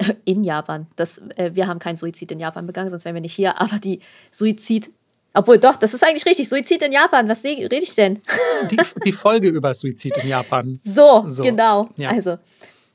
In 0.24 0.42
Japan. 0.42 0.88
Das, 0.96 1.18
äh, 1.36 1.50
wir 1.54 1.68
haben 1.68 1.78
keinen 1.78 1.96
Suizid 1.96 2.32
in 2.32 2.40
Japan 2.40 2.66
begangen, 2.66 2.88
sonst 2.88 3.04
wären 3.04 3.14
wir 3.14 3.20
nicht 3.20 3.34
hier. 3.34 3.60
Aber 3.60 3.78
die 3.78 4.00
Suizid- 4.32 4.90
obwohl 5.34 5.58
doch, 5.58 5.76
das 5.76 5.94
ist 5.94 6.04
eigentlich 6.04 6.26
richtig. 6.26 6.48
Suizid 6.48 6.82
in 6.82 6.92
Japan, 6.92 7.28
was 7.28 7.44
rede 7.44 7.74
ich 7.76 7.94
denn? 7.94 8.20
Die, 8.70 8.76
die, 9.04 9.12
Folge 9.12 9.48
über 9.48 9.72
Suizid 9.74 10.16
in 10.18 10.28
Japan. 10.28 10.78
So, 10.84 11.24
so. 11.26 11.42
genau. 11.42 11.88
Ja. 11.98 12.10
Also. 12.10 12.38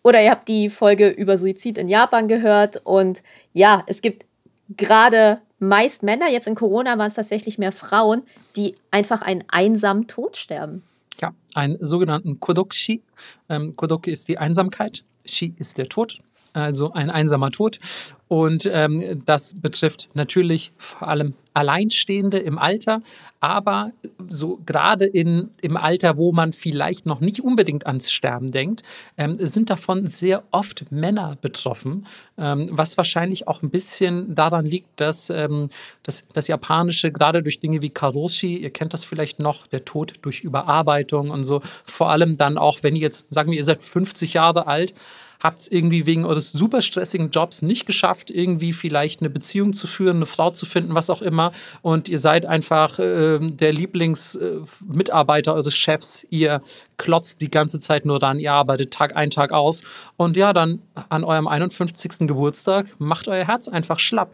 Oder 0.03 0.23
ihr 0.23 0.31
habt 0.31 0.47
die 0.47 0.69
Folge 0.69 1.09
über 1.09 1.35
Suizid 1.35 1.77
in 1.77 1.89
Japan 1.89 2.29
gehört. 2.29 2.79
Und 2.85 3.23
ja, 3.51 3.83
es 3.87 4.01
gibt 4.01 4.25
gerade 4.69 5.41
meist 5.59 6.03
Männer, 6.03 6.29
jetzt 6.29 6.47
in 6.47 6.55
Corona 6.55 6.97
waren 6.97 7.07
es 7.07 7.15
tatsächlich 7.15 7.57
mehr 7.57 7.73
Frauen, 7.73 8.23
die 8.55 8.75
einfach 8.91 9.21
einen 9.21 9.43
einsamen 9.49 10.07
Tod 10.07 10.37
sterben. 10.37 10.83
Ja, 11.19 11.33
einen 11.55 11.77
sogenannten 11.83 12.39
Kodokshi. 12.39 13.01
Ähm, 13.49 13.75
Kodok 13.75 14.07
ist 14.07 14.29
die 14.29 14.37
Einsamkeit, 14.37 15.03
Shi 15.25 15.53
ist 15.57 15.77
der 15.77 15.89
Tod 15.89 16.21
also 16.57 16.91
ein 16.93 17.09
einsamer 17.09 17.51
Tod. 17.51 17.79
Und 18.27 18.69
ähm, 18.71 19.23
das 19.25 19.53
betrifft 19.53 20.09
natürlich 20.13 20.73
vor 20.77 21.07
allem 21.07 21.33
Alleinstehende 21.57 22.37
im 22.37 22.59
Alter, 22.59 23.01
aber 23.39 23.91
so 24.27 24.59
gerade 24.65 25.05
in, 25.05 25.49
im 25.61 25.75
Alter, 25.75 26.15
wo 26.15 26.31
man 26.31 26.53
vielleicht 26.53 27.07
noch 27.07 27.19
nicht 27.19 27.41
unbedingt 27.41 27.87
ans 27.87 28.11
Sterben 28.11 28.51
denkt, 28.51 28.83
ähm, 29.17 29.37
sind 29.39 29.71
davon 29.71 30.05
sehr 30.05 30.43
oft 30.51 30.91
Männer 30.91 31.35
betroffen, 31.41 32.05
ähm, 32.37 32.69
was 32.71 32.95
wahrscheinlich 32.97 33.47
auch 33.47 33.63
ein 33.63 33.71
bisschen 33.71 34.35
daran 34.35 34.65
liegt, 34.65 35.01
dass 35.01 35.31
ähm, 35.31 35.69
das, 36.03 36.25
das 36.33 36.47
Japanische 36.47 37.11
gerade 37.11 37.41
durch 37.41 37.59
Dinge 37.59 37.81
wie 37.81 37.89
Karoshi, 37.89 38.57
ihr 38.57 38.69
kennt 38.69 38.93
das 38.93 39.03
vielleicht 39.03 39.39
noch, 39.39 39.65
der 39.65 39.83
Tod 39.83 40.13
durch 40.21 40.41
Überarbeitung 40.41 41.31
und 41.31 41.43
so, 41.43 41.61
vor 41.85 42.11
allem 42.11 42.37
dann 42.37 42.59
auch, 42.59 42.83
wenn 42.83 42.95
ihr 42.95 43.01
jetzt, 43.01 43.33
sagen 43.33 43.49
wir, 43.49 43.57
ihr 43.57 43.63
seid 43.63 43.81
50 43.81 44.35
Jahre 44.35 44.67
alt, 44.67 44.93
habt 45.41 45.61
es 45.61 45.71
irgendwie 45.71 46.05
wegen 46.05 46.25
eures 46.25 46.51
super 46.51 46.81
stressigen 46.81 47.29
Jobs 47.29 47.61
nicht 47.61 47.85
geschafft, 47.85 48.31
irgendwie 48.31 48.73
vielleicht 48.73 49.21
eine 49.21 49.29
Beziehung 49.29 49.73
zu 49.73 49.87
führen, 49.87 50.17
eine 50.17 50.25
Frau 50.25 50.49
zu 50.49 50.65
finden, 50.65 50.95
was 50.95 51.09
auch 51.09 51.21
immer. 51.21 51.51
Und 51.81 52.09
ihr 52.09 52.19
seid 52.19 52.45
einfach 52.45 52.99
äh, 52.99 53.39
der 53.39 53.73
Lieblingsmitarbeiter 53.73 55.51
äh, 55.51 55.55
eures 55.55 55.75
Chefs. 55.75 56.25
Ihr 56.29 56.61
klotzt 56.97 57.41
die 57.41 57.51
ganze 57.51 57.79
Zeit 57.79 58.05
nur 58.05 58.21
ran, 58.21 58.39
ihr 58.39 58.53
arbeitet 58.53 58.93
Tag 58.93 59.15
ein, 59.15 59.29
Tag 59.29 59.51
aus. 59.51 59.83
Und 60.15 60.37
ja, 60.37 60.53
dann 60.53 60.81
an 61.09 61.23
eurem 61.23 61.47
51. 61.47 62.27
Geburtstag 62.27 62.87
macht 62.99 63.27
euer 63.27 63.45
Herz 63.45 63.67
einfach 63.67 63.99
schlapp. 63.99 64.31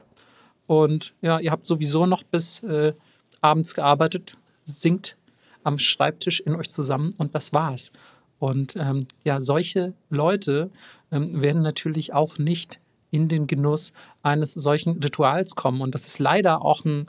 Und 0.68 1.14
ja, 1.22 1.40
ihr 1.40 1.52
habt 1.52 1.66
sowieso 1.66 2.06
noch 2.06 2.24
bis 2.24 2.64
äh, 2.64 2.94
abends 3.42 3.76
gearbeitet, 3.76 4.38
singt 4.64 5.18
am 5.64 5.80
Schreibtisch 5.80 6.40
in 6.40 6.56
euch 6.56 6.70
zusammen 6.70 7.12
und 7.18 7.36
das 7.36 7.54
war's. 7.54 7.92
Und 8.40 8.76
ähm, 8.76 9.06
ja, 9.24 9.40
solche 9.40 9.94
Leute 10.10 10.70
ähm, 11.12 11.42
werden 11.42 11.62
natürlich 11.62 12.14
auch 12.14 12.38
nicht 12.38 12.80
in 13.12 13.28
den 13.28 13.48
Genuss 13.48 13.94
eines 14.24 14.54
solchen 14.54 15.02
Rituals 15.02 15.56
kommen. 15.56 15.82
Und 15.82 15.96
das 15.96 16.08
ist 16.08 16.20
leider 16.20 16.64
auch 16.66 16.84
ein, 16.84 17.06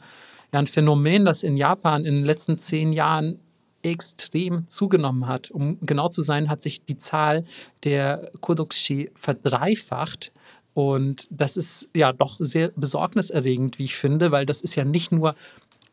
ja, 0.52 0.58
ein 0.58 0.66
Phänomen, 0.66 1.24
das 1.24 1.42
in 1.42 1.56
Japan 1.56 2.04
in 2.04 2.14
den 2.14 2.24
letzten 2.24 2.58
zehn 2.58 2.92
Jahren 2.92 3.40
extrem 3.82 4.66
zugenommen 4.66 5.26
hat. 5.26 5.50
Um 5.50 5.78
genau 5.80 6.08
zu 6.08 6.22
sein, 6.22 6.48
hat 6.48 6.60
sich 6.60 6.84
die 6.84 6.98
Zahl 6.98 7.44
der 7.84 8.30
Kodokushi 8.40 9.10
verdreifacht. 9.14 10.32
Und 10.74 11.28
das 11.30 11.56
ist 11.56 11.88
ja 11.94 12.12
doch 12.12 12.36
sehr 12.38 12.72
besorgniserregend, 12.74 13.78
wie 13.78 13.84
ich 13.84 13.96
finde, 13.96 14.32
weil 14.32 14.44
das 14.44 14.60
ist 14.60 14.74
ja 14.74 14.84
nicht 14.84 15.12
nur 15.12 15.34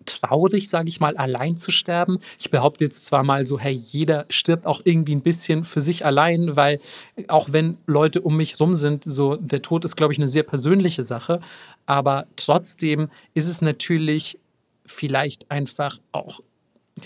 traurig, 0.05 0.69
sage 0.69 0.89
ich 0.89 0.99
mal, 0.99 1.17
allein 1.17 1.57
zu 1.57 1.71
sterben. 1.71 2.19
Ich 2.39 2.51
behaupte 2.51 2.83
jetzt 2.83 3.05
zwar 3.05 3.23
mal 3.23 3.47
so, 3.47 3.59
hey, 3.59 3.73
jeder 3.73 4.25
stirbt 4.29 4.65
auch 4.65 4.81
irgendwie 4.83 5.15
ein 5.15 5.21
bisschen 5.21 5.63
für 5.63 5.81
sich 5.81 6.05
allein, 6.05 6.55
weil 6.55 6.79
auch 7.27 7.51
wenn 7.51 7.77
Leute 7.87 8.21
um 8.21 8.37
mich 8.37 8.59
rum 8.59 8.73
sind, 8.73 9.03
so 9.03 9.35
der 9.35 9.61
Tod 9.61 9.85
ist, 9.85 9.95
glaube 9.95 10.13
ich, 10.13 10.19
eine 10.19 10.27
sehr 10.27 10.43
persönliche 10.43 11.03
Sache. 11.03 11.39
Aber 11.85 12.27
trotzdem 12.35 13.09
ist 13.33 13.47
es 13.47 13.61
natürlich 13.61 14.39
vielleicht 14.85 15.49
einfach 15.49 15.97
auch 16.11 16.41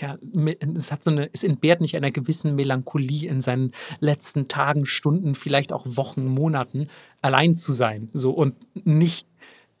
ja, 0.00 0.18
es 0.76 0.92
hat 0.92 1.04
so 1.04 1.10
eine, 1.10 1.30
es 1.32 1.44
entbehrt 1.44 1.80
nicht 1.80 1.96
einer 1.96 2.10
gewissen 2.10 2.54
Melancholie 2.54 3.28
in 3.28 3.40
seinen 3.40 3.72
letzten 4.00 4.48
Tagen, 4.48 4.86
Stunden, 4.86 5.34
vielleicht 5.34 5.72
auch 5.72 5.84
Wochen, 5.86 6.26
Monaten 6.26 6.88
allein 7.22 7.54
zu 7.54 7.72
sein, 7.72 8.08
so 8.12 8.32
und 8.32 8.54
nicht, 8.74 9.26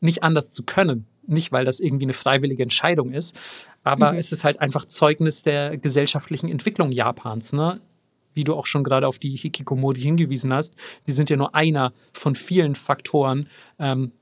nicht 0.00 0.22
anders 0.22 0.52
zu 0.52 0.64
können. 0.64 1.06
Nicht, 1.26 1.52
weil 1.52 1.64
das 1.64 1.80
irgendwie 1.80 2.04
eine 2.04 2.12
freiwillige 2.12 2.62
Entscheidung 2.62 3.12
ist, 3.12 3.36
aber 3.84 4.12
mhm. 4.12 4.18
es 4.18 4.32
ist 4.32 4.44
halt 4.44 4.60
einfach 4.60 4.84
Zeugnis 4.86 5.42
der 5.42 5.76
gesellschaftlichen 5.78 6.48
Entwicklung 6.48 6.92
Japans. 6.92 7.52
Ne? 7.52 7.80
Wie 8.34 8.44
du 8.44 8.54
auch 8.54 8.66
schon 8.66 8.84
gerade 8.84 9.06
auf 9.06 9.18
die 9.18 9.34
Hikikomori 9.36 10.00
hingewiesen 10.00 10.52
hast, 10.52 10.74
die 11.06 11.12
sind 11.12 11.30
ja 11.30 11.36
nur 11.36 11.54
einer 11.54 11.92
von 12.12 12.34
vielen 12.34 12.74
Faktoren, 12.74 13.48
ähm, 13.78 14.12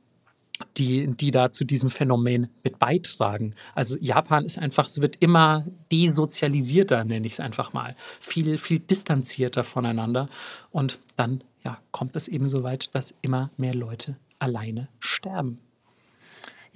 die, 0.77 1.09
die 1.09 1.31
da 1.31 1.51
zu 1.51 1.65
diesem 1.65 1.91
Phänomen 1.91 2.49
mit 2.63 2.79
beitragen. 2.79 3.55
Also 3.75 3.97
Japan 4.01 4.45
ist 4.45 4.59
einfach, 4.59 4.87
es 4.87 5.01
wird 5.01 5.17
immer 5.21 5.65
desozialisierter, 5.91 7.05
nenne 7.05 7.27
ich 7.27 7.35
es 7.35 7.41
einfach 7.41 7.73
mal. 7.73 7.95
Viel, 8.21 8.59
viel 8.59 8.79
distanzierter 8.79 9.65
voneinander. 9.65 10.29
Und 10.71 11.01
dann 11.17 11.43
ja, 11.65 11.79
kommt 11.91 12.17
es 12.17 12.29
eben 12.29 12.47
so 12.47 12.63
weit, 12.63 12.95
dass 12.95 13.15
immer 13.23 13.51
mehr 13.57 13.75
Leute 13.75 14.17
alleine 14.39 14.89
sterben. 15.01 15.59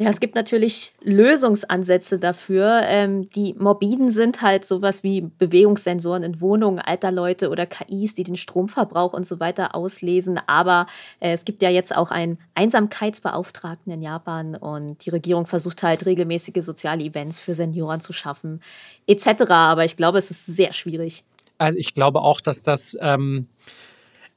Ja, 0.00 0.10
es 0.10 0.20
gibt 0.20 0.36
natürlich 0.36 0.92
Lösungsansätze 1.02 2.20
dafür. 2.20 2.82
Ähm, 2.84 3.28
die 3.30 3.54
morbiden 3.54 4.10
sind 4.10 4.42
halt 4.42 4.64
sowas 4.64 5.02
wie 5.02 5.22
Bewegungssensoren 5.22 6.22
in 6.22 6.40
Wohnungen 6.40 6.78
alter 6.78 7.10
Leute 7.10 7.50
oder 7.50 7.66
KIs, 7.66 8.14
die 8.14 8.22
den 8.22 8.36
Stromverbrauch 8.36 9.12
und 9.12 9.26
so 9.26 9.40
weiter 9.40 9.74
auslesen. 9.74 10.40
Aber 10.46 10.86
äh, 11.18 11.32
es 11.32 11.44
gibt 11.44 11.62
ja 11.62 11.70
jetzt 11.70 11.94
auch 11.94 12.12
einen 12.12 12.38
Einsamkeitsbeauftragten 12.54 13.92
in 13.92 14.00
Japan 14.00 14.54
und 14.54 15.04
die 15.04 15.10
Regierung 15.10 15.46
versucht 15.46 15.82
halt 15.82 16.06
regelmäßige 16.06 16.62
soziale 16.62 17.02
Events 17.02 17.40
für 17.40 17.54
Senioren 17.54 18.00
zu 18.00 18.12
schaffen, 18.12 18.60
etc. 19.08 19.50
Aber 19.50 19.84
ich 19.84 19.96
glaube, 19.96 20.18
es 20.18 20.30
ist 20.30 20.46
sehr 20.46 20.72
schwierig. 20.72 21.24
Also 21.58 21.76
ich 21.76 21.94
glaube 21.94 22.20
auch, 22.20 22.40
dass 22.40 22.62
das 22.62 22.96
ähm 23.00 23.48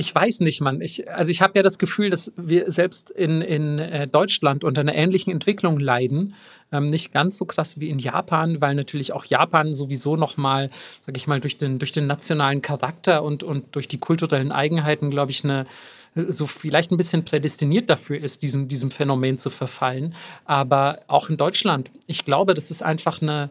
ich 0.01 0.13
weiß 0.13 0.39
nicht, 0.39 0.61
Mann. 0.61 0.81
Ich, 0.81 1.07
also 1.11 1.29
ich 1.29 1.43
habe 1.43 1.53
ja 1.59 1.61
das 1.61 1.77
Gefühl, 1.77 2.09
dass 2.09 2.33
wir 2.35 2.71
selbst 2.71 3.11
in, 3.11 3.41
in 3.41 3.77
äh, 3.77 4.07
Deutschland 4.07 4.63
unter 4.63 4.81
einer 4.81 4.95
ähnlichen 4.95 5.31
Entwicklung 5.31 5.79
leiden. 5.79 6.33
Ähm, 6.71 6.87
nicht 6.87 7.13
ganz 7.13 7.37
so 7.37 7.45
krass 7.45 7.79
wie 7.79 7.89
in 7.89 7.99
Japan, 7.99 8.61
weil 8.61 8.73
natürlich 8.73 9.13
auch 9.13 9.25
Japan 9.25 9.73
sowieso 9.73 10.15
nochmal, 10.15 10.71
sag 11.05 11.15
ich 11.15 11.27
mal, 11.27 11.39
durch 11.39 11.59
den, 11.59 11.77
durch 11.77 11.91
den 11.91 12.07
nationalen 12.07 12.63
Charakter 12.63 13.21
und, 13.23 13.43
und 13.43 13.75
durch 13.75 13.87
die 13.87 13.99
kulturellen 13.99 14.51
Eigenheiten, 14.51 15.11
glaube 15.11 15.29
ich, 15.29 15.43
eine 15.43 15.67
so 16.15 16.47
vielleicht 16.47 16.91
ein 16.91 16.97
bisschen 16.97 17.23
prädestiniert 17.23 17.89
dafür 17.89 18.19
ist, 18.19 18.41
diesem, 18.41 18.67
diesem 18.67 18.89
Phänomen 18.91 19.37
zu 19.37 19.49
verfallen. 19.49 20.13
Aber 20.45 20.99
auch 21.07 21.29
in 21.29 21.37
Deutschland, 21.37 21.91
ich 22.07 22.25
glaube, 22.25 22.53
das 22.53 22.71
ist 22.71 22.83
einfach 22.83 23.21
eine 23.21 23.49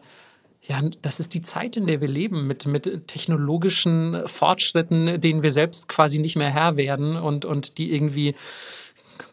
ja, 0.71 0.81
das 1.01 1.19
ist 1.19 1.33
die 1.33 1.41
Zeit, 1.41 1.75
in 1.75 1.85
der 1.85 1.99
wir 1.99 2.07
leben, 2.07 2.47
mit, 2.47 2.65
mit 2.65 3.07
technologischen 3.07 4.25
Fortschritten, 4.25 5.19
denen 5.19 5.43
wir 5.43 5.51
selbst 5.51 5.89
quasi 5.89 6.19
nicht 6.19 6.37
mehr 6.37 6.49
Herr 6.49 6.77
werden 6.77 7.17
und, 7.17 7.43
und 7.43 7.77
die 7.77 7.93
irgendwie 7.93 8.35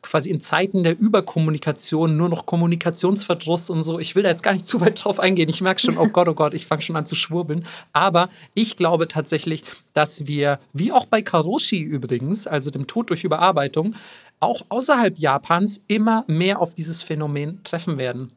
quasi 0.02 0.30
in 0.30 0.40
Zeiten 0.40 0.82
der 0.82 0.98
Überkommunikation 0.98 2.16
nur 2.16 2.28
noch 2.28 2.44
Kommunikationsverdruss 2.44 3.70
und 3.70 3.84
so. 3.84 4.00
Ich 4.00 4.16
will 4.16 4.24
da 4.24 4.30
jetzt 4.30 4.42
gar 4.42 4.52
nicht 4.52 4.66
zu 4.72 4.80
weit 4.80 5.02
drauf 5.04 5.20
eingehen. 5.20 5.48
Ich 5.48 5.60
merke 5.60 5.80
schon, 5.80 5.96
oh 5.96 6.08
Gott, 6.08 6.28
oh 6.28 6.34
Gott, 6.34 6.54
ich 6.54 6.66
fange 6.66 6.82
schon 6.82 6.96
an 6.96 7.06
zu 7.06 7.14
schwurbeln. 7.14 7.64
Aber 7.92 8.28
ich 8.54 8.76
glaube 8.76 9.06
tatsächlich, 9.06 9.62
dass 9.94 10.26
wir, 10.26 10.58
wie 10.72 10.90
auch 10.90 11.06
bei 11.06 11.22
Karoshi 11.22 11.80
übrigens, 11.80 12.48
also 12.48 12.72
dem 12.72 12.88
Tod 12.88 13.10
durch 13.10 13.22
Überarbeitung, 13.22 13.94
auch 14.40 14.62
außerhalb 14.70 15.16
Japans 15.18 15.84
immer 15.86 16.24
mehr 16.26 16.60
auf 16.60 16.74
dieses 16.74 17.04
Phänomen 17.04 17.62
treffen 17.62 17.96
werden 17.96 18.32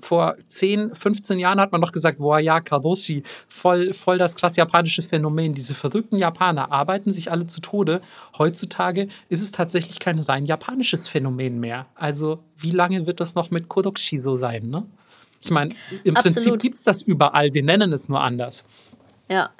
vor 0.00 0.36
10, 0.48 0.94
15 0.94 1.38
Jahren 1.38 1.60
hat 1.60 1.72
man 1.72 1.80
noch 1.80 1.92
gesagt, 1.92 2.18
boah 2.18 2.38
ja, 2.38 2.60
Karoshi, 2.60 3.22
voll, 3.48 3.92
voll 3.92 4.18
das 4.18 4.36
krass 4.36 4.56
japanische 4.56 5.02
Phänomen. 5.02 5.54
Diese 5.54 5.74
verrückten 5.74 6.16
Japaner 6.16 6.72
arbeiten 6.72 7.10
sich 7.10 7.30
alle 7.30 7.46
zu 7.46 7.60
Tode. 7.60 8.00
Heutzutage 8.38 9.08
ist 9.28 9.42
es 9.42 9.52
tatsächlich 9.52 9.98
kein 9.98 10.18
rein 10.18 10.46
japanisches 10.46 11.08
Phänomen 11.08 11.60
mehr. 11.60 11.86
Also 11.94 12.40
wie 12.56 12.70
lange 12.70 13.06
wird 13.06 13.20
das 13.20 13.34
noch 13.34 13.50
mit 13.50 13.68
Kodokushi 13.68 14.18
so 14.18 14.36
sein? 14.36 14.70
Ne? 14.70 14.84
Ich 15.40 15.50
meine, 15.50 15.74
im 16.04 16.16
Absolut. 16.16 16.36
Prinzip 16.36 16.60
gibt 16.60 16.74
es 16.76 16.82
das 16.82 17.02
überall, 17.02 17.54
wir 17.54 17.62
nennen 17.62 17.92
es 17.92 18.08
nur 18.08 18.20
anders. 18.20 18.64
Ja, 19.28 19.50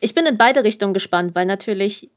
ich 0.00 0.14
bin 0.14 0.26
in 0.26 0.36
beide 0.36 0.62
Richtungen 0.62 0.94
gespannt, 0.94 1.34
weil 1.34 1.46
natürlich 1.46 2.10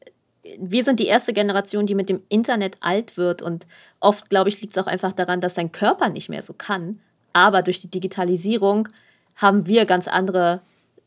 wir 0.58 0.84
sind 0.84 1.00
die 1.00 1.06
erste 1.06 1.34
Generation, 1.34 1.86
die 1.86 1.96
mit 1.96 2.10
dem 2.10 2.22
Internet 2.30 2.78
alt 2.82 3.18
wird 3.18 3.42
und 3.42 3.68
oft, 4.00 4.30
glaube 4.30 4.50
ich, 4.50 4.62
liegt 4.62 4.76
es 4.76 4.84
auch 4.84 4.88
einfach 4.88 5.14
daran, 5.14 5.42
dass 5.42 5.54
dein 5.54 5.72
Körper 5.72 6.10
nicht 6.10 6.30
mehr 6.30 6.42
so 6.42 6.54
kann. 6.54 7.00
Aber 7.34 7.62
durch 7.62 7.82
die 7.82 7.90
Digitalisierung 7.90 8.90
haben 9.36 9.68
wir 9.68 9.86
ganz 9.86 10.08
andere 10.08 10.62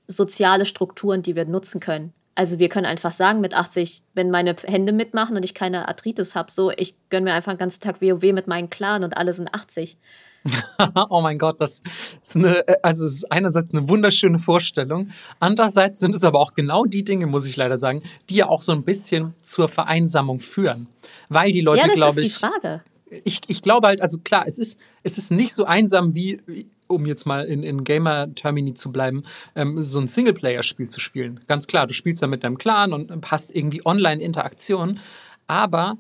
soziale 0.07 0.65
Strukturen, 0.65 1.23
die 1.23 1.37
wir 1.37 1.45
nutzen 1.45 1.81
können. 1.81 2.13
Also 2.35 2.59
wir 2.59 2.69
können 2.69 2.87
einfach 2.87 3.13
sagen 3.13 3.41
mit 3.41 3.55
80, 3.55 4.03
wenn 4.15 4.31
meine 4.31 4.55
Hände 4.65 4.93
mitmachen 4.93 5.37
und 5.37 5.45
ich 5.45 5.53
keine 5.53 5.89
Arthritis 5.89 6.35
habe, 6.35 6.51
so 6.51 6.71
ich 6.71 6.95
gönne 7.11 7.25
mir 7.25 7.35
einfach 7.35 7.53
den 7.53 7.59
ganzen 7.59 7.81
Tag 7.81 8.01
WoW 8.01 8.33
mit 8.33 8.47
meinen 8.47 8.71
Clan 8.71 9.05
und 9.05 9.17
alle 9.17 9.35
sind 9.35 9.55
80. 9.55 9.99
oh 11.11 11.21
mein 11.21 11.39
Gott, 11.39 11.61
das 11.61 11.83
ist 12.21 12.37
eine, 12.37 12.65
also 12.83 13.05
es 13.05 13.13
ist 13.13 13.31
einerseits 13.31 13.73
eine 13.73 13.89
wunderschöne 13.89 14.39
Vorstellung, 14.39 15.09
andererseits 15.39 16.01
sind 16.01 16.15
es 16.15 16.25
aber 16.25 16.41
auch 16.41 16.55
genau 16.55 16.85
die 16.85 17.05
Dinge, 17.05 17.27
muss 17.27 17.47
ich 17.47 17.55
leider 17.55 17.79
sagen, 17.79 18.03
die 18.29 18.37
ja 18.37 18.49
auch 18.49 18.63
so 18.63 18.73
ein 18.73 18.83
bisschen 18.83 19.35
zur 19.41 19.69
Vereinsamung 19.69 20.41
führen, 20.41 20.89
weil 21.29 21.53
die 21.53 21.61
Leute, 21.61 21.87
ja, 21.87 21.95
glaube 21.95 22.23
ich, 22.23 22.35
Frage 22.35 22.83
ich, 23.25 23.41
ich 23.47 23.63
glaube 23.63 23.87
halt, 23.89 24.01
also 24.01 24.19
klar, 24.19 24.45
es 24.47 24.59
ist, 24.59 24.79
es 25.03 25.19
ist 25.19 25.31
nicht 25.31 25.55
so 25.55 25.65
einsam 25.65 26.15
wie, 26.15 26.41
um 26.87 27.07
jetzt 27.07 27.27
mal 27.27 27.45
in, 27.45 27.63
in 27.63 27.85
Gamer-Termini 27.85 28.75
zu 28.75 28.93
bleiben, 28.93 29.23
ähm, 29.55 29.81
so 29.81 30.01
ein 30.01 30.09
Singleplayer-Spiel 30.09 30.89
zu 30.89 31.01
spielen. 31.01 31.41
Ganz 31.49 31.67
klar, 31.67 31.87
du 31.87 31.95
spielst 31.95 32.23
da 32.23 32.27
mit 32.27 32.45
deinem 32.45 32.59
Clan 32.59 32.93
und 32.93 33.31
hast 33.31 33.55
irgendwie 33.55 33.85
Online-Interaktion, 33.85 35.01
aber, 35.47 35.99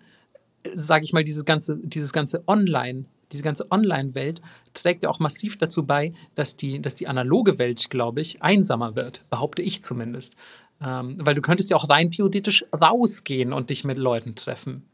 sage 0.74 1.04
ich 1.04 1.12
mal, 1.12 1.24
dieses 1.24 1.44
ganze, 1.44 1.78
dieses 1.82 2.12
ganze 2.12 2.46
Online, 2.46 3.04
diese 3.32 3.42
ganze 3.42 3.70
Online-Welt 3.70 4.40
trägt 4.74 5.02
ja 5.02 5.08
auch 5.08 5.18
massiv 5.18 5.56
dazu 5.56 5.86
bei, 5.86 6.12
dass 6.34 6.56
die, 6.56 6.80
dass 6.80 6.94
die 6.94 7.08
analoge 7.08 7.58
Welt, 7.58 7.90
glaube 7.90 8.20
ich, 8.20 8.42
einsamer 8.42 8.94
wird, 8.94 9.24
behaupte 9.30 9.62
ich 9.62 9.82
zumindest. 9.82 10.36
Ähm, 10.84 11.16
weil 11.20 11.34
du 11.34 11.42
könntest 11.42 11.70
ja 11.70 11.76
auch 11.76 11.88
rein 11.88 12.10
theoretisch 12.10 12.64
rausgehen 12.78 13.52
und 13.52 13.70
dich 13.70 13.84
mit 13.84 13.98
Leuten 13.98 14.34
treffen. 14.34 14.84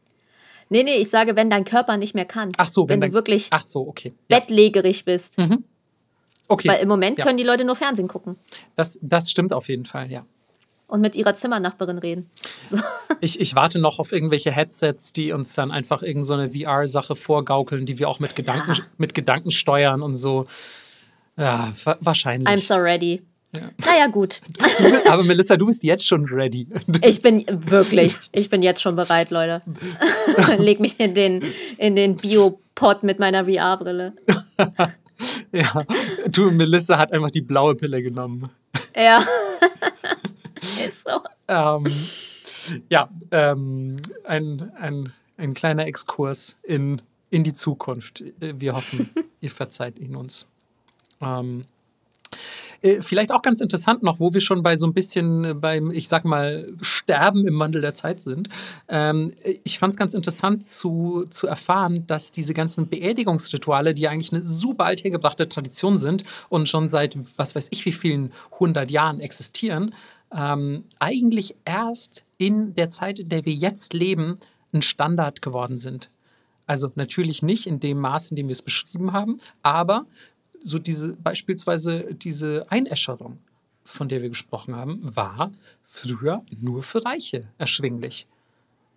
Nee, 0.71 0.83
nee, 0.83 0.97
ich 0.97 1.11
sage, 1.11 1.37
wenn 1.37 1.51
dein 1.51 1.65
Körper 1.65 1.97
nicht 1.97 2.15
mehr 2.15 2.25
kann. 2.25 2.53
Ach 2.57 2.69
so, 2.69 2.89
wenn, 2.89 3.01
wenn 3.01 3.11
du 3.11 3.15
wirklich 3.15 3.49
ach 3.51 3.63
so, 3.63 3.89
okay. 3.89 4.15
bettlägerig 4.29 5.05
bist. 5.05 5.39
Mhm. 5.39 5.65
Okay. 6.49 6.69
Weil 6.69 6.83
im 6.83 6.89
Moment 6.89 7.19
ja. 7.19 7.25
können 7.25 7.37
die 7.37 7.45
Leute 7.45 7.65
nur 7.65 7.77
Fernsehen 7.77 8.09
gucken. 8.09 8.37
Das, 8.75 8.99
das 9.03 9.31
stimmt 9.31 9.53
auf 9.53 9.69
jeden 9.69 9.85
Fall, 9.85 10.11
ja. 10.11 10.25
Und 10.87 11.03
mit 11.03 11.17
ihrer 11.17 11.35
Zimmernachbarin 11.35 11.99
reden. 11.99 12.31
So. 12.65 12.79
Ich, 13.21 13.41
ich 13.41 13.57
warte 13.57 13.81
noch 13.81 13.99
auf 13.99 14.13
irgendwelche 14.13 14.53
Headsets, 14.53 15.13
die 15.13 15.33
uns 15.33 15.53
dann 15.55 15.73
einfach 15.73 16.05
irgendeine 16.05 16.49
so 16.49 16.57
VR-Sache 16.61 17.17
vorgaukeln, 17.17 17.85
die 17.85 17.99
wir 17.99 18.09
auch 18.09 18.21
mit 18.21 18.37
Gedanken, 18.37 18.75
ja. 18.75 18.85
mit 18.97 19.13
Gedanken 19.13 19.51
steuern 19.51 20.03
und 20.03 20.15
so. 20.15 20.47
Ja, 21.37 21.73
wahrscheinlich. 21.99 22.49
I'm 22.49 22.61
so 22.61 22.75
ready. 22.77 23.25
Ja. 23.57 23.71
Naja, 23.85 24.07
gut. 24.09 24.41
Aber 25.09 25.25
Melissa, 25.25 25.57
du 25.57 25.67
bist 25.67 25.83
jetzt 25.83 26.07
schon 26.07 26.27
ready. 26.27 26.69
Ich 27.03 27.23
bin 27.23 27.45
wirklich, 27.49 28.15
ich 28.33 28.51
bin 28.51 28.63
jetzt 28.63 28.83
schon 28.83 28.95
bereit, 28.95 29.31
Leute. 29.31 29.63
Leg 30.59 30.81
mich 30.81 31.01
in 31.01 31.15
den, 31.15 31.43
in 31.79 31.97
den 31.97 32.17
Biopod 32.17 33.03
mit 33.03 33.19
meiner 33.19 33.47
VR-Brille. 33.47 34.13
ja, 35.53 35.83
du, 36.27 36.51
Melissa 36.51 36.99
hat 36.99 37.13
einfach 37.13 37.31
die 37.31 37.41
blaue 37.41 37.75
Pille 37.75 38.03
genommen. 38.03 38.51
Ja. 38.95 39.25
Ist 40.87 41.05
so. 41.05 41.21
Ähm, 41.49 41.87
ja, 42.91 43.09
ähm, 43.31 43.97
ein, 44.25 44.71
ein, 44.77 45.13
ein 45.39 45.55
kleiner 45.55 45.87
Exkurs 45.87 46.57
in, 46.63 47.01
in 47.31 47.45
die 47.45 47.55
Zukunft. 47.55 48.25
Wir 48.41 48.75
hoffen, 48.75 49.09
ihr 49.41 49.51
verzeiht 49.51 49.99
ihn 49.99 50.17
uns. 50.17 50.47
Ähm, 51.23 51.63
äh, 52.83 53.03
vielleicht 53.03 53.33
auch 53.33 53.43
ganz 53.43 53.61
interessant 53.61 54.03
noch, 54.03 54.21
wo 54.21 54.33
wir 54.33 54.41
schon 54.41 54.63
bei 54.63 54.77
so 54.77 54.87
ein 54.87 54.95
bisschen 54.95 55.61
beim, 55.61 55.91
ich 55.91 56.09
sag 56.09 56.25
mal, 56.25 56.67
Sterben 56.81 57.47
im 57.47 57.59
Wandel 57.59 57.83
der 57.83 57.95
Zeit 57.95 58.21
sind. 58.21 58.49
Ähm, 58.89 59.33
ich 59.65 59.79
fand 59.79 59.95
es 59.95 59.99
ganz 59.99 60.15
interessant 60.15 60.65
zu, 60.65 61.25
zu 61.29 61.47
erfahren, 61.47 62.05
dass 62.07 62.33
diese 62.33 62.55
ganzen 62.55 62.89
Beerdigungsrituale, 62.89 63.95
die 63.95 64.09
eigentlich 64.09 64.33
eine 64.33 64.45
super 64.45 64.85
althergebrachte 64.85 65.49
Tradition 65.49 65.99
sind 65.99 66.25
und 66.49 66.69
schon 66.69 66.89
seit 66.89 67.17
was 67.37 67.55
weiß 67.55 67.69
ich 67.71 67.85
wie 67.85 67.93
vielen 67.93 68.33
hundert 68.59 68.91
Jahren 68.91 69.21
existieren, 69.21 69.95
ähm, 70.35 70.85
eigentlich 70.99 71.57
erst 71.65 72.23
in 72.37 72.75
der 72.75 72.91
Zeit, 72.91 73.19
in 73.19 73.29
der 73.29 73.45
wir 73.45 73.55
jetzt 73.55 73.95
leben, 73.95 74.39
ein 74.73 74.83
Standard 74.83 75.43
geworden 75.43 75.77
sind. 75.77 76.11
Also 76.67 76.93
natürlich 76.95 77.43
nicht 77.43 77.67
in 77.67 77.81
dem 77.81 77.99
Maß, 77.99 78.31
in 78.31 78.37
dem 78.37 78.49
wir 78.49 78.53
es 78.53 78.63
beschrieben 78.63 79.13
haben, 79.13 79.41
aber 79.63 80.05
so 80.69 80.79
diese 80.79 81.15
beispielsweise 81.15 82.15
diese 82.15 82.71
Einäscherung, 82.71 83.39
von 83.85 84.09
der 84.09 84.23
wir 84.23 84.29
gesprochen 84.29 84.77
haben, 84.77 85.01
war 85.03 85.51
früher 85.83 86.43
nur 86.61 86.83
für 86.83 87.05
Reiche 87.05 87.49
erschwinglich. 87.57 88.27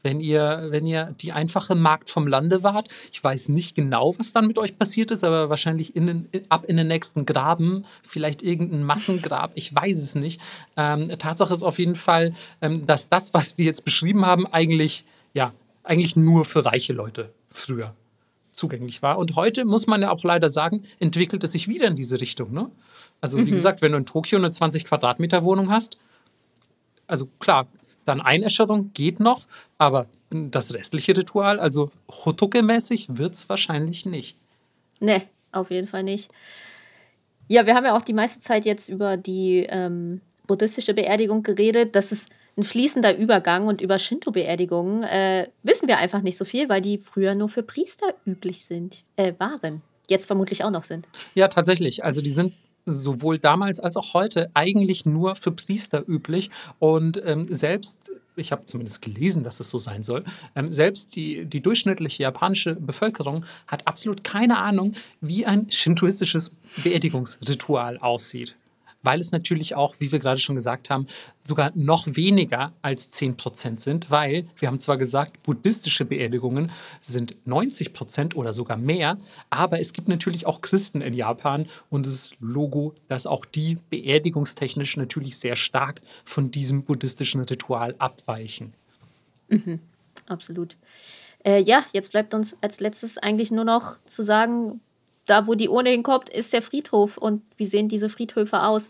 Wenn 0.04 0.20
ihr, 0.20 0.68
wenn 0.70 0.88
ihr 0.88 1.14
die 1.22 1.32
einfache 1.32 1.76
Magd 1.76 2.10
vom 2.10 2.28
Lande 2.28 2.64
wart, 2.64 2.88
ich 3.12 3.24
weiß 3.24 3.50
nicht 3.50 3.76
genau, 3.76 4.18
was 4.18 4.34
dann 4.34 4.48
mit 4.48 4.58
euch 4.58 4.78
passiert 4.78 5.12
ist, 5.12 5.24
aber 5.24 5.50
wahrscheinlich 5.50 5.96
in 5.96 6.28
ab 6.50 6.66
in 6.66 6.78
den 6.78 6.88
nächsten 6.88 7.26
Graben, 7.28 7.86
vielleicht 8.02 8.42
irgendein 8.42 8.84
Massengrab, 8.84 9.52
ich 9.54 9.74
weiß 9.74 9.98
es 9.98 10.16
nicht. 10.16 10.42
Ähm, 10.76 11.08
Tatsache 11.20 11.54
ist 11.54 11.62
auf 11.62 11.78
jeden 11.78 11.96
Fall, 11.96 12.34
ähm, 12.62 12.86
dass 12.88 13.10
das, 13.10 13.34
was 13.36 13.60
wir 13.60 13.66
jetzt 13.66 13.86
beschrieben 13.86 14.26
haben, 14.26 14.48
eigentlich, 14.48 15.06
ja, 15.34 15.54
eigentlich 15.84 16.16
nur 16.16 16.46
für 16.46 16.66
reiche 16.66 16.94
Leute 16.94 17.32
früher 17.50 17.94
zugänglich 18.62 19.02
war. 19.02 19.18
Und 19.18 19.36
heute 19.36 19.66
muss 19.66 19.88
man 19.88 20.02
ja 20.02 20.12
auch 20.12 20.24
leider 20.24 20.50
sagen, 20.50 20.84
entwickelt 21.00 21.44
es 21.44 21.52
sich 21.52 21.68
wieder 21.68 21.88
in 21.88 21.96
diese 21.96 22.22
Richtung. 22.22 22.54
Ne? 22.54 22.70
Also 23.20 23.40
wie 23.40 23.44
mhm. 23.44 23.52
gesagt, 23.52 23.82
wenn 23.82 23.92
du 23.92 23.98
in 23.98 24.06
Tokio 24.06 24.38
eine 24.38 24.52
20 24.52 24.86
Quadratmeter 24.86 25.44
Wohnung 25.44 25.72
hast, 25.72 25.98
also 27.08 27.28
klar, 27.40 27.68
dann 28.06 28.22
Einäscherung 28.22 28.92
geht 28.94 29.20
noch, 29.20 29.48
aber 29.78 30.08
das 30.30 30.74
restliche 30.74 31.18
Ritual, 31.18 31.60
also 31.60 31.92
Hotoke-mäßig, 32.10 33.08
wird 33.10 33.34
es 33.34 33.50
wahrscheinlich 33.50 34.06
nicht. 34.06 34.38
Nee, 35.00 35.24
auf 35.52 35.72
jeden 35.72 35.88
Fall 35.88 36.04
nicht. 36.04 36.32
Ja, 37.48 37.66
wir 37.66 37.76
haben 37.76 37.86
ja 37.86 37.98
auch 37.98 38.02
die 38.04 38.14
meiste 38.14 38.40
Zeit 38.40 38.66
jetzt 38.66 38.88
über 38.88 39.18
die 39.18 39.66
ähm, 39.68 40.22
buddhistische 40.48 40.94
Beerdigung 40.94 41.44
geredet. 41.44 41.96
Das 41.96 42.12
ist 42.12 42.30
ein 42.58 42.64
fließender 42.64 43.18
Übergang 43.18 43.68
und 43.68 43.82
über 43.82 43.98
Shinto-Beerdigungen 43.98 45.04
äh, 45.04 45.48
wissen 45.64 45.88
wir 45.88 45.98
einfach 45.98 46.22
nicht 46.22 46.38
so 46.38 46.46
viel, 46.46 46.70
weil 46.70 46.82
die 46.82 46.98
früher 46.98 47.36
nur 47.36 47.50
für 47.50 47.64
Priester 47.64 48.14
üblich 48.26 48.66
sind, 48.66 49.04
äh, 49.16 49.34
waren. 49.38 49.82
Jetzt 50.10 50.26
vermutlich 50.26 50.64
auch 50.64 50.72
noch 50.72 50.84
sind. 50.84 51.08
Ja, 51.36 51.48
tatsächlich. 51.48 52.04
Also 52.04 52.22
die 52.22 52.32
sind 52.32 52.54
sowohl 52.86 53.40
damals 53.40 53.80
als 53.80 53.96
auch 53.96 54.14
heute 54.14 54.50
eigentlich 54.54 55.06
nur 55.06 55.36
für 55.36 55.52
Priester 55.52 56.04
üblich. 56.08 56.50
Und 56.80 57.22
ähm, 57.26 57.48
selbst, 57.50 58.00
ich 58.36 58.52
habe 58.52 58.66
zumindest 58.66 59.02
gelesen, 59.02 59.44
dass 59.44 59.60
es 59.60 59.70
so 59.70 59.78
sein 59.78 60.04
soll, 60.04 60.24
ähm, 60.56 60.74
selbst 60.74 61.16
die, 61.16 61.46
die 61.46 61.62
durchschnittliche 61.62 62.24
japanische 62.24 62.76
Bevölkerung 62.76 63.46
hat 63.68 63.88
absolut 63.88 64.24
keine 64.24 64.58
Ahnung, 64.58 64.94
wie 65.22 65.46
ein 65.46 65.70
shintoistisches 65.72 66.52
Beerdigungsritual 66.84 67.98
aussieht 68.00 68.56
weil 69.04 69.20
es 69.20 69.32
natürlich 69.32 69.76
auch, 69.76 69.96
wie 70.00 70.12
wir 70.12 70.20
gerade 70.20 70.40
schon 70.40 70.56
gesagt 70.56 70.90
haben, 70.90 71.06
sogar 71.44 71.72
noch 71.76 72.06
weniger 72.08 72.74
als 72.82 73.10
10 73.10 73.38
Prozent 73.38 73.82
sind, 73.82 74.12
weil 74.12 74.46
wir 74.58 74.68
haben 74.68 74.80
zwar 74.80 74.98
gesagt, 74.98 75.44
buddhistische 75.44 76.06
Beerdigungen 76.06 76.72
sind 77.02 77.36
90 77.46 77.94
Prozent 77.94 78.36
oder 78.36 78.54
sogar 78.54 78.78
mehr, 78.78 79.18
aber 79.50 79.80
es 79.80 79.94
gibt 79.94 80.08
natürlich 80.08 80.46
auch 80.46 80.62
Christen 80.62 81.02
in 81.02 81.14
Japan 81.14 81.66
und 81.90 82.06
das 82.06 82.32
Logo, 82.40 82.96
dass 83.08 83.26
auch 83.26 83.46
die 83.46 83.78
beerdigungstechnisch 83.90 84.98
natürlich 84.98 85.38
sehr 85.38 85.56
stark 85.56 86.02
von 86.24 86.52
diesem 86.52 86.84
buddhistischen 86.84 87.42
Ritual 87.42 87.96
abweichen. 87.98 88.74
Mhm, 89.50 89.80
absolut. 90.28 90.78
Äh, 91.44 91.62
ja, 91.64 91.84
jetzt 91.92 92.12
bleibt 92.12 92.34
uns 92.34 92.56
als 92.62 92.80
letztes 92.80 93.18
eigentlich 93.18 93.52
nur 93.52 93.66
noch 93.66 93.98
zu 94.06 94.22
sagen, 94.22 94.80
da, 95.26 95.48
wo 95.48 95.56
die 95.56 95.70
Urne 95.70 95.90
hinkommt, 95.90 96.30
ist 96.30 96.54
der 96.54 96.62
Friedhof. 96.62 97.18
Und 97.18 97.44
wie 97.58 97.66
sehen 97.66 97.88
diese 97.88 98.10
Friedhöfe 98.10 98.64
aus? 98.64 98.90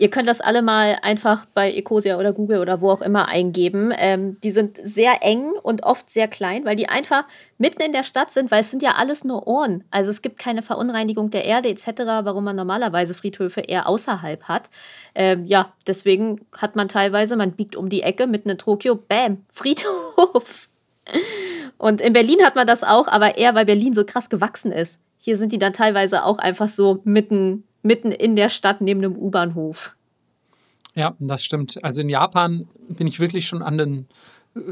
Ihr 0.00 0.10
könnt 0.10 0.28
das 0.28 0.40
alle 0.40 0.62
mal 0.62 0.96
einfach 1.02 1.44
bei 1.46 1.72
Ecosia 1.72 2.18
oder 2.18 2.32
Google 2.32 2.60
oder 2.60 2.80
wo 2.80 2.90
auch 2.90 3.02
immer 3.02 3.26
eingeben. 3.26 3.92
Ähm, 3.98 4.40
die 4.40 4.52
sind 4.52 4.78
sehr 4.80 5.24
eng 5.24 5.50
und 5.62 5.82
oft 5.82 6.08
sehr 6.08 6.28
klein, 6.28 6.64
weil 6.64 6.76
die 6.76 6.88
einfach 6.88 7.26
mitten 7.58 7.82
in 7.82 7.90
der 7.90 8.04
Stadt 8.04 8.32
sind, 8.32 8.52
weil 8.52 8.60
es 8.60 8.70
sind 8.70 8.80
ja 8.80 8.92
alles 8.92 9.24
nur 9.24 9.48
Ohren. 9.48 9.82
Also 9.90 10.10
es 10.10 10.22
gibt 10.22 10.38
keine 10.38 10.62
Verunreinigung 10.62 11.30
der 11.30 11.44
Erde 11.44 11.68
etc., 11.68 11.88
warum 12.22 12.44
man 12.44 12.54
normalerweise 12.54 13.12
Friedhöfe 13.12 13.60
eher 13.60 13.88
außerhalb 13.88 14.44
hat. 14.44 14.70
Ähm, 15.16 15.46
ja, 15.46 15.72
deswegen 15.88 16.46
hat 16.56 16.76
man 16.76 16.86
teilweise, 16.86 17.34
man 17.34 17.52
biegt 17.52 17.74
um 17.74 17.88
die 17.88 18.02
Ecke 18.02 18.28
mitten 18.28 18.50
in 18.50 18.58
Tokio, 18.58 18.94
bam, 18.94 19.44
Friedhof. 19.48 20.68
Und 21.76 22.00
in 22.00 22.12
Berlin 22.12 22.44
hat 22.44 22.54
man 22.54 22.68
das 22.68 22.84
auch, 22.84 23.08
aber 23.08 23.36
eher, 23.36 23.56
weil 23.56 23.64
Berlin 23.64 23.94
so 23.94 24.04
krass 24.04 24.30
gewachsen 24.30 24.70
ist. 24.70 25.00
Hier 25.18 25.36
sind 25.36 25.52
die 25.52 25.58
dann 25.58 25.72
teilweise 25.72 26.24
auch 26.24 26.38
einfach 26.38 26.68
so 26.68 27.00
mitten, 27.04 27.64
mitten 27.82 28.12
in 28.12 28.36
der 28.36 28.48
Stadt 28.48 28.80
neben 28.80 29.02
dem 29.02 29.16
U-Bahnhof. 29.16 29.94
Ja, 30.94 31.14
das 31.18 31.44
stimmt. 31.44 31.82
Also 31.84 32.00
in 32.00 32.08
Japan 32.08 32.68
bin 32.88 33.06
ich 33.06 33.20
wirklich 33.20 33.46
schon 33.46 33.62
an 33.62 33.78
den 33.78 34.06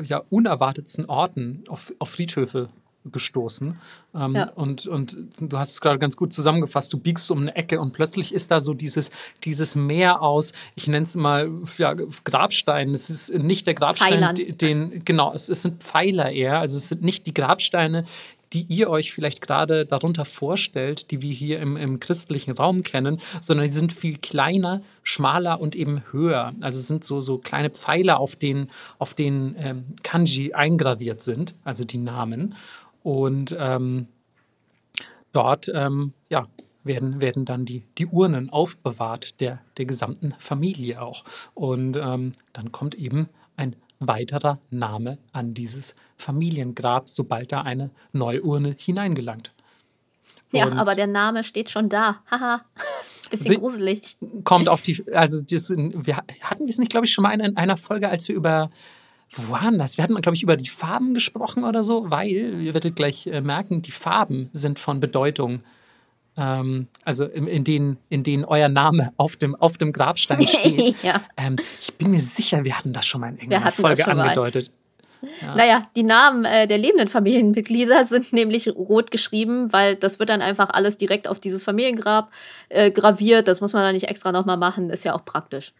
ja, 0.03 0.23
unerwartetsten 0.31 1.07
Orten 1.07 1.65
auf, 1.69 1.93
auf 1.99 2.11
Friedhöfe 2.11 2.69
gestoßen. 3.13 3.79
Ähm, 4.15 4.35
ja. 4.35 4.51
und, 4.55 4.87
und 4.87 5.17
du 5.39 5.59
hast 5.59 5.73
es 5.73 5.81
gerade 5.81 5.99
ganz 5.99 6.17
gut 6.17 6.33
zusammengefasst. 6.33 6.93
Du 6.93 6.99
biegst 6.99 7.31
um 7.31 7.43
eine 7.43 7.55
Ecke 7.55 7.81
und 7.81 7.93
plötzlich 7.93 8.35
ist 8.35 8.51
da 8.51 8.61
so 8.61 8.75
dieses, 8.75 9.11
dieses 9.45 9.77
Meer 9.77 10.23
aus, 10.23 10.53
ich 10.75 10.89
nenne 10.89 11.05
es 11.05 11.15
mal 11.15 11.51
ja, 11.79 11.95
Grabstein. 12.25 12.91
Es 12.91 13.11
ist 13.11 13.33
nicht 13.35 13.67
der 13.67 13.75
Grabstein, 13.75 14.35
den, 14.35 14.59
den, 14.59 15.05
genau, 15.05 15.33
es, 15.33 15.49
es 15.49 15.63
sind 15.63 15.83
Pfeiler 15.83 16.31
eher. 16.31 16.59
Also 16.59 16.77
es 16.77 16.89
sind 16.89 17.03
nicht 17.03 17.27
die 17.27 17.35
Grabsteine, 17.35 18.05
die 18.53 18.63
ihr 18.69 18.91
euch 18.91 19.13
vielleicht 19.13 19.41
gerade 19.41 19.87
darunter 19.87 20.25
vorstellt, 20.25 21.11
die 21.11 21.23
wir 21.23 21.33
hier 21.33 21.61
im, 21.61 21.77
im 21.77 22.01
christlichen 22.01 22.53
Raum 22.53 22.83
kennen, 22.83 23.21
sondern 23.41 23.67
die 23.67 23.73
sind 23.73 23.93
viel 23.93 24.19
kleiner, 24.19 24.83
schmaler 25.03 25.61
und 25.61 25.75
eben 25.75 26.03
höher. 26.13 26.55
Also 26.61 26.81
sind 26.81 27.05
so, 27.05 27.21
so 27.21 27.39
kleine 27.39 27.71
Pfeiler, 27.71 28.21
auf 28.21 28.37
denen, 28.37 28.71
auf 28.99 29.15
denen 29.15 29.57
ähm, 29.59 29.85
Kanji 30.03 30.55
eingraviert 30.55 31.23
sind, 31.23 31.55
also 31.65 31.85
die 31.85 31.99
Namen. 31.99 32.55
Und 33.03 33.55
ähm, 33.59 34.09
dort 35.33 35.71
ähm, 35.75 36.13
ja, 36.29 36.47
werden, 36.85 37.21
werden 37.21 37.45
dann 37.45 37.65
die, 37.65 37.85
die 37.99 38.07
Urnen 38.07 38.51
aufbewahrt, 38.51 39.41
der, 39.41 39.61
der 39.77 39.87
gesamten 39.87 40.35
Familie 40.39 41.03
auch. 41.03 41.25
Und 41.55 41.97
ähm, 41.97 42.33
dann 42.53 42.73
kommt 42.73 42.95
eben 42.95 43.29
ein 43.57 43.77
weiterer 43.99 44.59
Name 44.71 45.19
an 45.33 45.55
dieses 45.55 45.95
Familiengrab, 46.17 47.09
sobald 47.09 47.53
da 47.53 47.63
eine 47.63 47.91
Neuurne 48.13 48.75
hineingelangt. 48.79 49.53
Ja, 50.53 50.73
aber 50.73 50.95
der 50.95 51.07
Name 51.07 51.45
steht 51.45 51.71
schon 51.71 51.89
da. 51.89 52.23
Haha. 52.31 52.63
Bisschen 53.31 53.57
gruselig. 53.57 54.17
Kommt 54.45 54.69
auf 54.69 54.83
die, 54.83 55.05
also 55.13 55.45
das, 55.45 55.71
wir 55.71 56.17
hatten 56.17 56.67
das 56.67 56.79
nicht, 56.79 56.91
glaube 56.91 57.07
ich, 57.07 57.13
schon 57.13 57.23
mal 57.23 57.39
in 57.39 57.57
einer 57.57 57.77
Folge, 57.77 58.09
als 58.09 58.29
wir 58.29 58.37
über, 58.37 58.71
wo 59.31 59.53
waren 59.53 59.79
das? 59.79 59.97
Wir 59.97 60.05
hatten, 60.05 60.15
glaube 60.21 60.37
ich, 60.37 60.45
über 60.45 60.57
die 60.57 60.69
Farben 60.69 61.13
gesprochen 61.13 61.65
oder 61.65 61.83
so, 61.83 62.11
weil, 62.11 62.29
ihr 62.29 62.75
werdet 62.75 62.95
gleich 62.95 63.27
äh, 63.27 63.41
merken, 63.41 63.83
die 63.83 63.91
Farben 63.91 64.49
sind 64.53 64.79
von 64.79 65.01
Bedeutung 65.01 65.63
ähm, 66.37 66.89
also 67.05 67.25
in, 67.25 67.47
in, 67.47 67.65
denen, 67.65 67.97
in 68.09 68.23
denen 68.23 68.45
euer 68.45 68.69
Name 68.69 69.13
auf 69.17 69.37
dem, 69.37 69.55
auf 69.55 69.79
dem 69.79 69.93
Grabstein 69.93 70.47
steht. 70.49 71.03
ja. 71.03 71.23
ähm, 71.37 71.57
ich 71.81 71.95
bin 71.95 72.11
mir 72.11 72.21
sicher, 72.21 72.65
wir 72.65 72.79
hatten 72.79 72.93
das 72.93 73.07
schon 73.07 73.21
mal 73.21 73.29
in 73.29 73.37
irgendeiner 73.37 73.71
Folge 73.71 74.07
angedeutet. 74.07 74.71
Ja. 75.43 75.55
Naja, 75.55 75.87
die 75.97 76.03
Namen 76.03 76.45
äh, 76.45 76.67
der 76.67 76.79
lebenden 76.79 77.09
Familienmitglieder 77.09 78.05
sind 78.05 78.33
nämlich 78.33 78.69
rot 78.69 79.11
geschrieben, 79.11 79.73
weil 79.73 79.97
das 79.97 80.19
wird 80.19 80.31
dann 80.31 80.43
einfach 80.43 80.71
alles 80.71 80.97
direkt 80.97 81.29
auf 81.29 81.39
dieses 81.39 81.63
Familiengrab 81.63 82.31
äh, 82.69 82.91
graviert. 82.91 83.49
Das 83.49 83.61
muss 83.61 83.73
man 83.73 83.83
dann 83.83 83.95
nicht 83.95 84.09
extra 84.09 84.33
nochmal 84.33 84.57
machen, 84.57 84.91
ist 84.91 85.05
ja 85.05 85.15
auch 85.15 85.25
praktisch. 85.25 85.73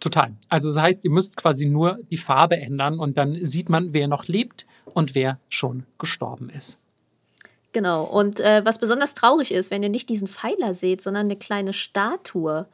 Total. 0.00 0.32
Also 0.48 0.68
das 0.68 0.78
heißt, 0.78 1.04
ihr 1.04 1.10
müsst 1.10 1.36
quasi 1.36 1.66
nur 1.66 1.98
die 2.10 2.16
Farbe 2.16 2.56
ändern 2.56 2.98
und 2.98 3.18
dann 3.18 3.34
sieht 3.34 3.68
man, 3.68 3.92
wer 3.92 4.06
noch 4.06 4.26
lebt 4.26 4.66
und 4.94 5.14
wer 5.14 5.38
schon 5.48 5.84
gestorben 5.98 6.50
ist. 6.50 6.78
Genau. 7.72 8.04
Und 8.04 8.40
äh, 8.40 8.64
was 8.64 8.78
besonders 8.78 9.14
traurig 9.14 9.52
ist, 9.52 9.70
wenn 9.70 9.82
ihr 9.82 9.88
nicht 9.88 10.08
diesen 10.08 10.28
Pfeiler 10.28 10.72
seht, 10.72 11.02
sondern 11.02 11.26
eine 11.26 11.36
kleine 11.36 11.72
Statue, 11.72 12.66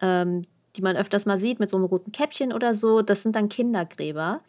ähm, 0.00 0.42
die 0.76 0.82
man 0.82 0.96
öfters 0.96 1.26
mal 1.26 1.38
sieht 1.38 1.60
mit 1.60 1.70
so 1.70 1.76
einem 1.76 1.86
roten 1.86 2.12
Käppchen 2.12 2.52
oder 2.52 2.74
so, 2.74 3.02
das 3.02 3.22
sind 3.22 3.36
dann 3.36 3.48
Kindergräber, 3.48 4.40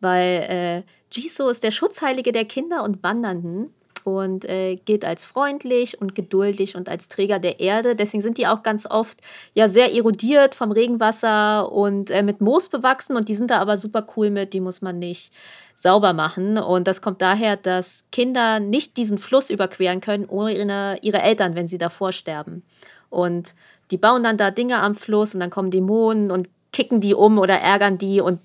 weil 0.00 0.42
äh, 0.48 0.82
Jisoo 1.12 1.48
ist 1.48 1.64
der 1.64 1.70
Schutzheilige 1.70 2.32
der 2.32 2.44
Kinder 2.44 2.84
und 2.84 3.02
Wandernden 3.02 3.72
und 4.04 4.44
äh, 4.44 4.76
gilt 4.76 5.04
als 5.04 5.24
freundlich 5.24 6.00
und 6.00 6.14
geduldig 6.14 6.76
und 6.76 6.88
als 6.88 7.08
Träger 7.08 7.38
der 7.38 7.60
Erde. 7.60 7.94
Deswegen 7.94 8.22
sind 8.22 8.38
die 8.38 8.46
auch 8.46 8.62
ganz 8.62 8.86
oft 8.86 9.18
ja 9.54 9.68
sehr 9.68 9.94
erodiert 9.94 10.54
vom 10.54 10.72
Regenwasser 10.72 11.70
und 11.70 12.10
äh, 12.10 12.22
mit 12.22 12.40
Moos 12.40 12.68
bewachsen 12.68 13.16
und 13.16 13.28
die 13.28 13.34
sind 13.34 13.50
da 13.50 13.58
aber 13.58 13.76
super 13.76 14.06
cool 14.16 14.30
mit, 14.30 14.52
die 14.52 14.60
muss 14.60 14.82
man 14.82 14.98
nicht 14.98 15.32
sauber 15.74 16.12
machen. 16.12 16.58
Und 16.58 16.88
das 16.88 17.02
kommt 17.02 17.22
daher, 17.22 17.56
dass 17.56 18.04
Kinder 18.10 18.60
nicht 18.60 18.96
diesen 18.96 19.18
Fluss 19.18 19.50
überqueren 19.50 20.00
können 20.00 20.26
ohne 20.26 20.98
ihre 21.02 21.22
Eltern, 21.22 21.54
wenn 21.54 21.68
sie 21.68 21.78
davor 21.78 22.12
sterben. 22.12 22.62
Und 23.10 23.54
die 23.90 23.96
bauen 23.96 24.22
dann 24.22 24.36
da 24.36 24.50
Dinge 24.50 24.80
am 24.80 24.94
Fluss 24.94 25.34
und 25.34 25.40
dann 25.40 25.50
kommen 25.50 25.70
Dämonen 25.70 26.30
und 26.30 26.48
kicken 26.72 27.00
die 27.00 27.14
um 27.14 27.38
oder 27.38 27.58
ärgern 27.58 27.98
die 27.98 28.20
und 28.20 28.40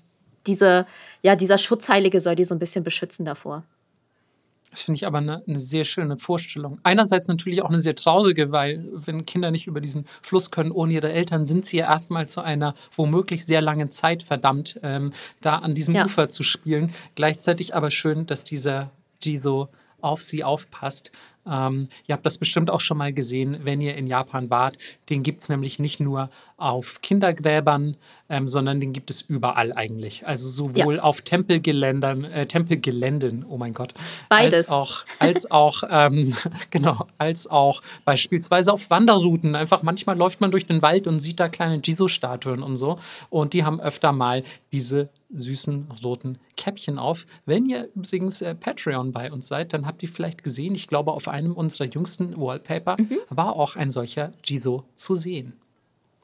diese, 0.46 0.86
ja, 1.22 1.36
dieser 1.36 1.58
Schutzheilige 1.58 2.20
soll 2.20 2.34
die 2.34 2.44
so 2.44 2.54
ein 2.54 2.58
bisschen 2.58 2.84
beschützen 2.84 3.24
davor. 3.24 3.64
Das 4.74 4.82
finde 4.82 4.96
ich 4.96 5.06
aber 5.06 5.18
eine, 5.18 5.40
eine, 5.46 5.60
sehr 5.60 5.84
schöne 5.84 6.16
Vorstellung. 6.16 6.80
Einerseits 6.82 7.28
natürlich 7.28 7.62
auch 7.62 7.68
eine 7.68 7.78
sehr 7.78 7.94
traurige, 7.94 8.50
weil 8.50 8.84
wenn 8.92 9.24
Kinder 9.24 9.52
nicht 9.52 9.68
über 9.68 9.80
diesen 9.80 10.04
Fluss 10.20 10.50
können 10.50 10.72
ohne 10.72 10.94
ihre 10.94 11.12
Eltern, 11.12 11.46
sind 11.46 11.64
sie 11.64 11.76
ja 11.76 11.86
erstmal 11.86 12.26
zu 12.26 12.40
einer 12.40 12.74
womöglich 12.90 13.44
sehr 13.44 13.60
langen 13.60 13.92
Zeit 13.92 14.24
verdammt, 14.24 14.80
ähm, 14.82 15.12
da 15.40 15.58
an 15.58 15.74
diesem 15.74 15.94
ja. 15.94 16.06
Ufer 16.06 16.28
zu 16.28 16.42
spielen. 16.42 16.92
Gleichzeitig 17.14 17.76
aber 17.76 17.92
schön, 17.92 18.26
dass 18.26 18.42
dieser 18.42 18.90
Jiso 19.22 19.68
auf 20.00 20.22
sie 20.22 20.42
aufpasst 20.42 21.12
ähm, 21.50 21.88
ihr 22.06 22.14
habt 22.14 22.24
das 22.24 22.38
bestimmt 22.38 22.70
auch 22.70 22.80
schon 22.80 22.98
mal 22.98 23.12
gesehen, 23.12 23.58
wenn 23.62 23.80
ihr 23.80 23.96
in 23.96 24.06
Japan 24.06 24.50
wart. 24.50 24.76
Den 25.10 25.22
gibt 25.22 25.42
es 25.42 25.48
nämlich 25.48 25.78
nicht 25.78 26.00
nur 26.00 26.30
auf 26.56 27.02
Kindergräbern, 27.02 27.96
ähm, 28.28 28.48
sondern 28.48 28.80
den 28.80 28.92
gibt 28.92 29.10
es 29.10 29.22
überall 29.22 29.72
eigentlich. 29.74 30.26
Also 30.26 30.48
sowohl 30.48 30.96
ja. 30.96 31.02
auf 31.02 31.20
Tempelgeländern, 31.22 32.24
äh, 32.24 32.46
Tempelgeländen, 32.46 33.44
oh 33.48 33.58
mein 33.58 33.72
Gott. 33.72 33.92
Beides. 34.28 34.68
Als 34.68 34.70
auch, 34.70 35.04
als 35.18 35.50
auch 35.50 35.82
ähm, 35.90 36.34
genau, 36.70 37.06
als 37.18 37.46
auch 37.46 37.82
beispielsweise 38.04 38.72
auf 38.72 38.88
Wanderrouten. 38.90 39.54
Einfach 39.54 39.82
manchmal 39.82 40.16
läuft 40.16 40.40
man 40.40 40.50
durch 40.50 40.66
den 40.66 40.80
Wald 40.80 41.06
und 41.06 41.20
sieht 41.20 41.40
da 41.40 41.48
kleine 41.48 41.80
Jiso-Statuen 41.84 42.62
und 42.62 42.76
so. 42.76 42.98
Und 43.30 43.52
die 43.52 43.64
haben 43.64 43.80
öfter 43.80 44.12
mal 44.12 44.42
diese 44.72 45.08
süßen 45.34 45.88
roten 46.02 46.38
Käppchen 46.56 46.98
auf. 46.98 47.26
Wenn 47.46 47.66
ihr 47.66 47.88
übrigens 47.94 48.42
äh, 48.42 48.54
Patreon 48.54 49.12
bei 49.12 49.30
uns 49.30 49.48
seid, 49.48 49.72
dann 49.72 49.86
habt 49.86 50.02
ihr 50.02 50.08
vielleicht 50.08 50.44
gesehen, 50.44 50.74
ich 50.74 50.88
glaube, 50.88 51.12
auf 51.12 51.28
einem 51.28 51.52
unserer 51.52 51.86
jüngsten 51.86 52.36
Wallpaper 52.40 52.96
mhm. 52.98 53.18
war 53.28 53.56
auch 53.56 53.76
ein 53.76 53.90
solcher 53.90 54.32
Jiso 54.44 54.84
zu 54.94 55.16
sehen. 55.16 55.54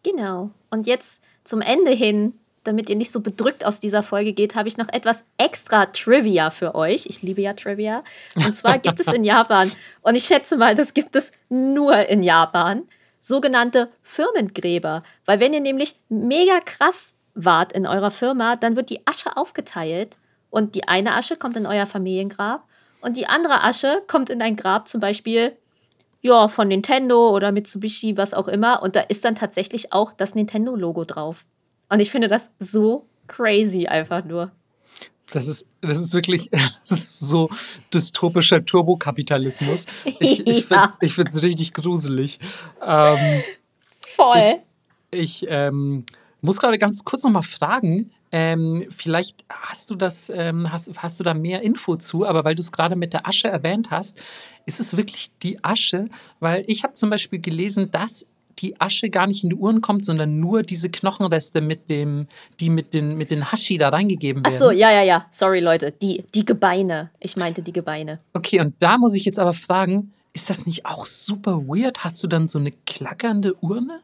Genau. 0.03 0.51
Und 0.70 0.87
jetzt 0.87 1.23
zum 1.45 1.61
Ende 1.61 1.91
hin, 1.91 2.35
damit 2.65 2.89
ihr 2.89 2.97
nicht 2.97 3.11
so 3.11 3.20
bedrückt 3.20 3.65
aus 3.65 3.81
dieser 3.81 4.03
Folge 4.03 4.32
geht, 4.32 4.55
habe 4.55 4.69
ich 4.69 4.77
noch 4.77 4.89
etwas 4.89 5.24
extra 5.39 5.87
Trivia 5.87 6.51
für 6.51 6.74
euch. 6.74 7.07
Ich 7.07 7.23
liebe 7.23 7.41
ja 7.41 7.53
Trivia. 7.55 8.05
Und 8.37 8.55
zwar 8.55 8.78
gibt 8.78 9.01
es 9.01 9.07
in 9.09 9.24
Japan, 9.24 9.70
und 10.03 10.15
ich 10.15 10.24
schätze 10.24 10.57
mal, 10.57 10.74
das 10.74 10.95
gibt 10.95 11.16
es 11.16 11.32
nur 11.49 12.09
in 12.09 12.23
Japan, 12.23 12.82
sogenannte 13.19 13.91
Firmengräber. 14.03 15.03
Weil 15.24 15.41
wenn 15.41 15.55
ihr 15.55 15.61
nämlich 15.61 15.97
mega 16.09 16.61
krass 16.61 17.15
wart 17.35 17.73
in 17.73 17.86
eurer 17.86 18.11
Firma, 18.11 18.57
dann 18.57 18.77
wird 18.77 18.90
die 18.90 19.07
Asche 19.07 19.36
aufgeteilt 19.36 20.19
und 20.51 20.74
die 20.74 20.89
eine 20.89 21.15
Asche 21.15 21.36
kommt 21.36 21.57
in 21.57 21.66
euer 21.66 21.86
Familiengrab 21.86 22.65
und 23.01 23.16
die 23.16 23.27
andere 23.27 23.62
Asche 23.62 24.02
kommt 24.07 24.31
in 24.31 24.43
ein 24.43 24.57
Grab 24.57 24.89
zum 24.89 25.01
Beispiel 25.01 25.57
ja, 26.23 26.48
von 26.48 26.69
Nintendo 26.69 27.31
oder 27.31 27.52
Mitsubishi, 27.52 28.16
was 28.16 28.35
auch 28.35 28.48
immer. 28.48 28.82
Und 28.82 28.97
da 28.97 29.01
ist 29.01 29.24
dann 29.24 29.35
tatsächlich 29.35 29.93
auch 29.93 30.12
das 30.12 30.35
Nintendo-Logo 30.35 31.05
drauf. 31.05 31.47
Und 31.89 32.01
ich 32.01 32.11
finde 32.11 32.28
das 32.28 32.51
so 32.59 33.07
crazy 33.27 33.86
einfach 33.86 34.24
nur. 34.24 34.51
Das 35.32 35.47
ist, 35.47 35.66
das 35.81 35.98
ist 35.98 36.12
wirklich, 36.12 36.51
das 36.51 36.90
ist 36.90 37.20
so 37.20 37.48
dystopischer 37.94 38.65
Turbokapitalismus. 38.65 39.86
Ich, 40.19 40.47
ich 40.47 40.69
ja. 40.69 40.86
finde 40.86 41.31
es 41.31 41.43
richtig 41.43 41.73
gruselig. 41.73 42.39
Ähm, 42.85 43.43
Voll. 44.01 44.57
Ich, 45.11 45.43
ich 45.43 45.47
ähm, 45.48 46.05
muss 46.43 46.59
gerade 46.59 46.79
ganz 46.79 47.05
kurz 47.05 47.23
noch 47.25 47.31
mal 47.31 47.43
fragen, 47.43 48.11
ähm, 48.33 48.87
vielleicht 48.91 49.45
hast 49.49 49.91
du 49.91 49.97
das, 49.97 50.31
ähm, 50.35 50.71
hast, 50.71 50.91
hast 50.97 51.19
du 51.19 51.25
da 51.25 51.35
mehr 51.35 51.62
Info 51.62 51.97
zu, 51.97 52.25
aber 52.25 52.45
weil 52.45 52.55
du 52.55 52.62
es 52.62 52.71
gerade 52.71 52.97
mit 52.97 53.12
der 53.12 53.27
Asche 53.27 53.49
erwähnt 53.49 53.91
hast, 53.91 54.19
ist 54.67 54.79
es 54.79 54.97
wirklich 54.97 55.31
die 55.43 55.62
Asche? 55.65 56.05
Weil 56.39 56.65
ich 56.69 56.85
habe 56.85 56.95
zum 56.95 57.11
Beispiel 57.11 57.41
gelesen, 57.41 57.91
dass 57.91 58.25
die 58.61 58.81
Asche 58.81 59.11
gar 59.11 59.27
nicht 59.27 59.43
in 59.43 59.51
die 59.51 59.57
Uhren 59.57 59.81
kommt, 59.81 60.05
sondern 60.05 60.39
nur 60.39 60.62
diese 60.62 60.91
Knochenreste 60.91 61.61
mit 61.61 61.89
dem, 61.89 62.27
die 62.61 62.71
mit 62.71 62.95
den, 62.95 63.17
mit 63.17 63.31
den 63.31 63.51
Hashi 63.51 63.79
da 63.79 63.89
reingegeben 63.89 64.45
werden. 64.45 64.55
Ach 64.55 64.59
so, 64.59 64.71
ja, 64.71 64.93
ja, 64.93 65.03
ja. 65.03 65.27
Sorry, 65.31 65.61
Leute. 65.61 65.93
Die, 65.93 66.25
die 66.35 66.45
Gebeine. 66.45 67.11
Ich 67.21 67.37
meinte 67.37 67.62
die 67.62 67.73
Gebeine. 67.73 68.19
Okay, 68.35 68.61
und 68.61 68.75
da 68.79 68.99
muss 68.99 69.15
ich 69.15 69.25
jetzt 69.25 69.39
aber 69.39 69.55
fragen, 69.55 70.12
ist 70.33 70.51
das 70.51 70.67
nicht 70.67 70.87
auch 70.87 71.07
super 71.07 71.62
weird? 71.67 72.05
Hast 72.05 72.23
du 72.23 72.29
dann 72.29 72.47
so 72.47 72.59
eine 72.59 72.73
klackernde 72.73 73.55
Urne? 73.61 74.01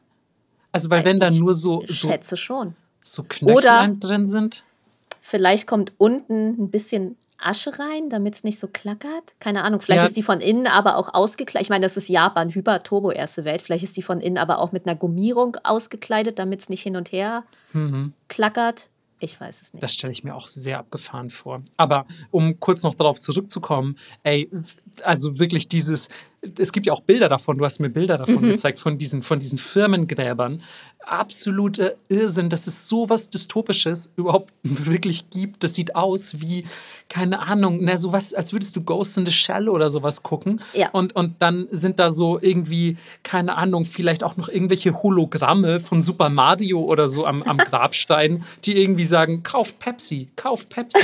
Also, 0.77 0.91
weil 0.91 1.05
wenn 1.05 1.19
da 1.19 1.31
nur 1.31 1.55
so. 1.55 1.83
So, 1.87 2.09
schätze 2.09 2.37
schon. 2.37 2.75
So 3.01 3.23
Knöchlein 3.23 3.99
drin 3.99 4.27
sind? 4.27 4.63
Vielleicht 5.23 5.67
kommt 5.67 5.93
unten 5.97 6.63
ein 6.63 6.71
bisschen 6.71 7.17
Asche 7.39 7.79
rein, 7.79 8.11
damit 8.11 8.35
es 8.35 8.45
nicht 8.45 8.59
so 8.59 8.69
klackert. 8.69 9.35
Keine 9.41 9.65
Ahnung. 9.65 9.81
Vielleicht 9.81 10.03
ja. 10.03 10.05
ist 10.05 10.17
die 10.19 10.23
von 10.23 10.41
innen 10.41 10.67
aber 10.67 10.97
auch 10.97 11.15
ausgekleidet. 11.15 11.67
Ich 11.67 11.71
meine, 11.71 11.85
das 11.85 11.97
ist 11.97 12.09
Japan, 12.09 12.51
Hyper-Turbo, 12.51 13.11
erste 13.11 13.47
Welt. 13.47 13.63
Vielleicht 13.63 13.85
ist 13.85 13.97
die 13.97 14.03
von 14.03 14.21
innen 14.21 14.37
aber 14.37 14.59
auch 14.59 14.73
mit 14.73 14.87
einer 14.87 14.97
Gummierung 14.97 15.57
ausgekleidet, 15.65 16.39
damit 16.39 16.61
es 16.61 16.69
nicht 16.69 16.83
hin 16.83 16.97
und 16.97 17.11
her 17.11 17.45
mhm. 17.73 18.13
klackert. 18.29 18.91
Ich 19.19 19.41
weiß 19.41 19.63
es 19.63 19.73
nicht. 19.73 19.83
Das 19.83 19.95
stelle 19.95 20.13
ich 20.13 20.25
mir 20.25 20.35
auch 20.35 20.47
sehr 20.47 20.79
abgefahren 20.79 21.31
vor. 21.31 21.63
Aber 21.79 22.05
um 22.31 22.61
kurz 22.61 22.83
noch 22.83 22.95
darauf 22.95 23.19
zurückzukommen, 23.19 23.97
ey, 24.25 24.51
also 25.03 25.39
wirklich 25.39 25.69
dieses, 25.69 26.09
es 26.59 26.73
gibt 26.73 26.87
ja 26.87 26.93
auch 26.93 27.01
Bilder 27.01 27.29
davon, 27.29 27.59
du 27.59 27.65
hast 27.65 27.81
mir 27.81 27.91
Bilder 27.91 28.19
davon 28.19 28.43
mhm. 28.43 28.51
gezeigt, 28.51 28.79
von 28.79 28.99
diesen, 28.99 29.23
von 29.23 29.39
diesen 29.39 29.59
Firmengräbern. 29.59 30.63
Absoluter 31.01 31.95
Irrsinn, 32.09 32.51
dass 32.51 32.67
es 32.67 32.89
sowas 32.89 33.29
Dystopisches 33.29 34.11
überhaupt 34.17 34.53
wirklich 34.63 35.31
gibt. 35.31 35.63
Das 35.63 35.75
sieht 35.75 35.95
aus 35.95 36.41
wie, 36.41 36.65
keine 37.09 37.41
Ahnung, 37.41 37.79
na, 37.83 37.97
sowas, 37.97 38.35
als 38.35 38.53
würdest 38.53 38.75
du 38.77 38.83
Ghost 38.83 39.17
in 39.17 39.27
the 39.27 39.33
Shell 39.33 39.69
oder 39.69 39.91
sowas 39.91 40.23
gucken. 40.23 40.61
Ja. 40.75 40.91
Und, 40.91 41.15
und 41.15 41.37
dann 41.39 41.69
sind 41.71 41.99
da 41.99 42.11
so 42.11 42.39
irgendwie, 42.41 42.97
keine 43.23 43.57
Ahnung, 43.57 43.85
vielleicht 43.85 44.25
auch 44.25 44.37
noch 44.37 44.49
irgendwelche 44.49 45.03
Hologramme 45.03 45.81
von 45.81 46.03
Super 46.03 46.29
Mario 46.29 46.81
oder 46.81 47.09
so 47.09 47.27
am, 47.27 47.43
am 47.43 47.57
Grabstein, 47.59 48.43
die 48.65 48.77
irgendwie 48.77 49.05
sagen: 49.05 49.43
kauft 49.43 49.79
Pepsi, 49.79 50.29
kauft 50.37 50.69
Pepsi. 50.71 50.99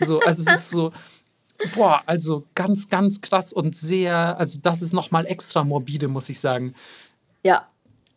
so, 0.00 0.20
also 0.20 0.42
es 0.46 0.60
ist 0.60 0.70
so 0.70 0.92
Boah, 1.74 2.02
also 2.06 2.46
ganz, 2.54 2.88
ganz 2.88 3.20
krass 3.20 3.52
und 3.52 3.76
sehr, 3.76 4.38
also 4.38 4.60
das 4.62 4.82
ist 4.82 4.92
nochmal 4.92 5.26
extra 5.26 5.64
morbide, 5.64 6.08
muss 6.08 6.28
ich 6.28 6.38
sagen. 6.38 6.74
Ja, 7.42 7.66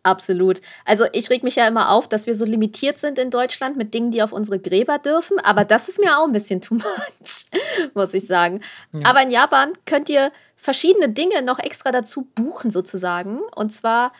absolut. 0.03 0.61
Also 0.85 1.05
ich 1.11 1.29
reg 1.29 1.43
mich 1.43 1.55
ja 1.55 1.67
immer 1.67 1.89
auf, 1.89 2.07
dass 2.07 2.27
wir 2.27 2.35
so 2.35 2.45
limitiert 2.45 2.99
sind 2.99 3.17
in 3.17 3.31
Deutschland 3.31 3.77
mit 3.77 3.93
Dingen, 3.93 4.11
die 4.11 4.21
auf 4.21 4.31
unsere 4.31 4.59
Gräber 4.59 4.99
dürfen, 4.99 5.39
aber 5.39 5.65
das 5.65 5.89
ist 5.89 5.99
mir 5.99 6.17
auch 6.17 6.25
ein 6.25 6.31
bisschen 6.31 6.61
too 6.61 6.75
much, 6.75 7.47
muss 7.95 8.13
ich 8.13 8.27
sagen. 8.27 8.61
Ja. 8.93 9.07
Aber 9.07 9.23
in 9.23 9.31
Japan 9.31 9.73
könnt 9.85 10.09
ihr 10.09 10.31
verschiedene 10.55 11.09
Dinge 11.09 11.41
noch 11.41 11.57
extra 11.57 11.91
dazu 11.91 12.27
buchen 12.35 12.69
sozusagen. 12.69 13.39
Und 13.55 13.71
zwar 13.71 14.13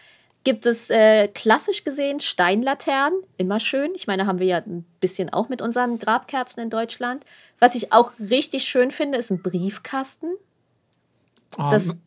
gibt 0.44 0.66
es 0.66 0.90
äh, 0.90 1.28
klassisch 1.28 1.84
gesehen 1.84 2.20
Steinlaternen, 2.20 3.20
immer 3.38 3.60
schön. 3.60 3.92
Ich 3.96 4.08
meine, 4.08 4.26
haben 4.26 4.40
wir 4.40 4.48
ja 4.48 4.58
ein 4.58 4.86
bisschen 5.00 5.32
auch 5.32 5.50
mit 5.50 5.62
unseren 5.62 6.00
Grabkerzen 6.00 6.62
in 6.64 6.70
Deutschland. 6.70 7.24
Was 7.60 7.76
ich 7.76 7.94
auch 7.94 8.12
richtig 8.20 8.64
schön 8.64 8.92
finde, 8.92 9.18
ist 9.18 9.32
ein 9.32 9.42
Briefkasten. 9.42 10.28
Das, 11.58 11.98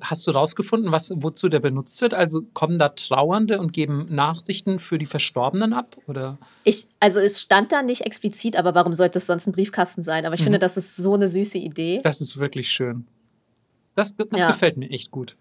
hast 0.00 0.26
du 0.26 0.30
rausgefunden, 0.30 0.90
was, 0.90 1.12
wozu 1.16 1.50
der 1.50 1.60
benutzt 1.60 2.00
wird? 2.00 2.14
Also 2.14 2.42
kommen 2.54 2.78
da 2.78 2.88
Trauernde 2.88 3.60
und 3.60 3.74
geben 3.74 4.06
Nachrichten 4.08 4.78
für 4.78 4.96
die 4.96 5.04
Verstorbenen 5.04 5.74
ab? 5.74 5.98
Oder? 6.06 6.38
Ich, 6.64 6.88
also 6.98 7.20
es 7.20 7.42
stand 7.42 7.72
da 7.72 7.82
nicht 7.82 8.02
explizit, 8.02 8.56
aber 8.56 8.74
warum 8.74 8.94
sollte 8.94 9.18
es 9.18 9.26
sonst 9.26 9.46
ein 9.46 9.52
Briefkasten 9.52 10.02
sein? 10.02 10.24
Aber 10.24 10.34
ich 10.34 10.40
mhm. 10.40 10.44
finde, 10.44 10.58
das 10.60 10.78
ist 10.78 10.96
so 10.96 11.12
eine 11.12 11.28
süße 11.28 11.58
Idee. 11.58 12.00
Das 12.02 12.22
ist 12.22 12.38
wirklich 12.38 12.70
schön. 12.70 13.06
Das, 13.94 14.16
das 14.16 14.40
ja. 14.40 14.46
gefällt 14.46 14.78
mir 14.78 14.90
echt 14.90 15.10
gut. 15.10 15.36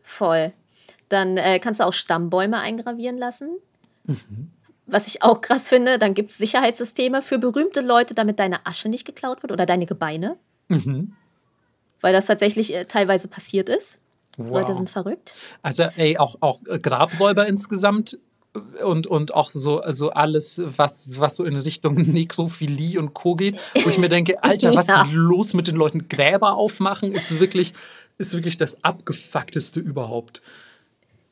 Voll. 0.00 0.54
Dann 1.08 1.36
äh, 1.36 1.58
kannst 1.58 1.80
du 1.80 1.84
auch 1.84 1.92
Stammbäume 1.92 2.58
eingravieren 2.58 3.18
lassen. 3.18 3.50
Mhm. 4.04 4.50
Was 4.86 5.08
ich 5.08 5.22
auch 5.22 5.40
krass 5.40 5.68
finde, 5.68 5.98
dann 5.98 6.14
gibt 6.14 6.30
es 6.30 6.38
Sicherheitssysteme 6.38 7.20
für 7.20 7.38
berühmte 7.38 7.80
Leute, 7.80 8.14
damit 8.14 8.38
deine 8.38 8.66
Asche 8.66 8.88
nicht 8.88 9.04
geklaut 9.04 9.42
wird 9.42 9.52
oder 9.52 9.66
deine 9.66 9.86
Gebeine. 9.86 10.36
Mhm. 10.68 11.12
Weil 12.00 12.12
das 12.12 12.26
tatsächlich 12.26 12.72
äh, 12.74 12.84
teilweise 12.84 13.28
passiert 13.28 13.68
ist. 13.68 14.00
Wow. 14.36 14.50
Leute 14.50 14.74
sind 14.74 14.90
verrückt. 14.90 15.32
Also, 15.62 15.84
ey, 15.96 16.18
auch, 16.18 16.36
auch 16.40 16.60
Grabräuber 16.62 17.46
insgesamt 17.46 18.18
und, 18.82 19.06
und 19.06 19.34
auch 19.34 19.50
so 19.50 19.80
also 19.80 20.10
alles, 20.10 20.60
was, 20.76 21.18
was 21.18 21.36
so 21.36 21.44
in 21.44 21.56
Richtung 21.56 21.94
Nekrophilie 22.12 22.98
und 22.98 23.14
Co. 23.14 23.34
geht, 23.34 23.58
wo 23.82 23.88
ich 23.88 23.98
mir 23.98 24.08
denke, 24.08 24.42
Alter, 24.42 24.74
was 24.74 24.86
ja. 24.86 25.02
ist 25.02 25.12
los 25.12 25.54
mit 25.54 25.68
den 25.68 25.76
Leuten? 25.76 26.08
Gräber 26.08 26.54
aufmachen 26.54 27.12
ist 27.12 27.40
wirklich, 27.40 27.74
ist 28.18 28.34
wirklich 28.34 28.56
das 28.56 28.82
Abgefuckteste 28.84 29.80
überhaupt. 29.80 30.42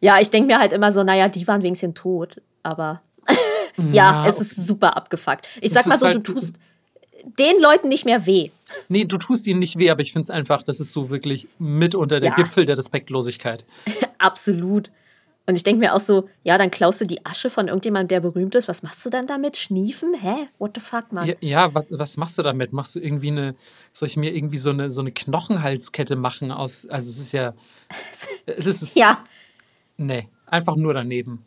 Ja, 0.05 0.21
ich 0.21 0.31
denke 0.31 0.49
mir 0.49 0.59
halt 0.59 0.75
immer 0.75 0.93
so, 0.93 1.03
naja, 1.03 1.29
die 1.29 1.47
waren 1.49 1.63
wenigstens 1.63 1.95
tot, 1.95 2.43
aber 2.63 3.01
Ja, 3.79 4.25
ja 4.25 4.27
es 4.29 4.39
ist 4.39 4.67
super 4.67 4.97
abgefuckt. 4.99 5.49
Ich 5.63 5.73
sag 5.73 5.87
mal 5.87 5.99
so, 5.99 6.07
halt, 6.07 6.17
du 6.17 6.21
tust 6.21 6.59
den 7.39 7.59
Leuten 7.59 7.89
nicht 7.89 8.05
mehr 8.05 8.27
weh. 8.27 8.51
Nee, 8.89 9.07
du 9.07 9.17
tust 9.17 9.47
ihnen 9.47 9.61
nicht 9.61 9.79
weh, 9.79 9.91
aber 9.91 10.03
ich 10.03 10.13
finde 10.13 10.25
es 10.25 10.31
einfach, 10.31 10.63
das 10.63 10.79
ist 10.79 10.93
so 10.93 11.09
wirklich 11.09 11.49
mit 11.59 11.95
unter 11.95 12.21
der 12.21 12.31
ja. 12.31 12.37
Gipfel 12.37 12.67
der 12.67 12.77
Respektlosigkeit. 12.77 13.65
Absolut. 14.19 14.91
Und 15.47 15.57
ich 15.57 15.63
denke 15.63 15.81
mir 15.81 15.95
auch 15.95 16.01
so, 16.01 16.29
ja, 16.43 16.57
dann 16.57 16.71
klaust 16.71 17.03
du 17.03 17.07
die 17.07 17.25
Asche 17.27 17.51
von 17.51 17.69
irgendjemandem, 17.69 18.09
der 18.09 18.21
berühmt 18.21 18.55
ist. 18.55 18.67
Was 18.67 18.83
machst 18.83 19.05
du 19.05 19.11
dann 19.11 19.27
damit? 19.27 19.59
Schniefen? 19.59 20.15
Hä? 20.15 20.49
What 20.59 20.73
the 20.75 20.81
fuck, 20.81 21.13
Mann? 21.13 21.27
Ja, 21.27 21.35
ja 21.41 21.75
was, 21.75 21.87
was 21.91 22.17
machst 22.17 22.39
du 22.39 22.43
damit? 22.43 22.73
Machst 22.73 22.95
du 22.97 23.01
irgendwie 23.01 23.29
eine, 23.29 23.55
soll 23.93 24.09
ich 24.09 24.17
mir 24.17 24.35
irgendwie 24.35 24.57
so 24.57 24.71
eine, 24.71 24.91
so 24.91 25.03
eine 25.03 25.13
Knochenhalskette 25.13 26.17
machen 26.17 26.51
aus, 26.51 26.87
also 26.87 27.11
es 27.11 27.19
ist 27.19 27.33
ja, 27.33 27.53
es 28.47 28.67
ist, 28.67 28.97
ja. 28.97 29.23
Nee, 29.97 30.29
einfach 30.47 30.77
nur 30.77 30.95
daneben. 30.95 31.45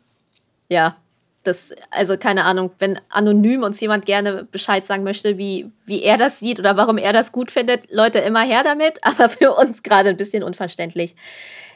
Ja, 0.68 0.96
das, 1.44 1.74
also 1.90 2.16
keine 2.16 2.44
Ahnung, 2.44 2.72
wenn 2.78 3.00
anonym 3.08 3.62
uns 3.62 3.80
jemand 3.80 4.06
gerne 4.06 4.44
Bescheid 4.44 4.84
sagen 4.84 5.02
möchte, 5.02 5.38
wie, 5.38 5.70
wie 5.84 6.02
er 6.02 6.16
das 6.16 6.40
sieht 6.40 6.58
oder 6.58 6.76
warum 6.76 6.98
er 6.98 7.12
das 7.12 7.32
gut 7.32 7.50
findet, 7.50 7.90
Leute, 7.90 8.18
immer 8.18 8.42
her 8.44 8.62
damit, 8.62 8.98
aber 9.02 9.28
für 9.28 9.54
uns 9.54 9.82
gerade 9.82 10.10
ein 10.10 10.16
bisschen 10.16 10.42
unverständlich. 10.42 11.16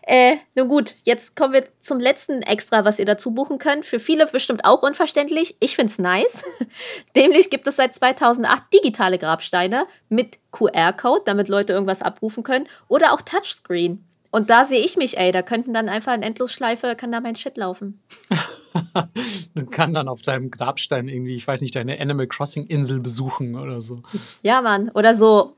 Äh, 0.04 0.36
nun 0.56 0.68
gut, 0.68 0.96
jetzt 1.04 1.36
kommen 1.36 1.54
wir 1.54 1.64
zum 1.80 2.00
letzten 2.00 2.42
Extra, 2.42 2.84
was 2.84 2.98
ihr 2.98 3.04
dazu 3.04 3.30
buchen 3.30 3.58
könnt. 3.58 3.86
Für 3.86 4.00
viele 4.00 4.26
bestimmt 4.26 4.64
auch 4.64 4.82
unverständlich. 4.82 5.56
Ich 5.60 5.76
finde 5.76 5.92
es 5.92 5.98
nice. 6.00 6.42
Nämlich 7.16 7.50
gibt 7.50 7.68
es 7.68 7.76
seit 7.76 7.94
2008 7.94 8.64
digitale 8.74 9.16
Grabsteine 9.16 9.86
mit 10.08 10.40
QR-Code, 10.50 11.22
damit 11.24 11.48
Leute 11.48 11.72
irgendwas 11.72 12.02
abrufen 12.02 12.42
können, 12.42 12.66
oder 12.88 13.12
auch 13.12 13.22
Touchscreen. 13.22 14.04
Und 14.32 14.48
da 14.48 14.64
sehe 14.64 14.80
ich 14.80 14.96
mich, 14.96 15.18
ey, 15.18 15.30
da 15.30 15.42
könnten 15.42 15.74
dann 15.74 15.90
einfach 15.90 16.14
in 16.14 16.22
Endlosschleife, 16.22 16.96
kann 16.96 17.12
da 17.12 17.20
mein 17.20 17.36
Shit 17.36 17.58
laufen. 17.58 18.00
Man 19.54 19.68
kann 19.70 19.92
dann 19.92 20.08
auf 20.08 20.22
deinem 20.22 20.50
Grabstein 20.50 21.06
irgendwie, 21.06 21.36
ich 21.36 21.46
weiß 21.46 21.60
nicht, 21.60 21.76
deine 21.76 22.00
Animal 22.00 22.26
Crossing 22.26 22.66
Insel 22.66 22.98
besuchen 22.98 23.54
oder 23.56 23.82
so. 23.82 24.02
Ja, 24.42 24.62
Mann. 24.62 24.88
Oder 24.94 25.14
so, 25.14 25.54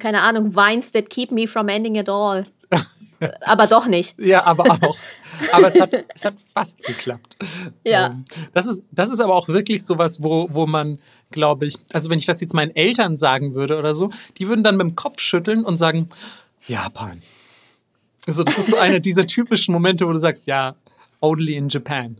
keine 0.00 0.22
Ahnung, 0.22 0.56
Vines 0.56 0.90
that 0.90 1.08
keep 1.08 1.30
me 1.30 1.46
from 1.46 1.68
ending 1.68 1.94
it 1.94 2.08
all. 2.08 2.44
aber 3.42 3.68
doch 3.68 3.86
nicht. 3.86 4.18
Ja, 4.18 4.44
aber 4.44 4.64
auch. 4.68 4.96
Aber 5.50 5.66
es 5.66 5.80
hat, 5.80 5.92
es 6.14 6.24
hat 6.24 6.34
fast 6.54 6.84
geklappt. 6.84 7.36
Ja. 7.84 8.08
Ähm, 8.08 8.24
das, 8.54 8.66
ist, 8.66 8.82
das 8.92 9.10
ist 9.10 9.18
aber 9.18 9.34
auch 9.34 9.48
wirklich 9.48 9.84
sowas, 9.84 10.22
wo, 10.22 10.46
wo 10.50 10.66
man, 10.66 10.98
glaube 11.30 11.66
ich, 11.66 11.78
also 11.92 12.10
wenn 12.10 12.18
ich 12.18 12.26
das 12.26 12.40
jetzt 12.40 12.54
meinen 12.54 12.74
Eltern 12.76 13.16
sagen 13.16 13.54
würde 13.54 13.76
oder 13.76 13.94
so, 13.94 14.10
die 14.38 14.46
würden 14.46 14.62
dann 14.62 14.76
mit 14.76 14.86
dem 14.86 14.94
Kopf 14.94 15.20
schütteln 15.20 15.64
und 15.64 15.78
sagen, 15.78 16.06
Japan. 16.68 17.22
Also 18.26 18.44
das 18.44 18.58
ist 18.58 18.70
so 18.70 18.76
einer 18.76 19.00
dieser 19.00 19.26
typischen 19.26 19.72
Momente, 19.72 20.06
wo 20.06 20.12
du 20.12 20.18
sagst, 20.18 20.46
ja, 20.46 20.76
only 21.20 21.54
in 21.56 21.68
Japan. 21.68 22.16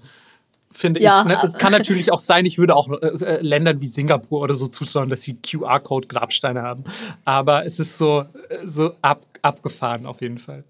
Finde 0.73 1.03
ja. 1.03 1.21
ich. 1.21 1.27
Ne? 1.27 1.39
Es 1.43 1.59
kann 1.59 1.73
natürlich 1.73 2.11
auch 2.11 2.19
sein, 2.19 2.47
ich 2.47 2.59
würde 2.59 2.75
auch 2.75 2.91
äh, 2.91 3.07
äh 3.07 3.43
Ländern 3.43 3.81
wie 3.81 3.87
Singapur 3.87 4.41
oder 4.41 4.55
so 4.55 4.67
zuschauen, 4.67 5.11
dass 5.11 5.23
sie 5.23 5.35
QR-Code-Grabsteine 5.35 6.63
haben. 6.63 6.85
Aber 7.25 7.65
es 7.67 7.79
ist 7.79 7.99
so, 7.99 8.21
äh, 8.21 8.59
so 8.65 8.95
ab, 9.03 9.27
abgefahren 9.43 10.07
auf 10.07 10.21
jeden 10.23 10.39
Fall. 10.39 10.65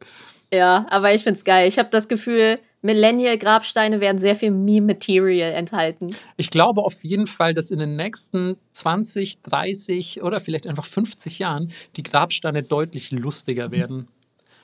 Ja, 0.53 0.87
aber 0.91 1.15
ich 1.15 1.23
finde 1.23 1.39
es 1.39 1.45
geil. 1.45 1.69
Ich 1.69 1.79
habe 1.79 1.89
das 1.91 2.09
Gefühl, 2.09 2.59
Millennial-Grabsteine 2.83 4.01
werden 4.01 4.19
sehr 4.19 4.35
viel 4.35 4.51
Meme-Material 4.51 5.53
enthalten. 5.53 6.15
Ich 6.37 6.51
glaube 6.51 6.83
auf 6.83 7.05
jeden 7.05 7.29
Fall, 7.29 7.55
dass 7.55 7.71
in 7.71 7.79
den 7.79 7.97
nächsten 7.97 8.57
20, 8.73 9.41
30 9.43 10.23
oder 10.23 10.41
vielleicht 10.41 10.67
einfach 10.67 10.85
50 10.85 11.39
Jahren 11.39 11.73
die 11.97 12.03
Grabsteine 12.03 12.63
deutlich 12.65 13.13
lustiger 13.13 13.71
werden. 13.71 14.09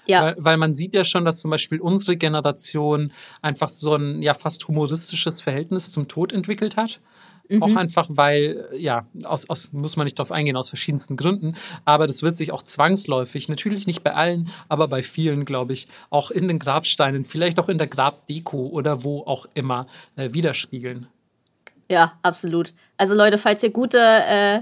Ja. 0.09 0.23
Weil, 0.23 0.37
weil, 0.39 0.57
man 0.57 0.73
sieht 0.73 0.95
ja 0.95 1.05
schon, 1.05 1.25
dass 1.25 1.41
zum 1.41 1.51
Beispiel 1.51 1.81
unsere 1.81 2.17
Generation 2.17 3.13
einfach 3.43 3.69
so 3.69 3.95
ein 3.95 4.23
ja 4.23 4.35
fast 4.35 4.67
humoristisches 4.67 5.41
Verhältnis 5.43 5.93
zum 5.93 6.09
Tod 6.09 6.33
entwickelt 6.33 6.77
hat. 6.77 7.01
Mhm. 7.49 7.63
Auch 7.63 7.77
einfach, 7.77 8.07
weil, 8.11 8.69
ja, 8.77 9.07
aus, 9.25 9.49
aus, 9.49 9.73
muss 9.73 9.97
man 9.97 10.05
nicht 10.05 10.19
darauf 10.19 10.33
eingehen, 10.33 10.57
aus 10.57 10.69
verschiedensten 10.69 11.17
Gründen. 11.17 11.57
Aber 11.85 12.07
das 12.07 12.23
wird 12.23 12.37
sich 12.37 12.53
auch 12.53 12.63
zwangsläufig, 12.63 13.49
natürlich 13.49 13.87
nicht 13.87 14.05
bei 14.05 14.15
allen, 14.15 14.51
aber 14.69 14.89
bei 14.89 15.03
vielen, 15.03 15.45
glaube 15.45 15.73
ich, 15.73 15.89
auch 16.11 16.31
in 16.31 16.49
den 16.49 16.59
Grabsteinen, 16.59 17.25
vielleicht 17.25 17.59
auch 17.59 17.69
in 17.69 17.79
der 17.79 17.87
Grabdeko 17.87 18.67
oder 18.67 19.03
wo 19.03 19.23
auch 19.23 19.47
immer 19.55 19.87
äh, 20.17 20.33
widerspiegeln. 20.33 21.07
Ja, 21.91 22.19
absolut. 22.23 22.75
Also 22.99 23.15
Leute, 23.15 23.39
falls 23.39 23.63
ihr 23.63 23.71
gute 23.71 23.99
äh, 23.99 24.61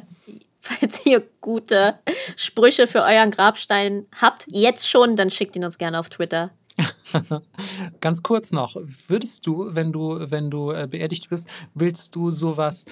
falls 0.66 1.04
ihr 1.06 1.22
gute 1.40 1.98
Sprüche 2.36 2.86
für 2.86 3.02
euren 3.02 3.30
Grabstein 3.30 4.06
habt, 4.20 4.46
jetzt 4.52 4.88
schon, 4.88 5.16
dann 5.16 5.30
schickt 5.30 5.56
ihn 5.56 5.64
uns 5.64 5.78
gerne 5.78 5.98
auf 5.98 6.08
Twitter. 6.08 6.50
Ganz 8.00 8.22
kurz 8.22 8.52
noch, 8.52 8.76
würdest 9.08 9.46
du, 9.46 9.68
wenn 9.70 9.92
du, 9.92 10.18
wenn 10.30 10.50
du 10.50 10.72
äh, 10.72 10.86
beerdigt 10.90 11.30
wirst, 11.30 11.48
willst 11.74 12.14
du 12.14 12.30
sowas, 12.30 12.84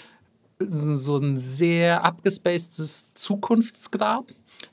so 0.59 1.17
ein 1.17 1.37
sehr 1.37 2.05
abgespacedes 2.05 3.05
Zukunftsgrab? 3.13 4.27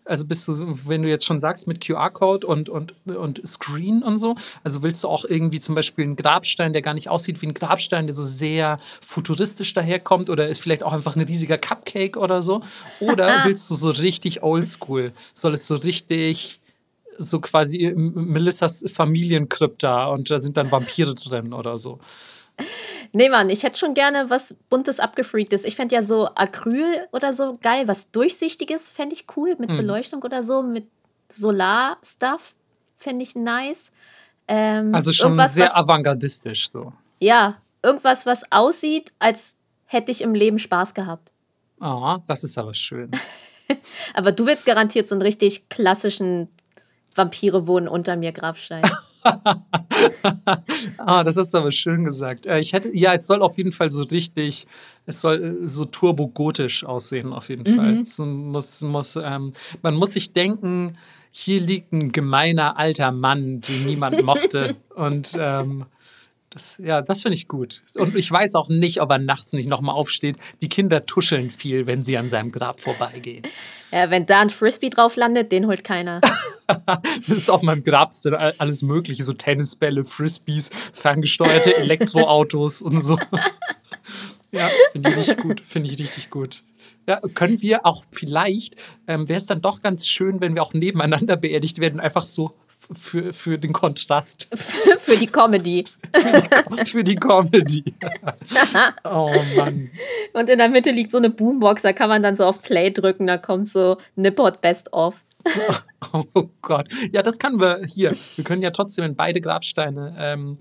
Also 0.05 0.25
bist 0.25 0.47
du, 0.47 0.77
wenn 0.87 1.01
du 1.01 1.09
jetzt 1.09 1.25
schon 1.25 1.39
sagst, 1.39 1.67
mit 1.67 1.85
QR-Code 1.85 2.45
und, 2.47 2.69
und, 2.69 2.93
und 3.05 3.41
Screen 3.45 4.03
und 4.03 4.17
so, 4.17 4.35
also 4.63 4.83
willst 4.83 5.03
du 5.03 5.07
auch 5.07 5.25
irgendwie 5.25 5.59
zum 5.59 5.75
Beispiel 5.75 6.05
einen 6.05 6.15
Grabstein, 6.15 6.73
der 6.73 6.81
gar 6.81 6.93
nicht 6.93 7.09
aussieht 7.09 7.41
wie 7.41 7.47
ein 7.47 7.53
Grabstein, 7.53 8.07
der 8.07 8.13
so 8.13 8.23
sehr 8.23 8.79
futuristisch 9.01 9.73
daherkommt 9.73 10.29
oder 10.29 10.47
ist 10.47 10.61
vielleicht 10.61 10.83
auch 10.83 10.93
einfach 10.93 11.15
ein 11.15 11.21
riesiger 11.21 11.57
Cupcake 11.57 12.17
oder 12.17 12.41
so? 12.41 12.61
Oder 12.99 13.41
willst 13.45 13.69
du 13.69 13.75
so 13.75 13.89
richtig 13.89 14.43
oldschool? 14.43 15.13
Soll 15.33 15.53
es 15.53 15.67
so 15.67 15.75
richtig 15.75 16.59
so 17.17 17.39
quasi 17.39 17.93
Melissas 17.95 18.83
Familienkrypta 18.91 20.07
und 20.07 20.31
da 20.31 20.39
sind 20.39 20.57
dann 20.57 20.71
Vampire 20.71 21.13
drin 21.13 21.53
oder 21.53 21.77
so? 21.77 21.99
Nee, 23.13 23.29
Mann, 23.29 23.49
ich 23.49 23.63
hätte 23.63 23.77
schon 23.77 23.93
gerne 23.93 24.29
was 24.29 24.55
Buntes, 24.69 24.99
Abgefreaktes. 24.99 25.65
Ich 25.65 25.75
fände 25.75 25.95
ja 25.95 26.01
so 26.01 26.29
Acryl 26.35 27.07
oder 27.11 27.33
so 27.33 27.57
geil, 27.61 27.87
was 27.87 28.09
Durchsichtiges 28.11 28.89
fände 28.89 29.15
ich 29.15 29.25
cool, 29.35 29.55
mit 29.59 29.69
mhm. 29.69 29.77
Beleuchtung 29.77 30.21
oder 30.23 30.43
so, 30.43 30.63
mit 30.63 30.87
Solar-Stuff 31.29 32.55
fände 32.95 33.23
ich 33.23 33.35
nice. 33.35 33.91
Ähm, 34.47 34.93
also 34.93 35.11
schon 35.11 35.37
sehr 35.47 35.75
avantgardistisch 35.75 36.69
so. 36.69 36.93
Ja, 37.19 37.57
irgendwas, 37.83 38.25
was 38.25 38.43
aussieht, 38.51 39.13
als 39.19 39.55
hätte 39.85 40.11
ich 40.11 40.21
im 40.21 40.33
Leben 40.33 40.59
Spaß 40.59 40.93
gehabt. 40.93 41.31
Ah, 41.79 42.15
oh, 42.15 42.23
das 42.27 42.43
ist 42.43 42.57
aber 42.57 42.73
schön. 42.73 43.11
aber 44.13 44.31
du 44.31 44.45
willst 44.45 44.65
garantiert 44.65 45.07
so 45.07 45.15
einen 45.15 45.21
richtig 45.21 45.69
klassischen 45.69 46.47
Vampire 47.15 47.67
wohnen 47.67 47.87
unter 47.87 48.15
mir 48.15 48.31
Grabstein. 48.31 48.83
ah, 50.97 51.23
das 51.23 51.37
hast 51.37 51.53
du 51.53 51.59
aber 51.59 51.71
schön 51.71 52.03
gesagt. 52.03 52.45
Äh, 52.45 52.59
ich 52.59 52.73
hätte, 52.73 52.95
ja, 52.95 53.13
es 53.13 53.27
soll 53.27 53.41
auf 53.41 53.57
jeden 53.57 53.71
Fall 53.71 53.89
so 53.89 54.03
richtig, 54.03 54.67
es 55.05 55.21
soll 55.21 55.61
äh, 55.63 55.67
so 55.67 55.85
turbogotisch 55.85 56.83
aussehen, 56.83 57.33
auf 57.33 57.49
jeden 57.49 57.71
mhm. 57.71 57.75
Fall. 57.75 57.93
Muss, 58.25 58.81
muss, 58.81 59.15
ähm, 59.15 59.53
man 59.81 59.95
muss 59.95 60.13
sich 60.13 60.33
denken, 60.33 60.97
hier 61.31 61.61
liegt 61.61 61.93
ein 61.93 62.11
gemeiner 62.11 62.77
alter 62.77 63.11
Mann, 63.11 63.61
den 63.61 63.85
niemand 63.85 64.23
mochte. 64.23 64.75
Und 64.95 65.31
ähm, 65.39 65.85
das, 66.51 66.77
ja, 66.83 67.01
das 67.01 67.21
finde 67.21 67.37
ich 67.37 67.47
gut. 67.47 67.81
Und 67.95 68.15
ich 68.15 68.29
weiß 68.29 68.55
auch 68.55 68.67
nicht, 68.67 69.01
ob 69.01 69.09
er 69.09 69.19
nachts 69.19 69.53
nicht 69.53 69.69
nochmal 69.69 69.95
aufsteht. 69.95 70.35
Die 70.61 70.67
Kinder 70.67 71.05
tuscheln 71.05 71.49
viel, 71.49 71.87
wenn 71.87 72.03
sie 72.03 72.17
an 72.17 72.27
seinem 72.27 72.51
Grab 72.51 72.81
vorbeigehen. 72.81 73.43
Ja, 73.91 74.09
wenn 74.09 74.25
da 74.25 74.41
ein 74.41 74.49
Frisbee 74.49 74.89
drauf 74.89 75.15
landet, 75.15 75.53
den 75.53 75.67
holt 75.67 75.85
keiner. 75.85 76.19
das 76.67 77.37
ist 77.37 77.49
auf 77.49 77.61
meinem 77.61 77.85
Grab 77.85 78.13
alles 78.57 78.81
Mögliche, 78.81 79.23
so 79.23 79.31
Tennisbälle, 79.31 80.03
Frisbees, 80.03 80.69
ferngesteuerte 80.93 81.75
Elektroautos 81.77 82.81
und 82.81 82.97
so. 82.97 83.17
ja, 84.51 84.69
finde 84.91 85.09
ich 85.09 85.15
richtig 85.15 85.37
gut. 85.37 85.61
Finde 85.61 85.89
ich 85.89 85.99
richtig 85.99 86.29
gut. 86.29 86.63
Ja, 87.07 87.21
können 87.33 87.61
wir 87.61 87.85
auch 87.85 88.03
vielleicht, 88.11 88.75
ähm, 89.07 89.29
wäre 89.29 89.39
es 89.39 89.45
dann 89.45 89.61
doch 89.61 89.81
ganz 89.81 90.05
schön, 90.05 90.41
wenn 90.41 90.53
wir 90.53 90.63
auch 90.63 90.73
nebeneinander 90.73 91.37
beerdigt 91.37 91.79
werden, 91.79 92.01
einfach 92.01 92.25
so 92.25 92.53
für, 92.91 93.33
für 93.33 93.57
den 93.57 93.73
Kontrast. 93.73 94.47
für 94.53 95.17
die 95.17 95.27
Comedy. 95.27 95.85
für, 96.85 97.03
die, 97.03 97.15
Comedy. 97.15 97.83
oh 99.03 99.31
Mann. 99.55 99.89
Und 100.33 100.49
in 100.49 100.57
der 100.57 100.69
Mitte 100.69 100.91
liegt 100.91 101.11
so 101.11 101.17
eine 101.17 101.29
Boombox, 101.29 101.81
da 101.81 101.93
kann 101.93 102.09
man 102.09 102.21
dann 102.21 102.35
so 102.35 102.45
auf 102.45 102.61
Play 102.61 102.91
drücken, 102.91 103.27
da 103.27 103.37
kommt 103.37 103.67
so 103.67 103.97
Nippot 104.15 104.61
Best 104.61 104.91
of. 104.93 105.23
oh 106.13 106.49
Gott. 106.61 106.87
Ja, 107.11 107.23
das 107.23 107.39
können 107.39 107.59
wir 107.59 107.81
hier. 107.85 108.15
Wir 108.35 108.43
können 108.43 108.61
ja 108.61 108.71
trotzdem 108.71 109.05
in 109.05 109.15
beide 109.15 109.41
Grabsteine 109.41 110.15
ähm, 110.19 110.57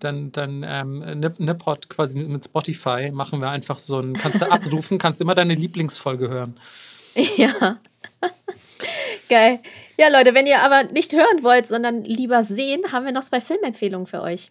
dann, 0.00 0.30
dann 0.32 0.64
ähm, 0.66 1.20
Nippot 1.38 1.88
quasi 1.88 2.20
mit 2.20 2.44
Spotify 2.44 3.10
machen 3.12 3.40
wir 3.40 3.50
einfach 3.50 3.78
so 3.78 3.98
ein, 3.98 4.14
kannst 4.14 4.40
du 4.40 4.50
abrufen, 4.50 4.98
kannst 4.98 5.20
immer 5.20 5.34
deine 5.34 5.54
Lieblingsfolge 5.54 6.28
hören. 6.28 6.56
Ja. 7.36 7.80
Geil. 9.28 9.60
Ja, 9.98 10.08
Leute, 10.08 10.34
wenn 10.34 10.46
ihr 10.46 10.60
aber 10.62 10.84
nicht 10.84 11.12
hören 11.12 11.42
wollt, 11.42 11.66
sondern 11.66 12.02
lieber 12.02 12.42
sehen, 12.42 12.92
haben 12.92 13.04
wir 13.04 13.12
noch 13.12 13.24
zwei 13.24 13.40
Filmempfehlungen 13.40 14.06
für 14.06 14.22
euch. 14.22 14.50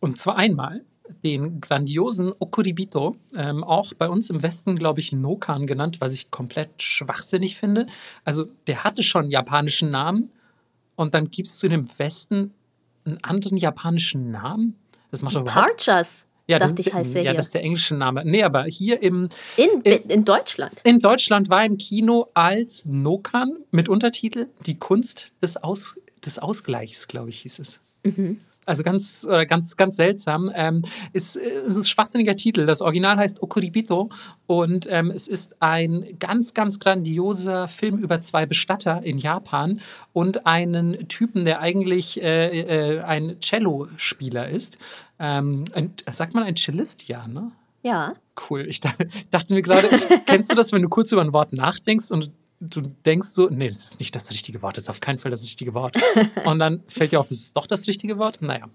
Und 0.00 0.18
zwar 0.18 0.36
einmal 0.36 0.84
den 1.24 1.60
grandiosen 1.60 2.32
Okuribito, 2.38 3.16
ähm, 3.36 3.62
auch 3.62 3.92
bei 3.94 4.08
uns 4.08 4.30
im 4.30 4.42
Westen, 4.42 4.76
glaube 4.76 5.00
ich, 5.00 5.12
Nokan 5.12 5.66
genannt, 5.66 6.00
was 6.00 6.12
ich 6.12 6.30
komplett 6.30 6.82
schwachsinnig 6.82 7.56
finde. 7.56 7.86
Also, 8.24 8.46
der 8.66 8.84
hatte 8.84 9.02
schon 9.02 9.22
einen 9.22 9.30
japanischen 9.30 9.90
Namen 9.90 10.32
und 10.96 11.14
dann 11.14 11.30
gibst 11.30 11.62
du 11.62 11.68
dem 11.68 11.86
Westen 11.98 12.54
einen 13.04 13.22
anderen 13.22 13.56
japanischen 13.56 14.30
Namen. 14.30 14.76
Das 15.10 15.22
macht 15.22 15.34
doch 15.34 15.44
Parchas. 15.44 16.26
Ja, 16.52 16.58
das 16.58 16.72
Dachte 16.72 16.80
ist 16.82 16.86
ich, 16.86 16.92
der, 16.92 16.98
heißt 17.00 17.14
der 17.14 17.22
ja, 17.22 17.30
hier. 17.30 17.36
das 17.36 17.46
ist 17.46 17.54
der 17.54 17.62
englische 17.62 17.94
Name. 17.94 18.22
Nee, 18.24 18.42
aber 18.42 18.64
hier 18.64 19.02
im, 19.02 19.28
In, 19.56 19.84
äh, 19.84 20.00
in 20.08 20.24
Deutschland. 20.24 20.80
in 20.84 21.00
Deutschland 21.00 21.48
war 21.48 21.64
im 21.64 21.78
Kino 21.78 22.26
als 22.34 22.84
Nokan 22.84 23.56
mit 23.70 23.88
Untertitel 23.88 24.46
Die 24.66 24.78
Kunst 24.78 25.30
des, 25.42 25.56
Aus, 25.56 25.94
des 26.24 26.38
Ausgleichs, 26.38 27.08
glaube 27.08 27.30
ich, 27.30 27.40
hieß 27.40 27.58
es. 27.58 27.80
Also 28.64 28.84
ganz, 28.84 29.24
oder 29.28 29.44
ganz, 29.44 29.76
ganz 29.76 29.96
seltsam. 29.96 30.50
Ähm, 30.54 30.82
ist, 31.12 31.36
äh, 31.36 31.40
es 31.40 31.72
ist 31.72 31.76
ein 31.78 31.84
schwachsinniger 31.84 32.36
Titel. 32.36 32.66
Das 32.66 32.80
Original 32.80 33.16
heißt 33.16 33.42
Okuribito 33.42 34.10
und 34.46 34.86
ähm, 34.90 35.10
es 35.10 35.26
ist 35.26 35.56
ein 35.60 36.16
ganz, 36.20 36.54
ganz 36.54 36.78
grandioser 36.78 37.66
Film 37.66 37.98
über 37.98 38.20
zwei 38.20 38.46
Bestatter 38.46 39.02
in 39.02 39.18
Japan 39.18 39.80
und 40.12 40.46
einen 40.46 41.08
Typen, 41.08 41.44
der 41.44 41.60
eigentlich 41.60 42.22
äh, 42.22 42.60
äh, 42.60 43.00
ein 43.00 43.40
Cello-Spieler 43.40 44.48
ist. 44.48 44.78
Ähm, 45.18 45.64
ein, 45.72 45.92
sagt 46.10 46.34
man 46.34 46.44
ein 46.44 46.56
Cellist? 46.56 47.08
Ja, 47.08 47.26
ne? 47.26 47.50
Ja. 47.82 48.14
Cool. 48.48 48.66
Ich 48.68 48.80
dachte, 48.80 49.08
dachte 49.30 49.54
mir 49.54 49.62
gerade, 49.62 49.88
kennst 50.26 50.50
du 50.50 50.54
das, 50.54 50.72
wenn 50.72 50.82
du 50.82 50.88
kurz 50.88 51.12
über 51.12 51.20
ein 51.20 51.32
Wort 51.32 51.52
nachdenkst 51.52 52.10
und 52.12 52.30
du 52.62 52.82
denkst 53.04 53.28
so, 53.28 53.48
nee, 53.48 53.68
das 53.68 53.78
ist 53.78 53.98
nicht 54.00 54.14
das 54.14 54.30
richtige 54.30 54.62
Wort, 54.62 54.76
das 54.76 54.84
ist 54.84 54.90
auf 54.90 55.00
keinen 55.00 55.18
Fall 55.18 55.30
das 55.30 55.42
richtige 55.42 55.74
Wort. 55.74 55.96
Und 56.44 56.58
dann 56.58 56.80
fällt 56.88 57.12
dir 57.12 57.20
auf, 57.20 57.30
es 57.30 57.40
ist 57.40 57.56
doch 57.56 57.66
das 57.66 57.86
richtige 57.86 58.18
Wort? 58.18 58.40
Naja. 58.40 58.66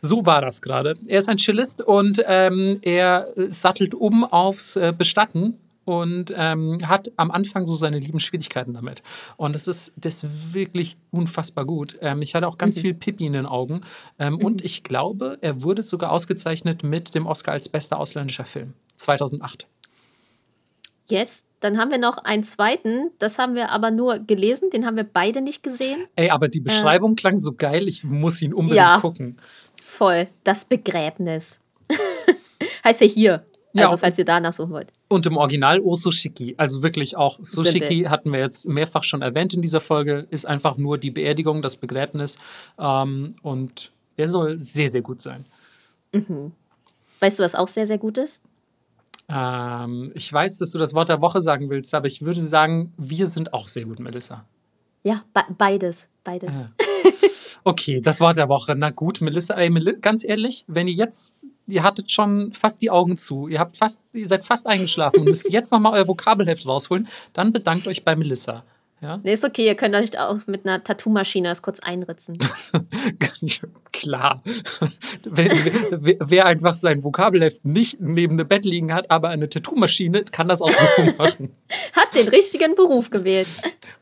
So 0.00 0.26
war 0.26 0.40
das 0.40 0.62
gerade. 0.62 0.96
Er 1.06 1.20
ist 1.20 1.28
ein 1.28 1.38
Cellist 1.38 1.80
und 1.80 2.20
ähm, 2.26 2.80
er 2.82 3.28
sattelt 3.50 3.94
um 3.94 4.24
aufs 4.24 4.74
äh, 4.74 4.92
Bestatten 4.96 5.58
und 5.84 6.32
ähm, 6.36 6.78
hat 6.84 7.12
am 7.16 7.30
Anfang 7.30 7.66
so 7.66 7.76
seine 7.76 8.00
lieben 8.00 8.18
Schwierigkeiten 8.18 8.74
damit. 8.74 9.02
Und 9.36 9.54
das 9.54 9.68
ist, 9.68 9.92
das 9.96 10.24
ist 10.24 10.54
wirklich 10.54 10.96
unfassbar 11.12 11.64
gut. 11.64 11.98
Ähm, 12.00 12.20
ich 12.20 12.34
hatte 12.34 12.48
auch 12.48 12.58
ganz 12.58 12.80
viel 12.80 12.94
Pipi 12.94 13.26
in 13.26 13.32
den 13.32 13.46
Augen. 13.46 13.82
Ähm, 14.18 14.38
Und 14.38 14.64
ich 14.64 14.82
glaube, 14.82 15.38
er 15.40 15.62
wurde 15.62 15.82
sogar 15.82 16.10
ausgezeichnet 16.10 16.82
mit 16.82 17.14
dem 17.14 17.26
Oscar 17.26 17.52
als 17.52 17.68
bester 17.68 17.98
ausländischer 17.98 18.44
Film 18.44 18.74
2008. 18.96 19.68
Yes. 21.12 21.44
Dann 21.60 21.78
haben 21.78 21.90
wir 21.90 21.98
noch 21.98 22.18
einen 22.18 22.42
zweiten. 22.42 23.10
Das 23.18 23.38
haben 23.38 23.54
wir 23.54 23.70
aber 23.70 23.90
nur 23.90 24.18
gelesen. 24.18 24.70
Den 24.70 24.84
haben 24.86 24.96
wir 24.96 25.04
beide 25.04 25.42
nicht 25.42 25.62
gesehen. 25.62 26.06
Ey, 26.16 26.30
aber 26.30 26.48
die 26.48 26.60
Beschreibung 26.60 27.14
klang 27.16 27.38
so 27.38 27.52
geil, 27.52 27.86
ich 27.86 28.02
muss 28.04 28.40
ihn 28.42 28.52
unbedingt 28.54 28.76
Ja. 28.76 28.98
gucken. 28.98 29.36
Voll. 29.84 30.26
Das 30.42 30.64
Begräbnis. 30.64 31.60
heißt 32.84 33.00
ja 33.02 33.06
hier. 33.06 33.46
Ja, 33.74 33.84
Also, 33.84 33.96
falls 33.96 34.18
ihr 34.18 34.24
danach 34.24 34.52
suchen 34.52 34.70
wollt. 34.72 34.92
Und 35.08 35.24
im 35.26 35.36
Original 35.36 35.80
Ososhiki. 35.80 36.54
Also 36.58 36.82
wirklich 36.82 37.16
auch 37.16 37.38
Soshiki 37.42 37.78
Simpel. 37.94 38.10
hatten 38.10 38.32
wir 38.32 38.40
jetzt 38.40 38.66
mehrfach 38.66 39.02
schon 39.02 39.22
erwähnt 39.22 39.54
in 39.54 39.62
dieser 39.62 39.80
Folge. 39.80 40.26
Ist 40.30 40.46
einfach 40.46 40.76
nur 40.76 40.98
die 40.98 41.10
Beerdigung, 41.10 41.62
das 41.62 41.76
Begräbnis. 41.76 42.36
Ähm, 42.78 43.34
und 43.42 43.92
der 44.18 44.28
soll 44.28 44.60
sehr, 44.60 44.88
sehr 44.88 45.00
gut 45.02 45.22
sein. 45.22 45.44
Weißt 47.20 47.38
du, 47.38 47.42
was 47.44 47.54
auch 47.54 47.68
sehr, 47.68 47.86
sehr 47.86 47.98
gut 47.98 48.18
ist? 48.18 48.42
Ähm, 49.28 50.12
ich 50.14 50.32
weiß, 50.32 50.58
dass 50.58 50.70
du 50.72 50.78
das 50.78 50.94
Wort 50.94 51.08
der 51.08 51.20
Woche 51.20 51.40
sagen 51.40 51.70
willst, 51.70 51.94
aber 51.94 52.06
ich 52.06 52.22
würde 52.22 52.40
sagen, 52.40 52.92
wir 52.96 53.26
sind 53.26 53.52
auch 53.54 53.68
sehr 53.68 53.84
gut, 53.84 53.98
Melissa. 53.98 54.44
Ja, 55.02 55.22
be 55.34 55.42
beides. 55.56 56.08
Beides. 56.22 56.64
Ah. 56.64 56.70
Okay, 57.64 58.00
das 58.00 58.20
Wort 58.20 58.36
der 58.36 58.48
Woche. 58.48 58.74
Na 58.76 58.90
gut, 58.90 59.20
Melissa, 59.20 59.54
ey, 59.54 59.70
ganz 60.00 60.24
ehrlich, 60.24 60.64
wenn 60.66 60.88
ihr 60.88 60.94
jetzt, 60.94 61.34
ihr 61.68 61.84
hattet 61.84 62.10
schon 62.10 62.52
fast 62.52 62.82
die 62.82 62.90
Augen 62.90 63.16
zu, 63.16 63.46
ihr 63.46 63.60
habt 63.60 63.76
fast, 63.76 64.00
ihr 64.12 64.26
seid 64.26 64.44
fast 64.44 64.66
eingeschlafen 64.66 65.20
und 65.20 65.26
müsst 65.26 65.48
jetzt 65.50 65.70
nochmal 65.70 65.92
euer 65.94 66.08
Vokabelheft 66.08 66.66
rausholen, 66.66 67.06
dann 67.32 67.52
bedankt 67.52 67.86
euch 67.86 68.04
bei 68.04 68.16
Melissa. 68.16 68.64
Ja? 69.02 69.20
Nee, 69.24 69.32
ist 69.32 69.44
okay. 69.44 69.66
Ihr 69.66 69.74
könnt 69.74 69.96
euch 69.96 70.16
auch 70.16 70.38
mit 70.46 70.64
einer 70.64 70.82
Tattoo-Maschine 70.82 71.48
das 71.48 71.60
kurz 71.60 71.80
einritzen. 71.80 72.38
Klar. 73.92 74.40
Wer, 75.24 75.50
wer, 75.90 76.16
wer 76.20 76.46
einfach 76.46 76.76
sein 76.76 77.02
Vokabelheft 77.02 77.64
nicht 77.64 78.00
neben 78.00 78.38
dem 78.38 78.46
Bett 78.46 78.64
liegen 78.64 78.94
hat, 78.94 79.10
aber 79.10 79.30
eine 79.30 79.48
Tattoo-Maschine, 79.48 80.24
kann 80.30 80.46
das 80.46 80.62
auch 80.62 80.70
so 80.70 81.02
machen. 81.18 81.52
Hat 81.92 82.14
den 82.14 82.28
richtigen 82.28 82.76
Beruf 82.76 83.10
gewählt. 83.10 83.48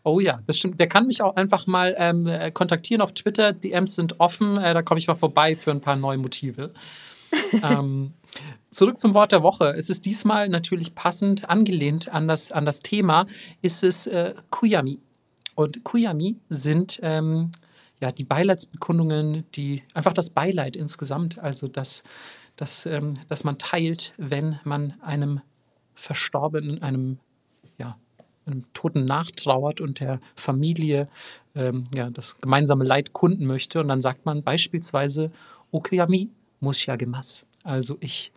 Oh 0.05 0.21
ja, 0.21 0.41
das 0.47 0.59
stimmt. 0.59 0.79
Der 0.79 0.87
kann 0.87 1.07
mich 1.07 1.23
auch 1.23 1.35
einfach 1.35 1.67
mal 1.67 1.95
ähm, 1.97 2.27
äh, 2.27 2.51
kontaktieren 2.51 3.01
auf 3.01 3.15
Twitter. 3.15 3.55
DMs 3.55 3.95
sind 3.95 4.21
offen. 4.21 4.59
Äh, 4.59 4.75
da 4.75 4.83
komme 4.83 4.99
ich 4.99 5.09
mal 5.09 5.15
vorbei 5.15 5.57
für 5.57 5.71
ein 5.71 5.81
paar 5.81 5.97
neue 5.97 6.19
Motive. 6.19 6.73
ähm, 7.63 8.13
zurück 8.71 9.01
zum 9.01 9.15
Wort 9.15 9.33
der 9.33 9.43
Woche. 9.43 9.75
Es 9.77 9.91
ist 9.91 10.05
diesmal 10.05 10.49
natürlich 10.49 10.95
passend 10.95 11.49
angelehnt 11.49 12.09
an 12.13 12.29
das, 12.29 12.53
an 12.53 12.65
das 12.65 12.81
Thema, 12.81 13.27
ist 13.63 13.83
es 13.83 14.07
äh, 14.07 14.35
Kuyami. 14.51 15.01
Und 15.55 15.85
Kuyami 15.85 16.37
sind 16.49 17.01
ähm, 17.03 17.51
ja, 18.01 18.13
die 18.13 18.25
Beileidsbekundungen, 18.25 19.45
die 19.55 19.83
einfach 19.95 20.13
das 20.13 20.31
Beileid 20.31 20.77
insgesamt, 20.77 21.39
also 21.39 21.69
das, 21.69 22.03
das, 22.57 22.87
ähm, 22.87 23.15
das 23.29 23.45
man 23.45 23.59
teilt, 23.59 24.15
wenn 24.17 24.59
man 24.65 24.95
einem 25.03 25.41
Verstorbenen, 25.95 26.83
einem 26.83 27.19
ja, 27.79 27.99
einem 28.47 28.65
Toten 28.73 29.05
nachtrauert 29.05 29.81
und 29.81 30.01
der 30.01 30.21
Familie 30.35 31.09
ähm, 31.55 31.85
ja, 31.95 32.11
das 32.11 32.41
gemeinsame 32.41 32.85
Leid 32.85 33.13
kunden 33.13 33.47
möchte. 33.47 33.81
Und 33.81 33.89
dann 33.89 34.01
sagt 34.01 34.25
man 34.25 34.43
beispielsweise 34.43 35.31
Okuyami 35.71 36.31
Mushiagemas. 36.61 37.45
Also 37.63 37.97
ich 38.01 38.33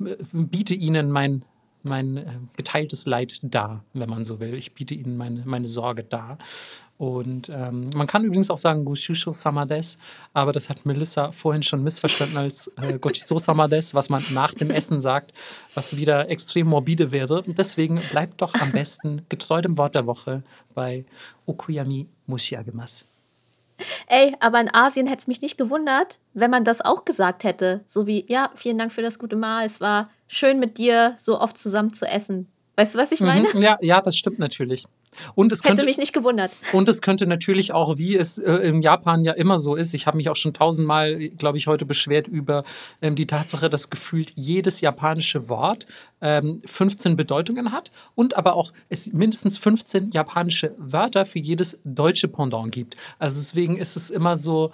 äh, 0.00 0.16
biete 0.32 0.74
Ihnen 0.74 1.10
mein, 1.10 1.44
mein 1.82 2.16
äh, 2.16 2.24
geteiltes 2.56 3.06
Leid 3.06 3.38
dar, 3.42 3.84
wenn 3.92 4.08
man 4.08 4.24
so 4.24 4.40
will. 4.40 4.54
Ich 4.54 4.74
biete 4.74 4.94
Ihnen 4.94 5.16
meine, 5.16 5.42
meine 5.44 5.68
Sorge 5.68 6.04
dar. 6.04 6.38
Und 6.98 7.50
ähm, 7.50 7.90
man 7.94 8.06
kann 8.06 8.24
übrigens 8.24 8.50
auch 8.50 8.58
sagen 8.58 8.86
Gushusho 8.86 9.32
Samades, 9.32 9.98
aber 10.32 10.52
das 10.52 10.70
hat 10.70 10.86
Melissa 10.86 11.30
vorhin 11.30 11.62
schon 11.62 11.82
missverstanden 11.82 12.38
als 12.38 12.68
äh, 12.80 12.98
Gochiso 13.00 13.38
Samades, 13.38 13.94
was 13.94 14.08
man 14.08 14.22
nach 14.32 14.54
dem 14.54 14.70
Essen 14.70 15.02
sagt, 15.02 15.32
was 15.74 15.96
wieder 15.96 16.30
extrem 16.30 16.68
morbide 16.68 17.12
wäre. 17.12 17.42
Und 17.42 17.58
deswegen 17.58 18.00
bleibt 18.10 18.40
doch 18.40 18.54
am 18.54 18.72
besten 18.72 19.22
getreu 19.28 19.60
dem 19.60 19.76
Wort 19.76 19.94
der 19.94 20.06
Woche 20.06 20.42
bei 20.74 21.04
Okuyami 21.44 22.06
Mushiagemas. 22.26 23.04
Ey, 24.08 24.34
aber 24.40 24.60
in 24.60 24.72
Asien 24.72 25.06
hätte 25.06 25.20
es 25.20 25.26
mich 25.26 25.42
nicht 25.42 25.58
gewundert, 25.58 26.18
wenn 26.34 26.50
man 26.50 26.64
das 26.64 26.80
auch 26.80 27.04
gesagt 27.04 27.44
hätte. 27.44 27.82
So 27.84 28.06
wie, 28.06 28.24
ja, 28.28 28.50
vielen 28.54 28.78
Dank 28.78 28.92
für 28.92 29.02
das 29.02 29.18
gute 29.18 29.36
Mahl. 29.36 29.64
Es 29.64 29.80
war 29.80 30.10
schön 30.28 30.58
mit 30.58 30.78
dir 30.78 31.14
so 31.18 31.40
oft 31.40 31.58
zusammen 31.58 31.92
zu 31.92 32.06
essen. 32.06 32.48
Weißt 32.76 32.94
du, 32.94 32.98
was 32.98 33.12
ich 33.12 33.20
meine? 33.20 33.48
Mhm, 33.52 33.62
ja, 33.62 33.78
ja, 33.80 34.00
das 34.00 34.16
stimmt 34.16 34.38
natürlich. 34.38 34.84
Und 35.34 35.52
es 35.52 35.60
Hätte 35.60 35.68
könnte, 35.68 35.84
mich 35.84 35.98
nicht 35.98 36.12
gewundert. 36.12 36.50
Und 36.72 36.88
es 36.88 37.02
könnte 37.02 37.26
natürlich 37.26 37.72
auch, 37.72 37.98
wie 37.98 38.16
es 38.16 38.38
äh, 38.38 38.52
in 38.52 38.82
Japan 38.82 39.24
ja 39.24 39.32
immer 39.32 39.58
so 39.58 39.74
ist, 39.74 39.94
ich 39.94 40.06
habe 40.06 40.16
mich 40.16 40.28
auch 40.28 40.36
schon 40.36 40.54
tausendmal, 40.54 41.28
glaube 41.30 41.58
ich, 41.58 41.66
heute 41.66 41.86
beschwert 41.86 42.28
über 42.28 42.64
ähm, 43.02 43.14
die 43.14 43.26
Tatsache, 43.26 43.70
dass 43.70 43.90
gefühlt 43.90 44.32
jedes 44.36 44.80
japanische 44.80 45.48
Wort 45.48 45.86
ähm, 46.20 46.60
15 46.64 47.16
Bedeutungen 47.16 47.72
hat 47.72 47.90
und 48.14 48.36
aber 48.36 48.54
auch 48.54 48.72
es 48.88 49.12
mindestens 49.12 49.58
15 49.58 50.10
japanische 50.10 50.74
Wörter 50.78 51.24
für 51.24 51.38
jedes 51.38 51.78
deutsche 51.84 52.28
Pendant 52.28 52.72
gibt. 52.72 52.96
Also 53.18 53.36
deswegen 53.36 53.76
ist 53.76 53.96
es 53.96 54.10
immer 54.10 54.36
so, 54.36 54.72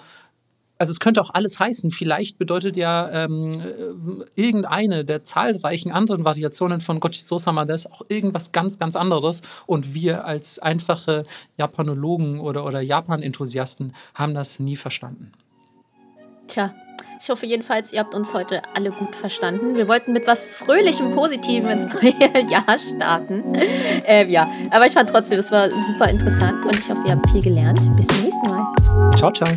also 0.82 0.90
es 0.90 0.98
könnte 0.98 1.22
auch 1.22 1.30
alles 1.32 1.60
heißen. 1.60 1.92
Vielleicht 1.92 2.38
bedeutet 2.38 2.76
ja 2.76 3.09
ähm, 3.09 3.52
äh, 3.52 4.24
irgendeine 4.34 5.04
der 5.04 5.24
zahlreichen 5.24 5.92
anderen 5.92 6.24
Variationen 6.24 6.80
von 6.80 6.98
Gochiso 6.98 7.38
Samades 7.38 7.86
auch 7.86 8.02
irgendwas 8.09 8.50
ganz, 8.50 8.80
ganz 8.80 8.96
anderes. 8.96 9.42
Und 9.66 9.94
wir 9.94 10.24
als 10.24 10.59
einfache 10.59 11.24
Japanologen 11.56 12.40
oder, 12.40 12.64
oder 12.64 12.80
Japan-Enthusiasten 12.80 13.94
haben 14.16 14.34
das 14.34 14.59
nie 14.59 14.76
verstanden. 14.76 15.30
Tja, 16.48 16.74
ich 17.22 17.30
hoffe 17.30 17.46
jedenfalls, 17.46 17.92
ihr 17.92 18.00
habt 18.00 18.16
uns 18.16 18.34
heute 18.34 18.62
alle 18.74 18.90
gut 18.90 19.14
verstanden. 19.14 19.76
Wir 19.76 19.86
wollten 19.86 20.12
mit 20.12 20.26
was 20.26 20.48
Fröhlichem, 20.48 21.12
Positivem 21.12 21.68
ins 21.68 21.86
neue 21.94 22.50
Jahr 22.50 22.76
starten. 22.76 23.52
ähm, 24.04 24.30
ja, 24.30 24.50
aber 24.72 24.86
ich 24.86 24.94
fand 24.94 25.10
trotzdem, 25.10 25.38
es 25.38 25.52
war 25.52 25.70
super 25.78 26.09
interessant 26.09 26.64
und 26.64 26.76
ich 26.76 26.90
hoffe, 26.90 27.02
ihr 27.06 27.12
habt 27.12 27.30
viel 27.30 27.42
gelernt. 27.42 27.78
Bis 27.94 28.09
zum 28.09 28.22
nächsten 28.22 28.48
Mal. 28.48 29.12
Ciao, 29.14 29.30
ciao. 29.30 29.48